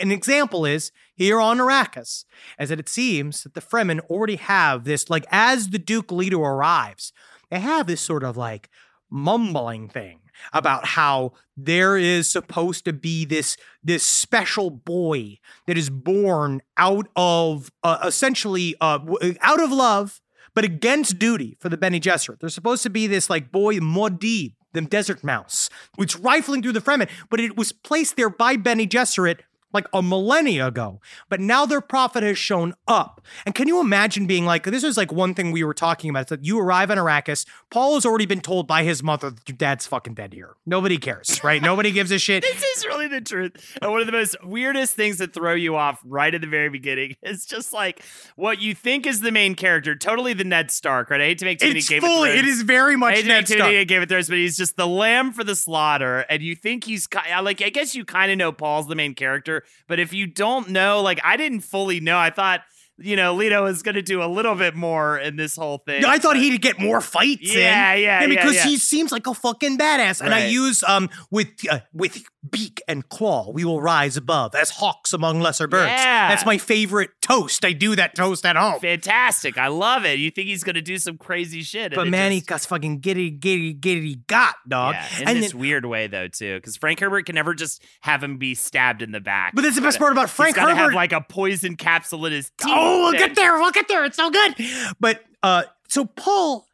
an 0.01 0.11
example 0.11 0.65
is 0.65 0.93
here 1.15 1.41
on 1.41 1.59
Arrakis, 1.59 2.25
as 2.59 2.71
it 2.71 2.89
seems 2.89 3.43
that 3.43 3.55
the 3.55 3.61
Fremen 3.61 4.01
already 4.11 4.37
have 4.37 4.85
this, 4.85 5.11
like 5.11 5.27
as 5.31 5.71
the 5.71 5.79
Duke 5.79 6.13
Leto 6.13 6.41
arrives, 6.41 7.13
they 7.51 7.61
have 7.61 7.87
this 7.87 8.01
sort 8.01 8.25
of 8.25 8.37
like 8.37 8.69
mumbling 9.11 9.89
thing 9.89 10.21
about 10.53 10.87
how 10.87 11.33
there 11.57 11.97
is 11.97 12.31
supposed 12.31 12.85
to 12.85 12.93
be 12.93 13.25
this 13.25 13.57
this 13.85 14.03
special 14.03 14.71
boy 14.71 15.39
that 15.67 15.77
is 15.77 15.91
born 15.91 16.63
out 16.77 17.07
of 17.15 17.71
uh, 17.83 17.99
essentially 18.05 18.75
uh, 18.81 18.99
out 19.43 19.63
of 19.63 19.71
love 19.71 20.21
but 20.55 20.65
against 20.65 21.19
duty 21.19 21.57
for 21.61 21.69
the 21.69 21.77
Bene 21.77 21.99
Gesserit. 21.99 22.41
There's 22.41 22.55
supposed 22.55 22.83
to 22.83 22.91
be 22.91 23.07
this 23.07 23.31
like 23.31 23.51
boy 23.51 23.79
Muad'Dib, 23.79 24.55
the 24.73 24.81
desert 24.83 25.25
mouse, 25.25 25.71
which 25.97 26.19
rifling 26.19 26.63
through 26.63 26.73
the 26.73 26.81
Fremen, 26.81 27.09
but 27.31 27.41
it 27.41 27.57
was 27.57 27.73
placed 27.73 28.17
there 28.17 28.31
by 28.31 28.57
Bene 28.57 28.87
Gesserit 28.87 29.41
like 29.73 29.87
a 29.93 30.03
millennia 30.03 30.67
ago. 30.67 31.01
But 31.29 31.41
now 31.41 31.67
their 31.67 31.81
prophet 31.81 32.23
has 32.23 32.39
shown 32.39 32.75
up. 32.87 33.21
And 33.47 33.55
can 33.55 33.69
you 33.69 33.81
imagine 33.81 34.27
being 34.27 34.45
like, 34.45 34.65
this 34.65 34.85
is 34.85 34.97
like 34.97 35.13
one 35.13 35.35
thing 35.35 35.53
we 35.53 35.65
were 35.65 35.75
talking 35.75 36.11
about. 36.11 36.23
It's 36.23 36.31
that 36.31 36.45
you 36.45 36.59
arrive 36.59 36.91
on 36.91 36.99
Arrakis, 36.99 37.47
Paul 37.71 37.95
has 37.95 38.07
already 38.07 38.27
been 38.27 38.41
told 38.41 38.67
by 38.67 38.83
his 38.85 39.03
mother 39.03 39.31
that 39.31 39.49
your 39.49 39.57
dad's 39.57 39.87
fucking 39.87 40.15
dead 40.15 40.33
here. 40.33 40.57
Nobody 40.67 40.99
cares, 40.99 41.43
right? 41.43 41.61
Nobody 41.73 41.91
gives 41.91 42.11
a 42.11 42.19
shit. 42.19 42.43
This 42.43 42.63
is 42.63 42.87
really 42.87 43.09
the 43.09 43.21
truth. 43.21 43.79
And 43.81 43.91
one 43.91 44.01
of 44.01 44.07
the 44.07 44.13
most 44.13 44.37
weirdest 44.45 44.95
things 44.95 45.19
that 45.19 45.33
throw 45.33 45.55
you 45.55 45.77
off 45.77 46.01
right 46.05 46.35
at 46.35 46.41
the 46.41 46.47
very 46.47 46.69
beginning 46.69 47.17
is 47.23 47.47
just 47.47 47.73
like 47.73 48.03
what 48.37 48.61
you 48.61 48.75
think 48.75 49.07
is 49.07 49.21
the 49.21 49.33
main 49.33 49.55
character, 49.55 49.95
totally 49.95 50.33
the 50.33 50.45
Ned 50.45 50.71
Stark, 50.71 51.11
right? 51.11 51.21
I 51.21 51.25
hate 51.25 51.39
to 51.39 51.45
make 51.45 51.59
too 51.59 51.69
many 51.69 51.79
It's 51.79 51.89
Game 51.89 52.01
fully, 52.01 52.31
it 52.31 52.45
is 52.45 52.63
very 52.63 52.95
I 52.95 52.97
much 52.97 53.15
hate 53.15 53.23
to 53.23 53.29
make 53.29 53.37
Ned 53.37 53.47
too 53.47 53.55
Stark. 53.55 53.89
Game 53.89 54.03
of 54.03 54.09
Thrones, 54.09 54.29
but 54.29 54.39
he's 54.39 54.57
just 54.57 54.77
the 54.77 54.87
lamb 54.87 55.33
for 55.33 55.45
the 55.45 55.57
slaughter, 55.57 56.21
and 56.29 56.43
you 56.43 56.55
think 56.55 56.85
he's 56.85 57.09
like 57.43 57.63
I 57.63 57.69
guess 57.71 57.95
you 57.95 58.05
kind 58.05 58.31
of 58.31 58.39
know 58.39 58.53
Paul's 58.53 58.87
the 58.89 58.95
main 58.95 59.15
character, 59.15 59.62
but 59.89 59.99
if 59.99 60.13
you 60.13 60.27
don't 60.27 60.71
know, 60.71 61.03
like 61.03 61.21
I 61.25 61.37
didn't 61.37 61.61
fully 61.61 62.01
know, 62.01 62.19
I 62.19 62.31
thought 62.31 62.61
you 62.99 63.17
know 63.17 63.35
Leto 63.35 63.65
was 63.65 63.83
going 63.83 63.95
to 63.95 64.03
do 64.03 64.23
a 64.23 64.27
little 64.27 64.55
bit 64.55 64.75
more 64.75 65.19
in 65.19 65.37
this 65.37 65.57
whole 65.57 65.79
thing. 65.79 66.05
I 66.05 66.19
thought 66.19 66.37
he'd 66.37 66.61
get 66.61 66.79
more 66.79 67.01
fights. 67.01 67.55
in. 67.55 67.61
Yeah, 67.61 67.95
yeah, 67.95 68.21
yeah, 68.21 68.27
because 68.27 68.55
yeah. 68.57 68.65
he 68.65 68.77
seems 68.77 69.13
like 69.13 69.27
a 69.27 69.35
fucking 69.35 69.79
badass. 69.79 70.21
And 70.21 70.35
I 70.35 70.47
use 70.47 70.83
um 70.83 71.11
with 71.31 71.49
uh, 71.71 71.81
with 71.93 72.23
beak 72.51 72.83
and 72.89 73.09
claw, 73.09 73.51
we 73.53 73.65
will 73.65 73.81
rise 73.81 74.17
above 74.17 74.55
as 74.55 74.71
hawks 74.71 75.13
among 75.13 75.41
lesser 75.41 75.69
birds. 75.69 75.91
Yeah. 75.91 76.29
That's 76.29 76.45
my 76.45 76.59
favorite 76.59 77.11
toast. 77.21 77.65
I 77.65 77.73
do 77.73 77.95
that 77.97 78.17
toast 78.17 78.45
at 78.45 78.57
home. 78.57 78.81
Fantastic. 78.81 79.57
I 79.59 79.69
love 79.69 80.05
it. 80.05 80.19
You 80.19 80.31
think 80.31 80.49
he's 80.49 80.65
going 80.65 80.75
to 80.75 80.83
do 80.83 80.99
some 80.99 81.19
crazy 81.19 81.63
shit. 81.63 81.95
But 81.95 82.09
man, 82.09 82.33
he 82.33 82.39
just- 82.39 82.49
got 82.49 82.61
fucking 82.63 82.99
giddy, 82.99 83.31
giddy, 83.31 83.73
giddy 83.73 84.17
got, 84.27 84.57
dog. 84.69 84.95
Yeah, 84.95 85.21
in 85.23 85.29
and 85.29 85.39
this 85.43 85.53
then- 85.53 85.61
weird 85.61 85.87
way 85.87 86.09
though 86.09 86.29
too, 86.29 86.57
because 86.57 86.77
Frank 86.77 86.99
Herbert 87.01 87.27
can 87.27 87.35
never 87.37 87.55
just 87.55 87.83
have 88.01 88.23
him 88.23 88.39
be 88.39 88.55
stabbed 88.55 89.03
in 89.03 89.13
the 89.13 89.21
back. 89.21 89.55
But 89.55 89.63
that's 89.63 89.77
the 89.77 89.83
best 89.83 89.99
part 89.99 90.13
about 90.13 90.29
Frank 90.29 90.57
He's 90.57 90.63
gotta 90.63 90.75
have 90.75 90.85
Herbert. 90.87 90.97
like 90.97 91.13
a 91.13 91.21
poison 91.21 91.77
capsule 91.77 92.27
in 92.27 92.33
his 92.33 92.51
teeth. 92.59 92.67
Oh, 92.75 93.03
we'll 93.05 93.13
get 93.13 93.35
there. 93.37 93.55
We'll 93.59 93.71
get 93.71 93.87
there. 93.89 94.05
It's 94.05 94.17
so 94.17 94.31
good. 94.31 94.55
But 94.99 95.23
uh, 95.45 95.63
so 95.89 96.05
Paul, 96.07 96.67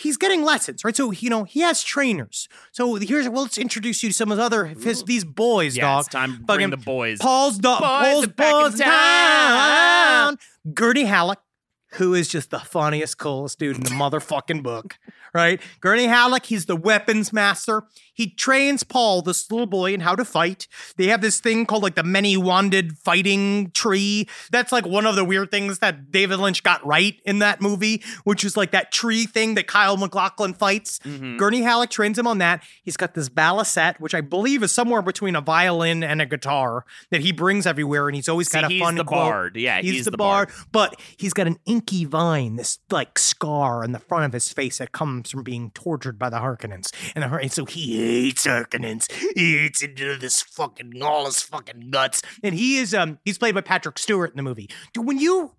he's 0.00 0.16
getting 0.16 0.42
lessons, 0.44 0.84
right? 0.84 0.96
So 0.96 1.10
you 1.10 1.30
know 1.30 1.44
he 1.44 1.60
has 1.60 1.82
trainers. 1.82 2.48
So 2.72 2.94
here's 2.96 3.28
well, 3.28 3.42
let's 3.42 3.58
introduce 3.58 4.02
you 4.02 4.08
to 4.10 4.14
some 4.14 4.30
of 4.32 4.38
his 4.38 4.44
other 4.44 4.66
his, 4.66 5.04
these 5.04 5.24
boys, 5.24 5.76
Yeah, 5.76 5.82
dog. 5.84 6.00
it's 6.00 6.08
time 6.08 6.42
bring 6.44 6.70
the 6.70 6.76
boys. 6.76 7.18
Paul's 7.20 7.58
dog. 7.58 7.80
Paul's 7.80 8.24
are 8.24 8.28
back 8.28 8.54
in 8.66 8.70
boys 8.72 8.80
town. 8.80 8.88
down. 10.34 10.38
Gurney 10.74 11.04
Halleck, 11.04 11.38
who 11.94 12.14
is 12.14 12.28
just 12.28 12.50
the 12.50 12.60
funniest, 12.60 13.18
coolest 13.18 13.58
dude 13.58 13.76
in 13.76 13.82
the 13.82 13.90
motherfucking 14.02 14.62
book, 14.62 14.98
right? 15.34 15.60
Gurney 15.80 16.06
Halleck, 16.06 16.46
he's 16.46 16.66
the 16.66 16.76
weapons 16.76 17.32
master. 17.32 17.84
He 18.12 18.28
trains 18.28 18.82
Paul, 18.82 19.22
this 19.22 19.50
little 19.50 19.66
boy, 19.66 19.94
in 19.94 20.00
how 20.00 20.14
to 20.14 20.26
fight. 20.26 20.68
They 20.96 21.06
have 21.06 21.22
this 21.22 21.40
thing 21.40 21.64
called 21.64 21.82
like 21.82 21.94
the 21.94 22.02
many 22.02 22.36
wanded 22.36 22.98
fighting 22.98 23.70
tree. 23.70 24.28
That's 24.50 24.72
like 24.72 24.84
one 24.84 25.06
of 25.06 25.16
the 25.16 25.24
weird 25.24 25.50
things 25.50 25.78
that 25.78 26.10
David 26.10 26.38
Lynch 26.38 26.62
got 26.62 26.84
right 26.84 27.14
in 27.24 27.38
that 27.38 27.62
movie, 27.62 28.02
which 28.24 28.44
is 28.44 28.58
like 28.58 28.72
that 28.72 28.92
tree 28.92 29.24
thing 29.24 29.54
that 29.54 29.66
Kyle 29.66 29.96
MacLachlan 29.96 30.52
fights. 30.54 30.98
Mm-hmm. 30.98 31.38
Gurney 31.38 31.62
Halleck 31.62 31.88
trains 31.88 32.18
him 32.18 32.26
on 32.26 32.38
that. 32.38 32.62
He's 32.82 32.98
got 32.98 33.14
this 33.14 33.30
baliset, 33.30 33.98
which 34.00 34.14
I 34.14 34.20
believe 34.20 34.62
is 34.62 34.72
somewhere 34.72 35.00
between 35.02 35.34
a 35.34 35.40
violin 35.40 36.04
and 36.04 36.20
a 36.20 36.26
guitar 36.26 36.84
that 37.10 37.22
he 37.22 37.32
brings 37.32 37.66
everywhere, 37.66 38.06
and 38.06 38.14
he's 38.14 38.28
always 38.28 38.50
See, 38.50 38.60
got 38.60 38.70
a 38.70 38.74
he's 38.74 38.82
fun 38.82 38.96
the 38.96 39.04
quote. 39.04 39.30
bard. 39.30 39.56
Yeah, 39.56 39.80
he's, 39.80 39.92
he's 39.92 40.04
the, 40.04 40.10
the 40.10 40.18
bard. 40.18 40.48
bard. 40.48 40.66
But 40.72 41.00
he's 41.16 41.32
got 41.32 41.46
an 41.46 41.58
inkvine, 41.66 42.58
this 42.58 42.78
like 42.90 43.18
scar 43.18 43.82
on 43.82 43.92
the 43.92 43.98
front 43.98 44.26
of 44.26 44.32
his 44.34 44.52
face 44.52 44.78
that 44.78 44.92
comes 44.92 45.19
from 45.28 45.42
being 45.42 45.70
tortured 45.72 46.18
by 46.18 46.30
the 46.30 46.38
Harkonnens, 46.38 46.92
and, 47.14 47.24
the, 47.24 47.48
so 47.48 47.64
he 47.64 47.96
hates 47.96 48.46
Harkonnens. 48.46 49.10
He 49.34 49.58
hates 49.58 49.82
into 49.82 50.16
this 50.16 50.42
fucking 50.42 51.02
all 51.02 51.26
his 51.26 51.42
fucking 51.42 51.90
guts, 51.90 52.22
and 52.42 52.54
he 52.54 52.78
is 52.78 52.94
um 52.94 53.18
he's 53.24 53.38
played 53.38 53.54
by 53.54 53.60
Patrick 53.60 53.98
Stewart 53.98 54.30
in 54.30 54.36
the 54.36 54.42
movie. 54.42 54.70
Do 54.92 55.02
when 55.02 55.18
you 55.18 55.52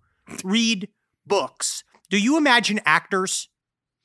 read 0.43 0.89
books, 1.25 1.83
do 2.09 2.17
you 2.17 2.37
imagine 2.37 2.79
actors 2.85 3.49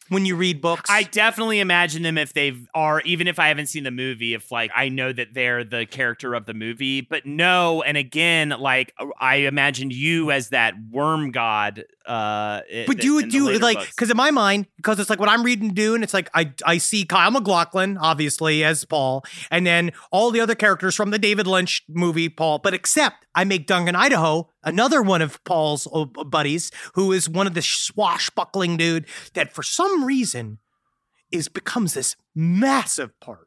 when 0.08 0.24
you 0.24 0.36
read 0.36 0.60
books? 0.60 0.88
I 0.90 1.02
definitely 1.02 1.60
imagine 1.60 2.02
them 2.02 2.18
if 2.18 2.32
they 2.32 2.56
are, 2.74 3.00
even 3.02 3.26
if 3.26 3.38
I 3.38 3.48
haven't 3.48 3.66
seen 3.66 3.84
the 3.84 3.90
movie, 3.90 4.34
if 4.34 4.52
like 4.52 4.70
I 4.74 4.88
know 4.88 5.12
that 5.12 5.34
they're 5.34 5.64
the 5.64 5.86
character 5.86 6.34
of 6.34 6.46
the 6.46 6.54
movie. 6.54 7.00
But 7.00 7.26
no, 7.26 7.82
and 7.82 7.96
again, 7.96 8.50
like 8.50 8.94
I 9.18 9.36
imagined 9.36 9.92
you 9.92 10.30
as 10.30 10.50
that 10.50 10.74
worm 10.90 11.30
god. 11.32 11.84
Uh, 12.06 12.60
But 12.86 13.02
you 13.02 13.14
would 13.14 13.30
do 13.30 13.48
like 13.62 13.78
because 13.90 14.10
in 14.10 14.16
my 14.16 14.30
mind, 14.30 14.66
because 14.76 15.00
it's 15.00 15.10
like 15.10 15.18
what 15.18 15.28
I'm 15.28 15.42
reading 15.42 15.74
Dune, 15.74 16.02
it's 16.02 16.14
like 16.14 16.30
I 16.34 16.52
I 16.64 16.78
see 16.78 17.04
Kyle 17.04 17.30
MacLachlan 17.30 17.98
obviously 17.98 18.62
as 18.64 18.84
Paul, 18.84 19.24
and 19.50 19.66
then 19.66 19.92
all 20.12 20.30
the 20.30 20.40
other 20.40 20.54
characters 20.54 20.94
from 20.94 21.10
the 21.10 21.18
David 21.18 21.46
Lynch 21.46 21.82
movie 21.88 22.28
Paul. 22.28 22.58
But 22.58 22.74
except 22.74 23.26
I 23.34 23.44
make 23.44 23.66
Duncan 23.66 23.96
Idaho 23.96 24.48
another 24.62 25.02
one 25.02 25.22
of 25.22 25.42
Paul's 25.44 25.88
uh, 25.92 26.04
buddies, 26.04 26.70
who 26.94 27.12
is 27.12 27.28
one 27.28 27.46
of 27.46 27.54
the 27.54 27.62
swashbuckling 27.62 28.76
dude 28.76 29.06
that 29.34 29.52
for 29.52 29.62
some 29.62 30.04
reason 30.04 30.58
is 31.32 31.48
becomes 31.48 31.94
this 31.94 32.14
massive 32.34 33.18
part 33.20 33.45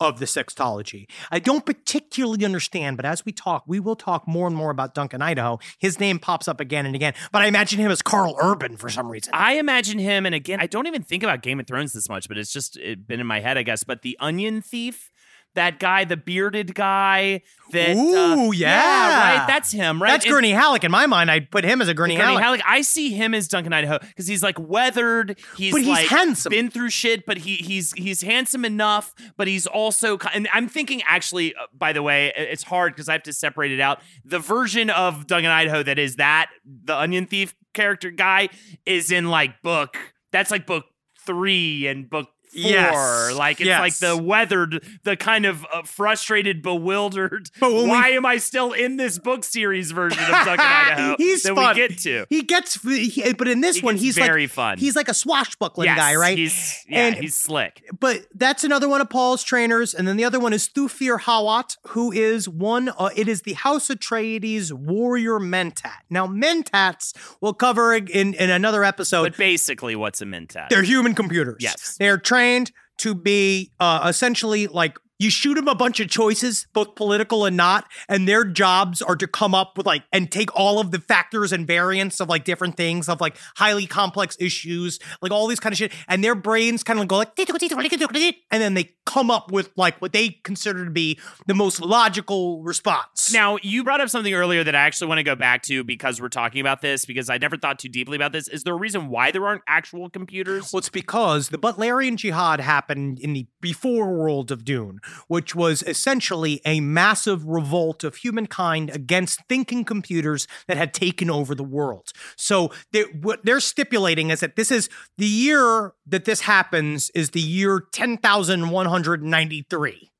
of 0.00 0.18
the 0.18 0.26
sextology. 0.26 1.06
I 1.30 1.38
don't 1.38 1.64
particularly 1.64 2.44
understand, 2.44 2.96
but 2.96 3.06
as 3.06 3.24
we 3.24 3.32
talk, 3.32 3.64
we 3.66 3.80
will 3.80 3.96
talk 3.96 4.28
more 4.28 4.46
and 4.46 4.56
more 4.56 4.70
about 4.70 4.94
Duncan 4.94 5.22
Idaho. 5.22 5.58
His 5.78 5.98
name 5.98 6.18
pops 6.18 6.48
up 6.48 6.60
again 6.60 6.86
and 6.86 6.94
again, 6.94 7.14
but 7.32 7.42
I 7.42 7.46
imagine 7.46 7.78
him 7.78 7.90
as 7.90 8.02
Karl 8.02 8.36
Urban 8.40 8.76
for 8.76 8.88
some 8.88 9.08
reason. 9.08 9.32
I 9.34 9.54
imagine 9.54 9.98
him, 9.98 10.26
and 10.26 10.34
again, 10.34 10.60
I 10.60 10.66
don't 10.66 10.86
even 10.86 11.02
think 11.02 11.22
about 11.22 11.42
Game 11.42 11.60
of 11.60 11.66
Thrones 11.66 11.92
this 11.92 12.08
much, 12.08 12.28
but 12.28 12.38
it's 12.38 12.52
just 12.52 12.76
it 12.76 13.06
been 13.06 13.20
in 13.20 13.26
my 13.26 13.40
head, 13.40 13.56
I 13.56 13.62
guess. 13.62 13.84
But 13.84 14.02
the 14.02 14.16
Onion 14.20 14.60
Thief, 14.60 15.10
that 15.56 15.78
guy, 15.80 16.04
the 16.04 16.16
bearded 16.16 16.74
guy, 16.74 17.42
that 17.72 17.96
uh, 17.96 18.00
Ooh, 18.00 18.52
yeah. 18.52 19.38
right, 19.40 19.46
that's 19.48 19.72
him, 19.72 20.00
right? 20.00 20.10
That's 20.12 20.24
And- 20.24 20.32
Gurney 20.32 20.52
Halleck. 20.52 20.84
In 20.84 20.90
my 20.92 21.06
mind, 21.06 21.30
I'd 21.30 21.50
put 21.50 21.64
him 21.64 21.82
as 21.82 21.88
a 21.88 21.94
Gurney, 21.94 22.14
Gurney 22.14 22.26
Halleck. 22.28 22.42
Halleck. 22.42 22.62
I 22.64 22.82
see 22.82 23.10
him 23.10 23.34
as 23.34 23.48
Duncan 23.48 23.72
Idaho 23.72 23.98
because 23.98 24.26
he's 24.28 24.42
like 24.42 24.56
weathered. 24.58 25.38
He's 25.56 25.72
But 25.72 25.80
he's 25.80 25.88
like 25.88 26.06
handsome. 26.06 26.50
been 26.50 26.70
through 26.70 26.90
shit, 26.90 27.26
but 27.26 27.38
he 27.38 27.56
he's 27.56 27.92
he's 27.92 28.22
handsome 28.22 28.64
enough. 28.64 29.12
But 29.36 29.48
he's 29.48 29.66
also 29.66 30.18
and 30.32 30.48
I'm 30.52 30.68
thinking 30.68 31.02
actually, 31.06 31.54
uh, 31.54 31.66
by 31.76 31.92
the 31.92 32.02
way, 32.02 32.32
it's 32.36 32.62
hard 32.62 32.94
because 32.94 33.08
I 33.08 33.12
have 33.14 33.24
to 33.24 33.32
separate 33.32 33.72
it 33.72 33.80
out. 33.80 34.00
The 34.24 34.38
version 34.38 34.90
of 34.90 35.26
Duncan 35.26 35.50
Idaho 35.50 35.82
that 35.82 35.98
is 35.98 36.16
that 36.16 36.50
the 36.64 36.96
Onion 36.96 37.26
Thief 37.26 37.54
character 37.74 38.10
guy 38.10 38.48
is 38.86 39.10
in 39.10 39.28
like 39.28 39.60
book. 39.62 39.96
That's 40.30 40.50
like 40.50 40.66
book 40.66 40.84
three 41.24 41.86
and 41.88 42.08
book. 42.08 42.28
Four. 42.50 42.60
Yes. 42.70 43.34
Like 43.34 43.60
it's 43.60 43.66
Yes. 43.66 43.80
like 43.80 43.94
the 43.98 44.16
weathered, 44.16 44.82
the 45.04 45.16
kind 45.16 45.46
of 45.46 45.64
uh, 45.72 45.82
frustrated, 45.82 46.62
bewildered. 46.62 47.50
But 47.60 47.72
Why 47.72 48.10
am 48.10 48.24
I 48.26 48.38
still 48.38 48.72
in 48.72 48.96
this 48.96 49.18
book 49.18 49.44
series 49.44 49.90
version 49.90 50.22
of 50.22 50.28
Duncan 50.30 50.58
Idaho? 50.60 51.16
he's 51.18 51.42
that 51.42 51.54
fun. 51.54 51.74
we 51.74 51.88
get 51.88 51.98
to. 51.98 52.26
He 52.30 52.42
gets, 52.42 52.80
he, 52.82 53.32
but 53.32 53.48
in 53.48 53.60
this 53.60 53.76
He 53.76 53.82
one, 53.84 53.96
he's 53.96 54.14
very 54.16 54.42
like 54.44 54.50
fun. 54.50 54.78
He's 54.78 54.94
like 54.96 55.08
a 55.08 55.14
swashbuckling 55.14 55.86
yes, 55.86 55.98
guy, 55.98 56.14
right? 56.16 56.36
He's 56.38 56.84
yeah, 56.88 57.06
And- 57.08 57.16
he's 57.16 57.34
slick. 57.34 57.82
but 57.98 58.26
that's 58.34 58.64
another 58.64 58.88
one 58.88 59.00
of 59.00 59.08
Paul's 59.10 59.42
trainers, 59.42 59.94
and 59.94 60.06
then 60.06 60.16
the 60.16 60.24
other 60.24 60.38
one 60.40 60.52
is 60.52 60.68
Thufir 60.68 61.20
Hawat, 61.20 61.76
who 61.88 62.12
is 62.12 62.48
one. 62.48 62.90
Uh, 62.98 63.10
it 63.16 63.28
is 63.28 63.42
the 63.42 63.54
House 63.54 63.88
Atreides 63.88 64.72
warrior 64.72 65.38
Mentat. 65.40 65.92
Now, 66.10 66.26
Mentats 66.26 67.12
we'll 67.40 67.54
cover 67.54 67.94
in 67.94 68.34
in 68.34 68.50
another 68.50 68.84
episode. 68.84 69.22
But 69.24 69.36
basically, 69.36 69.96
what's 69.96 70.20
a 70.20 70.24
mentat? 70.26 70.68
They're 70.68 70.82
human 70.82 71.14
computers. 71.14 71.56
Yes. 71.60 71.96
They're 71.98 72.18
trained 72.36 72.72
to 72.98 73.14
be 73.14 73.70
uh, 73.80 74.06
essentially 74.08 74.66
like 74.66 74.98
you 75.18 75.30
shoot 75.30 75.54
them 75.54 75.68
a 75.68 75.74
bunch 75.74 76.00
of 76.00 76.08
choices, 76.08 76.66
both 76.72 76.94
political 76.94 77.44
and 77.44 77.56
not, 77.56 77.86
and 78.08 78.28
their 78.28 78.44
jobs 78.44 79.02
are 79.02 79.16
to 79.16 79.26
come 79.26 79.54
up 79.54 79.76
with 79.76 79.86
like 79.86 80.04
and 80.12 80.30
take 80.30 80.54
all 80.54 80.78
of 80.78 80.90
the 80.90 80.98
factors 80.98 81.52
and 81.52 81.66
variants 81.66 82.20
of 82.20 82.28
like 82.28 82.44
different 82.44 82.76
things 82.76 83.08
of 83.08 83.20
like 83.20 83.36
highly 83.56 83.86
complex 83.86 84.36
issues, 84.40 84.98
like 85.22 85.32
all 85.32 85.46
these 85.46 85.60
kind 85.60 85.72
of 85.72 85.78
shit, 85.78 85.92
and 86.08 86.22
their 86.22 86.34
brains 86.34 86.82
kind 86.82 87.00
of 87.00 87.08
go 87.08 87.16
like 87.18 87.36
and 87.36 88.62
then 88.62 88.74
they 88.74 88.92
come 89.04 89.30
up 89.30 89.50
with 89.50 89.70
like 89.76 89.96
what 90.00 90.12
they 90.12 90.28
consider 90.42 90.84
to 90.84 90.90
be 90.90 91.18
the 91.46 91.54
most 91.54 91.80
logical 91.80 92.62
response. 92.62 93.32
Now, 93.32 93.58
you 93.62 93.84
brought 93.84 94.00
up 94.00 94.08
something 94.08 94.34
earlier 94.34 94.64
that 94.64 94.74
I 94.74 94.80
actually 94.80 95.08
want 95.08 95.18
to 95.18 95.24
go 95.24 95.34
back 95.34 95.62
to 95.64 95.84
because 95.84 96.20
we're 96.20 96.28
talking 96.28 96.60
about 96.60 96.82
this 96.82 97.04
because 97.04 97.30
I 97.30 97.38
never 97.38 97.56
thought 97.56 97.78
too 97.78 97.88
deeply 97.88 98.16
about 98.16 98.32
this. 98.32 98.48
Is 98.48 98.64
there 98.64 98.74
a 98.74 98.78
reason 98.78 99.08
why 99.08 99.30
there 99.30 99.46
aren't 99.46 99.62
actual 99.68 100.10
computers? 100.10 100.72
Well, 100.72 100.78
it's 100.78 100.88
because 100.88 101.48
the 101.48 101.58
Butlerian 101.58 102.16
Jihad 102.16 102.60
happened 102.60 103.18
in 103.20 103.32
the 103.32 103.46
before 103.60 104.12
world 104.12 104.50
of 104.50 104.64
Dune, 104.64 105.00
which 105.28 105.54
was 105.54 105.82
essentially 105.82 106.60
a 106.64 106.80
massive 106.80 107.44
revolt 107.44 108.04
of 108.04 108.16
humankind 108.16 108.90
against 108.90 109.40
thinking 109.48 109.84
computers 109.84 110.46
that 110.68 110.76
had 110.76 110.94
taken 110.94 111.30
over 111.30 111.54
the 111.54 111.64
world. 111.64 112.12
So 112.36 112.70
they, 112.92 113.02
what 113.02 113.44
they're 113.44 113.60
stipulating 113.60 114.30
is 114.30 114.40
that 114.40 114.56
this 114.56 114.70
is 114.70 114.88
the 115.18 115.26
year 115.26 115.92
that 116.06 116.24
this 116.24 116.42
happens 116.42 117.10
is 117.10 117.30
the 117.30 117.40
year 117.40 117.82
10,193 117.92 120.10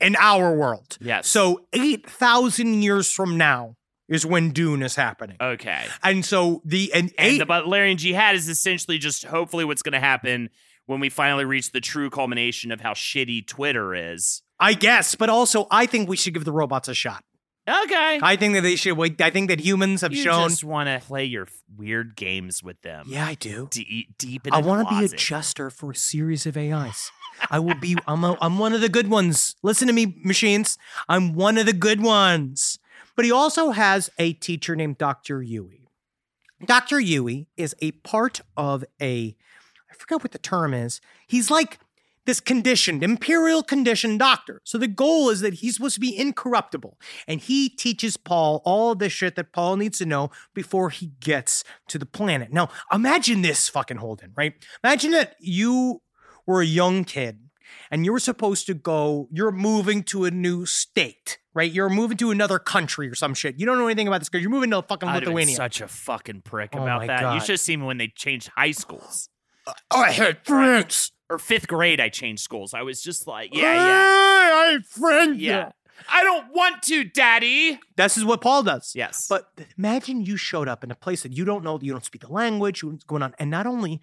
in 0.00 0.16
our 0.16 0.54
world. 0.54 0.98
Yes. 1.00 1.28
So 1.28 1.66
8,000 1.72 2.82
years 2.82 3.12
from 3.12 3.36
now 3.36 3.76
is 4.08 4.26
when 4.26 4.50
Dune 4.50 4.82
is 4.82 4.96
happening. 4.96 5.36
okay. 5.40 5.84
And 6.02 6.24
so 6.24 6.60
the 6.64 6.92
and, 6.92 7.12
And 7.16 7.34
eight, 7.34 7.38
the 7.38 7.46
Butlerian 7.46 7.96
Jihad 7.96 8.34
is 8.34 8.48
essentially 8.48 8.98
just 8.98 9.24
hopefully 9.24 9.64
what's 9.64 9.82
going 9.82 9.92
to 9.94 10.00
happen 10.00 10.50
when 10.92 11.00
we 11.00 11.08
finally 11.08 11.44
reach 11.44 11.72
the 11.72 11.80
true 11.80 12.10
culmination 12.10 12.70
of 12.70 12.82
how 12.82 12.92
shitty 12.92 13.46
Twitter 13.46 13.94
is. 13.94 14.42
I 14.60 14.74
guess, 14.74 15.14
but 15.14 15.28
also 15.28 15.66
I 15.70 15.86
think 15.86 16.08
we 16.08 16.16
should 16.16 16.34
give 16.34 16.44
the 16.44 16.52
robots 16.52 16.86
a 16.86 16.94
shot. 16.94 17.24
Okay. 17.68 18.18
I 18.22 18.36
think 18.36 18.54
that 18.54 18.60
they 18.60 18.76
should 18.76 18.96
wait. 18.96 19.20
I 19.20 19.30
think 19.30 19.48
that 19.48 19.60
humans 19.60 20.02
have 20.02 20.12
you 20.12 20.22
shown. 20.22 20.50
just 20.50 20.64
want 20.64 20.88
to 20.88 21.04
play 21.06 21.24
your 21.24 21.46
weird 21.76 22.16
games 22.16 22.62
with 22.62 22.80
them. 22.82 23.06
yeah, 23.08 23.24
I 23.24 23.34
do. 23.34 23.68
Deep, 23.70 24.18
deep 24.18 24.46
in 24.46 24.52
I 24.52 24.58
want 24.58 24.88
to 24.88 24.98
be 24.98 25.04
a 25.04 25.08
jester 25.08 25.70
for 25.70 25.92
a 25.92 25.94
series 25.94 26.44
of 26.44 26.56
AIs. 26.56 27.10
I 27.50 27.58
will 27.60 27.76
be. 27.76 27.96
I'm. 28.06 28.24
A, 28.24 28.36
I'm 28.40 28.58
one 28.58 28.72
of 28.72 28.80
the 28.80 28.88
good 28.88 29.08
ones. 29.08 29.56
Listen 29.62 29.86
to 29.86 29.94
me, 29.94 30.14
machines. 30.24 30.76
I'm 31.08 31.34
one 31.34 31.56
of 31.56 31.66
the 31.66 31.72
good 31.72 32.02
ones. 32.02 32.78
But 33.16 33.24
he 33.24 33.32
also 33.32 33.70
has 33.70 34.10
a 34.18 34.32
teacher 34.34 34.76
named 34.76 34.98
Dr. 34.98 35.40
Yueh. 35.40 35.86
Dr. 36.66 36.96
Yueh 36.98 37.46
is 37.56 37.74
a 37.80 37.92
part 37.92 38.40
of 38.56 38.84
a. 39.00 39.36
I 40.02 40.04
forget 40.04 40.24
what 40.24 40.32
the 40.32 40.38
term 40.38 40.74
is. 40.74 41.00
He's 41.28 41.48
like 41.48 41.78
this 42.26 42.40
conditioned, 42.40 43.02
imperial 43.02 43.62
conditioned 43.62 44.18
doctor. 44.18 44.60
So 44.64 44.78
the 44.78 44.88
goal 44.88 45.28
is 45.28 45.40
that 45.40 45.54
he's 45.54 45.74
supposed 45.76 45.94
to 45.94 46.00
be 46.00 46.16
incorruptible. 46.16 46.98
And 47.28 47.40
he 47.40 47.68
teaches 47.68 48.16
Paul 48.16 48.62
all 48.64 48.94
the 48.96 49.08
shit 49.08 49.36
that 49.36 49.52
Paul 49.52 49.76
needs 49.76 49.98
to 49.98 50.06
know 50.06 50.30
before 50.54 50.90
he 50.90 51.12
gets 51.20 51.62
to 51.88 51.98
the 51.98 52.06
planet. 52.06 52.52
Now, 52.52 52.68
imagine 52.92 53.42
this 53.42 53.68
fucking 53.68 53.98
Holden, 53.98 54.32
right? 54.36 54.54
Imagine 54.82 55.12
that 55.12 55.36
you 55.38 56.02
were 56.46 56.60
a 56.60 56.66
young 56.66 57.04
kid 57.04 57.38
and 57.90 58.04
you 58.04 58.12
were 58.12 58.20
supposed 58.20 58.66
to 58.66 58.74
go, 58.74 59.28
you're 59.30 59.52
moving 59.52 60.02
to 60.04 60.24
a 60.24 60.30
new 60.30 60.66
state, 60.66 61.38
right? 61.54 61.70
You're 61.70 61.88
moving 61.88 62.16
to 62.18 62.30
another 62.30 62.58
country 62.58 63.08
or 63.08 63.14
some 63.14 63.34
shit. 63.34 63.58
You 63.58 63.66
don't 63.66 63.78
know 63.78 63.86
anything 63.86 64.08
about 64.08 64.20
this 64.20 64.28
because 64.28 64.42
you're 64.42 64.50
moving 64.50 64.70
to 64.70 64.82
fucking 64.82 65.08
I'd 65.08 65.24
Lithuania. 65.24 65.56
such 65.56 65.80
a 65.80 65.88
fucking 65.88 66.42
prick 66.42 66.70
Oh 66.74 66.82
about 66.82 67.06
that. 67.06 67.20
God. 67.20 67.34
You 67.34 67.40
should 67.40 67.50
have 67.50 67.60
seen 67.60 67.80
me 67.80 67.86
when 67.86 67.98
they 67.98 68.08
changed 68.08 68.50
high 68.56 68.72
schools. 68.72 69.28
Uh, 69.66 69.72
I 69.90 70.10
had 70.12 70.44
friends. 70.44 71.12
Or 71.30 71.38
fifth 71.38 71.66
grade, 71.66 71.98
I 71.98 72.10
changed 72.10 72.42
schools. 72.42 72.74
I 72.74 72.82
was 72.82 73.02
just 73.02 73.26
like, 73.26 73.54
yeah, 73.54 73.72
yeah, 73.72 74.54
I 74.54 74.68
had 74.72 74.84
friends. 74.84 75.38
yeah. 75.40 75.70
I 76.10 76.22
don't 76.24 76.52
want 76.52 76.82
to, 76.84 77.04
Daddy. 77.04 77.78
This 77.96 78.18
is 78.18 78.24
what 78.24 78.40
Paul 78.40 78.64
does. 78.64 78.92
Yes. 78.94 79.26
But 79.28 79.48
imagine 79.78 80.26
you 80.26 80.36
showed 80.36 80.68
up 80.68 80.82
in 80.84 80.90
a 80.90 80.94
place 80.94 81.22
that 81.22 81.32
you 81.32 81.44
don't 81.44 81.64
know, 81.64 81.78
you 81.80 81.92
don't 81.92 82.04
speak 82.04 82.22
the 82.22 82.32
language, 82.32 82.82
what's 82.84 83.04
going 83.04 83.22
on. 83.22 83.34
And 83.38 83.50
not 83.50 83.66
only 83.66 84.00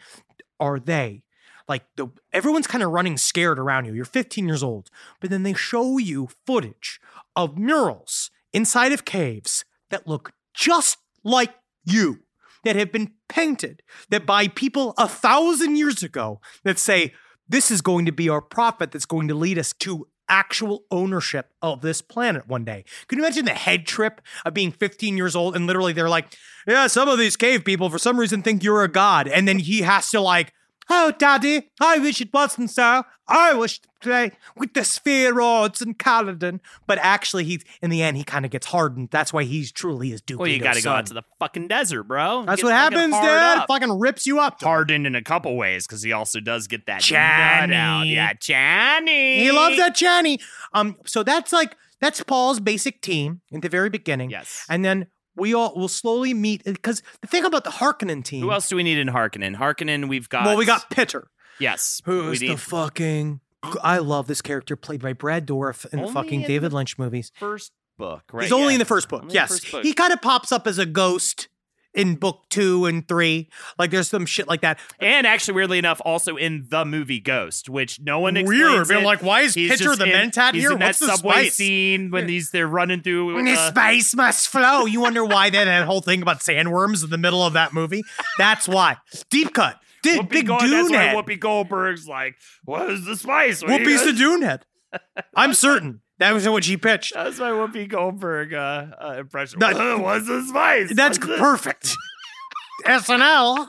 are 0.60 0.80
they 0.80 1.24
like 1.70 1.84
the 1.96 2.08
everyone's 2.34 2.68
kind 2.68 2.84
of 2.84 2.92
running 2.92 3.16
scared 3.16 3.60
around 3.60 3.86
you. 3.86 3.94
You're 3.94 4.04
15 4.06 4.48
years 4.48 4.64
old, 4.64 4.90
but 5.22 5.30
then 5.30 5.44
they 5.44 5.54
show 5.54 5.98
you 5.98 6.28
footage 6.46 7.00
of 7.36 7.58
murals 7.58 8.32
inside 8.52 8.92
of 8.92 9.06
caves 9.06 9.64
that 9.92 10.08
look 10.08 10.34
just 10.54 10.98
like 11.24 11.54
you, 11.86 12.22
that 12.64 12.76
have 12.76 12.92
been 12.92 13.14
painted, 13.28 13.82
that 14.10 14.26
by 14.26 14.48
people 14.48 14.94
a 14.98 15.08
thousand 15.08 15.76
years 15.76 16.04
ago 16.04 16.40
that 16.64 16.80
say, 16.80 17.14
this 17.48 17.72
is 17.72 17.82
going 17.82 18.06
to 18.06 18.12
be 18.12 18.30
our 18.30 18.42
prophet 18.42 18.92
that's 18.92 19.06
going 19.06 19.28
to 19.28 19.34
lead 19.34 19.58
us 19.58 19.74
to 19.80 20.08
actual 20.30 20.84
ownership 20.92 21.52
of 21.62 21.82
this 21.82 22.02
planet 22.02 22.48
one 22.48 22.64
day. 22.64 22.86
Can 23.08 23.18
you 23.18 23.26
imagine 23.26 23.46
the 23.46 23.52
head 23.52 23.88
trip 23.88 24.22
of 24.46 24.54
being 24.54 24.72
15 24.72 25.18
years 25.18 25.36
old 25.36 25.56
and 25.56 25.66
literally 25.66 25.92
they're 25.92 26.08
like, 26.08 26.38
yeah, 26.68 26.86
some 26.86 27.10
of 27.10 27.18
these 27.18 27.36
cave 27.36 27.66
people 27.66 27.90
for 27.90 27.98
some 27.98 28.20
reason 28.20 28.44
think 28.44 28.64
you're 28.64 28.84
a 28.84 28.88
god. 28.88 29.28
And 29.28 29.48
then 29.48 29.58
he 29.60 29.82
has 29.82 30.10
to 30.10 30.22
like, 30.22 30.54
oh, 30.90 31.14
daddy, 31.18 31.70
I 31.80 32.00
wish 32.00 32.22
it 32.22 32.34
wasn't 32.34 32.72
so. 32.72 33.04
I 33.28 33.54
wish 33.54 33.80
to 33.80 33.90
play 34.02 34.32
with 34.58 34.74
the 34.74 34.82
spheroids 34.82 35.82
and 35.82 35.98
Kaladin. 35.98 36.60
But 36.88 36.98
actually, 37.00 37.44
he 37.44 37.62
in 37.82 37.90
the 37.90 38.02
end, 38.02 38.18
he 38.18 38.24
kind 38.24 38.44
of 38.44 38.52
gets 38.52 38.68
hardened. 38.68 39.10
That's 39.12 39.32
why 39.32 39.44
he's 39.44 39.72
truly 39.72 40.10
his 40.10 40.22
Duke. 40.22 40.40
Well, 40.40 40.48
you 40.50 40.60
got 40.60 40.76
to 40.76 40.82
go 40.82 40.92
out 40.92 41.06
to 41.08 41.14
the 41.14 41.24
fucking 41.40 41.68
desert, 41.68 42.04
bro. 42.04 42.46
That's 42.46 42.64
what 42.64 42.74
happens, 42.74 43.14
Dad. 43.14 43.60
up. 43.60 43.68
Fucking 43.68 44.00
rips 44.00 44.26
you 44.26 44.40
up. 44.40 44.62
Hardened 44.62 45.06
in 45.06 45.16
a 45.16 45.22
couple 45.24 45.56
ways 45.56 45.86
because 45.86 46.02
he 46.02 46.12
also 46.12 46.40
does 46.40 46.68
get 46.68 46.88
that 46.88 47.02
Chani. 47.02 47.70
nut 47.70 47.74
out. 47.74 48.04
Yeah, 48.08 48.34
Chani. 48.34 49.38
He 49.38 49.52
loves 49.52 49.78
that 49.78 49.96
Chani. 49.96 50.42
Um, 50.74 50.98
so 51.06 51.24
that's 51.24 51.54
like 51.54 51.76
that's 52.02 52.24
Paul's 52.24 52.60
basic 52.60 53.02
team 53.02 53.42
in 53.52 53.62
the 53.62 53.70
very 53.70 53.90
beginning. 53.90 54.32
Yes. 54.32 54.66
And 54.70 54.84
then 54.84 55.08
we 55.40 55.54
all 55.54 55.74
will 55.76 55.88
slowly 55.88 56.34
meet 56.34 56.64
because 56.64 57.02
the 57.22 57.28
thing 57.28 57.46
about 57.46 57.64
the 57.64 57.70
Harkonnen 57.72 58.24
team. 58.24 58.42
Who 58.44 58.52
else 58.52 58.68
do 58.70 58.76
we 58.76 58.84
need 58.84 58.98
in 58.98 59.08
Harkonnen? 59.08 59.56
Harkonnen, 59.56 60.08
we've 60.10 60.30
got. 60.30 60.46
Well, 60.46 60.58
we 60.58 60.66
got 60.66 60.90
Piter. 60.90 61.30
Yes. 61.60 62.02
Who's 62.06 62.40
the 62.40 62.56
fucking 62.56 63.42
I 63.84 63.98
love 63.98 64.28
this 64.28 64.42
character 64.42 64.76
played 64.76 65.02
by 65.02 65.14
Brad 65.14 65.46
Dourif 65.46 65.86
in 65.92 66.02
the 66.02 66.08
fucking 66.08 66.42
in 66.42 66.48
David 66.48 66.72
the 66.72 66.76
Lynch 66.78 66.98
movies. 66.98 67.32
first 67.38 67.72
book, 67.98 68.24
right? 68.32 68.44
He's 68.44 68.52
only 68.54 68.68
Yeah. 68.68 68.74
in 68.76 68.80
the 68.80 68.86
first 68.86 69.10
book. 69.10 69.24
Only 69.24 69.34
yes. 69.36 69.50
first 69.50 69.72
book. 69.72 69.84
He 69.84 69.94
kind 69.94 70.14
of 70.14 70.22
pops 70.22 70.52
up 70.54 70.66
as 70.68 70.78
a 70.78 70.86
ghost 70.86 71.50
in 71.94 72.16
book 72.16 72.44
two 72.50 72.86
and 72.86 73.08
three. 73.08 73.50
Like 73.78 73.92
there's 73.92 74.08
some 74.10 74.26
shit 74.26 74.48
like 74.48 74.62
that. 74.62 74.80
And 75.00 75.26
actually, 75.26 75.56
weirdly 75.56 75.78
enough, 75.80 76.02
also 76.06 76.36
in 76.36 76.66
the 76.70 76.86
movie 76.86 77.20
Ghost, 77.20 77.70
which 77.70 78.00
no 78.00 78.20
one 78.20 78.38
explains. 78.38 78.88
Weird. 78.90 79.02
It. 79.02 79.06
like, 79.06 79.24
why 79.24 79.42
is 79.42 79.54
He's 79.54 79.72
Pitcher 79.72 79.96
the 79.96 80.06
in, 80.06 80.30
Mentat 80.32 80.54
here? 80.54 80.72
in 80.72 80.80
that 80.80 80.88
What's 80.88 81.00
the 81.00 81.08
subway 81.08 81.34
spice? 81.46 81.56
scene 81.56 82.12
when 82.12 82.28
these 82.28 82.52
they're 82.52 82.68
running 82.68 83.02
through. 83.02 83.36
When 83.36 83.46
the 83.46 83.54
uh, 83.54 83.70
spice 83.70 84.16
must 84.16 84.48
flow. 84.50 84.86
You 84.86 85.02
wonder 85.02 85.26
why 85.26 85.50
that, 85.50 85.66
that 85.66 85.86
whole 85.86 86.02
thing 86.02 86.22
about 86.22 86.40
sandworms 86.40 87.04
in 87.04 87.10
the 87.10 87.18
middle 87.18 87.44
of 87.46 87.54
that 87.54 87.74
movie? 87.74 88.04
That's 88.38 88.68
why. 88.68 88.98
Deep 89.30 89.54
cut. 89.54 89.80
Did 90.02 90.22
Whoopi 90.22 90.30
big 90.30 90.48
Gold- 90.48 90.62
dune. 90.62 90.92
Whoopi 90.92 91.38
Goldberg's 91.40 92.08
like, 92.08 92.36
"What 92.64 92.90
is 92.90 93.04
the 93.04 93.18
spice?" 93.18 93.62
What 93.62 93.72
Whoopi's 93.82 94.04
the 94.04 94.12
guys-" 94.12 94.18
dune 94.20 94.42
head. 94.44 94.66
I'm 95.36 95.54
certain 95.54 96.02
that 96.20 96.34
was 96.34 96.48
what 96.48 96.64
she 96.64 96.78
pitched. 96.78 97.14
That's 97.14 97.40
my 97.40 97.50
Whoopi 97.52 97.88
Goldberg 97.90 98.54
uh, 98.54 98.88
uh, 99.04 99.16
impression. 99.20 99.60
That- 99.60 99.76
What's 100.02 100.28
the 100.28 100.44
spice? 100.48 100.94
That's 100.94 101.20
What's 101.20 101.40
perfect. 101.40 101.96
SNL. 102.86 103.68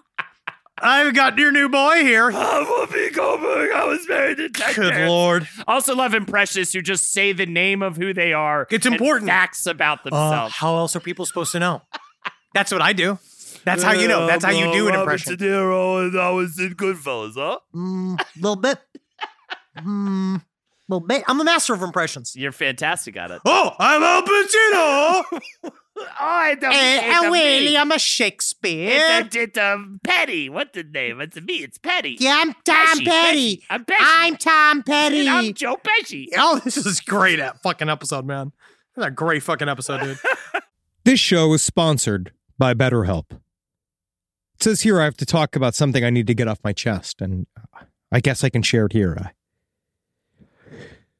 I've 0.82 1.14
got 1.14 1.36
your 1.36 1.53
new 1.53 1.68
boy 1.68 1.96
here. 2.03 2.30
Oh, 2.32 2.86
Whoopi 2.90 3.14
Goldberg. 3.14 3.70
I 3.72 3.84
was 3.84 4.05
very 4.07 4.34
detective. 4.34 4.76
Good 4.76 5.09
lord. 5.09 5.46
Also 5.68 5.94
love 5.94 6.14
Impressionists 6.14 6.72
who 6.72 6.80
just 6.80 7.12
say 7.12 7.32
the 7.32 7.44
name 7.46 7.82
of 7.82 7.96
who 7.96 8.14
they 8.14 8.32
are. 8.32 8.66
It's 8.70 8.86
and 8.86 8.94
important. 8.94 9.28
Facts 9.28 9.66
about 9.66 10.01
Uh, 10.01 10.11
themselves. 10.11 10.55
how 10.55 10.76
else 10.76 10.96
are 10.96 11.01
people 11.01 11.26
supposed 11.26 11.53
to 11.53 11.59
know? 11.59 11.82
That's 12.55 12.72
what 12.72 12.80
I 12.82 12.94
do. 12.94 13.18
That's 13.64 13.82
how 13.82 13.92
you 13.92 14.09
know. 14.09 14.26
That's 14.26 14.42
how 14.42 14.53
you 14.53 14.72
do 14.72 14.88
an 14.88 14.94
impression. 14.94 15.36
De 15.36 15.44
Niro 15.44 16.03
and 16.09 16.18
I 16.18 16.30
was 16.30 16.59
in 16.59 16.74
Goodfellas, 16.74 17.34
huh? 17.34 17.59
Mm, 17.74 18.18
little 18.36 18.57
bit. 18.57 18.78
Mm, 19.78 20.42
little 20.95 21.07
bit. 21.07 21.24
I'm 21.28 21.41
a 21.41 21.45
master 21.45 21.72
of 21.74 21.82
impressions. 21.82 22.34
You're 22.36 22.53
fantastic 22.53 23.16
at 23.16 23.30
it. 23.30 23.41
Oh, 23.45 23.72
I'm 23.78 24.03
Al 24.03 24.22
Pacino. 24.22 25.70
Oh, 26.03 26.07
I 26.18 26.55
don't. 26.55 26.72
Uh, 26.72 27.30
Willie, 27.30 27.76
I'm 27.76 27.91
a 27.93 27.99
Shakespeare. 27.99 29.20
It's 29.20 29.36
a, 29.36 29.41
it's 29.43 29.59
a 29.59 29.84
Petty. 30.03 30.49
What's 30.49 30.70
the 30.72 30.84
name? 30.84 31.20
It's 31.20 31.38
me. 31.38 31.57
It's 31.57 31.76
Petty. 31.76 32.16
yeah, 32.18 32.36
I'm 32.38 32.55
Tom 32.64 33.01
Pesci, 33.01 33.05
Petty. 33.05 33.57
Pesci. 33.57 33.62
I'm 33.68 33.84
Pesci. 33.84 33.97
I'm 34.01 34.36
Tom 34.36 34.82
Petty. 34.82 35.20
And 35.20 35.28
I'm 35.28 35.53
Joe 35.53 35.76
Pesci. 35.76 36.28
Oh, 36.38 36.59
this 36.64 36.78
is 36.78 37.01
great 37.01 37.38
at 37.38 37.61
fucking 37.62 37.91
episode, 37.91 38.24
man. 38.24 38.53
This 38.97 39.03
is 39.03 39.09
a 39.09 39.11
great 39.11 39.43
fucking 39.43 39.68
episode, 39.68 40.01
dude. 40.01 40.18
This 41.05 41.18
show 41.20 41.53
is 41.55 41.62
sponsored 41.62 42.32
by 42.59 42.72
BetterHelp. 42.74 43.32
It 43.32 44.62
says 44.62 44.82
here 44.82 45.01
I 45.01 45.05
have 45.05 45.16
to 45.16 45.26
talk 45.26 45.57
about 45.57 45.74
something 45.74 46.05
I 46.05 46.11
need 46.11 46.26
to 46.26 46.34
get 46.34 46.47
off 46.47 46.61
my 46.62 46.72
chest, 46.72 47.20
and 47.22 47.47
I 48.12 48.20
guess 48.20 48.45
I 48.45 48.49
can 48.51 48.62
share 48.62 48.86
it 48.86 48.93
here. 48.93 49.32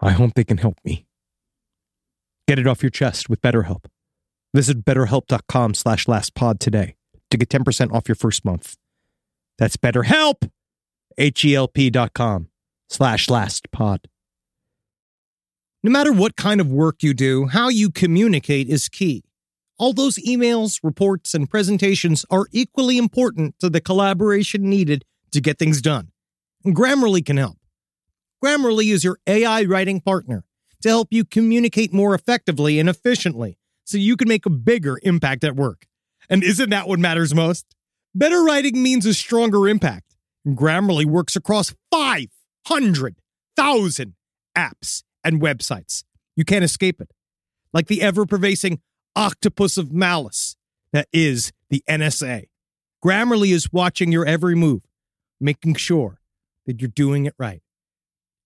I 0.00 0.12
hope 0.12 0.34
they 0.34 0.44
can 0.44 0.58
help 0.58 0.76
me. 0.84 1.06
Get 2.46 2.58
it 2.58 2.66
off 2.66 2.82
your 2.82 2.90
chest 2.90 3.28
with 3.28 3.40
BetterHelp. 3.40 3.86
Visit 4.52 4.84
betterhelp.com 4.84 5.74
slash 5.74 6.06
lastpod 6.06 6.58
today 6.58 6.96
to 7.30 7.36
get 7.36 7.48
10% 7.48 7.92
off 7.92 8.08
your 8.08 8.14
first 8.14 8.44
month. 8.44 8.76
That's 9.58 9.76
BetterHelp, 9.76 10.50
H-E-L-P 11.18 11.90
dot 11.90 12.12
com 12.14 12.48
slash 12.88 13.28
lastpod. 13.28 13.98
No 15.82 15.90
matter 15.90 16.12
what 16.12 16.36
kind 16.36 16.60
of 16.60 16.68
work 16.72 17.02
you 17.02 17.14
do, 17.14 17.46
how 17.46 17.68
you 17.68 17.90
communicate 17.90 18.68
is 18.68 18.88
key. 18.88 19.22
All 19.78 19.92
those 19.92 20.16
emails, 20.18 20.80
reports, 20.82 21.34
and 21.34 21.50
presentations 21.50 22.24
are 22.30 22.46
equally 22.52 22.96
important 22.96 23.58
to 23.58 23.68
the 23.68 23.80
collaboration 23.80 24.62
needed 24.62 25.04
to 25.32 25.40
get 25.40 25.58
things 25.58 25.82
done. 25.82 26.12
Grammarly 26.64 27.24
can 27.24 27.36
help. 27.36 27.58
Grammarly 28.44 28.92
is 28.92 29.02
your 29.02 29.18
AI 29.26 29.62
writing 29.62 30.02
partner 30.02 30.44
to 30.82 30.90
help 30.90 31.08
you 31.10 31.24
communicate 31.24 31.94
more 31.94 32.14
effectively 32.14 32.78
and 32.78 32.90
efficiently 32.90 33.56
so 33.84 33.96
you 33.96 34.18
can 34.18 34.28
make 34.28 34.44
a 34.44 34.50
bigger 34.50 35.00
impact 35.02 35.44
at 35.44 35.56
work. 35.56 35.86
And 36.28 36.44
isn't 36.44 36.68
that 36.68 36.86
what 36.86 36.98
matters 36.98 37.34
most? 37.34 37.64
Better 38.14 38.42
writing 38.42 38.82
means 38.82 39.06
a 39.06 39.14
stronger 39.14 39.66
impact. 39.66 40.14
Grammarly 40.46 41.06
works 41.06 41.36
across 41.36 41.74
500,000 41.90 44.14
apps 44.54 45.02
and 45.24 45.40
websites. 45.40 46.04
You 46.36 46.44
can't 46.44 46.64
escape 46.64 47.00
it. 47.00 47.12
Like 47.72 47.86
the 47.86 48.02
ever 48.02 48.26
pervasive 48.26 48.76
octopus 49.16 49.78
of 49.78 49.90
malice 49.90 50.54
that 50.92 51.08
is 51.14 51.50
the 51.70 51.82
NSA. 51.88 52.48
Grammarly 53.02 53.54
is 53.54 53.72
watching 53.72 54.12
your 54.12 54.26
every 54.26 54.54
move, 54.54 54.82
making 55.40 55.76
sure 55.76 56.20
that 56.66 56.82
you're 56.82 56.90
doing 56.90 57.24
it 57.24 57.32
right. 57.38 57.62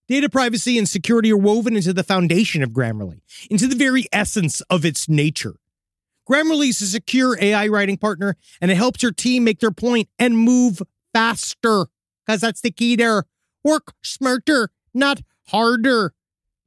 Data 0.09 0.30
privacy 0.30 0.78
and 0.78 0.88
security 0.88 1.30
are 1.30 1.36
woven 1.36 1.76
into 1.76 1.92
the 1.92 2.02
foundation 2.02 2.62
of 2.62 2.70
Grammarly, 2.70 3.20
into 3.50 3.66
the 3.66 3.76
very 3.76 4.06
essence 4.11 4.62
of 4.62 4.86
its 4.86 5.06
nature. 5.06 5.56
Grammarly 6.28 6.70
is 6.70 6.80
a 6.80 6.86
secure 6.86 7.36
AI 7.40 7.68
writing 7.68 7.98
partner, 7.98 8.36
and 8.61 8.70
it 8.70 8.76
helps 8.76 9.02
your 9.02 9.12
team 9.12 9.44
make 9.44 9.61
their 9.61 9.70
point 9.70 10.09
and 10.18 10.38
move 10.38 10.80
faster, 11.12 11.86
because 12.26 12.40
that's 12.40 12.62
the 12.62 12.70
key 12.70 12.96
there. 12.96 13.24
Work 13.62 13.92
smarter, 14.02 14.70
not 14.94 15.20
harder. 15.48 16.14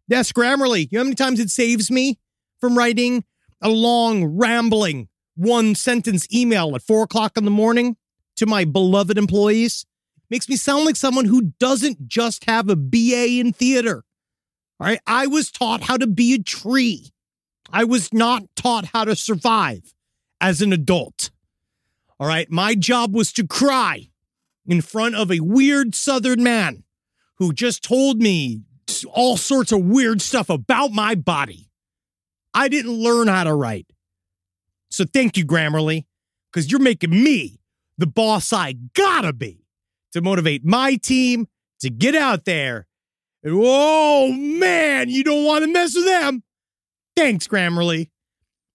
Yes, 0.08 0.32
Grammarly. 0.32 0.88
You 0.92 0.98
know 0.98 1.00
how 1.00 1.04
many 1.06 1.16
times 1.16 1.39
it 1.39 1.50
saves 1.50 1.89
me 1.89 2.20
from 2.60 2.78
writing 2.78 3.24
a 3.60 3.70
long, 3.70 4.26
rambling, 4.26 5.08
one 5.36 5.74
sentence 5.74 6.28
email 6.32 6.76
at 6.76 6.84
four 6.84 7.04
o'clock 7.04 7.38
in 7.38 7.46
the 7.46 7.52
morning 7.52 7.98
to 8.36 8.46
my 8.46 8.66
beloved 8.66 9.18
employees? 9.18 9.86
Makes 10.32 10.48
me 10.48 10.56
sound 10.56 10.86
like 10.86 10.96
someone 10.96 11.26
who 11.26 11.52
doesn't 11.60 12.08
just 12.08 12.46
have 12.46 12.70
a 12.70 12.78
BA 12.78 13.40
in 13.42 13.52
theater. 13.52 14.06
All 14.80 14.88
right. 14.88 15.02
I 15.06 15.28
was 15.28 15.52
taught 15.52 15.84
how 15.84 15.98
to 15.98 16.08
be 16.08 16.34
a 16.34 16.42
tree. 16.42 17.12
I 17.70 17.84
was 17.84 18.14
not 18.14 18.44
taught 18.56 18.86
how 18.86 19.04
to 19.04 19.16
survive 19.18 19.94
as 20.40 20.62
an 20.62 20.72
adult. 20.72 21.32
All 22.18 22.28
right. 22.28 22.50
My 22.50 22.76
job 22.76 23.14
was 23.14 23.34
to 23.34 23.46
cry 23.46 24.08
in 24.66 24.80
front 24.80 25.16
of 25.16 25.34
a 25.34 25.42
weird 25.42 25.96
Southern 25.96 26.42
man 26.42 26.86
who 27.36 27.52
just 27.52 27.84
told 27.84 28.22
me 28.22 28.62
all 29.12 29.36
sorts 29.36 29.74
of 29.74 29.84
weird 29.84 30.22
stuff 30.22 30.50
about 30.50 30.94
my 30.94 31.14
body. 31.14 31.68
I 32.54 32.70
didn't 32.70 32.94
learn 32.94 33.28
how 33.28 33.44
to 33.44 33.54
write. 33.54 33.88
So 34.90 35.04
thank 35.04 35.36
you, 35.36 35.46
Grammarly, 35.46 36.06
because 36.50 36.72
you're 36.72 36.80
making 36.80 37.10
me 37.10 37.60
the 37.98 38.08
boss 38.08 38.54
I 38.54 38.76
gotta 38.94 39.34
be 39.34 39.61
to 40.14 40.22
motivate 40.22 40.66
my 40.66 40.95
team 40.95 41.47
to 41.80 41.89
get 41.89 42.16
out 42.16 42.45
there. 42.45 42.88
And 43.43 43.53
oh 43.57 44.32
man, 44.32 45.09
you 45.09 45.24
don't 45.24 45.45
want 45.45 45.64
to 45.64 45.72
mess 45.72 45.95
with 45.95 46.05
them. 46.05 46.43
Thanks, 47.16 47.47
Grammarly. 47.47 48.09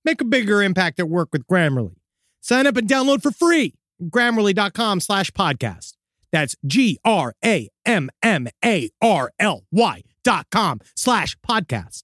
Make 0.05 0.21
a 0.21 0.25
bigger 0.25 0.63
impact 0.63 1.01
at 1.01 1.09
work 1.09 1.31
with 1.33 1.47
Grammarly. 1.47 1.97
Sign 2.41 2.67
up 2.67 2.77
and 2.77 2.89
download 2.89 3.23
for 3.23 3.31
free. 3.31 3.75
Grammarly.com 4.03 5.01
slash 5.01 5.31
podcast. 5.31 5.95
That's 6.33 6.57
G 6.67 6.99
R 7.05 7.35
A 7.45 7.69
M 7.85 8.11
M 8.23 8.49
A 8.65 8.91
R 9.01 9.33
L 9.39 9.65
Y 9.73 10.03
dot 10.23 10.47
com 10.51 10.81
slash 10.95 11.37
podcast. 11.39 12.03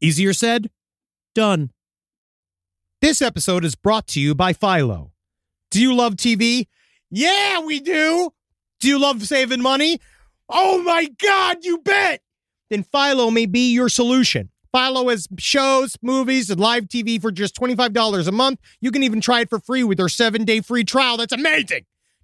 Easier 0.00 0.32
said, 0.32 0.70
done. 1.34 1.70
This 3.00 3.22
episode 3.22 3.64
is 3.64 3.74
brought 3.74 4.06
to 4.08 4.20
you 4.20 4.34
by 4.34 4.52
Philo. 4.52 5.12
Do 5.70 5.80
you 5.80 5.94
love 5.94 6.16
TV? 6.16 6.66
Yeah, 7.10 7.60
we 7.60 7.80
do. 7.80 8.32
Do 8.80 8.88
you 8.88 8.98
love 8.98 9.22
saving 9.26 9.60
money? 9.60 10.00
Oh 10.48 10.82
my 10.82 11.08
God, 11.22 11.58
you 11.62 11.78
bet. 11.78 12.22
Then 12.70 12.82
Philo 12.82 13.30
may 13.30 13.46
be 13.46 13.72
your 13.72 13.88
solution. 13.88 14.50
Philo 14.72 15.08
has 15.08 15.28
shows, 15.38 15.96
movies, 16.00 16.48
and 16.48 16.60
live 16.60 16.84
TV 16.84 17.20
for 17.20 17.30
just 17.32 17.54
$25 17.56 18.26
a 18.26 18.32
month. 18.32 18.60
You 18.80 18.90
can 18.90 19.02
even 19.02 19.20
try 19.20 19.40
it 19.40 19.50
for 19.50 19.58
free 19.58 19.84
with 19.84 19.98
their 19.98 20.08
seven 20.08 20.44
day 20.44 20.60
free 20.60 20.84
trial. 20.84 21.16
That's 21.16 21.32
amazing. 21.32 21.84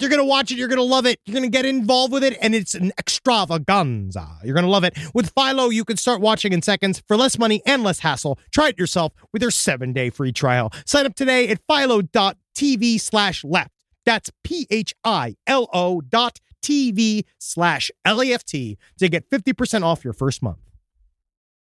You're 0.00 0.10
going 0.10 0.20
to 0.20 0.24
watch 0.24 0.50
it. 0.50 0.58
You're 0.58 0.68
going 0.68 0.78
to 0.78 0.82
love 0.82 1.06
it. 1.06 1.20
You're 1.24 1.34
going 1.34 1.50
to 1.50 1.56
get 1.56 1.64
involved 1.64 2.12
with 2.12 2.24
it, 2.24 2.36
and 2.40 2.54
it's 2.54 2.74
an 2.74 2.92
extravaganza. 2.98 4.38
You're 4.42 4.54
going 4.54 4.64
to 4.64 4.70
love 4.70 4.82
it. 4.84 4.98
With 5.14 5.32
Philo, 5.34 5.68
you 5.68 5.84
can 5.84 5.96
start 5.96 6.20
watching 6.20 6.52
in 6.52 6.62
seconds 6.62 7.02
for 7.06 7.16
less 7.16 7.38
money 7.38 7.62
and 7.64 7.84
less 7.84 8.00
hassle. 8.00 8.38
Try 8.52 8.68
it 8.70 8.78
yourself 8.78 9.12
with 9.32 9.40
your 9.40 9.52
seven 9.52 9.92
day 9.92 10.10
free 10.10 10.32
trial. 10.32 10.72
Sign 10.84 11.06
up 11.06 11.14
today 11.14 11.48
at 11.48 11.60
philo.tv 11.68 13.00
slash 13.00 13.44
left. 13.44 13.70
That's 14.04 14.30
P 14.42 14.66
H 14.70 14.94
I 15.04 15.36
L 15.46 15.68
O 15.72 16.00
dot 16.00 16.40
TV 16.62 17.24
slash 17.38 17.90
L 18.04 18.20
A 18.20 18.32
F 18.32 18.44
T 18.44 18.76
to 18.98 19.08
get 19.08 19.30
50% 19.30 19.82
off 19.82 20.04
your 20.04 20.12
first 20.12 20.42
month. 20.42 20.58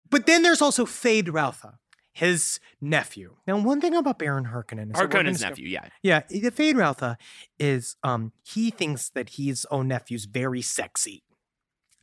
But 0.10 0.26
then 0.26 0.44
there's 0.44 0.62
also 0.62 0.86
Feyd-Rautha, 0.86 1.76
his 2.16 2.62
nephew. 2.80 3.36
Now, 3.46 3.60
one 3.60 3.82
thing 3.82 3.94
about 3.94 4.18
Baron 4.18 4.46
Harkonnen 4.46 4.90
is 4.90 4.98
Harkonnen's 4.98 5.42
nephew, 5.42 5.68
yeah. 5.68 5.90
yeah, 6.02 6.22
the 6.30 6.50
Feyd-Rautha 6.50 7.18
is 7.60 7.98
um 8.04 8.32
he 8.42 8.72
thinks 8.72 9.10
that 9.10 9.32
his 9.32 9.68
own 9.70 9.90
nephew's 9.90 10.26
very 10.26 10.62
sexy. 10.62 11.24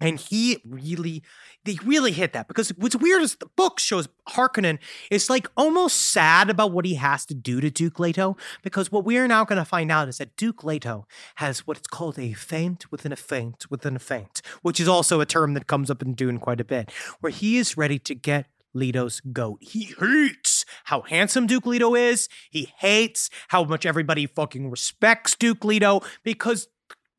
And 0.02 0.18
he 0.18 0.60
really, 0.66 1.22
they 1.64 1.78
really 1.84 2.10
hit 2.10 2.32
that 2.32 2.48
because 2.48 2.70
what's 2.70 2.96
weird 2.96 3.22
is 3.22 3.36
the 3.36 3.46
book 3.46 3.78
shows 3.78 4.08
Harkonnen 4.30 4.80
is 5.12 5.30
like 5.30 5.48
almost 5.56 5.96
sad 5.96 6.50
about 6.50 6.72
what 6.72 6.84
he 6.84 6.96
has 6.96 7.24
to 7.26 7.34
do 7.34 7.60
to 7.60 7.70
Duke 7.70 8.00
Leto 8.00 8.36
because 8.62 8.90
what 8.90 9.04
we 9.04 9.16
are 9.16 9.28
now 9.28 9.44
going 9.44 9.60
to 9.60 9.64
find 9.64 9.92
out 9.92 10.08
is 10.08 10.18
that 10.18 10.36
Duke 10.36 10.64
Leto 10.64 11.06
has 11.36 11.68
what's 11.68 11.86
called 11.86 12.18
a 12.18 12.32
feint 12.32 12.90
within 12.90 13.12
a 13.12 13.16
feint 13.16 13.70
within 13.70 13.94
a 13.94 14.00
feint, 14.00 14.42
which 14.62 14.80
is 14.80 14.88
also 14.88 15.20
a 15.20 15.26
term 15.26 15.54
that 15.54 15.68
comes 15.68 15.88
up 15.88 16.02
in 16.02 16.14
Dune 16.14 16.40
quite 16.40 16.60
a 16.60 16.64
bit, 16.64 16.90
where 17.20 17.30
he 17.30 17.56
is 17.56 17.76
ready 17.76 18.00
to 18.00 18.14
get 18.16 18.46
Leto's 18.74 19.20
goat. 19.20 19.58
He 19.60 19.94
hates 19.98 20.64
how 20.84 21.02
handsome 21.02 21.46
Duke 21.46 21.66
Leto 21.66 21.94
is. 21.94 22.28
He 22.50 22.72
hates 22.78 23.30
how 23.48 23.64
much 23.64 23.86
everybody 23.86 24.26
fucking 24.26 24.70
respects 24.70 25.34
Duke 25.36 25.64
Leto 25.64 26.00
because 26.24 26.68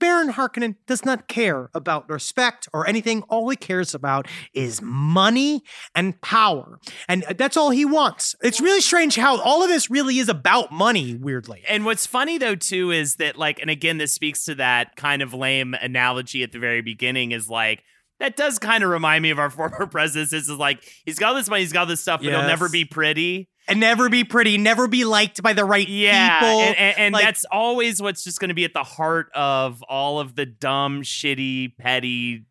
Baron 0.04 0.34
Harkonnen 0.34 0.76
does 0.86 1.06
not 1.06 1.30
care 1.30 1.70
about 1.74 2.10
respect 2.10 2.68
or 2.74 2.86
anything. 2.86 3.22
All 3.30 3.48
he 3.48 3.56
cares 3.56 3.96
about 3.96 4.28
is 4.54 4.82
money 4.82 5.64
and 5.96 6.20
power. 6.20 6.78
And 7.08 7.24
that's 7.38 7.56
all 7.56 7.70
he 7.70 7.86
wants. 7.86 8.36
It's 8.44 8.60
really 8.60 8.82
strange 8.82 9.16
how 9.16 9.40
all 9.40 9.64
of 9.64 9.70
this 9.70 9.90
really 9.90 10.20
is 10.20 10.28
about 10.28 10.74
money, 10.74 11.16
weirdly. 11.16 11.64
And 11.70 11.86
what's 11.86 12.06
funny 12.06 12.38
though 12.38 12.56
too 12.56 12.92
is 12.92 13.16
that 13.16 13.38
like, 13.38 13.62
and 13.62 13.70
again, 13.70 13.98
this 13.98 14.12
speaks 14.12 14.44
to 14.44 14.56
that 14.56 14.98
kind 14.98 15.22
of 15.22 15.34
lame 15.34 15.74
analogy 15.74 16.44
at 16.44 16.52
the 16.52 16.60
very 16.60 16.82
beginning 16.82 17.32
is 17.32 17.50
like. 17.50 17.82
That 18.24 18.38
does 18.38 18.58
kind 18.58 18.86
of 18.86 18.90
remind 18.90 19.22
me 19.22 19.32
of 19.32 19.38
our 19.40 19.50
former 19.52 19.86
presidents. 19.86 20.32
This 20.32 20.44
is 20.48 20.58
like 20.58 20.82
he's 21.06 21.20
got 21.20 21.34
this 21.34 21.50
money, 21.50 21.62
he's 21.62 21.74
got 21.74 21.86
this 21.86 22.00
stuff, 22.00 22.22
but 22.22 22.30
he'll 22.30 22.42
never 22.44 22.70
be 22.70 22.86
pretty. 22.86 23.50
And 23.68 23.80
never 23.82 24.08
be 24.10 24.24
pretty, 24.24 24.58
never 24.58 24.88
be 24.88 25.04
liked 25.06 25.42
by 25.44 25.52
the 25.54 25.64
right 25.66 25.88
Yeah, 25.88 26.40
people. 26.40 26.60
and, 26.62 26.78
and, 26.78 26.98
and 27.00 27.14
Like- 27.14 27.26
that's 27.26 27.46
always 27.52 28.02
what's 28.02 28.24
just 28.24 28.40
going 28.40 28.48
to 28.50 28.54
be 28.54 28.64
at 28.66 28.74
the 28.74 28.84
heart 28.84 29.30
of 29.36 29.82
all 29.84 30.20
of 30.22 30.36
the 30.36 30.46
dumb, 30.46 31.02
shitty, 31.02 31.78
petty 31.78 32.46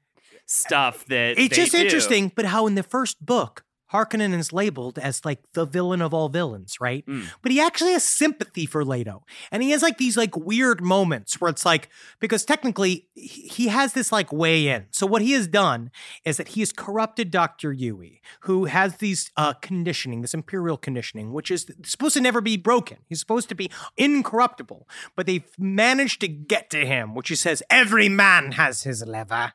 stuff 0.46 1.04
that 1.06 1.38
It's 1.38 1.48
they 1.48 1.62
just 1.62 1.72
do. 1.72 1.78
interesting, 1.78 2.32
but 2.34 2.44
how 2.44 2.66
in 2.66 2.74
the 2.76 2.82
first 2.82 3.24
book, 3.24 3.64
Harkonnen 3.92 4.32
is 4.38 4.52
labeled 4.52 4.98
as 4.98 5.24
like 5.24 5.40
the 5.52 5.64
villain 5.64 6.00
of 6.00 6.14
all 6.14 6.28
villains, 6.28 6.80
right? 6.80 7.04
Mm. 7.06 7.26
But 7.42 7.52
he 7.52 7.60
actually 7.60 7.92
has 7.92 8.04
sympathy 8.04 8.66
for 8.66 8.84
Leto. 8.84 9.24
And 9.50 9.62
he 9.62 9.70
has 9.70 9.82
like 9.82 9.98
these 9.98 10.16
like 10.16 10.36
weird 10.36 10.82
moments 10.82 11.40
where 11.40 11.50
it's 11.50 11.64
like, 11.64 11.88
because 12.20 12.44
technically 12.44 13.08
he 13.14 13.42
he 13.62 13.68
has 13.68 13.92
this 13.92 14.10
like 14.10 14.32
way 14.32 14.68
in. 14.68 14.86
So 14.90 15.06
what 15.06 15.22
he 15.22 15.32
has 15.32 15.46
done 15.46 15.90
is 16.24 16.36
that 16.38 16.48
he 16.48 16.60
has 16.60 16.72
corrupted 16.72 17.30
Dr. 17.30 17.72
Yueh, 17.74 18.20
who 18.40 18.64
has 18.64 18.96
these 18.96 19.30
uh 19.36 19.52
conditioning, 19.54 20.22
this 20.22 20.34
imperial 20.34 20.76
conditioning, 20.76 21.32
which 21.32 21.50
is 21.50 21.66
supposed 21.84 22.14
to 22.14 22.20
never 22.20 22.40
be 22.40 22.56
broken. 22.56 22.98
He's 23.08 23.20
supposed 23.20 23.48
to 23.50 23.54
be 23.54 23.70
incorruptible. 23.96 24.88
But 25.14 25.26
they've 25.26 25.44
managed 25.58 26.20
to 26.22 26.28
get 26.28 26.70
to 26.70 26.86
him, 26.86 27.14
which 27.14 27.28
he 27.28 27.34
says, 27.34 27.62
every 27.70 28.08
man 28.08 28.52
has 28.52 28.82
his 28.82 29.04
lever. 29.06 29.52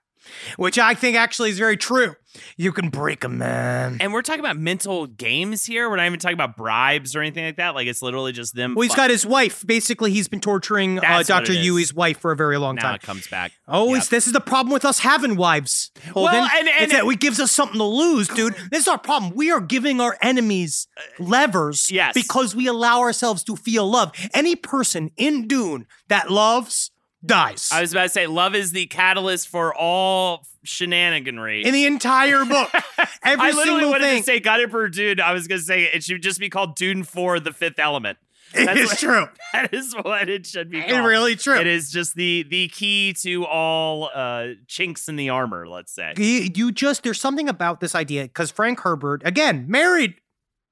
Which 0.57 0.77
I 0.79 0.93
think 0.93 1.15
actually 1.17 1.49
is 1.49 1.57
very 1.57 1.77
true. 1.77 2.15
You 2.55 2.71
can 2.71 2.89
break 2.89 3.23
a 3.23 3.29
man. 3.29 3.97
And 3.99 4.13
we're 4.13 4.21
talking 4.21 4.39
about 4.39 4.57
mental 4.57 5.07
games 5.07 5.65
here. 5.65 5.89
We're 5.89 5.95
not 5.95 6.05
even 6.05 6.19
talking 6.19 6.35
about 6.35 6.55
bribes 6.55 7.15
or 7.15 7.21
anything 7.21 7.45
like 7.45 7.57
that. 7.57 7.73
Like 7.73 7.87
it's 7.87 8.01
literally 8.01 8.31
just 8.31 8.53
them. 8.55 8.75
Well, 8.75 8.83
he's 8.83 8.95
got 8.95 9.09
his 9.09 9.25
wife. 9.25 9.65
Basically, 9.65 10.11
he's 10.11 10.27
been 10.27 10.39
torturing 10.39 10.99
uh, 10.99 11.01
is. 11.19 11.29
Yueh's 11.29 11.93
wife 11.93 12.19
for 12.19 12.31
a 12.31 12.35
very 12.35 12.57
long 12.57 12.75
now 12.75 12.83
time. 12.83 12.95
it 12.95 13.01
comes 13.01 13.27
back. 13.27 13.53
Oh, 13.67 13.93
Yep. 13.95 14.05
this 14.09 14.27
is 14.27 14.33
the 14.33 14.41
problem 14.41 14.71
with 14.71 14.85
us 14.85 14.99
having 14.99 15.35
wives. 15.35 15.91
Holden. 16.11 16.33
Well, 16.33 16.49
and- 16.53 16.67
and- 16.67 16.83
it's 16.83 16.93
that 16.93 17.05
it 17.05 17.19
gives 17.19 17.39
us 17.39 17.51
something 17.51 17.77
to 17.79 17.83
lose, 17.85 18.27
dude. 18.27 18.55
This 18.69 18.81
is 18.81 18.87
our 18.87 18.97
problem. 18.99 19.33
We 19.35 19.51
are 19.51 19.61
giving 19.61 19.99
our 19.99 20.17
enemies 20.21 20.87
levers 21.19 21.91
yes. 21.91 22.13
because 22.13 22.55
we 22.55 22.67
allow 22.67 22.99
ourselves 22.99 23.43
to 23.45 23.55
feel 23.55 23.89
love. 23.89 24.11
Any 24.33 24.55
person 24.55 25.11
in 25.17 25.47
Dune 25.47 25.87
that 26.07 26.29
loves 26.29 26.91
dies. 27.25 27.69
I 27.71 27.81
was 27.81 27.91
about 27.91 28.03
to 28.03 28.09
say, 28.09 28.27
love 28.27 28.55
is 28.55 28.71
the 28.71 28.85
catalyst 28.87 29.47
for 29.47 29.73
all 29.75 30.45
shenaniganry. 30.65 31.63
in 31.63 31.73
the 31.73 31.85
entire 31.85 32.45
book. 32.45 32.69
Every 33.23 33.45
I 33.47 33.51
literally 33.51 33.65
single 33.81 33.89
wanted 33.91 34.03
thing. 34.05 34.17
to 34.19 34.23
say 34.23 34.39
God 34.39 34.61
Emperor 34.61 34.89
Dune. 34.89 35.19
I 35.19 35.33
was 35.33 35.47
going 35.47 35.59
to 35.59 35.65
say 35.65 35.83
it 35.83 36.03
should 36.03 36.21
just 36.21 36.39
be 36.39 36.49
called 36.49 36.75
Dune 36.75 37.03
4 37.03 37.39
The 37.39 37.51
Fifth 37.53 37.79
Element. 37.79 38.17
It 38.53 38.65
That's 38.65 38.79
is 38.79 38.89
what- 38.89 38.97
true. 38.99 39.27
That 39.53 39.73
is 39.73 39.93
what 40.01 40.29
it 40.29 40.45
should 40.45 40.69
be 40.69 40.79
It 40.79 40.91
really 40.99 41.35
true. 41.35 41.57
It 41.57 41.67
is 41.67 41.89
just 41.91 42.15
the 42.15 42.43
the 42.43 42.67
key 42.67 43.13
to 43.21 43.45
all 43.45 44.09
uh, 44.13 44.49
chinks 44.67 45.07
in 45.09 45.15
the 45.15 45.29
armor, 45.29 45.67
let's 45.67 45.91
say. 45.93 46.13
you, 46.17 46.49
you 46.53 46.71
just 46.71 47.03
there's 47.03 47.19
something 47.19 47.49
about 47.49 47.79
this 47.79 47.95
idea 47.95 48.23
because 48.23 48.51
Frank 48.51 48.81
Herbert 48.81 49.21
again 49.25 49.65
married 49.67 50.15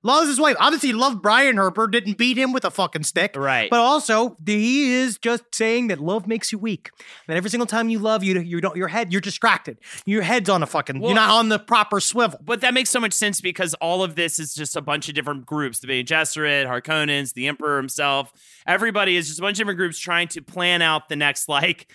loves 0.05 0.27
his 0.27 0.39
wife. 0.39 0.55
Obviously, 0.59 0.89
he 0.89 0.93
loved 0.93 1.21
Brian 1.21 1.57
Herbert, 1.57 1.91
didn't 1.91 2.17
beat 2.17 2.37
him 2.37 2.53
with 2.53 2.63
a 2.63 2.71
fucking 2.71 3.03
stick. 3.03 3.35
Right. 3.35 3.69
But 3.69 3.79
also, 3.79 4.37
he 4.45 4.93
is 4.93 5.17
just 5.17 5.43
saying 5.53 5.87
that 5.87 5.99
love 5.99 6.27
makes 6.27 6.51
you 6.51 6.57
weak. 6.57 6.91
That 7.27 7.35
every 7.35 7.49
single 7.49 7.67
time 7.67 7.89
you 7.89 7.99
love, 7.99 8.23
you 8.23 8.39
you 8.39 8.61
don't 8.61 8.75
your 8.77 8.87
head, 8.87 9.11
you're 9.11 9.21
distracted. 9.21 9.79
Your 10.05 10.21
head's 10.21 10.49
on 10.49 10.63
a 10.63 10.67
fucking, 10.67 10.99
Well- 10.99 11.09
you're 11.09 11.15
not 11.15 11.31
on 11.31 11.49
the 11.49 11.59
proper 11.59 11.99
swivel. 11.99 12.39
But 12.43 12.61
that 12.61 12.73
makes 12.73 12.89
so 12.89 12.99
much 12.99 13.13
sense 13.13 13.41
because 13.41 13.73
all 13.75 14.03
of 14.03 14.15
this 14.15 14.39
is 14.39 14.53
just 14.53 14.75
a 14.75 14.81
bunch 14.81 15.09
of 15.09 15.15
different 15.15 15.45
groups. 15.45 15.79
The 15.79 15.87
Bene 15.87 16.05
Gesserit, 16.05 16.67
Harkonnens, 16.67 17.33
the 17.33 17.47
Emperor 17.47 17.77
himself. 17.77 18.31
Everybody 18.67 19.17
is 19.17 19.27
just 19.27 19.39
a 19.39 19.41
bunch 19.41 19.55
of 19.55 19.59
different 19.59 19.77
groups 19.77 19.99
trying 19.99 20.27
to 20.29 20.41
plan 20.41 20.81
out 20.81 21.09
the 21.09 21.15
next 21.15 21.49
like 21.49 21.91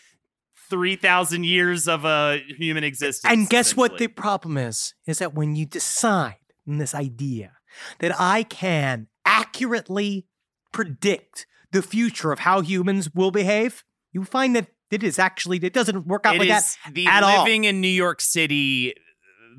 3,000 0.68 1.44
years 1.44 1.88
of 1.88 2.04
a 2.04 2.40
human 2.56 2.84
existence. 2.84 3.30
And 3.32 3.48
guess 3.48 3.76
what 3.76 3.98
the 3.98 4.06
problem 4.08 4.56
is? 4.56 4.94
Is 5.06 5.18
that 5.18 5.34
when 5.34 5.56
you 5.56 5.66
decide 5.66 6.36
in 6.66 6.78
this 6.78 6.94
idea 6.94 7.52
that 8.00 8.14
I 8.18 8.42
can 8.44 9.08
accurately 9.24 10.26
predict 10.72 11.46
the 11.72 11.82
future 11.82 12.32
of 12.32 12.40
how 12.40 12.60
humans 12.60 13.10
will 13.14 13.30
behave, 13.30 13.84
you 14.12 14.24
find 14.24 14.54
that 14.56 14.66
it 14.90 15.02
is 15.04 15.18
actually 15.18 15.58
it 15.58 15.72
doesn't 15.72 16.06
work 16.06 16.26
out 16.26 16.34
It 16.36 16.40
like 16.40 16.48
that 16.48 16.76
the 16.92 17.06
at 17.06 17.22
all. 17.22 17.44
living 17.44 17.64
in 17.64 17.80
New 17.80 17.88
York 17.88 18.20
City 18.20 18.94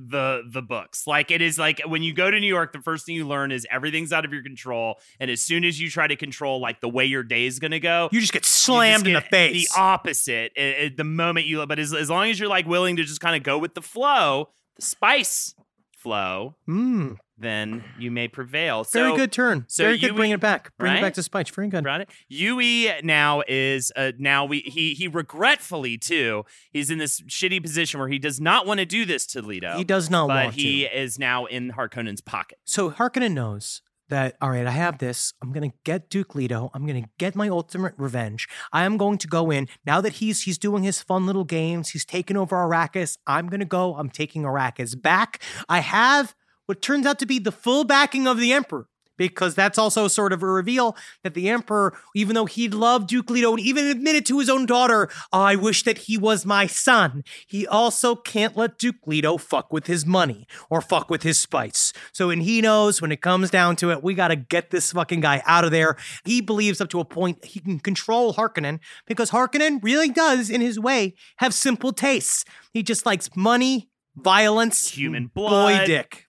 the 0.03 0.41
the 0.49 0.61
books 0.61 1.05
like 1.05 1.29
it 1.31 1.41
is 1.41 1.59
like 1.59 1.79
when 1.85 2.01
you 2.01 2.11
go 2.13 2.31
to 2.31 2.39
new 2.39 2.47
york 2.47 2.71
the 2.71 2.79
first 2.81 3.05
thing 3.05 3.13
you 3.13 3.27
learn 3.27 3.51
is 3.51 3.67
everything's 3.69 4.11
out 4.13 4.23
of 4.25 4.31
your 4.33 4.41
control 4.41 4.95
and 5.19 5.29
as 5.29 5.41
soon 5.41 5.63
as 5.65 5.79
you 5.79 5.89
try 5.91 6.07
to 6.07 6.15
control 6.15 6.59
like 6.61 6.79
the 6.81 6.87
way 6.89 7.05
your 7.05 7.21
day 7.23 7.45
is 7.45 7.59
going 7.59 7.71
to 7.71 7.79
go 7.79 8.09
You 8.11 8.19
just 8.21 8.31
get 8.33 8.39
you 8.39 8.41
just 8.43 8.53
slammed 8.63 9.05
in 9.05 9.13
the 9.13 9.21
face. 9.21 9.71
the 9.71 9.79
opposite 9.79 10.57
at 10.57 10.95
the 10.97 11.03
moment 11.03 11.45
you 11.45 11.63
but 11.67 11.77
as, 11.77 11.93
as 11.93 12.09
long 12.09 12.29
as 12.29 12.39
you're 12.39 12.49
like 12.49 12.65
willing 12.65 12.95
to 12.95 13.03
just 13.03 13.19
kind 13.19 13.35
of 13.35 13.43
go 13.43 13.57
with 13.59 13.75
the 13.75 13.81
flow 13.81 14.49
the 14.77 14.81
spice 14.81 15.53
flow 15.97 16.55
Mm, 16.67 17.17
then 17.41 17.83
you 17.99 18.11
may 18.11 18.27
prevail 18.27 18.83
very 18.83 19.15
good 19.15 19.31
turn. 19.31 19.65
so 19.67 19.83
very 19.83 19.97
good. 19.97 20.11
Yueh- 20.11 20.15
Bring 20.15 20.31
it 20.31 20.39
back. 20.39 20.71
Bring 20.77 20.95
it 20.95 21.01
back 21.01 21.13
to 21.15 21.23
Spike. 21.23 21.49
Very 21.53 21.67
good. 21.67 21.83
Brought 21.83 22.01
it. 22.01 22.09
Yueh 22.31 23.03
now 23.03 23.41
is 23.47 23.91
uh, 23.95 24.11
now 24.17 24.45
we 24.45 24.59
he 24.61 24.93
he 24.93 25.07
regretfully 25.07 25.97
too. 25.97 26.43
He's 26.71 26.89
in 26.89 26.97
this 26.97 27.21
shitty 27.21 27.61
position 27.61 27.99
where 27.99 28.09
he 28.09 28.19
does 28.19 28.39
not 28.39 28.65
want 28.65 28.79
to 28.79 28.85
do 28.85 29.05
this 29.05 29.25
to 29.27 29.41
Leto. 29.41 29.77
He 29.77 29.83
does 29.83 30.09
not 30.09 30.27
but 30.27 30.53
he 30.53 30.81
to. 30.87 30.99
is 30.99 31.17
now 31.19 31.45
in 31.45 31.71
Harkonnen's 31.71 32.21
pocket. 32.21 32.59
So 32.63 32.91
Harkonnen 32.91 33.33
knows 33.33 33.81
that, 34.09 34.35
all 34.41 34.49
right, 34.49 34.67
I 34.67 34.71
have 34.71 34.97
this. 34.97 35.33
I'm 35.41 35.53
going 35.53 35.71
to 35.71 35.75
get 35.85 36.09
Duke 36.09 36.35
Leto. 36.35 36.69
I'm 36.73 36.85
going 36.85 37.01
to 37.01 37.09
get 37.17 37.33
my 37.33 37.47
ultimate 37.47 37.93
revenge. 37.97 38.45
I 38.73 38.83
am 38.83 38.97
going 38.97 39.17
to 39.19 39.27
go 39.27 39.49
in. 39.51 39.69
Now 39.85 40.01
that 40.01 40.13
he's 40.13 40.41
he's 40.43 40.57
doing 40.57 40.83
his 40.83 41.01
fun 41.01 41.25
little 41.25 41.45
games, 41.45 41.89
he's 41.91 42.03
taking 42.05 42.35
over 42.35 42.57
Arrakis. 42.57 43.17
I'm 43.25 43.47
going 43.47 43.61
to 43.61 43.65
go. 43.65 43.95
I'm 43.95 44.09
taking 44.09 44.43
Arrakis 44.43 45.01
back. 45.01 45.41
I 45.69 45.79
have 45.79 46.35
what 46.65 46.81
turns 46.81 47.05
out 47.05 47.19
to 47.19 47.25
be 47.25 47.39
the 47.39 47.51
full 47.51 47.83
backing 47.83 48.27
of 48.27 48.37
the 48.37 48.53
Emperor. 48.53 48.87
Because 49.17 49.53
that's 49.53 49.77
also 49.77 50.07
sort 50.07 50.33
of 50.33 50.41
a 50.41 50.47
reveal 50.47 50.95
that 51.23 51.35
the 51.35 51.47
Emperor, 51.47 51.95
even 52.15 52.33
though 52.33 52.47
he 52.47 52.67
loved 52.67 53.07
Duke 53.07 53.29
Leto 53.29 53.51
and 53.51 53.59
even 53.59 53.85
admitted 53.85 54.25
to 54.25 54.39
his 54.39 54.49
own 54.49 54.65
daughter, 54.65 55.09
I 55.31 55.55
wish 55.55 55.83
that 55.83 55.99
he 55.99 56.17
was 56.17 56.43
my 56.43 56.65
son, 56.65 57.23
he 57.45 57.67
also 57.67 58.15
can't 58.15 58.57
let 58.57 58.79
Duke 58.79 58.95
Leto 59.05 59.37
fuck 59.37 59.71
with 59.71 59.85
his 59.85 60.07
money 60.07 60.47
or 60.71 60.81
fuck 60.81 61.11
with 61.11 61.21
his 61.21 61.37
spice. 61.37 61.93
So, 62.11 62.31
and 62.31 62.41
he 62.41 62.61
knows 62.61 62.99
when 62.99 63.11
it 63.11 63.21
comes 63.21 63.51
down 63.51 63.75
to 63.75 63.91
it, 63.91 64.01
we 64.01 64.15
got 64.15 64.29
to 64.29 64.35
get 64.35 64.71
this 64.71 64.91
fucking 64.91 65.19
guy 65.19 65.43
out 65.45 65.65
of 65.65 65.71
there. 65.71 65.97
He 66.25 66.41
believes 66.41 66.81
up 66.81 66.89
to 66.89 66.99
a 66.99 67.05
point 67.05 67.45
he 67.45 67.59
can 67.59 67.79
control 67.79 68.33
Harkonnen 68.33 68.79
because 69.05 69.29
Harkonnen 69.29 69.83
really 69.83 70.09
does, 70.09 70.49
in 70.49 70.61
his 70.61 70.79
way, 70.79 71.13
have 71.37 71.53
simple 71.53 71.93
tastes. 71.93 72.43
He 72.73 72.81
just 72.81 73.05
likes 73.05 73.29
money, 73.35 73.90
violence, 74.15 74.89
Human 74.89 75.27
boy 75.27 75.83
dick. 75.85 76.27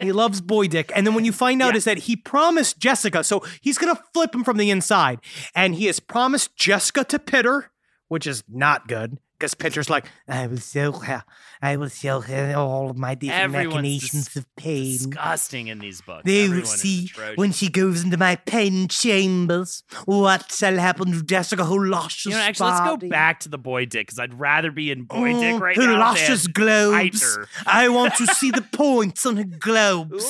he 0.00 0.12
loves 0.12 0.40
boy 0.40 0.68
dick. 0.68 0.92
And 0.94 1.06
then 1.06 1.14
when 1.14 1.24
you 1.24 1.32
find 1.32 1.60
out 1.62 1.72
Yeah. 1.74 1.78
is 1.78 1.84
that 1.84 1.98
he 1.98 2.16
promised 2.16 2.78
Jessica, 2.78 3.24
so 3.24 3.42
he's 3.60 3.78
gonna 3.78 4.00
flip 4.12 4.34
him 4.34 4.44
from 4.44 4.56
the 4.56 4.70
inside, 4.70 5.18
and 5.54 5.74
he 5.74 5.86
has 5.86 6.00
promised 6.00 6.56
Jessica 6.56 7.04
to 7.04 7.18
Piter, 7.18 7.70
which 8.08 8.26
is 8.26 8.44
not 8.48 8.86
good. 8.88 9.18
Because 9.44 9.54
Piter's 9.54 9.90
like, 9.90 10.06
I 10.26 10.46
will 10.46 10.56
show 10.58 10.92
her, 10.92 11.22
I 11.60 11.76
will 11.76 11.88
show 11.88 12.20
her 12.20 12.54
all 12.56 12.90
of 12.90 12.96
my 12.96 13.14
different 13.14 13.54
Everyone's 13.54 13.74
machinations 13.74 14.24
dis- 14.26 14.36
of 14.36 14.56
pain. 14.56 14.92
Disgusting 14.92 15.66
in 15.68 15.78
these 15.78 16.00
books. 16.00 16.22
They 16.24 16.48
will 16.48 16.58
Everyone 16.58 16.66
see 16.66 17.10
when 17.36 17.52
she 17.52 17.68
goes 17.68 18.02
into 18.02 18.16
my 18.16 18.36
pain 18.36 18.88
chambers 18.88 19.82
what 20.06 20.50
shall 20.52 20.76
happen 20.78 21.12
to 21.12 21.22
Jessica 21.22 21.64
who 21.64 21.84
lost 21.84 22.24
You 22.24 22.32
know, 22.32 22.38
actually, 22.38 22.70
let's 22.70 22.80
go 23.02 23.08
back 23.08 23.40
to 23.40 23.48
the 23.48 23.58
boy 23.58 23.84
dick 23.86 24.06
because 24.06 24.18
I'd 24.18 24.38
rather 24.38 24.70
be 24.70 24.90
in 24.90 25.04
boy 25.04 25.32
dick 25.32 25.54
Mm, 25.56 25.60
right 25.60 25.76
who 25.76 25.86
now. 25.86 25.98
lost 25.98 26.22
than 26.22 26.30
his 26.30 26.46
globes. 26.46 27.22
Eiter. 27.22 27.46
I 27.66 27.88
want 27.88 28.14
to 28.16 28.26
see 28.28 28.50
the 28.50 28.62
points 28.72 29.26
on 29.26 29.36
her 29.36 29.44
globes 29.44 30.24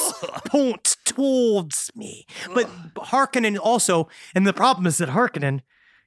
point 0.47 0.97
towards 1.05 1.91
me. 1.95 2.27
But 2.55 2.69
Harkonnen 2.97 3.59
also, 3.59 4.09
and 4.35 4.47
the 4.47 4.53
problem 4.53 4.87
is 4.87 4.99
that 4.99 5.09
Harkonnen, 5.11 5.61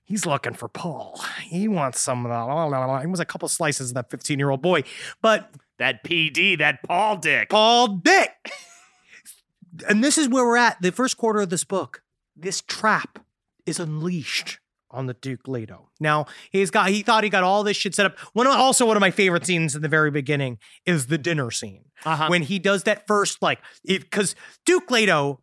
he's 0.07 0.25
looking 0.25 0.53
for 0.53 0.67
Paul. 0.67 1.21
He 1.43 1.67
wants 1.67 1.99
some 2.01 2.25
of 2.25 2.31
that. 2.31 3.01
He 3.01 3.07
was 3.07 3.19
a 3.19 3.25
couple 3.25 3.47
slices 3.47 3.91
of 3.91 3.95
that 3.95 4.09
15 4.09 4.39
year 4.39 4.49
old 4.49 4.61
boy. 4.61 4.83
But 5.21 5.51
That 5.77 6.03
PD, 6.03 6.57
that 6.57 6.81
Paul 6.83 7.17
dick. 7.17 7.49
Paul 7.49 7.87
Dick. 7.97 8.31
and 9.87 10.03
this 10.03 10.17
is 10.17 10.27
where 10.29 10.45
we're 10.45 10.57
at. 10.57 10.81
The 10.81 10.91
first 10.91 11.17
quarter 11.17 11.41
of 11.41 11.49
this 11.49 11.63
book, 11.63 12.01
this 12.35 12.61
trap 12.61 13.19
is 13.65 13.79
unleashed 13.79 14.59
on 14.89 15.05
the 15.05 15.13
Duke 15.13 15.47
Leto. 15.47 15.89
Now 15.99 16.25
he's 16.49 16.71
got 16.71 16.89
he 16.89 17.01
thought 17.03 17.23
he 17.23 17.29
got 17.29 17.43
all 17.43 17.63
this 17.63 17.75
shit 17.77 17.93
set 17.93 18.05
up. 18.05 18.17
One 18.33 18.47
of, 18.47 18.53
also 18.53 18.85
one 18.85 18.95
of 18.97 19.01
my 19.01 19.11
favorite 19.11 19.45
scenes 19.45 19.75
in 19.75 19.81
the 19.81 19.89
very 19.89 20.09
beginning 20.11 20.57
is 20.85 21.07
the 21.07 21.17
dinner 21.17 21.51
scene 21.51 21.85
Uh-huh. 22.05 22.27
when 22.29 22.43
he 22.43 22.57
does 22.57 22.83
that 22.83 23.05
first 23.05 23.41
like 23.41 23.59
because 23.85 24.33
Duke 24.65 24.89
Leto 24.89 25.41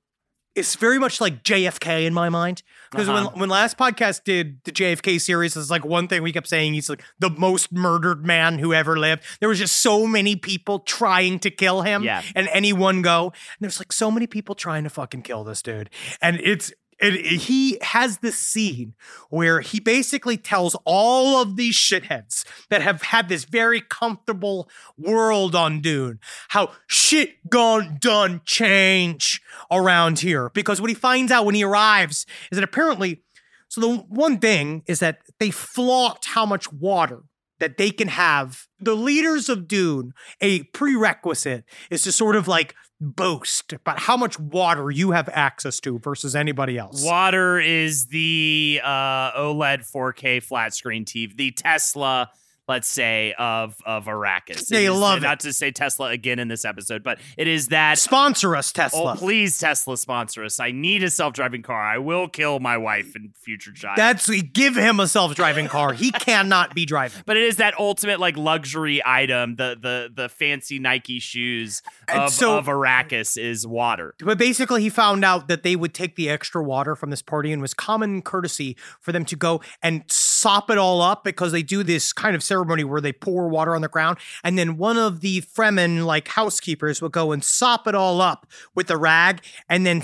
is 0.55 0.77
very 0.77 0.99
much 0.99 1.21
like 1.21 1.43
JFK 1.43 2.05
in 2.07 2.15
my 2.15 2.29
mind. 2.29 2.63
Because 2.91 3.09
Uh-huh. 3.09 3.31
when 3.33 3.41
when 3.41 3.49
last 3.49 3.77
podcast 3.77 4.23
did 4.25 4.63
the 4.65 4.71
JFK 4.73 5.21
series, 5.21 5.57
it's 5.57 5.71
like 5.71 5.85
one 5.85 6.07
thing 6.09 6.23
we 6.23 6.33
kept 6.33 6.49
saying 6.49 6.75
he's 6.75 6.89
like 6.89 7.03
the 7.19 7.31
most 7.31 7.73
murdered 7.73 8.25
man 8.25 8.59
who 8.61 8.73
ever 8.73 8.97
lived. 8.97 9.23
There 9.41 9.49
was 9.49 9.59
just 9.59 9.81
so 9.83 10.07
many 10.07 10.37
people 10.37 10.79
trying 10.81 11.39
to 11.41 11.51
kill 11.51 11.83
him, 11.83 12.05
Yeah. 12.05 12.23
and 12.37 12.49
any 12.53 12.73
one 12.73 13.03
go. 13.03 13.27
And 13.27 13.59
there's 13.61 13.81
like 13.81 13.93
so 13.93 14.11
many 14.11 14.27
people 14.29 14.55
trying 14.55 14.85
to 14.85 14.91
fucking 14.91 15.23
kill 15.23 15.43
this 15.45 15.61
dude, 15.63 15.91
and 16.23 16.41
it's. 16.43 16.73
It- 17.01 17.27
he 17.43 17.79
has 17.83 18.19
this 18.19 18.39
scene 18.39 18.95
where 19.31 19.61
he 19.61 19.81
basically 19.81 20.37
tells 20.37 20.77
all 20.85 21.41
of 21.43 21.57
these 21.57 21.77
shitheads 21.77 22.45
that 22.71 22.83
have 22.83 23.03
had 23.03 23.29
this 23.29 23.45
very 23.45 23.81
comfortable 23.81 24.69
world 24.97 25.55
on 25.55 25.81
Dune 25.81 26.21
how 26.49 26.73
shit 26.87 27.49
gone 27.51 27.99
done 28.01 28.41
change 28.45 29.41
around 29.71 30.21
here. 30.21 30.51
Because 30.51 30.81
what 30.81 30.91
he 30.91 30.95
finds 30.95 31.33
out 31.33 31.45
when 31.45 31.55
he 31.55 31.65
arrives 31.65 32.27
is 32.51 32.57
that 32.57 32.65
apparently, 32.65 33.23
so 33.69 33.81
the 33.81 33.97
one 34.09 34.39
thing 34.39 34.83
is 34.87 35.01
that 35.01 35.21
they 35.39 35.51
flaunt 35.51 36.25
how 36.27 36.47
much 36.47 36.73
water 36.73 37.23
that 37.61 37.77
they 37.79 37.91
can 37.91 38.09
have. 38.09 38.67
The 38.81 38.95
leaders 38.97 39.49
of 39.49 39.69
Dune, 39.69 40.13
a 40.41 40.65
prerequisite 40.65 41.65
is 41.91 42.03
to 42.03 42.13
sort 42.13 42.37
of 42.37 42.49
like 42.49 42.75
boast 43.05 43.73
about 43.73 43.99
how 44.01 44.17
much 44.17 44.39
water 44.39 44.91
you 44.91 45.13
have 45.13 45.29
access 45.33 45.81
to 45.81 45.99
versus 45.99 46.35
anybody 46.35 46.79
else. 46.79 47.05
Water 47.05 47.59
is 47.59 48.07
the 48.07 48.81
uh, 48.83 49.33
OLED 49.33 49.91
4K 49.91 50.43
flat 50.43 50.75
screen 50.75 51.05
TV, 51.05 51.37
the 51.37 51.51
Tesla, 51.53 52.31
let's 52.69 52.89
say, 52.89 53.35
of 53.39 53.77
of 53.85 54.07
Arrakis. 54.07 54.69
They 54.69 54.87
is- 54.87 54.93
love 54.95 55.23
Not 55.23 55.41
to 55.41 55.53
say 55.53 55.71
Tesla 55.71 56.11
again 56.11 56.39
in 56.39 56.49
this 56.49 56.65
episode, 56.65 57.03
but 57.03 57.19
it 57.37 57.47
is 57.49 57.69
that. 57.69 57.99
Sponsor 57.99 58.57
us, 58.57 58.73
oh, 58.75 58.77
Tesla. 58.77 59.13
Oh, 59.13 59.17
please, 59.17 59.59
Tesla 59.59 59.97
sponsor 59.97 60.45
us. 60.45 60.61
I 60.61 60.71
need 60.71 61.03
a 61.03 61.11
self 61.11 61.35
driving 61.35 61.63
car. 61.63 61.81
I 61.81 61.99
will 61.99 62.29
kill 62.29 62.61
my 62.61 62.77
wife 62.77 63.15
and 63.15 63.37
future 63.37 63.73
child. 63.73 63.97
That's 63.99 64.29
give 64.53 64.77
him 64.77 65.01
a 65.01 65.07
self-driving 65.09 65.69
car. 65.69 65.93
He 65.93 66.11
cannot 66.13 66.75
be 66.75 66.87
driving. 66.87 67.23
but 67.27 67.37
it 67.37 67.43
is 67.45 67.57
that 67.57 67.79
ultimate 67.79 68.21
like 68.21 68.37
luxury 68.37 69.03
item, 69.05 69.57
the 69.57 69.77
the 69.81 70.11
the 70.15 70.29
fancy 70.29 70.79
Nike 70.79 71.19
shoes 71.21 71.83
of, 72.09 72.33
so- 72.33 72.59
of 72.59 72.67
Arrakis 72.67 73.37
is 73.37 73.67
water. 73.67 74.15
But 74.21 74.39
basically, 74.39 74.83
he 74.83 74.89
found 74.89 75.25
out 75.25 75.49
that 75.49 75.63
they 75.63 75.77
would 75.77 75.95
take 75.95 76.17
the 76.17 76.29
extra 76.31 76.63
water 76.63 76.97
from 76.97 77.11
this 77.11 77.23
party, 77.23 77.53
and 77.53 77.61
was 77.61 77.75
common 77.75 78.23
courtesy 78.23 78.77
for 79.01 79.13
them 79.13 79.25
to 79.27 79.37
go 79.37 79.61
and 79.83 80.03
sop 80.45 80.71
it 80.71 80.79
all 80.79 81.01
up 81.01 81.25
because 81.25 81.53
they 81.53 81.63
do 81.63 81.83
this 81.83 82.13
kind 82.13 82.37
of 82.37 82.43
ceremony 82.43 82.85
where 82.85 83.01
they 83.01 83.13
pour 83.13 83.49
water 83.49 83.75
on 83.75 83.83
the 83.83 83.89
ground, 83.89 84.19
and 84.45 84.59
then 84.59 84.77
one 84.77 84.99
of 84.99 85.21
the 85.21 85.41
Fremen 85.41 86.05
like 86.05 86.29
housekeepers 86.29 87.01
will 87.01 87.09
go 87.09 87.33
and 87.33 87.43
sop 87.43 87.87
it 87.89 87.95
all 87.95 88.21
up 88.21 88.47
with 88.75 88.91
a 88.91 88.97
rag, 88.97 89.41
and 89.69 89.87
then. 89.87 90.03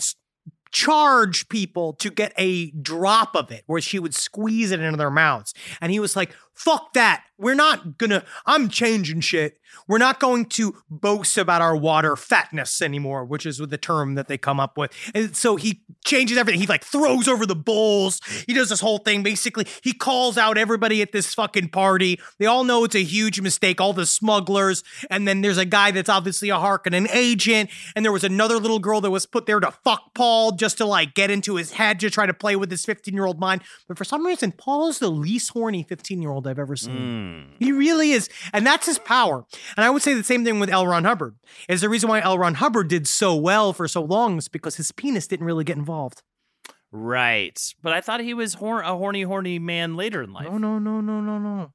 Charge 0.72 1.48
people 1.48 1.94
to 1.94 2.10
get 2.10 2.32
a 2.38 2.70
drop 2.70 3.34
of 3.34 3.50
it 3.50 3.64
where 3.66 3.80
she 3.80 3.98
would 3.98 4.14
squeeze 4.14 4.70
it 4.70 4.78
into 4.78 4.96
their 4.96 5.10
mouths. 5.10 5.52
And 5.80 5.90
he 5.90 5.98
was 5.98 6.14
like, 6.14 6.30
fuck 6.60 6.92
that. 6.92 7.24
We're 7.38 7.54
not 7.54 7.96
gonna, 7.96 8.22
I'm 8.44 8.68
changing 8.68 9.20
shit. 9.20 9.60
We're 9.86 9.98
not 9.98 10.20
going 10.20 10.46
to 10.46 10.74
boast 10.88 11.38
about 11.38 11.62
our 11.62 11.76
water 11.76 12.16
fatness 12.16 12.82
anymore, 12.82 13.24
which 13.24 13.46
is 13.46 13.58
the 13.58 13.78
term 13.78 14.14
that 14.14 14.28
they 14.28 14.38
come 14.38 14.60
up 14.60 14.76
with. 14.76 14.92
And 15.14 15.34
so 15.36 15.56
he 15.56 15.82
changes 16.04 16.38
everything. 16.38 16.60
He 16.60 16.66
like 16.66 16.84
throws 16.84 17.28
over 17.28 17.46
the 17.46 17.56
bowls. 17.56 18.20
He 18.46 18.54
does 18.54 18.68
this 18.68 18.80
whole 18.80 18.98
thing. 18.98 19.22
Basically, 19.22 19.66
he 19.82 19.92
calls 19.92 20.38
out 20.38 20.58
everybody 20.58 21.02
at 21.02 21.12
this 21.12 21.34
fucking 21.34 21.70
party. 21.70 22.20
They 22.38 22.46
all 22.46 22.64
know 22.64 22.84
it's 22.84 22.94
a 22.94 23.02
huge 23.02 23.40
mistake, 23.40 23.80
all 23.80 23.92
the 23.92 24.06
smugglers. 24.06 24.82
And 25.10 25.26
then 25.26 25.40
there's 25.40 25.58
a 25.58 25.64
guy 25.64 25.90
that's 25.90 26.08
obviously 26.08 26.50
a 26.50 26.56
Harkonnen 26.56 27.12
agent. 27.14 27.70
And 27.96 28.04
there 28.04 28.12
was 28.12 28.24
another 28.24 28.58
little 28.58 28.78
girl 28.78 29.00
that 29.00 29.10
was 29.10 29.26
put 29.26 29.46
there 29.46 29.60
to 29.60 29.70
fuck 29.84 30.14
Paul 30.14 30.52
just 30.52 30.78
to 30.78 30.84
like 30.84 31.14
get 31.14 31.30
into 31.30 31.56
his 31.56 31.72
head 31.72 32.00
to 32.00 32.10
try 32.10 32.26
to 32.26 32.34
play 32.34 32.56
with 32.56 32.70
his 32.70 32.84
15 32.84 33.14
year 33.14 33.26
old 33.26 33.40
mind. 33.40 33.62
But 33.88 33.98
for 33.98 34.04
some 34.04 34.26
reason, 34.26 34.52
Paul 34.52 34.88
is 34.88 34.98
the 34.98 35.10
least 35.10 35.50
horny 35.50 35.82
15 35.82 36.22
year 36.22 36.30
old 36.30 36.46
I've 36.50 36.58
ever 36.58 36.76
seen. 36.76 36.96
Hmm. 36.96 37.64
He 37.64 37.72
really 37.72 38.10
is. 38.10 38.28
And 38.52 38.66
that's 38.66 38.86
his 38.86 38.98
power. 38.98 39.44
And 39.76 39.84
I 39.84 39.90
would 39.90 40.02
say 40.02 40.14
the 40.14 40.24
same 40.24 40.44
thing 40.44 40.60
with 40.60 40.68
L. 40.70 40.86
Ron 40.86 41.04
Hubbard. 41.04 41.36
Is 41.68 41.80
the 41.80 41.88
reason 41.88 42.08
why 42.08 42.20
L. 42.20 42.38
Ron 42.38 42.54
Hubbard 42.54 42.88
did 42.88 43.06
so 43.08 43.34
well 43.34 43.72
for 43.72 43.88
so 43.88 44.02
long 44.02 44.38
is 44.38 44.48
because 44.48 44.76
his 44.76 44.92
penis 44.92 45.26
didn't 45.26 45.46
really 45.46 45.64
get 45.64 45.76
involved. 45.76 46.22
Right. 46.92 47.58
But 47.82 47.92
I 47.92 48.00
thought 48.00 48.20
he 48.20 48.34
was 48.34 48.54
hor- 48.54 48.82
a 48.82 48.96
horny, 48.96 49.22
horny 49.22 49.58
man 49.58 49.96
later 49.96 50.22
in 50.22 50.32
life. 50.32 50.46
No, 50.46 50.58
no, 50.58 50.78
no, 50.78 51.00
no, 51.00 51.20
no, 51.20 51.38
no. 51.38 51.72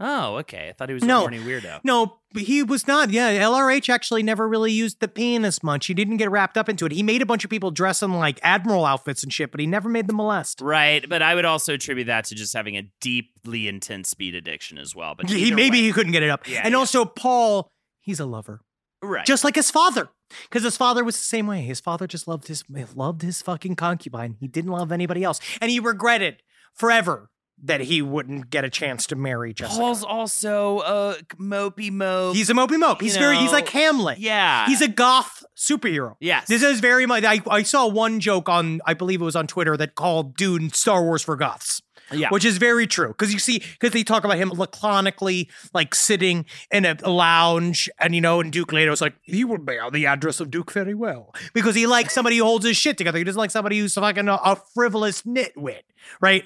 Oh, 0.00 0.36
okay. 0.36 0.68
I 0.68 0.72
thought 0.72 0.88
he 0.88 0.94
was 0.94 1.02
a 1.02 1.06
No. 1.06 1.20
horny 1.20 1.40
weirdo. 1.40 1.80
No, 1.82 2.18
but 2.32 2.42
he 2.42 2.62
was 2.62 2.86
not. 2.86 3.10
Yeah, 3.10 3.32
LRH 3.32 3.88
actually 3.88 4.22
never 4.22 4.48
really 4.48 4.70
used 4.70 5.00
the 5.00 5.08
penis 5.08 5.62
much. 5.62 5.86
He 5.86 5.94
didn't 5.94 6.18
get 6.18 6.30
wrapped 6.30 6.56
up 6.56 6.68
into 6.68 6.86
it. 6.86 6.92
He 6.92 7.02
made 7.02 7.20
a 7.20 7.26
bunch 7.26 7.42
of 7.42 7.50
people 7.50 7.70
dress 7.72 8.02
in 8.02 8.12
like 8.12 8.38
admiral 8.42 8.84
outfits 8.84 9.22
and 9.24 9.32
shit, 9.32 9.50
but 9.50 9.58
he 9.60 9.66
never 9.66 9.88
made 9.88 10.06
them 10.06 10.16
molest. 10.16 10.60
Right, 10.60 11.08
but 11.08 11.20
I 11.20 11.34
would 11.34 11.44
also 11.44 11.74
attribute 11.74 12.06
that 12.06 12.26
to 12.26 12.34
just 12.36 12.52
having 12.54 12.76
a 12.76 12.82
deeply 13.00 13.66
intense 13.66 14.08
speed 14.08 14.34
addiction 14.36 14.78
as 14.78 14.94
well. 14.94 15.14
But 15.16 15.28
He 15.30 15.50
maybe 15.52 15.78
way- 15.78 15.86
he 15.86 15.92
couldn't 15.92 16.12
get 16.12 16.22
it 16.22 16.30
up. 16.30 16.48
Yeah, 16.48 16.60
and 16.64 16.72
yeah. 16.72 16.78
also 16.78 17.04
Paul, 17.04 17.68
he's 18.00 18.20
a 18.20 18.26
lover. 18.26 18.60
right, 19.02 19.26
Just 19.26 19.42
like 19.44 19.56
his 19.56 19.70
father. 19.70 20.08
Because 20.42 20.62
his 20.62 20.76
father 20.76 21.02
was 21.02 21.16
the 21.16 21.22
same 21.24 21.46
way. 21.46 21.62
His 21.62 21.80
father 21.80 22.06
just 22.06 22.28
loved 22.28 22.48
his 22.48 22.62
loved 22.94 23.22
his 23.22 23.40
fucking 23.40 23.76
concubine. 23.76 24.36
He 24.38 24.46
didn't 24.46 24.70
love 24.72 24.92
anybody 24.92 25.24
else. 25.24 25.40
And 25.60 25.70
he 25.70 25.80
regretted 25.80 26.42
forever 26.74 27.30
that 27.64 27.80
he 27.80 28.02
wouldn't 28.02 28.50
get 28.50 28.64
a 28.64 28.70
chance 28.70 29.06
to 29.08 29.16
marry 29.16 29.52
Jessica. 29.52 29.80
Paul's 29.80 30.04
also 30.04 30.80
a 30.80 31.16
mopey 31.34 31.90
mope. 31.90 32.36
He's 32.36 32.50
a 32.50 32.54
mopey 32.54 32.78
mope. 32.78 33.00
He's 33.00 33.14
you 33.14 33.20
very 33.20 33.36
he's 33.38 33.52
like 33.52 33.68
Hamlet. 33.68 34.18
yeah. 34.18 34.66
He's 34.66 34.80
a 34.80 34.88
goth 34.88 35.44
superhero. 35.56 36.16
Yes. 36.20 36.46
This 36.48 36.62
is 36.62 36.80
very 36.80 37.06
much 37.06 37.24
I, 37.24 37.40
I 37.50 37.62
saw 37.62 37.86
one 37.88 38.20
joke 38.20 38.48
on 38.48 38.80
I 38.86 38.94
believe 38.94 39.20
it 39.20 39.24
was 39.24 39.36
on 39.36 39.46
Twitter 39.46 39.76
that 39.76 39.94
called 39.94 40.36
Dune 40.36 40.70
Star 40.70 41.02
Wars 41.02 41.22
for 41.22 41.36
goths. 41.36 41.82
Yeah. 42.10 42.30
Which 42.30 42.44
is 42.46 42.56
very 42.56 42.86
true. 42.86 43.08
Because 43.08 43.34
you 43.34 43.38
see, 43.38 43.58
because 43.58 43.92
they 43.92 44.02
talk 44.02 44.24
about 44.24 44.38
him 44.38 44.50
laconically 44.50 45.50
like 45.74 45.94
sitting 45.94 46.46
in 46.70 46.86
a, 46.86 46.96
a 47.02 47.10
lounge 47.10 47.90
and 47.98 48.14
you 48.14 48.22
know, 48.22 48.40
and 48.40 48.50
Duke 48.50 48.72
Leto's 48.72 49.02
like, 49.02 49.14
he 49.22 49.44
would 49.44 49.66
bear 49.66 49.90
the 49.90 50.06
address 50.06 50.40
of 50.40 50.50
Duke 50.50 50.72
very 50.72 50.94
well. 50.94 51.34
Because 51.52 51.74
he 51.74 51.86
likes 51.86 52.14
somebody 52.14 52.38
who 52.38 52.44
holds 52.44 52.64
his 52.64 52.78
shit 52.78 52.96
together. 52.96 53.18
He 53.18 53.24
doesn't 53.24 53.38
like 53.38 53.50
somebody 53.50 53.78
who's 53.78 53.92
fucking 53.92 54.26
a, 54.28 54.34
a 54.36 54.56
frivolous 54.74 55.22
nitwit. 55.22 55.82
Right? 56.20 56.44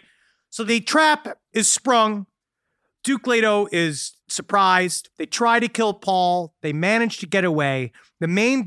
So 0.53 0.65
the 0.65 0.81
trap 0.81 1.39
is 1.55 1.67
sprung. 1.67 2.27
Duke 3.03 3.27
Leto 3.27 3.69
is 3.73 4.13
surprised. 4.29 5.09
They 5.17 5.25
try 5.25 5.59
to 5.59 5.67
kill 5.67 5.95
Paul. 5.95 6.55
They 6.61 6.75
manage 6.75 7.17
to 7.19 7.27
get 7.27 7.43
away. 7.43 7.91
The 8.21 8.29
main, 8.29 8.67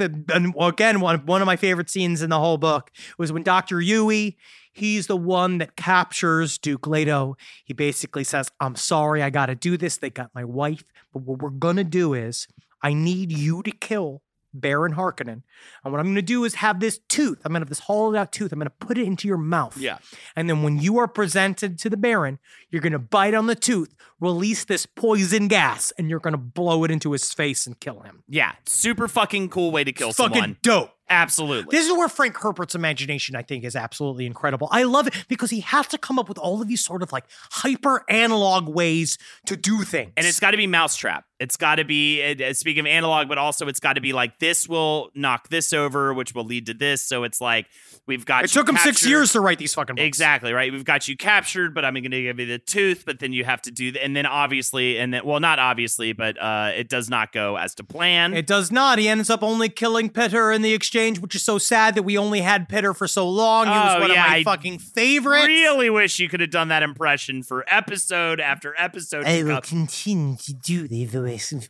again, 0.59 0.99
one, 0.99 1.27
one 1.27 1.43
of 1.43 1.45
my 1.45 1.55
favorite 1.55 1.91
scenes 1.91 2.23
in 2.23 2.31
the 2.31 2.39
whole 2.39 2.57
book 2.57 2.89
was 3.19 3.31
when 3.31 3.43
Dr. 3.43 3.77
Yueh, 3.77 4.35
he's 4.73 5.05
the 5.05 5.15
one 5.15 5.59
that 5.59 5.75
captures 5.75 6.57
Duke 6.57 6.87
Leto. 6.87 7.37
He 7.63 7.73
basically 7.75 8.23
says, 8.23 8.49
I'm 8.59 8.75
sorry, 8.75 9.21
I 9.21 9.29
got 9.29 9.45
to 9.45 9.55
do 9.55 9.77
this. 9.77 9.97
They 9.97 10.09
got 10.09 10.31
my 10.33 10.43
wife. 10.43 10.85
But 11.13 11.21
what 11.21 11.39
we're 11.39 11.51
going 11.51 11.77
to 11.77 11.83
do 11.83 12.15
is, 12.15 12.47
I 12.81 12.95
need 12.95 13.31
you 13.31 13.61
to 13.61 13.71
kill 13.71 14.23
Baron 14.59 14.93
Harkonnen. 14.95 15.41
And 15.83 15.91
what 15.93 15.99
I'm 15.99 16.05
going 16.05 16.15
to 16.15 16.21
do 16.21 16.43
is 16.45 16.55
have 16.55 16.79
this 16.79 16.99
tooth. 17.09 17.39
I'm 17.45 17.51
going 17.51 17.61
to 17.61 17.65
have 17.65 17.69
this 17.69 17.79
hollowed 17.79 18.15
out 18.15 18.31
tooth. 18.31 18.51
I'm 18.51 18.59
going 18.59 18.67
to 18.69 18.85
put 18.87 18.97
it 18.97 19.05
into 19.05 19.27
your 19.27 19.37
mouth. 19.37 19.77
Yeah. 19.77 19.97
And 20.35 20.49
then 20.49 20.63
when 20.63 20.77
you 20.79 20.97
are 20.97 21.07
presented 21.07 21.77
to 21.79 21.89
the 21.89 21.97
Baron, 21.97 22.39
you're 22.69 22.81
going 22.81 22.93
to 22.93 22.99
bite 22.99 23.33
on 23.33 23.47
the 23.47 23.55
tooth, 23.55 23.93
release 24.19 24.63
this 24.65 24.85
poison 24.85 25.47
gas, 25.47 25.91
and 25.97 26.09
you're 26.09 26.19
going 26.19 26.33
to 26.33 26.37
blow 26.37 26.83
it 26.83 26.91
into 26.91 27.11
his 27.11 27.33
face 27.33 27.65
and 27.67 27.79
kill 27.79 27.99
him. 28.01 28.23
yeah, 28.27 28.53
super 28.65 29.07
fucking 29.07 29.49
cool 29.49 29.71
way 29.71 29.83
to 29.83 29.91
kill 29.93 30.11
Fucking 30.13 30.33
someone. 30.33 30.57
dope. 30.61 30.91
Absolutely. 31.07 31.77
This 31.77 31.85
is 31.85 31.91
where 31.95 32.09
Frank 32.09 32.35
Herbert's 32.35 32.73
imagination, 32.73 33.35
I 33.35 33.43
think, 33.43 33.63
is 33.63 33.75
absolutely 33.75 34.25
incredible. 34.25 34.67
I 34.71 34.83
love 34.83 35.05
it 35.05 35.13
because 35.27 35.51
he 35.51 35.59
has 35.59 35.85
to 35.89 35.99
come 35.99 36.17
up 36.17 36.27
with 36.27 36.39
all 36.39 36.63
of 36.63 36.67
these 36.67 36.83
sort 36.83 37.03
of 37.03 37.11
like 37.11 37.25
hyper 37.51 38.03
analog 38.09 38.67
ways 38.67 39.19
to 39.45 39.55
do 39.55 39.83
things. 39.83 40.13
and 40.17 40.25
it's 40.25 40.39
got 40.39 40.51
to 40.51 40.57
be 40.57 40.65
mousetrap. 40.65 41.25
It's 41.39 41.57
got 41.57 41.75
to 41.75 41.83
be, 41.83 42.23
uh, 42.23 42.53
speaking 42.53 42.81
of 42.81 42.85
analog, 42.85 43.27
but 43.27 43.37
also 43.37 43.67
it's 43.67 43.81
got 43.81 43.93
to 43.93 44.01
be 44.01 44.13
like 44.13 44.39
this 44.39 44.69
will 44.69 45.09
knock 45.13 45.49
this 45.49 45.73
over, 45.73 46.13
which 46.13 46.33
will 46.33 46.45
lead 46.45 46.67
to 46.67 46.73
this. 46.73 47.01
So 47.01 47.23
it's 47.23 47.41
like 47.41 47.67
we've 48.07 48.25
got. 48.25 48.45
it 48.45 48.55
you 48.55 48.61
took 48.61 48.69
him 48.69 48.77
six 48.77 49.05
years 49.05 49.33
to 49.33 49.41
write 49.41 49.59
these 49.59 49.73
fucking 49.73 49.95
books. 49.95 50.05
Exactly 50.05 50.53
right. 50.53 50.71
We've 50.71 50.85
got 50.85 51.07
you 51.07 51.17
captured, 51.17 51.73
but 51.73 51.83
I'm 51.83 51.93
going 51.93 52.11
to 52.11 52.21
give 52.21 52.39
you 52.39 52.45
the 52.45 52.59
tooth. 52.59 53.03
But 53.05 53.19
then 53.19 53.33
you 53.33 53.43
have 53.43 53.61
to 53.63 53.71
do, 53.71 53.91
the, 53.91 54.03
and 54.03 54.15
then 54.15 54.25
obviously, 54.25 54.97
and 54.97 55.13
then 55.13 55.25
well, 55.25 55.39
not 55.41 55.59
obviously, 55.59 56.13
but 56.13 56.41
uh, 56.41 56.71
it 56.73 56.87
does 56.87 57.09
not 57.09 57.33
go 57.33 57.57
as 57.57 57.75
to 57.75 57.83
plan. 57.83 58.33
It 58.33 58.47
does 58.47 58.71
not. 58.71 58.97
He 58.97 59.09
ends 59.09 59.29
up 59.29 59.43
only 59.43 59.67
killing 59.67 60.09
Piter 60.09 60.51
in 60.51 60.61
the 60.61 60.73
exchange, 60.73 61.19
which 61.19 61.35
is 61.35 61.43
so 61.43 61.57
sad 61.57 61.95
that 61.95 62.03
we 62.03 62.17
only 62.17 62.41
had 62.41 62.69
Piter 62.69 62.93
for 62.93 63.07
so 63.07 63.29
long. 63.29 63.65
He 63.65 63.71
was 63.71 63.99
one 63.99 64.09
yeah, 64.09 64.23
of 64.23 64.29
my 64.29 64.35
I 64.37 64.43
fucking 64.43 64.79
favorites. 64.79 65.43
I 65.43 65.47
really 65.47 65.89
wish 65.89 66.19
you 66.19 66.29
could 66.29 66.39
have 66.39 66.51
done 66.51 66.69
that 66.69 66.83
impression 66.83 67.43
for 67.43 67.65
episode 67.67 68.39
after 68.39 68.73
episode. 68.77 69.25
I 69.25 69.43
will 69.43 69.55
come. 69.55 69.61
continue 69.87 70.37
to 70.37 70.53
do 70.53 70.87
the 70.87 71.03
voice 71.29 71.51
of. 71.51 71.69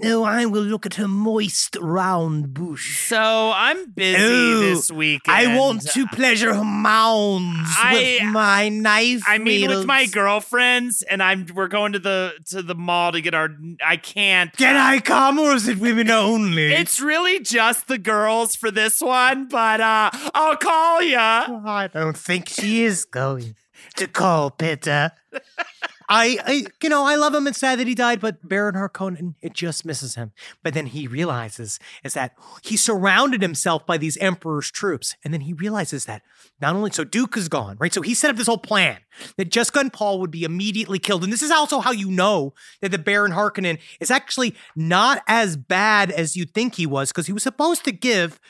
No, 0.00 0.24
I 0.24 0.46
will 0.46 0.62
look 0.62 0.86
at 0.86 0.94
her 0.94 1.08
moist, 1.08 1.76
round 1.80 2.52
bush. 2.54 3.06
So 3.08 3.52
I'm 3.54 3.90
busy 3.90 4.16
Oh, 4.22 4.60
this 4.60 4.90
week. 4.90 5.22
I 5.28 5.56
want 5.56 5.82
to 5.92 6.06
pleasure 6.08 6.52
her 6.54 6.64
mounds 6.64 7.70
I- 7.78 7.92
with 7.94 8.32
my 8.32 8.68
knife. 8.68 9.22
I 9.26 9.38
mean, 9.38 9.68
with 9.68 9.86
my 9.86 10.06
girlfriends, 10.06 11.02
and 11.02 11.22
I'm 11.22 11.46
we're 11.54 11.68
going 11.68 11.92
to 11.92 11.98
the 11.98 12.32
to 12.50 12.62
the 12.62 12.74
mall 12.74 13.12
to 13.12 13.20
get 13.20 13.34
our. 13.34 13.50
I 13.84 13.96
can't. 13.96 14.54
Can 14.56 14.76
I 14.76 14.98
come 15.00 15.38
or 15.38 15.54
is 15.54 15.68
it 15.68 15.78
women 15.78 16.10
only? 16.10 16.72
It's 16.72 17.00
really 17.00 17.40
just 17.40 17.86
the 17.88 17.98
girls 17.98 18.56
for 18.56 18.70
this 18.70 19.00
one, 19.00 19.48
but 19.48 19.80
uh, 19.80 20.10
I'll 20.34 20.56
call 20.56 21.02
ya. 21.02 21.46
I 21.64 21.88
don't 21.92 22.16
think 22.16 22.48
she 22.48 22.82
is 22.84 23.04
going 23.04 23.54
to 23.96 24.06
call 24.08 24.50
Piter. 24.50 25.12
I, 26.08 26.38
I, 26.44 26.66
you 26.82 26.88
know, 26.88 27.04
I 27.04 27.16
love 27.16 27.34
him. 27.34 27.46
It's 27.46 27.58
sad 27.58 27.78
that 27.78 27.86
he 27.86 27.94
died, 27.94 28.20
but 28.20 28.46
Baron 28.46 28.74
Harkonnen, 28.74 29.34
it 29.40 29.54
just 29.54 29.84
misses 29.84 30.14
him. 30.14 30.32
But 30.62 30.74
then 30.74 30.86
he 30.86 31.06
realizes 31.06 31.78
is 32.02 32.14
that 32.14 32.32
he 32.62 32.76
surrounded 32.76 33.42
himself 33.42 33.86
by 33.86 33.96
these 33.96 34.16
Emperor's 34.18 34.70
troops, 34.70 35.16
and 35.24 35.32
then 35.32 35.42
he 35.42 35.52
realizes 35.52 36.04
that 36.04 36.22
not 36.60 36.76
only 36.76 36.90
so 36.90 37.04
Duke 37.04 37.36
is 37.36 37.48
gone, 37.48 37.76
right? 37.78 37.92
So 37.92 38.02
he 38.02 38.14
set 38.14 38.30
up 38.30 38.36
this 38.36 38.46
whole 38.46 38.58
plan 38.58 38.98
that 39.36 39.50
Jessica 39.50 39.80
and 39.80 39.92
Paul 39.92 40.20
would 40.20 40.30
be 40.30 40.44
immediately 40.44 40.98
killed, 40.98 41.24
and 41.24 41.32
this 41.32 41.42
is 41.42 41.50
also 41.50 41.80
how 41.80 41.92
you 41.92 42.10
know 42.10 42.54
that 42.80 42.90
the 42.90 42.98
Baron 42.98 43.32
Harkonnen 43.32 43.78
is 44.00 44.10
actually 44.10 44.54
not 44.76 45.22
as 45.26 45.56
bad 45.56 46.10
as 46.10 46.36
you 46.36 46.44
think 46.44 46.74
he 46.74 46.86
was, 46.86 47.10
because 47.10 47.26
he 47.26 47.32
was 47.32 47.42
supposed 47.42 47.84
to 47.84 47.92
give 47.92 48.40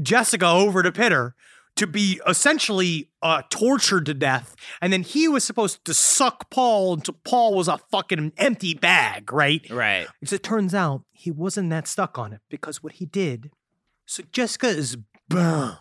Jessica 0.00 0.46
over 0.46 0.82
to 0.82 0.90
Piter 0.90 1.34
to 1.76 1.86
be 1.86 2.20
essentially 2.28 3.10
uh, 3.22 3.42
tortured 3.50 4.06
to 4.06 4.14
death. 4.14 4.54
And 4.80 4.92
then 4.92 5.02
he 5.02 5.28
was 5.28 5.44
supposed 5.44 5.84
to 5.84 5.94
suck 5.94 6.50
Paul 6.50 6.94
until 6.94 7.16
Paul 7.24 7.54
was 7.54 7.68
a 7.68 7.78
fucking 7.90 8.32
empty 8.36 8.74
bag, 8.74 9.32
right? 9.32 9.68
Right. 9.70 10.06
As 10.22 10.32
it 10.32 10.42
turns 10.42 10.74
out, 10.74 11.02
he 11.12 11.30
wasn't 11.30 11.70
that 11.70 11.88
stuck 11.88 12.18
on 12.18 12.32
it 12.32 12.40
because 12.50 12.82
what 12.82 12.94
he 12.94 13.06
did, 13.06 13.50
so 14.06 14.22
Jessica 14.32 14.68
is 14.68 14.96
burned, 15.28 15.78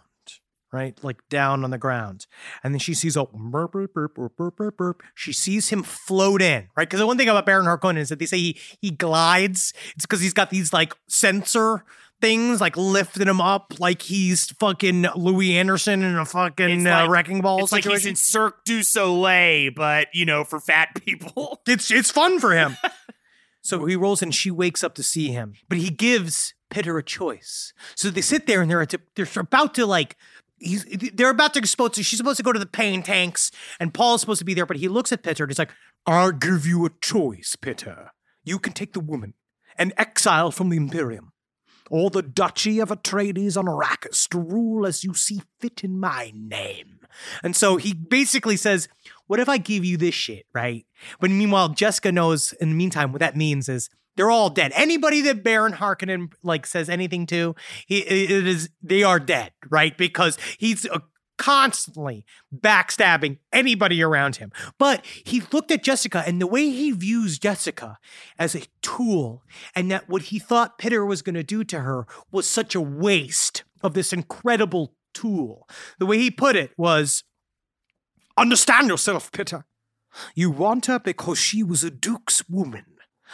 right? 0.72 0.98
Like 1.04 1.18
down 1.30 1.64
on 1.64 1.72
the 1.72 1.78
ground. 1.78 2.28
And 2.64 2.74
then 2.74 2.80
she 2.80 2.94
sees 2.94 3.18
a 3.18 3.26
burp, 3.26 3.74
burp, 3.74 3.94
burp, 3.94 4.16
burp, 4.16 4.38
burp, 4.38 4.56
burp, 4.56 4.78
burp. 4.78 5.04
She 5.14 5.34
sees 5.34 5.70
him 5.70 5.84
float 5.84 6.42
in, 6.42 6.70
right? 6.78 6.88
Because 6.88 7.00
the 7.00 7.08
one 7.08 7.18
thing 7.18 7.28
about 7.28 7.46
Baron 7.46 7.66
Harkonnen 7.66 7.98
is 7.98 8.10
that 8.10 8.20
they 8.20 8.26
say 8.26 8.38
he, 8.38 8.60
he 8.80 8.92
glides. 8.92 9.74
It's 9.96 10.06
because 10.06 10.22
he's 10.22 10.34
got 10.34 10.50
these 10.50 10.72
like 10.72 10.96
sensor 11.10 11.84
things 12.22 12.62
like 12.62 12.78
lifting 12.78 13.28
him 13.28 13.42
up 13.42 13.74
like 13.80 14.02
he's 14.04 14.52
fucking 14.60 15.06
Louie 15.16 15.58
Anderson 15.58 16.04
in 16.04 16.16
a 16.16 16.26
fucking 16.26 16.70
It's 16.70 16.86
uh, 16.86 17.08
wrecking 17.10 17.42
ball 17.42 17.64
It's 17.64 17.72
like 17.72 17.84
he's 17.84 17.92
situation. 17.94 18.10
in 18.12 18.16
Cirque 18.16 18.64
du 18.64 18.84
Soleil, 18.84 19.72
but 19.76 20.08
you 20.14 20.26
know, 20.26 20.44
for 20.44 20.60
fat 20.60 20.90
people. 21.06 21.62
It's 21.68 21.92
it's 21.92 22.12
fun 22.12 22.40
for 22.40 22.54
him. 22.54 22.78
so 23.62 23.86
he 23.86 23.96
rolls 23.96 24.22
and 24.22 24.34
She 24.34 24.52
wakes 24.52 24.84
up 24.84 24.96
to 24.96 25.04
see 25.04 25.30
him, 25.30 25.54
but 25.68 25.78
he 25.78 25.90
gives 25.90 26.54
Piter 26.70 26.98
a 26.98 27.04
choice. 27.04 27.74
So 27.96 28.10
they 28.10 28.22
sit 28.22 28.48
there 28.48 28.62
and 28.62 28.72
they're 28.72 28.82
at- 28.82 28.96
they're 29.16 29.28
about 29.36 29.74
to 29.76 29.86
like. 29.86 30.16
He's, 30.64 30.86
they're 31.16 31.32
about 31.32 31.56
to 31.56 31.62
to. 31.62 32.04
She's 32.04 32.18
supposed 32.18 32.38
to 32.38 32.44
go 32.44 32.54
to 32.54 32.60
the 32.60 32.68
pain 32.68 33.02
tanks, 33.02 33.50
and 33.80 33.92
Paul's 33.94 34.22
supposed 34.22 34.38
to 34.40 34.46
be 34.46 34.54
there. 34.54 34.68
But 34.68 34.78
he 34.78 34.88
looks 34.88 35.12
at 35.12 35.24
Piter 35.24 35.44
and 35.44 35.50
he's 35.52 35.58
like, 35.58 35.72
"I'll 36.06 36.32
give 36.32 36.68
you 36.68 36.86
a 36.86 36.92
choice, 37.02 37.56
Piter. 37.60 38.12
You 38.44 38.60
can 38.60 38.72
take 38.74 38.94
the 38.94 39.00
woman 39.00 39.34
and 39.76 39.92
exile 39.98 40.52
from 40.52 40.70
the 40.70 40.78
Imperium, 40.78 41.32
or 41.92 42.10
the 42.10 42.24
Duchy 42.24 42.80
of 42.80 42.90
Atreides 42.90 43.58
on 43.58 43.66
Arrakis 43.66 44.28
to 44.30 44.40
rule 44.40 44.88
as 44.88 45.04
you 45.04 45.14
see 45.14 45.42
fit 45.60 45.84
in 45.84 46.00
my 46.00 46.32
name." 46.34 46.98
And 47.44 47.56
so 47.56 47.78
he 47.78 47.94
basically 47.94 48.58
says, 48.58 48.88
what 49.28 49.40
if 49.40 49.50
I 49.50 49.58
give 49.58 49.86
you 49.86 49.98
this 49.98 50.16
shit, 50.16 50.46
right? 50.54 50.86
But 51.20 51.30
meanwhile, 51.30 51.70
Jessica 51.70 52.12
knows 52.12 52.54
in 52.54 52.70
the 52.70 52.76
meantime 52.76 53.12
what 53.12 53.20
that 53.20 53.36
means 53.36 53.70
is 53.70 53.90
they're 54.16 54.32
all 54.32 54.50
dead. 54.50 54.72
Anybody 54.76 55.22
that 55.22 55.44
Baron 55.44 55.74
Harkonnen 55.74 56.34
like 56.44 56.66
says 56.66 56.90
anything 56.90 57.26
to, 57.28 57.56
he, 57.86 58.00
it 58.00 58.46
is 58.46 58.70
they 58.82 59.04
are 59.04 59.20
dead, 59.20 59.52
right? 59.70 59.98
Because 59.98 60.38
he's 60.58 60.86
uh, 60.86 61.00
constantly 61.42 62.24
backstabbing 62.56 63.40
anybody 63.52 64.04
around 64.04 64.36
him. 64.36 64.52
But 64.78 65.04
he 65.26 65.42
looked 65.52 65.72
at 65.72 65.84
Jessica 65.84 66.24
and 66.26 66.40
the 66.40 66.46
way 66.46 66.70
he 66.70 66.92
views 66.92 67.40
Jessica 67.40 67.98
as 68.38 68.54
a 68.54 68.68
tool, 68.84 69.44
and 69.76 69.90
that 69.90 70.08
what 70.08 70.24
he 70.24 70.38
thought 70.38 70.78
Piter 70.78 71.04
was 71.04 71.24
going 71.24 71.36
to 71.36 71.44
do 71.44 71.64
to 71.64 71.80
her 71.80 72.06
was 72.32 72.48
such 72.48 72.76
a 72.76 72.82
waste 72.82 73.64
of 73.82 73.96
this 73.96 74.14
incredible 74.14 74.94
tool. 75.16 75.68
The 75.98 76.06
way 76.06 76.20
he 76.20 76.30
put 76.30 76.56
it 76.56 76.72
was 76.78 77.24
Understand 78.38 78.88
yourself, 78.88 79.32
Piter. 79.32 79.66
You 80.36 80.52
want 80.52 80.86
her 80.88 81.00
because 81.00 81.38
she 81.38 81.64
was 81.64 81.84
a 81.84 81.92
duke's 81.92 82.48
woman, 82.50 82.86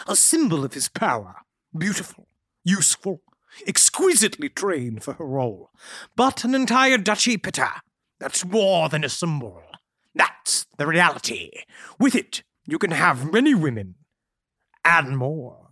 a 0.08 0.16
symbol 0.16 0.64
of 0.64 0.74
his 0.74 0.90
power, 0.90 1.38
beautiful, 1.78 2.28
useful, 2.64 3.22
exquisitely 3.68 4.50
trained 4.50 5.04
for 5.04 5.14
her 5.14 5.26
role. 5.26 5.72
But 6.16 6.44
an 6.44 6.54
entire 6.54 6.98
duchy, 6.98 7.38
Piter, 7.38 7.72
that's 8.20 8.46
more 8.46 8.90
than 8.90 9.04
a 9.04 9.10
symbol. 9.10 9.62
That's 10.16 10.66
the 10.78 10.88
reality. 10.88 11.52
With 12.00 12.16
it, 12.16 12.44
you 12.66 12.80
can 12.80 12.92
have 12.92 13.32
many 13.32 13.54
women 13.54 13.96
and 14.84 15.18
more. 15.18 15.67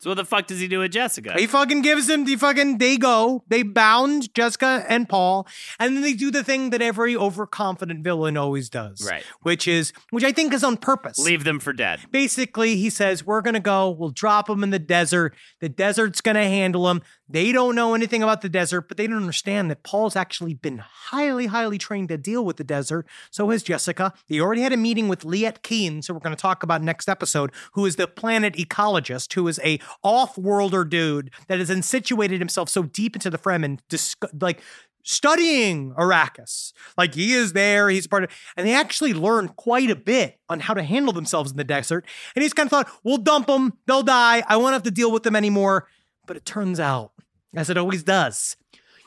So 0.00 0.10
what 0.10 0.14
the 0.14 0.24
fuck 0.24 0.46
does 0.46 0.60
he 0.60 0.68
do 0.68 0.78
with 0.78 0.92
Jessica? 0.92 1.34
He 1.36 1.48
fucking 1.48 1.82
gives 1.82 2.08
him 2.08 2.24
the 2.24 2.36
fucking 2.36 2.78
they 2.78 2.96
go. 2.96 3.42
They 3.48 3.64
bound 3.64 4.32
Jessica 4.32 4.84
and 4.88 5.08
Paul, 5.08 5.46
and 5.80 5.96
then 5.96 6.02
they 6.02 6.12
do 6.12 6.30
the 6.30 6.44
thing 6.44 6.70
that 6.70 6.80
every 6.80 7.16
overconfident 7.16 8.04
villain 8.04 8.36
always 8.36 8.70
does. 8.70 9.04
Right. 9.08 9.24
Which 9.42 9.66
is 9.66 9.92
which 10.10 10.22
I 10.22 10.30
think 10.30 10.52
is 10.52 10.62
on 10.62 10.76
purpose. 10.76 11.18
Leave 11.18 11.42
them 11.42 11.58
for 11.58 11.72
dead. 11.72 12.00
Basically, 12.12 12.76
he 12.76 12.90
says, 12.90 13.26
We're 13.26 13.42
gonna 13.42 13.58
go, 13.58 13.90
we'll 13.90 14.10
drop 14.10 14.46
them 14.46 14.62
in 14.62 14.70
the 14.70 14.78
desert. 14.78 15.34
The 15.60 15.68
desert's 15.68 16.20
gonna 16.20 16.44
handle 16.44 16.84
them. 16.84 17.02
They 17.30 17.52
don't 17.52 17.74
know 17.74 17.94
anything 17.94 18.22
about 18.22 18.40
the 18.40 18.48
desert, 18.48 18.88
but 18.88 18.96
they 18.96 19.06
don't 19.06 19.18
understand 19.18 19.70
that 19.70 19.82
Paul's 19.82 20.16
actually 20.16 20.54
been 20.54 20.78
highly, 20.78 21.46
highly 21.46 21.76
trained 21.76 22.08
to 22.08 22.16
deal 22.16 22.42
with 22.42 22.56
the 22.56 22.64
desert. 22.64 23.06
So 23.30 23.50
has 23.50 23.62
Jessica. 23.62 24.14
He 24.26 24.40
already 24.40 24.62
had 24.62 24.72
a 24.72 24.78
meeting 24.78 25.08
with 25.08 25.24
Liet-Kynes, 25.24 26.04
so 26.04 26.14
we're 26.14 26.20
going 26.20 26.34
to 26.34 26.40
talk 26.40 26.62
about 26.62 26.82
next 26.82 27.06
episode, 27.06 27.52
who 27.72 27.84
is 27.84 27.96
the 27.96 28.06
planet 28.06 28.54
ecologist, 28.54 29.34
who 29.34 29.46
is 29.46 29.60
a 29.62 29.78
off-worlder 30.02 30.84
dude 30.84 31.30
that 31.48 31.58
has 31.58 31.70
insituated 31.70 32.40
himself 32.40 32.68
so 32.68 32.82
deep 32.82 33.16
into 33.16 33.30
the 33.30 33.38
Fremen, 33.38 33.78
dis- 33.88 34.16
like 34.40 34.60
studying 35.02 35.92
Arrakis. 35.94 36.72
Like 36.96 37.14
he 37.14 37.32
is 37.32 37.52
there, 37.54 37.88
he's 37.88 38.06
part 38.06 38.24
of, 38.24 38.30
and 38.56 38.66
they 38.66 38.74
actually 38.74 39.14
learn 39.14 39.48
quite 39.48 39.90
a 39.90 39.96
bit 39.96 40.38
on 40.48 40.60
how 40.60 40.74
to 40.74 40.82
handle 40.82 41.12
themselves 41.12 41.50
in 41.50 41.56
the 41.56 41.64
desert. 41.64 42.04
And 42.34 42.42
he's 42.42 42.52
kind 42.52 42.66
of 42.66 42.70
thought, 42.70 42.90
we'll 43.04 43.16
dump 43.18 43.46
them, 43.46 43.74
they'll 43.86 44.02
die, 44.02 44.42
I 44.46 44.56
won't 44.58 44.74
have 44.74 44.82
to 44.82 44.90
deal 44.90 45.10
with 45.10 45.22
them 45.22 45.36
anymore. 45.36 45.88
But 46.26 46.36
it 46.36 46.44
turns 46.44 46.78
out, 46.78 47.12
as 47.54 47.70
it 47.70 47.78
always 47.78 48.02
does, 48.02 48.56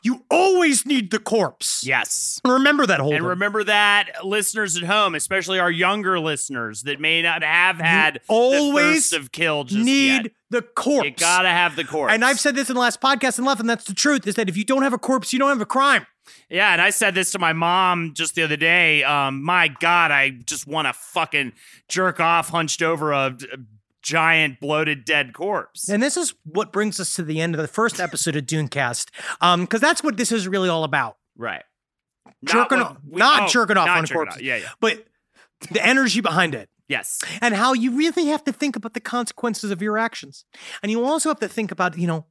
you 0.04 0.26
always 0.32 0.88
need 0.88 1.12
the 1.12 1.20
corpse. 1.20 1.84
Yes. 1.86 2.42
Remember 2.44 2.88
that 2.88 3.00
whole 3.00 3.14
And 3.14 3.24
remember 3.24 3.64
that, 3.64 4.10
uh, 4.20 4.26
listeners 4.26 4.76
at 4.76 4.82
home, 4.82 5.14
especially 5.14 5.60
our 5.60 5.70
younger 5.70 6.20
listeners 6.20 6.82
that 6.84 7.00
may 7.00 7.22
not 7.22 7.44
have 7.44 7.78
had 7.78 8.22
always 8.28 8.74
the 8.74 8.94
thirst 8.96 9.14
of 9.14 9.32
kill 9.32 9.66
just 9.66 9.86
need 9.86 10.24
yet. 10.24 10.32
The 10.52 10.62
corpse. 10.62 11.06
You 11.06 11.12
gotta 11.12 11.50
have 11.50 11.76
the 11.76 11.84
corpse. 11.84 12.14
And 12.14 12.24
I've 12.24 12.40
said 12.40 12.56
this 12.56 12.70
in 12.70 12.76
the 12.76 12.82
last 12.82 13.02
podcast 13.02 13.38
and 13.38 13.48
left, 13.48 13.60
and 13.60 13.70
that's 13.70 13.86
the 13.86 13.94
truth, 13.94 14.28
is 14.28 14.36
that 14.36 14.48
if 14.50 14.56
you 14.56 14.64
don't 14.64 14.84
have 14.84 14.94
a 14.94 14.98
corpse, 15.00 15.34
you 15.34 15.40
don't 15.40 15.50
have 15.50 15.62
a 15.62 15.66
crime. 15.66 16.06
Yeah, 16.50 16.72
and 16.74 16.82
I 16.82 16.92
said 16.92 17.16
this 17.16 17.32
to 17.32 17.40
my 17.40 17.54
mom 17.54 18.14
just 18.14 18.36
the 18.36 18.44
other 18.44 18.58
day. 18.58 19.04
Um, 19.04 19.44
my 19.44 19.68
God, 19.68 20.12
I 20.12 20.30
just 20.30 20.68
want 20.68 20.88
to 20.88 20.94
fucking 20.94 21.54
jerk 21.90 22.20
off 22.20 22.50
hunched 22.50 22.82
over 22.82 23.12
a, 23.12 23.36
a 23.54 23.58
giant 24.02 24.60
bloated 24.60 25.06
dead 25.06 25.34
corpse. 25.34 25.90
And 25.90 26.02
this 26.04 26.18
is 26.18 26.34
what 26.44 26.72
brings 26.72 27.00
us 27.00 27.16
to 27.16 27.24
the 27.24 27.42
end 27.42 27.56
of 27.56 27.62
the 27.62 27.68
first 27.68 28.00
episode 28.00 28.36
of 28.36 28.46
Dunecast, 28.46 29.10
um, 29.42 29.62
because 29.62 29.82
that's 29.82 30.04
what 30.04 30.18
this 30.18 30.32
is 30.32 30.48
really 30.48 30.70
all 30.70 30.84
about. 30.84 31.18
Right. 31.38 31.64
Jerking 32.44 32.80
what 32.80 32.88
off, 32.88 32.98
we- 33.10 33.20
not 33.20 33.44
oh, 33.44 33.48
jerking 33.48 33.78
off 33.78 33.88
not 33.88 33.98
on 34.00 34.06
jerking 34.06 34.16
corpses. 34.18 34.38
off. 34.38 34.44
Yeah, 34.44 34.58
yeah. 34.58 34.70
But 34.80 35.06
the 35.72 35.86
energy 35.86 36.22
behind 36.22 36.56
it. 36.56 36.70
Yes. 36.92 37.22
and 37.42 37.56
how 37.56 37.74
you 37.74 37.92
really 37.96 38.26
have 38.28 38.44
to 38.44 38.52
think 38.52 38.76
about 38.76 38.94
the 38.94 39.00
consequences 39.00 39.72
of 39.72 39.82
your 39.82 39.98
actions. 39.98 40.46
And 40.84 40.92
you 40.92 41.04
also 41.04 41.30
have 41.30 41.40
to 41.40 41.48
think 41.48 41.72
about, 41.72 41.98
you 41.98 42.06
know, 42.08 42.26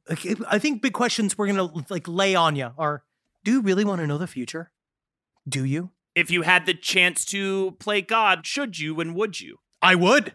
I 0.47 0.59
think 0.59 0.81
big 0.81 0.93
questions 0.93 1.37
we're 1.37 1.47
going 1.51 1.57
to 1.69 1.85
like 1.93 2.07
lay 2.07 2.35
on 2.35 2.55
you 2.55 2.69
are 2.77 3.03
do 3.43 3.53
you 3.53 3.61
really 3.61 3.83
want 3.83 4.01
to 4.01 4.07
know 4.07 4.19
the 4.19 4.27
future? 4.27 4.71
Do 5.49 5.65
you? 5.65 5.89
If 6.13 6.29
you 6.29 6.43
had 6.43 6.65
the 6.65 6.73
chance 6.75 7.25
to 7.25 7.71
play 7.79 8.01
God, 8.01 8.45
should 8.45 8.77
you 8.77 8.99
and 8.99 9.15
would 9.15 9.41
you? 9.41 9.57
I 9.81 9.95
would. 9.95 10.33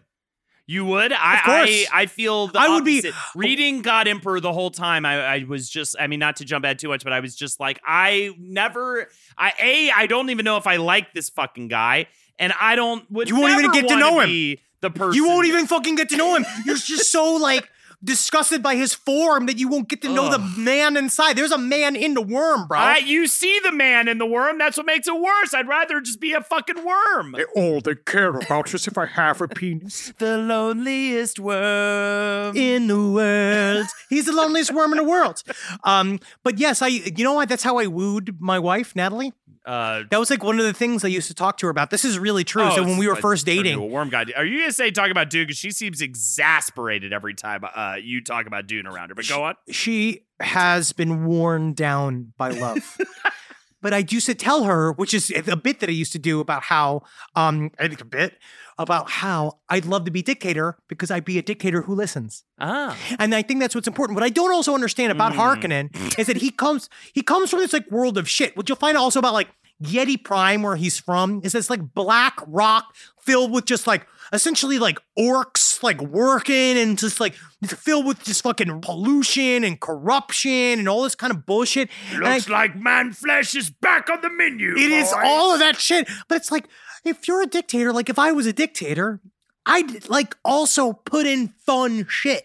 You 0.69 0.83
would? 0.83 1.13
I, 1.13 1.37
Of 1.37 1.43
course. 1.45 1.69
I 1.69 1.87
I 1.93 2.05
feel 2.07 2.47
the 2.47 2.59
I 2.59 2.67
would 2.67 2.83
be- 2.83 3.09
reading 3.33 3.81
God 3.81 4.05
Emperor 4.09 4.41
the 4.41 4.51
whole 4.51 4.69
time. 4.71 5.05
I, 5.05 5.15
I 5.37 5.45
was 5.47 5.69
just 5.69 5.95
I 5.97 6.07
mean 6.07 6.19
not 6.19 6.35
to 6.37 6.45
jump 6.45 6.65
ahead 6.65 6.79
too 6.79 6.89
much, 6.89 7.05
but 7.05 7.13
I 7.13 7.21
was 7.21 7.33
just 7.37 7.61
like 7.61 7.79
I 7.85 8.31
never 8.37 9.07
I 9.37 9.53
a 9.57 9.91
I 9.91 10.07
don't 10.07 10.29
even 10.29 10.43
know 10.43 10.57
if 10.57 10.67
I 10.67 10.75
like 10.75 11.13
this 11.13 11.29
fucking 11.29 11.69
guy, 11.69 12.07
and 12.39 12.53
I 12.59 12.75
don't 12.75 13.09
would 13.11 13.29
You 13.29 13.39
won't 13.39 13.53
even 13.59 13.71
get 13.71 13.87
to 13.87 13.97
know 13.97 14.19
him. 14.19 14.57
The 14.81 14.89
person 14.91 15.15
You 15.15 15.27
won't 15.27 15.47
even 15.47 15.67
fucking 15.67 15.95
get 15.95 16.09
to 16.09 16.17
know 16.17 16.35
him. 16.35 16.45
You're 16.65 16.75
just 16.75 17.11
so 17.11 17.35
like 17.41 17.69
disgusted 18.03 18.61
by 18.61 18.75
his 18.75 18.93
form 18.93 19.47
that 19.47 19.57
you 19.57 19.67
won't 19.67 19.89
get 19.89 20.01
to 20.03 20.13
know 20.13 20.29
the 20.29 20.39
man 20.39 20.95
inside. 20.95 21.35
There's 21.35 21.51
a 21.51 21.57
man 21.57 21.95
in 21.95 22.13
the 22.13 22.21
worm, 22.21 22.67
bro. 22.67 22.77
I, 22.77 22.97
you 22.97 23.25
see 23.27 23.59
the 23.63 23.71
man 23.71 24.07
in 24.07 24.19
the 24.19 24.25
worm. 24.25 24.59
That's 24.59 24.77
what 24.77 24.85
makes 24.85 25.07
it 25.07 25.19
worse. 25.19 25.53
I'd 25.53 25.67
rather 25.67 25.99
just 25.99 26.19
be 26.19 26.33
a 26.33 26.41
fucking 26.41 26.85
worm. 26.85 27.35
All 27.55 27.81
they 27.81 27.95
care 27.95 28.29
about 28.29 28.73
is 28.73 28.87
if 28.87 28.97
I 28.97 29.07
have 29.07 29.41
a 29.41 29.47
penis. 29.47 30.13
The 30.27 30.37
loneliest 30.37 31.39
worm. 31.39 32.55
in 32.55 32.87
the 32.87 33.09
world. 33.09 33.87
He's 34.09 34.25
the 34.25 34.33
loneliest 34.33 34.73
worm 34.73 34.91
in 34.91 34.97
the 34.97 35.03
world. 35.03 35.41
Um, 35.83 36.19
but 36.43 36.59
yes, 36.59 36.81
I 36.81 36.87
you 36.87 37.23
know 37.23 37.33
what? 37.33 37.49
That's 37.49 37.63
how 37.63 37.77
I 37.77 37.87
wooed 37.87 38.37
my 38.39 38.59
wife, 38.59 38.95
Natalie. 38.95 39.33
Uh, 39.67 40.03
That 40.09 40.19
was 40.19 40.29
like 40.29 40.43
one 40.43 40.59
of 40.59 40.65
the 40.65 40.73
things 40.73 41.03
I 41.03 41.09
used 41.09 41.27
to 41.27 41.33
talk 41.33 41.57
to 41.57 41.65
her 41.65 41.69
about. 41.69 41.89
This 41.89 42.05
is 42.05 42.17
really 42.17 42.45
true. 42.45 42.63
oh, 42.63 42.75
so 42.75 42.83
when 42.83 42.97
we 42.97 43.07
were 43.07 43.17
first 43.17 43.45
dating, 43.45 43.75
a 43.75 43.85
worm 43.85 44.09
guy. 44.09 44.25
Are 44.35 44.45
you 44.45 44.59
gonna 44.61 44.71
say 44.71 44.91
talk 44.91 45.11
about 45.11 45.29
Dune? 45.29 45.43
Because 45.43 45.57
she 45.57 45.71
seems 45.71 46.01
exasperated 46.01 47.11
every 47.11 47.33
time 47.33 47.63
uh, 47.75 47.97
you 48.01 48.23
talk 48.23 48.47
about 48.47 48.65
Dune 48.67 48.87
around 48.87 49.09
her. 49.09 49.15
But 49.15 49.27
go 49.27 49.43
on. 49.43 49.55
she 49.69 50.21
has 50.39 50.93
been 50.93 51.25
worn 51.25 51.73
down 51.73 52.33
by 52.37 52.49
love. 52.51 52.97
but 53.81 53.93
I 53.93 54.05
used 54.09 54.27
to 54.27 54.35
tell 54.35 54.63
her, 54.63 54.93
which 54.93 55.13
is 55.13 55.31
a 55.31 55.57
bit 55.57 55.81
that 55.81 55.89
I 55.89 55.93
used 55.93 56.13
to 56.13 56.19
do 56.19 56.39
about 56.39 56.63
how, 56.63 57.03
um, 57.35 57.71
I 57.77 57.87
think 57.87 58.01
a 58.01 58.05
bit 58.05 58.37
about 58.79 59.09
how 59.09 59.59
I'd 59.69 59.85
love 59.85 60.05
to 60.05 60.11
be 60.11 60.21
dictator 60.21 60.77
because 60.87 61.09
I'd 61.11 61.25
be 61.25 61.37
a 61.37 61.41
dictator 61.41 61.81
who 61.83 61.95
listens. 61.95 62.43
Ah. 62.59 62.95
And 63.19 63.33
I 63.33 63.41
think 63.41 63.59
that's 63.59 63.73
what's 63.75 63.87
important. 63.87 64.15
What 64.15 64.23
I 64.23 64.29
don't 64.29 64.53
also 64.53 64.73
understand 64.75 65.11
about 65.11 65.33
Harkonnen 65.33 65.89
is 66.19 66.27
that 66.27 66.37
he 66.37 66.51
comes 66.51 66.89
he 67.13 67.21
comes 67.21 67.49
from 67.49 67.59
this 67.59 67.73
like 67.73 67.89
world 67.91 68.17
of 68.17 68.29
shit. 68.29 68.55
What 68.55 68.69
you'll 68.69 68.75
find 68.75 68.95
also 68.97 69.19
about 69.19 69.33
like 69.33 69.47
Giedi 69.83 70.23
Prime, 70.23 70.63
where 70.63 70.75
he's 70.75 70.99
from, 70.99 71.41
is 71.43 71.51
this 71.53 71.69
like 71.69 71.93
black 71.93 72.35
rock 72.47 72.95
filled 73.21 73.51
with 73.51 73.65
just 73.65 73.85
like 73.87 74.07
essentially 74.33 74.77
like 74.79 74.97
orcs 75.17 75.81
like 75.83 76.01
working 76.01 76.77
and 76.77 76.97
just 76.97 77.19
like 77.19 77.33
filled 77.65 78.05
with 78.05 78.23
just 78.23 78.41
fucking 78.43 78.81
pollution 78.81 79.63
and 79.63 79.79
corruption 79.79 80.79
and 80.79 80.89
all 80.89 81.03
this 81.03 81.15
kind 81.15 81.31
of 81.31 81.45
bullshit. 81.45 81.89
And 82.13 82.25
I- 82.25 82.35
Looks 82.35 82.49
like 82.49 82.75
man 82.75 83.13
flesh 83.13 83.55
is 83.55 83.69
back 83.69 84.09
on 84.09 84.21
the 84.21 84.29
menu. 84.29 84.75
it 84.75 84.91
is 84.91 85.13
all 85.13 85.53
of 85.53 85.59
that 85.59 85.77
shit. 85.77 86.09
But 86.27 86.37
it's 86.37 86.51
like, 86.51 86.67
if 87.03 87.27
you're 87.27 87.41
a 87.41 87.47
dictator, 87.47 87.91
like 87.91 88.09
if 88.09 88.19
I 88.19 88.31
was 88.31 88.45
a 88.45 88.53
dictator, 88.53 89.19
I'd 89.65 90.09
like 90.09 90.35
also 90.43 90.93
put 90.93 91.25
in 91.25 91.49
fun 91.65 92.05
shit. 92.09 92.43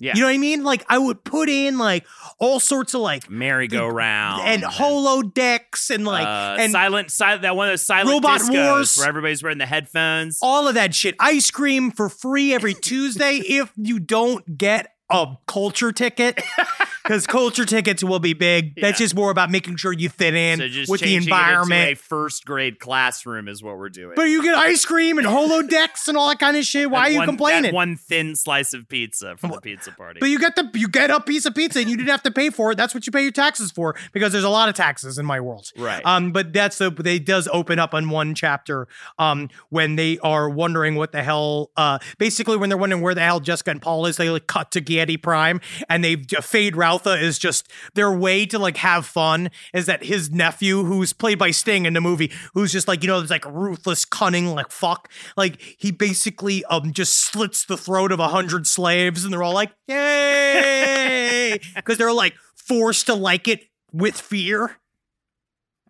Yeah. 0.00 0.12
You 0.14 0.20
know 0.20 0.26
what 0.28 0.34
I 0.34 0.38
mean? 0.38 0.62
Like 0.62 0.84
I 0.88 0.96
would 0.96 1.24
put 1.24 1.48
in 1.48 1.76
like 1.76 2.06
all 2.38 2.60
sorts 2.60 2.94
of 2.94 3.00
like 3.00 3.28
merry-go-round 3.28 4.42
and 4.46 4.62
holodecks 4.62 5.90
and 5.90 6.04
like 6.04 6.24
uh, 6.24 6.56
and 6.60 6.70
silent, 6.70 7.10
silent. 7.10 7.42
That 7.42 7.56
one 7.56 7.66
of 7.66 7.72
those 7.72 7.84
silent 7.84 8.10
Robot 8.10 8.42
Wars. 8.48 8.96
where 8.96 9.08
everybody's 9.08 9.42
wearing 9.42 9.58
the 9.58 9.66
headphones. 9.66 10.38
all 10.40 10.68
of 10.68 10.74
that 10.74 10.94
shit. 10.94 11.16
Ice 11.18 11.50
cream 11.50 11.90
for 11.90 12.08
free 12.08 12.54
every 12.54 12.74
Tuesday 12.74 13.38
if 13.38 13.72
you 13.76 13.98
don't 13.98 14.56
get 14.56 14.92
a 15.10 15.36
culture 15.48 15.90
ticket. 15.90 16.40
Because 17.08 17.26
culture 17.26 17.64
tickets 17.64 18.04
will 18.04 18.18
be 18.18 18.34
big. 18.34 18.78
That's 18.78 18.98
just 18.98 19.14
more 19.14 19.30
about 19.30 19.50
making 19.50 19.76
sure 19.76 19.94
you 19.94 20.10
fit 20.10 20.34
in 20.34 20.58
so 20.58 20.64
with 20.92 21.00
the 21.00 21.06
changing 21.06 21.10
it 21.10 21.16
into 21.16 21.28
environment. 21.34 21.92
a 21.92 21.94
first 21.94 22.44
grade 22.44 22.78
classroom 22.78 23.48
is 23.48 23.62
what 23.62 23.78
we're 23.78 23.88
doing. 23.88 24.12
but 24.14 24.24
you 24.24 24.42
get 24.42 24.54
ice 24.54 24.84
cream 24.84 25.16
and 25.16 25.26
holodecks 25.26 26.06
and 26.08 26.18
all 26.18 26.28
that 26.28 26.38
kind 26.38 26.54
of 26.58 26.64
shit. 26.64 26.90
Why 26.90 27.06
are 27.06 27.10
you 27.10 27.18
one- 27.20 27.26
complaining? 27.26 27.74
One 27.74 27.96
thin 27.96 28.36
slice 28.36 28.74
of 28.74 28.90
pizza 28.90 29.38
for 29.38 29.48
the 29.48 29.60
pizza 29.62 29.90
party. 29.90 30.20
But 30.20 30.28
you 30.28 30.38
get 30.38 30.54
the 30.54 30.70
you 30.74 30.86
get 30.86 31.10
a 31.10 31.18
piece 31.18 31.46
of 31.46 31.54
pizza 31.54 31.80
and 31.80 31.88
you 31.88 31.96
didn't 31.96 32.10
have 32.10 32.24
to 32.24 32.30
pay 32.30 32.50
for 32.50 32.72
it. 32.72 32.76
That's 32.76 32.92
what 32.94 33.06
you 33.06 33.10
pay 33.10 33.22
your 33.22 33.32
taxes 33.32 33.70
for 33.70 33.94
because 34.12 34.32
there's 34.32 34.44
a 34.44 34.50
lot 34.50 34.68
of 34.68 34.74
taxes 34.74 35.16
in 35.16 35.24
my 35.24 35.40
world. 35.40 35.72
Right. 35.78 36.04
Um, 36.04 36.32
but 36.32 36.52
that's 36.52 36.76
the 36.76 36.90
they 36.90 37.18
does 37.18 37.48
open 37.54 37.78
up 37.78 37.94
on 37.94 38.10
one 38.10 38.34
chapter 38.34 38.86
um 39.18 39.48
when 39.70 39.96
they 39.96 40.18
are 40.18 40.50
wondering 40.50 40.96
what 40.96 41.12
the 41.12 41.22
hell 41.22 41.70
uh 41.78 41.98
basically 42.18 42.58
when 42.58 42.68
they're 42.68 42.76
wondering 42.76 43.00
where 43.00 43.14
the 43.14 43.22
hell 43.22 43.40
Jessica 43.40 43.70
and 43.70 43.80
Paul 43.80 44.04
is, 44.04 44.18
they 44.18 44.28
like 44.28 44.46
cut 44.46 44.72
to 44.72 44.82
Giedi 44.82 45.20
Prime 45.22 45.62
and 45.88 46.04
they 46.04 46.16
fade 46.42 46.76
Ralph 46.76 46.97
Is 47.06 47.38
just 47.38 47.70
their 47.94 48.12
way 48.12 48.46
to 48.46 48.58
like 48.58 48.76
have 48.78 49.06
fun 49.06 49.50
is 49.72 49.86
that 49.86 50.04
his 50.04 50.30
nephew, 50.30 50.84
who's 50.84 51.12
played 51.12 51.38
by 51.38 51.50
Sting 51.50 51.86
in 51.86 51.94
the 51.94 52.00
movie, 52.00 52.32
who's 52.54 52.72
just 52.72 52.88
like, 52.88 53.02
you 53.02 53.08
know, 53.08 53.20
it's 53.20 53.30
like 53.30 53.44
ruthless, 53.46 54.04
cunning, 54.04 54.48
like 54.54 54.70
fuck. 54.70 55.10
Like 55.36 55.60
he 55.60 55.90
basically 55.90 56.64
um 56.66 56.92
just 56.92 57.18
slits 57.18 57.64
the 57.64 57.76
throat 57.76 58.12
of 58.12 58.20
a 58.20 58.28
hundred 58.28 58.66
slaves 58.66 59.24
and 59.24 59.32
they're 59.32 59.42
all 59.42 59.54
like, 59.54 59.72
yay! 59.86 61.58
Because 61.74 61.98
they're 61.98 62.12
like 62.12 62.34
forced 62.54 63.06
to 63.06 63.14
like 63.14 63.48
it 63.48 63.64
with 63.92 64.20
fear. 64.20 64.76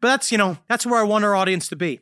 But 0.00 0.08
that's, 0.08 0.30
you 0.30 0.38
know, 0.38 0.58
that's 0.68 0.86
where 0.86 1.00
I 1.00 1.02
want 1.02 1.24
our 1.24 1.34
audience 1.34 1.68
to 1.68 1.76
be. 1.76 2.00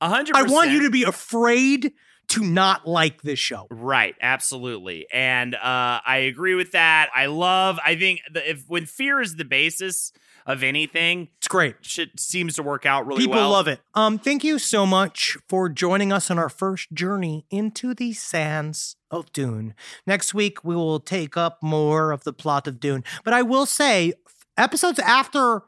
A 0.00 0.08
hundred. 0.08 0.36
I 0.36 0.42
want 0.44 0.70
you 0.70 0.82
to 0.82 0.90
be 0.90 1.02
afraid 1.02 1.92
to 2.32 2.42
not 2.44 2.86
like 2.86 3.22
this 3.22 3.38
show. 3.38 3.66
Right, 3.70 4.14
absolutely, 4.20 5.06
and 5.12 5.54
uh, 5.54 6.00
I 6.04 6.26
agree 6.28 6.54
with 6.54 6.72
that. 6.72 7.08
I 7.14 7.26
love. 7.26 7.78
I 7.84 7.96
think 7.96 8.20
the, 8.32 8.48
if 8.50 8.64
when 8.68 8.86
fear 8.86 9.20
is 9.20 9.36
the 9.36 9.44
basis 9.44 10.12
of 10.44 10.64
anything, 10.64 11.28
It's 11.38 11.46
great. 11.46 11.76
shit 11.82 12.18
seems 12.18 12.56
to 12.56 12.64
work 12.64 12.84
out 12.84 13.06
really 13.06 13.20
People 13.20 13.34
well. 13.36 13.42
People 13.42 13.52
love 13.52 13.68
it. 13.68 13.80
Um, 13.94 14.18
thank 14.18 14.42
you 14.42 14.58
so 14.58 14.84
much 14.84 15.36
for 15.48 15.68
joining 15.68 16.12
us 16.12 16.32
on 16.32 16.38
our 16.38 16.48
first 16.48 16.92
journey 16.92 17.46
into 17.48 17.94
the 17.94 18.12
sands 18.12 18.96
of 19.08 19.32
Dune. 19.32 19.72
Next 20.04 20.34
week 20.34 20.64
we 20.64 20.74
will 20.74 20.98
take 20.98 21.36
up 21.36 21.62
more 21.62 22.10
of 22.10 22.24
the 22.24 22.32
plot 22.32 22.66
of 22.66 22.80
Dune. 22.80 23.04
But 23.22 23.34
I 23.34 23.42
will 23.42 23.66
say, 23.66 24.14
episodes 24.56 24.98
after 24.98 25.62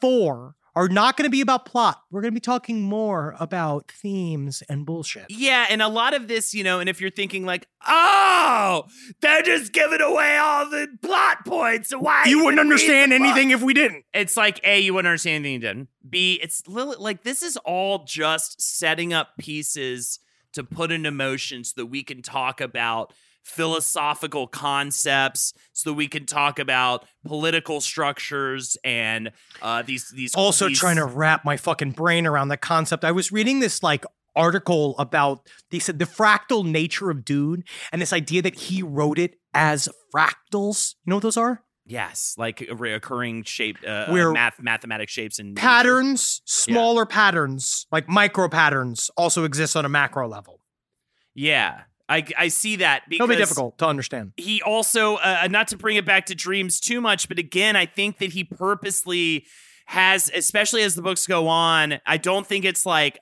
four 0.00 0.54
are 0.78 0.88
not 0.88 1.16
going 1.16 1.24
to 1.24 1.30
be 1.30 1.40
about 1.40 1.66
plot. 1.66 2.04
We're 2.08 2.20
going 2.20 2.32
to 2.32 2.36
be 2.36 2.40
talking 2.40 2.82
more 2.82 3.34
about 3.40 3.90
themes 3.90 4.62
and 4.68 4.86
bullshit. 4.86 5.26
Yeah, 5.28 5.66
and 5.68 5.82
a 5.82 5.88
lot 5.88 6.14
of 6.14 6.28
this, 6.28 6.54
you 6.54 6.62
know, 6.62 6.78
and 6.78 6.88
if 6.88 7.00
you're 7.00 7.10
thinking 7.10 7.44
like, 7.44 7.66
oh, 7.84 8.84
they're 9.20 9.42
just 9.42 9.72
giving 9.72 10.00
away 10.00 10.38
all 10.40 10.70
the 10.70 10.86
plot 11.02 11.44
points. 11.44 11.90
Why 11.90 12.26
You 12.26 12.44
wouldn't 12.44 12.60
understand 12.60 13.12
anything 13.12 13.50
if 13.50 13.60
we 13.60 13.74
didn't. 13.74 14.04
It's 14.14 14.36
like 14.36 14.60
A, 14.62 14.78
you 14.78 14.94
wouldn't 14.94 15.08
understand 15.08 15.44
anything 15.44 15.54
you 15.54 15.58
didn't. 15.58 15.88
B, 16.08 16.38
it's 16.40 16.62
little 16.68 16.94
like 17.02 17.24
this 17.24 17.42
is 17.42 17.56
all 17.64 18.04
just 18.04 18.62
setting 18.62 19.12
up 19.12 19.30
pieces 19.36 20.20
to 20.52 20.62
put 20.62 20.92
into 20.92 21.10
motion 21.10 21.64
so 21.64 21.72
that 21.78 21.86
we 21.86 22.04
can 22.04 22.22
talk 22.22 22.60
about 22.60 23.12
philosophical 23.48 24.46
concepts, 24.46 25.52
so 25.72 25.90
that 25.90 25.94
we 25.94 26.06
can 26.08 26.26
talk 26.26 26.58
about 26.58 27.04
political 27.24 27.80
structures 27.80 28.76
and 28.84 29.30
uh, 29.62 29.82
these 29.82 30.10
these 30.14 30.34
also 30.34 30.68
these- 30.68 30.78
trying 30.78 30.96
to 30.96 31.04
wrap 31.04 31.44
my 31.44 31.56
fucking 31.56 31.92
brain 31.92 32.26
around 32.26 32.48
the 32.48 32.56
concept. 32.56 33.04
I 33.04 33.12
was 33.12 33.32
reading 33.32 33.60
this 33.60 33.82
like 33.82 34.04
article 34.36 34.94
about 34.98 35.48
they 35.70 35.78
said 35.78 35.98
the 35.98 36.04
fractal 36.04 36.64
nature 36.64 37.10
of 37.10 37.24
Dune 37.24 37.64
and 37.92 38.00
this 38.00 38.12
idea 38.12 38.42
that 38.42 38.54
he 38.54 38.82
wrote 38.82 39.18
it 39.18 39.34
as 39.54 39.88
fractals. 40.14 40.94
You 41.04 41.10
know 41.10 41.16
what 41.16 41.22
those 41.22 41.36
are? 41.36 41.62
yes, 41.90 42.34
like 42.36 42.58
reoccurring 42.58 43.46
shape, 43.46 43.78
uh, 43.86 44.08
Where- 44.08 44.28
uh, 44.28 44.34
math 44.34 44.60
mathematic 44.60 45.08
shapes 45.08 45.38
and 45.38 45.56
Patterns, 45.56 46.42
smaller 46.44 47.06
patterns, 47.06 47.86
like 47.90 48.06
micro 48.10 48.46
patterns, 48.50 49.10
also 49.16 49.44
exist 49.44 49.74
on 49.74 49.86
a 49.86 49.88
macro 49.88 50.28
level. 50.28 50.60
Yeah, 51.34 51.84
I 52.08 52.24
I 52.38 52.48
see 52.48 52.76
that 52.76 53.02
because 53.08 53.24
It'll 53.24 53.36
be 53.36 53.36
difficult 53.36 53.78
to 53.78 53.86
understand. 53.86 54.32
he 54.36 54.62
also 54.62 55.16
uh, 55.16 55.46
not 55.50 55.68
to 55.68 55.76
bring 55.76 55.96
it 55.96 56.04
back 56.04 56.26
to 56.26 56.34
dreams 56.34 56.80
too 56.80 57.00
much 57.00 57.28
but 57.28 57.38
again 57.38 57.76
i 57.76 57.86
think 57.86 58.18
that 58.18 58.32
he 58.32 58.44
purposely 58.44 59.46
has 59.86 60.30
especially 60.34 60.82
as 60.82 60.94
the 60.94 61.02
books 61.02 61.26
go 61.26 61.48
on 61.48 62.00
i 62.06 62.16
don't 62.16 62.46
think 62.46 62.64
it's 62.64 62.84
like 62.86 63.18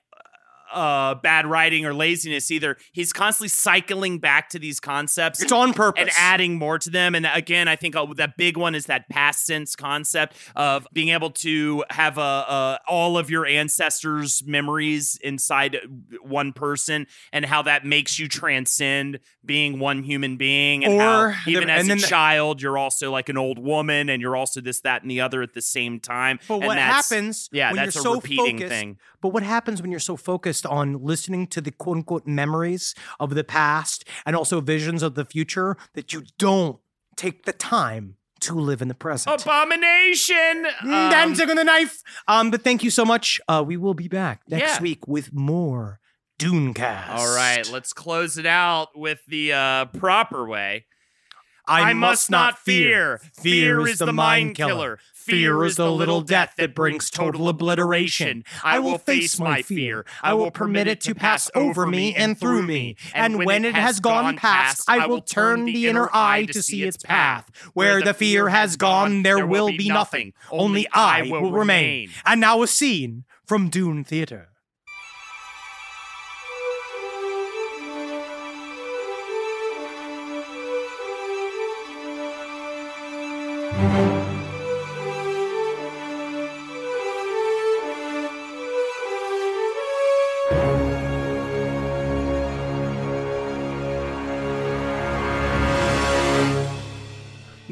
uh 0.73 1.15
bad 1.15 1.45
writing 1.47 1.85
or 1.85 1.93
laziness 1.93 2.51
either. 2.51 2.77
He's 2.91 3.13
constantly 3.13 3.47
cycling 3.49 4.19
back 4.19 4.49
to 4.49 4.59
these 4.59 4.79
concepts 4.79 5.41
It's 5.41 5.51
on 5.51 5.73
purpose. 5.73 6.01
and 6.01 6.09
adding 6.17 6.57
more 6.57 6.77
to 6.79 6.89
them. 6.89 7.15
And 7.15 7.25
again 7.25 7.67
i 7.67 7.75
think 7.75 7.95
uh, 7.95 8.05
that 8.15 8.37
big 8.37 8.57
one 8.57 8.75
is 8.75 8.85
that 8.87 9.07
past 9.09 9.45
sense 9.45 9.75
concept 9.75 10.35
of 10.55 10.87
being 10.93 11.09
able 11.09 11.29
to 11.31 11.83
have 11.89 12.17
a, 12.17 12.21
a 12.21 12.79
all 12.87 13.17
of 13.17 13.29
your 13.29 13.45
ancestors 13.45 14.43
memories 14.45 15.19
inside 15.23 15.77
one 16.21 16.51
person 16.53 17.07
and 17.31 17.45
how 17.45 17.61
that 17.61 17.85
makes 17.85 18.17
you 18.19 18.27
transcend 18.27 19.19
being 19.45 19.79
one 19.79 20.03
human 20.03 20.35
being 20.37 20.83
and 20.83 20.95
Or 20.95 21.29
how 21.31 21.49
even 21.51 21.67
the- 21.67 21.73
as 21.73 21.89
a 21.89 21.95
the- 21.95 22.01
child 22.01 22.61
you're 22.61 22.77
also 22.77 23.11
like 23.11 23.29
an 23.29 23.37
old 23.37 23.59
woman 23.59 24.09
and 24.09 24.21
you're 24.21 24.35
also 24.35 24.61
this 24.61 24.81
that 24.81 25.01
and 25.03 25.11
the 25.11 25.21
other 25.21 25.41
at 25.41 25.53
the 25.53 25.61
same 25.61 25.99
time. 25.99 26.39
But 26.47 26.55
And 26.55 26.65
what 26.67 26.77
happens 26.77 27.49
yeah 27.51 27.69
when 27.71 27.77
that's 27.77 27.95
you're 27.95 28.01
a 28.01 28.03
so 28.03 28.13
repeating 28.15 28.57
focused, 28.57 28.69
thing 28.73 28.97
But 29.21 29.29
what 29.29 29.43
happens 29.43 29.81
when 29.81 29.91
you're 29.91 29.99
so 29.99 30.15
focused 30.15 30.65
on 30.65 31.03
listening 31.03 31.47
to 31.47 31.61
the 31.61 31.71
quote 31.71 31.97
unquote 31.97 32.27
memories 32.27 32.93
of 33.19 33.33
the 33.35 33.43
past 33.43 34.05
and 34.25 34.35
also 34.35 34.61
visions 34.61 35.01
of 35.03 35.15
the 35.15 35.25
future 35.25 35.75
that 35.93 36.13
you 36.13 36.23
don't 36.37 36.79
take 37.15 37.45
the 37.45 37.53
time 37.53 38.15
to 38.41 38.53
live 38.53 38.81
in 38.81 38.87
the 38.87 38.93
present? 38.93 39.41
abomination 39.41 40.67
Mm, 40.83 40.93
Um, 40.93 41.09
Dancing 41.11 41.49
on 41.49 41.55
the 41.55 41.63
knife. 41.63 42.01
Um, 42.27 42.51
but 42.51 42.63
thank 42.63 42.83
you 42.83 42.89
so 42.91 43.03
much. 43.05 43.41
Uh, 43.47 43.63
we 43.65 43.77
will 43.77 43.93
be 43.95 44.07
back 44.07 44.41
next 44.47 44.75
Yeah. 44.77 44.81
week 44.81 45.07
with 45.07 45.33
more 45.33 45.99
Dune 46.39 46.71
Dunecast. 46.75 47.09
all 47.17 47.33
right 47.35 47.67
let's 47.71 47.93
close 47.93 48.37
it 48.37 48.45
out 48.45 48.89
with 48.95 49.19
the 49.27 49.51
uh 49.53 49.85
proper 49.85 50.47
way 50.47 50.85
I, 51.67 51.89
I 51.89 51.93
must 51.93 52.29
not 52.31 52.57
fear. 52.57 53.19
Fear 53.33 53.87
is 53.87 53.99
the 53.99 54.13
mind 54.13 54.55
killer. 54.55 54.99
Fear 55.13 55.65
is 55.65 55.75
the 55.75 55.91
little 55.91 56.21
death 56.21 56.53
that 56.57 56.73
brings 56.73 57.09
total 57.09 57.49
obliteration. 57.49 58.45
I 58.63 58.79
will 58.79 58.97
face 58.97 59.37
my 59.37 59.61
fear. 59.61 60.05
I 60.23 60.33
will 60.33 60.51
permit 60.51 60.87
it 60.87 61.01
to 61.01 61.13
pass 61.13 61.51
over 61.53 61.85
me 61.85 62.15
and 62.15 62.39
through 62.39 62.63
me. 62.63 62.95
And 63.13 63.43
when 63.43 63.65
it 63.65 63.75
has 63.75 63.99
gone 63.99 64.37
past, 64.37 64.89
I 64.89 65.05
will 65.05 65.21
turn 65.21 65.65
the 65.65 65.87
inner 65.87 66.09
eye 66.13 66.45
to 66.45 66.63
see 66.63 66.83
its 66.83 66.97
path. 66.97 67.51
Where 67.73 68.01
the 68.01 68.13
fear 68.13 68.47
has 68.47 68.77
gone, 68.77 69.23
there 69.23 69.45
will 69.45 69.67
be 69.67 69.89
nothing. 69.89 70.31
Only 70.49 70.87
I 70.93 71.23
will 71.23 71.51
remain. 71.51 72.09
And 72.25 72.39
now 72.39 72.61
a 72.61 72.67
scene 72.67 73.25
from 73.45 73.69
Dune 73.69 74.05
Theater. 74.05 74.49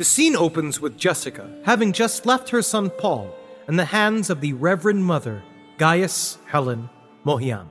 The 0.06 0.12
scene 0.12 0.36
opens 0.36 0.80
with 0.80 1.00
Jessica 1.00 1.50
having 1.64 1.92
just 1.92 2.28
left 2.28 2.50
her 2.50 2.62
son 2.62 2.92
Paul 2.92 3.36
in 3.68 3.76
the 3.76 3.86
hands 3.86 4.30
of 4.30 4.40
the 4.40 4.54
Reverend 4.54 5.04
Mother, 5.04 5.42
Gaius 5.80 6.38
Helen 6.46 6.92
Mohiam. 7.26 7.70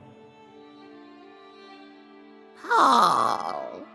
Paul, 2.61 3.85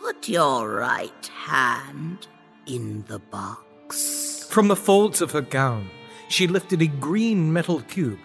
put 0.00 0.28
your 0.28 0.68
right 0.68 1.26
hand 1.28 2.26
in 2.66 3.04
the 3.06 3.20
box. 3.20 4.48
From 4.50 4.66
the 4.66 4.74
folds 4.74 5.20
of 5.20 5.30
her 5.30 5.40
gown, 5.40 5.88
she 6.28 6.48
lifted 6.48 6.82
a 6.82 6.88
green 6.88 7.52
metal 7.52 7.82
cube. 7.82 8.18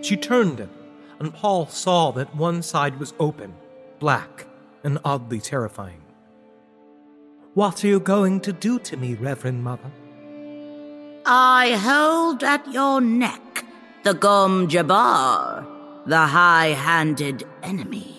She 0.00 0.16
turned 0.16 0.58
it, 0.58 0.70
and 1.18 1.34
Paul 1.34 1.66
saw 1.66 2.12
that 2.12 2.34
one 2.34 2.62
side 2.62 2.98
was 2.98 3.12
open, 3.20 3.52
black, 3.98 4.46
and 4.82 4.98
oddly 5.04 5.38
terrifying. 5.38 6.00
What 7.54 7.82
are 7.82 7.88
you 7.88 7.98
going 7.98 8.40
to 8.42 8.52
do 8.52 8.78
to 8.78 8.96
me, 8.96 9.14
Reverend 9.14 9.64
Mother? 9.64 9.90
I 11.26 11.72
hold 11.72 12.44
at 12.44 12.70
your 12.72 13.00
neck 13.00 13.64
the 14.04 14.14
Gom 14.14 14.68
Jabbar, 14.68 15.66
the 16.06 16.26
high 16.26 16.68
handed 16.68 17.42
enemy. 17.62 18.16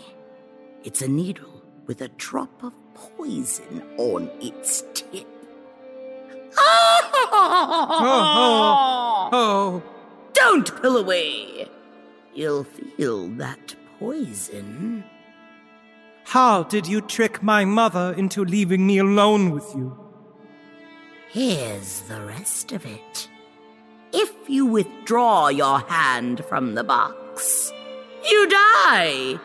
It's 0.84 1.02
a 1.02 1.08
needle 1.08 1.64
with 1.88 2.02
a 2.02 2.10
drop 2.10 2.62
of 2.62 2.74
poison 2.94 3.82
on 3.98 4.30
its 4.42 4.84
tip. 4.94 5.28
oh, 6.58 7.10
oh. 8.02 9.30
oh. 9.32 9.84
Don't 10.34 10.76
pull 10.82 10.98
away! 10.98 11.70
You'll 12.34 12.66
feel 12.66 13.28
that 13.30 13.76
poison. 13.98 15.06
How 16.32 16.64
did 16.64 16.88
you 16.88 17.02
trick 17.02 17.44
my 17.44 17.66
mother 17.66 18.14
into 18.18 18.46
leaving 18.46 18.88
me 18.88 19.00
alone 19.00 19.52
with 19.52 19.70
you? 19.76 19.98
Here's 21.28 22.04
the 22.04 22.22
rest 22.22 22.72
of 22.72 22.86
it. 22.86 23.28
If 24.14 24.32
you 24.48 24.66
withdraw 24.66 25.50
your 25.50 25.80
hand 25.80 26.46
from 26.46 26.74
the 26.74 26.86
box, 26.86 27.74
you 28.30 28.48
die. 28.48 29.42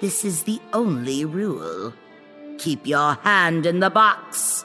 This 0.00 0.24
is 0.24 0.42
the 0.42 0.60
only 0.72 1.24
rule. 1.24 1.94
Keep 2.58 2.88
your 2.88 3.14
hand 3.22 3.64
in 3.64 3.78
the 3.78 3.90
box 3.90 4.64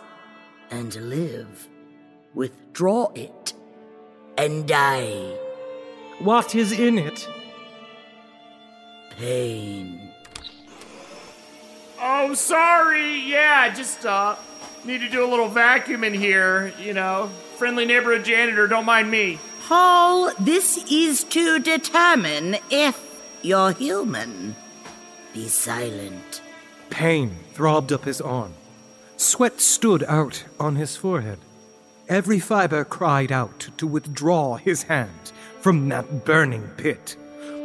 and 0.72 0.96
live. 0.96 1.70
Withdraw 2.34 3.12
it 3.14 3.54
and 4.36 4.68
die. 4.68 5.38
What 6.18 6.56
is 6.56 6.72
in 6.72 6.98
it? 6.98 7.30
Pain. 9.12 10.05
Oh, 12.08 12.34
sorry. 12.36 13.20
Yeah, 13.20 13.74
just 13.74 14.06
uh, 14.06 14.36
Need 14.86 15.02
to 15.02 15.10
do 15.10 15.26
a 15.26 15.30
little 15.30 15.50
vacuum 15.50 16.04
in 16.04 16.14
here, 16.14 16.72
you 16.80 16.94
know. 16.94 17.32
Friendly 17.58 17.86
neighborhood 17.86 18.24
janitor, 18.24 18.68
don't 18.68 18.86
mind 18.86 19.10
me. 19.10 19.40
Paul, 19.68 20.32
this 20.40 20.86
is 20.92 21.24
to 21.24 21.58
determine 21.58 22.58
if 22.70 23.02
you're 23.42 23.72
human. 23.72 24.56
Be 25.34 25.48
silent. 25.48 26.42
Pain 26.92 27.36
throbbed 27.54 27.92
up 27.92 28.06
his 28.06 28.22
arm. 28.22 28.54
Sweat 29.18 29.60
stood 29.60 30.04
out 30.04 30.46
on 30.60 30.76
his 30.76 30.96
forehead. 30.96 31.40
Every 32.08 32.40
fiber 32.40 32.86
cried 32.86 33.32
out 33.32 33.70
to 33.78 33.88
withdraw 33.88 34.58
his 34.58 34.84
hand 34.84 35.32
from 35.62 35.90
that 35.90 36.26
burning 36.26 36.70
pit. 36.78 37.18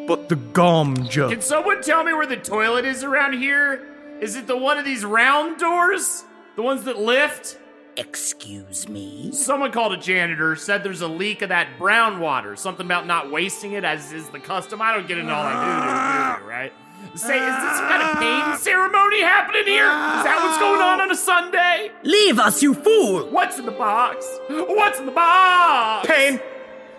But 0.09 0.31
the 0.31 0.37
gom 0.37 1.07
jug. 1.07 1.33
Can 1.33 1.43
someone 1.43 1.83
tell 1.83 2.03
me 2.03 2.15
where 2.15 2.27
the 2.27 2.37
toilet 2.37 2.87
is 2.87 3.05
around 3.05 3.35
here? 3.35 3.90
Is 4.21 4.37
it 4.37 4.47
the 4.47 4.57
one 4.57 4.79
of 4.79 4.85
these 4.85 5.05
round 5.05 5.59
doors? 5.59 6.25
The 6.57 6.63
ones 6.63 6.85
that 6.85 6.99
lift? 6.99 7.59
Excuse 7.97 8.89
me? 8.89 9.33
Someone 9.33 9.73
called 9.73 9.93
a 9.95 9.97
janitor, 9.97 10.57
said 10.57 10.85
there's 10.85 11.01
a 11.01 11.09
leak 11.09 11.43
of 11.43 11.49
that 11.49 11.79
brown 11.79 12.21
water. 12.21 12.55
Something 12.55 12.87
about 12.87 13.07
not 13.07 13.31
wasting 13.31 13.73
it, 13.73 13.85
as 13.85 14.13
is 14.13 14.29
the 14.29 14.39
custom. 14.39 14.81
I 14.83 14.93
don't 14.95 15.09
get 15.09 15.19
into 15.19 15.33
all 15.33 15.43
that 15.43 16.39
voodoo, 16.39 16.45
voodoo, 16.45 16.51
right? 16.51 16.73
Say, 17.15 17.37
is 17.37 17.57
this 17.57 17.77
some 17.77 17.89
kind 17.89 18.03
of 18.03 18.19
pain 18.19 18.59
ceremony 18.59 19.23
happening 19.23 19.65
here? 19.65 19.85
Is 19.85 20.25
that 20.25 20.39
what's 20.45 20.59
going 20.59 20.81
on 20.81 21.01
on 21.01 21.11
a 21.11 21.17
Sunday? 21.17 21.91
Leave 22.05 22.39
us, 22.39 22.63
you 22.63 22.75
fool! 22.75 23.27
What's 23.31 23.59
in 23.59 23.65
the 23.65 23.73
box? 23.73 24.27
What's 24.49 25.01
in 25.01 25.07
the 25.07 25.13
box? 25.13 26.07
Pain! 26.07 26.41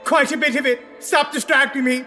Quite 0.04 0.32
a 0.32 0.38
bit 0.38 0.56
of 0.56 0.66
it. 0.66 0.82
Stop 1.00 1.32
distracting 1.32 1.84
me. 1.84 2.04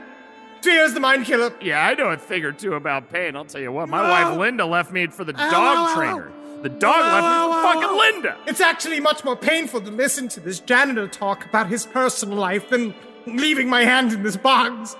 Fear's 0.64 0.94
the 0.94 1.00
mind 1.00 1.26
killer. 1.26 1.54
Yeah, 1.60 1.86
I 1.86 1.94
know 1.94 2.08
a 2.08 2.16
thing 2.16 2.42
or 2.42 2.52
two 2.52 2.72
about 2.72 3.12
pain. 3.12 3.36
I'll 3.36 3.44
tell 3.44 3.60
you 3.60 3.70
what, 3.70 3.88
my 3.90 4.00
wife 4.00 4.38
Linda 4.38 4.64
left 4.64 4.90
me 4.90 5.06
for 5.08 5.22
the 5.22 5.34
dog 5.34 5.94
trainer. 5.94 6.32
The 6.62 6.70
dog 6.70 7.00
left 7.00 7.26
me 7.26 7.54
for 7.54 7.62
fucking 7.62 7.98
Linda. 7.98 8.38
It's 8.46 8.62
actually 8.62 8.98
much 8.98 9.24
more 9.24 9.36
painful 9.36 9.82
to 9.82 9.90
listen 9.90 10.28
to 10.28 10.40
this 10.40 10.60
janitor 10.60 11.06
talk 11.06 11.44
about 11.44 11.66
his 11.68 11.84
personal 11.84 12.38
life 12.38 12.70
than 12.70 12.94
leaving 13.26 13.68
my 13.68 13.84
hand 13.84 14.14
in 14.14 14.22
this 14.22 14.38
box. 14.38 14.96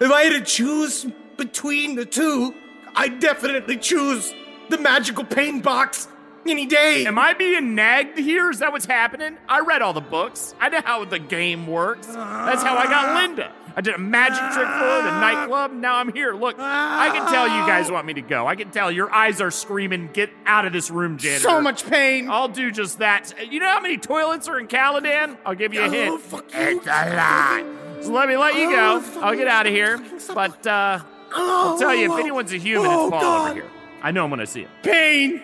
If 0.00 0.12
I 0.12 0.22
had 0.22 0.32
to 0.34 0.40
choose 0.40 1.04
between 1.36 1.96
the 1.96 2.06
two, 2.06 2.54
I'd 2.94 3.18
definitely 3.18 3.78
choose 3.78 4.32
the 4.68 4.78
magical 4.78 5.24
pain 5.24 5.60
box 5.60 6.06
any 6.50 6.66
day. 6.66 7.06
Am 7.06 7.18
I 7.18 7.34
being 7.34 7.74
nagged 7.74 8.18
here? 8.18 8.50
Is 8.50 8.58
that 8.60 8.72
what's 8.72 8.86
happening? 8.86 9.36
I 9.48 9.60
read 9.60 9.82
all 9.82 9.92
the 9.92 10.00
books. 10.00 10.54
I 10.60 10.68
know 10.68 10.80
how 10.84 11.04
the 11.04 11.18
game 11.18 11.66
works. 11.66 12.06
That's 12.06 12.62
how 12.62 12.76
I 12.76 12.86
got 12.86 13.14
Linda. 13.14 13.52
I 13.78 13.82
did 13.82 13.94
a 13.94 13.98
magic 13.98 14.38
trick 14.38 14.66
for 14.66 14.72
her 14.72 15.06
at 15.06 15.18
a 15.18 15.20
nightclub. 15.20 15.70
Now 15.70 15.96
I'm 15.96 16.10
here. 16.10 16.32
Look, 16.32 16.56
I 16.58 17.10
can 17.12 17.30
tell 17.30 17.46
you 17.46 17.66
guys 17.66 17.90
want 17.90 18.06
me 18.06 18.14
to 18.14 18.22
go. 18.22 18.46
I 18.46 18.56
can 18.56 18.70
tell 18.70 18.90
your 18.90 19.12
eyes 19.12 19.42
are 19.42 19.50
screaming, 19.50 20.08
get 20.14 20.30
out 20.46 20.64
of 20.64 20.72
this 20.72 20.90
room, 20.90 21.18
janitor. 21.18 21.42
So 21.42 21.60
much 21.60 21.84
pain. 21.84 22.30
I'll 22.30 22.48
do 22.48 22.70
just 22.70 23.00
that. 23.00 23.34
You 23.52 23.60
know 23.60 23.68
how 23.68 23.80
many 23.80 23.98
toilets 23.98 24.48
are 24.48 24.58
in 24.58 24.66
Caladan? 24.66 25.36
I'll 25.44 25.54
give 25.54 25.74
you 25.74 25.82
a 25.82 25.90
hint. 25.90 26.22
It's 26.54 26.86
a 26.86 27.16
lot. 27.16 27.64
So 28.02 28.12
let 28.12 28.28
me 28.28 28.36
let 28.38 28.54
you 28.54 28.70
go. 28.70 29.02
I'll 29.20 29.36
get 29.36 29.46
out 29.46 29.66
of 29.66 29.74
here. 29.74 30.02
But 30.32 30.66
uh, 30.66 31.00
I'll 31.34 31.78
tell 31.78 31.94
you, 31.94 32.14
if 32.14 32.18
anyone's 32.18 32.54
a 32.54 32.58
human, 32.58 32.90
it's 32.90 33.10
Paul 33.10 33.24
over 33.24 33.54
here. 33.54 33.70
I 34.02 34.10
know 34.10 34.24
I'm 34.24 34.30
gonna 34.30 34.46
see 34.46 34.62
him. 34.62 34.70
Pain! 34.82 35.42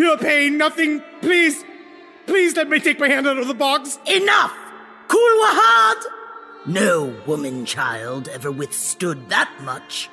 Pure 0.00 0.16
pain, 0.16 0.56
nothing. 0.56 1.02
Please, 1.20 1.62
please 2.24 2.56
let 2.56 2.70
me 2.70 2.80
take 2.80 2.98
my 2.98 3.06
hand 3.06 3.26
out 3.26 3.36
of 3.36 3.46
the 3.46 3.52
box. 3.52 3.98
Enough! 4.06 4.56
Kull 5.08 5.42
Wahad! 5.42 6.02
No 6.64 7.14
woman 7.26 7.66
child 7.66 8.26
ever 8.28 8.50
withstood 8.50 9.28
that 9.28 9.52
much. 9.60 10.08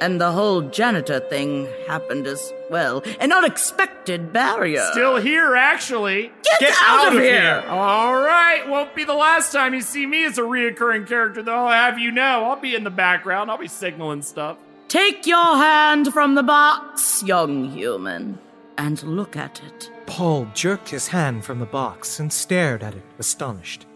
And 0.00 0.18
the 0.18 0.32
whole 0.32 0.62
janitor 0.62 1.20
thing 1.20 1.68
happened 1.86 2.26
as 2.26 2.54
well. 2.70 3.02
An 3.20 3.30
unexpected 3.30 4.32
barrier. 4.32 4.88
Still 4.92 5.16
here, 5.16 5.54
actually. 5.54 6.32
Get, 6.58 6.74
out, 6.80 7.14
of 7.14 7.20
here! 7.20 7.62
All 7.68 8.14
right, 8.14 8.66
won't 8.66 8.94
be 8.94 9.04
the 9.04 9.12
last 9.12 9.52
time 9.52 9.74
you 9.74 9.82
see 9.82 10.06
me 10.06 10.24
as 10.24 10.38
a 10.38 10.40
reoccurring 10.40 11.06
character, 11.06 11.42
though. 11.42 11.66
I'll 11.66 11.90
have 11.90 11.98
you 11.98 12.10
know, 12.12 12.46
I'll 12.46 12.58
be 12.58 12.74
in 12.74 12.82
the 12.82 12.88
background. 12.88 13.50
I'll 13.50 13.58
be 13.58 13.68
signaling 13.68 14.22
stuff. 14.22 14.56
Take 14.88 15.26
your 15.26 15.58
hand 15.58 16.14
from 16.14 16.34
the 16.34 16.42
box, 16.42 17.22
young 17.22 17.66
human, 17.72 18.38
and 18.78 19.02
look 19.02 19.36
at 19.36 19.60
it. 19.66 19.90
Paul 20.06 20.46
jerked 20.54 20.88
his 20.88 21.08
hand 21.08 21.44
from 21.44 21.58
the 21.58 21.66
box 21.66 22.20
and 22.20 22.32
stared 22.32 22.82
at 22.82 22.94
it, 22.94 23.02
astonished. 23.18 23.86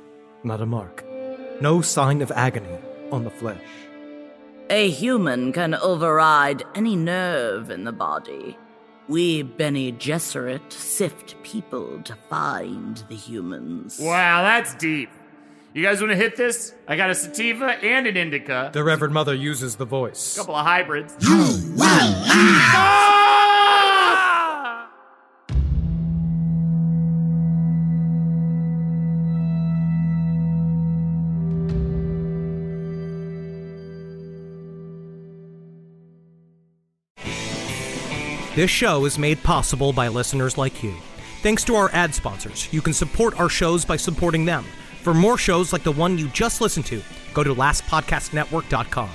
Not 0.45 0.61
a 0.61 0.67
mark. 0.67 1.05
No 1.61 1.81
sign 1.81 2.21
of 2.21 2.31
agony 2.33 2.79
on 3.11 3.25
the 3.25 3.31
flesh. 3.31 3.63
A 4.69 4.91
human 4.91 5.53
can 5.53 5.75
override 5.75 6.65
any 6.75 6.97
nerve 6.97 7.71
in 7.71 7.85
the 7.85 7.93
body. 7.93 8.59
We 9.09 9.43
Bene 9.43 9.93
Gesserit 9.93 10.73
sift 10.73 11.41
people 11.43 12.01
to 12.03 12.15
find 12.29 13.03
the 13.09 13.15
humans. 13.17 13.99
Wow, 14.01 14.43
that's 14.43 14.75
deep. 14.75 15.11
You 15.75 15.83
guys 15.83 16.01
want 16.01 16.11
to 16.13 16.17
hit 16.17 16.37
this? 16.37 16.75
I 16.87 16.97
got 16.97 17.11
a 17.11 17.15
sativa 17.15 17.67
and 17.83 18.07
an 18.07 18.17
indica. 18.17 18.71
The 18.73 18.85
Reverend 18.85 19.15
Mother 19.15 19.35
uses 19.35 19.77
the 19.77 19.87
voice. 19.87 20.37
A 20.37 20.41
couple 20.41 20.55
of 20.55 20.67
hybrids. 20.67 21.15
This 38.55 38.71
show 38.71 39.07
is 39.07 39.19
made 39.19 39.43
possible 39.43 39.95
by 39.95 40.09
listeners 40.09 40.59
like 40.59 40.83
you. 40.83 40.95
Thanks 41.41 41.65
to 41.65 41.75
our 41.75 41.91
ad 41.95 42.15
sponsors, 42.15 42.71
you 42.71 42.83
can 42.83 42.93
support 42.93 43.41
our 43.41 43.49
shows 43.49 43.83
by 43.83 43.97
supporting 43.97 44.45
them. 44.45 44.67
For 45.01 45.15
more 45.15 45.39
shows 45.39 45.73
like 45.73 45.85
the 45.85 45.93
one 45.93 46.19
you 46.19 46.29
just 46.29 46.61
listened 46.61 46.85
to, 46.87 47.01
go 47.33 47.43
to 47.43 47.55
lastpodcastnetwork.com. 47.55 49.09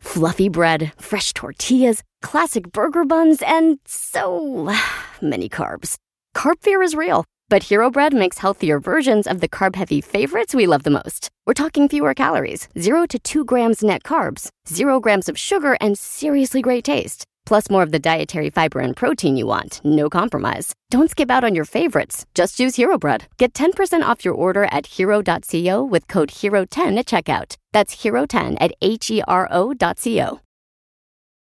Fluffy 0.00 0.48
bread, 0.48 0.92
fresh 0.98 1.32
tortillas, 1.32 2.02
classic 2.22 2.72
burger 2.72 3.04
buns, 3.04 3.40
and 3.46 3.78
so 3.86 4.74
many 5.22 5.48
carbs. 5.48 5.96
Carb 6.34 6.56
fear 6.60 6.82
is 6.82 6.96
real, 6.96 7.24
but 7.48 7.64
Hero 7.64 7.90
Bread 7.90 8.12
makes 8.12 8.38
healthier 8.38 8.80
versions 8.80 9.26
of 9.26 9.40
the 9.40 9.48
carb 9.48 9.76
heavy 9.76 10.00
favorites 10.00 10.54
we 10.54 10.66
love 10.66 10.82
the 10.82 10.90
most. 10.90 11.30
We're 11.46 11.54
talking 11.54 11.88
fewer 11.88 12.14
calories, 12.14 12.68
0 12.78 13.06
to 13.06 13.18
2 13.18 13.44
grams 13.44 13.82
net 13.82 14.02
carbs, 14.02 14.48
0 14.68 15.00
grams 15.00 15.28
of 15.28 15.38
sugar, 15.38 15.76
and 15.80 15.98
seriously 15.98 16.62
great 16.62 16.84
taste. 16.84 17.24
Plus 17.46 17.70
more 17.70 17.84
of 17.84 17.92
the 17.92 17.98
dietary 17.98 18.50
fiber 18.50 18.80
and 18.80 18.96
protein 18.96 19.36
you 19.36 19.46
want, 19.46 19.80
no 19.84 20.10
compromise. 20.10 20.72
Don't 20.90 21.10
skip 21.10 21.30
out 21.30 21.44
on 21.44 21.54
your 21.54 21.64
favorites. 21.64 22.26
Just 22.34 22.58
use 22.58 22.74
Hero 22.76 22.98
Bread. 22.98 23.28
Get 23.38 23.54
10% 23.54 24.02
off 24.02 24.24
your 24.24 24.34
order 24.34 24.64
at 24.64 24.86
hero.co 24.86 25.84
with 25.84 26.08
code 26.08 26.30
HERO10 26.30 26.98
at 26.98 27.06
checkout. 27.06 27.54
That's 27.72 27.96
HERO10 27.96 28.56
at 28.60 28.72
H 28.82 29.10
E 29.10 29.22
R 29.28 29.48
O.co. 29.50 30.40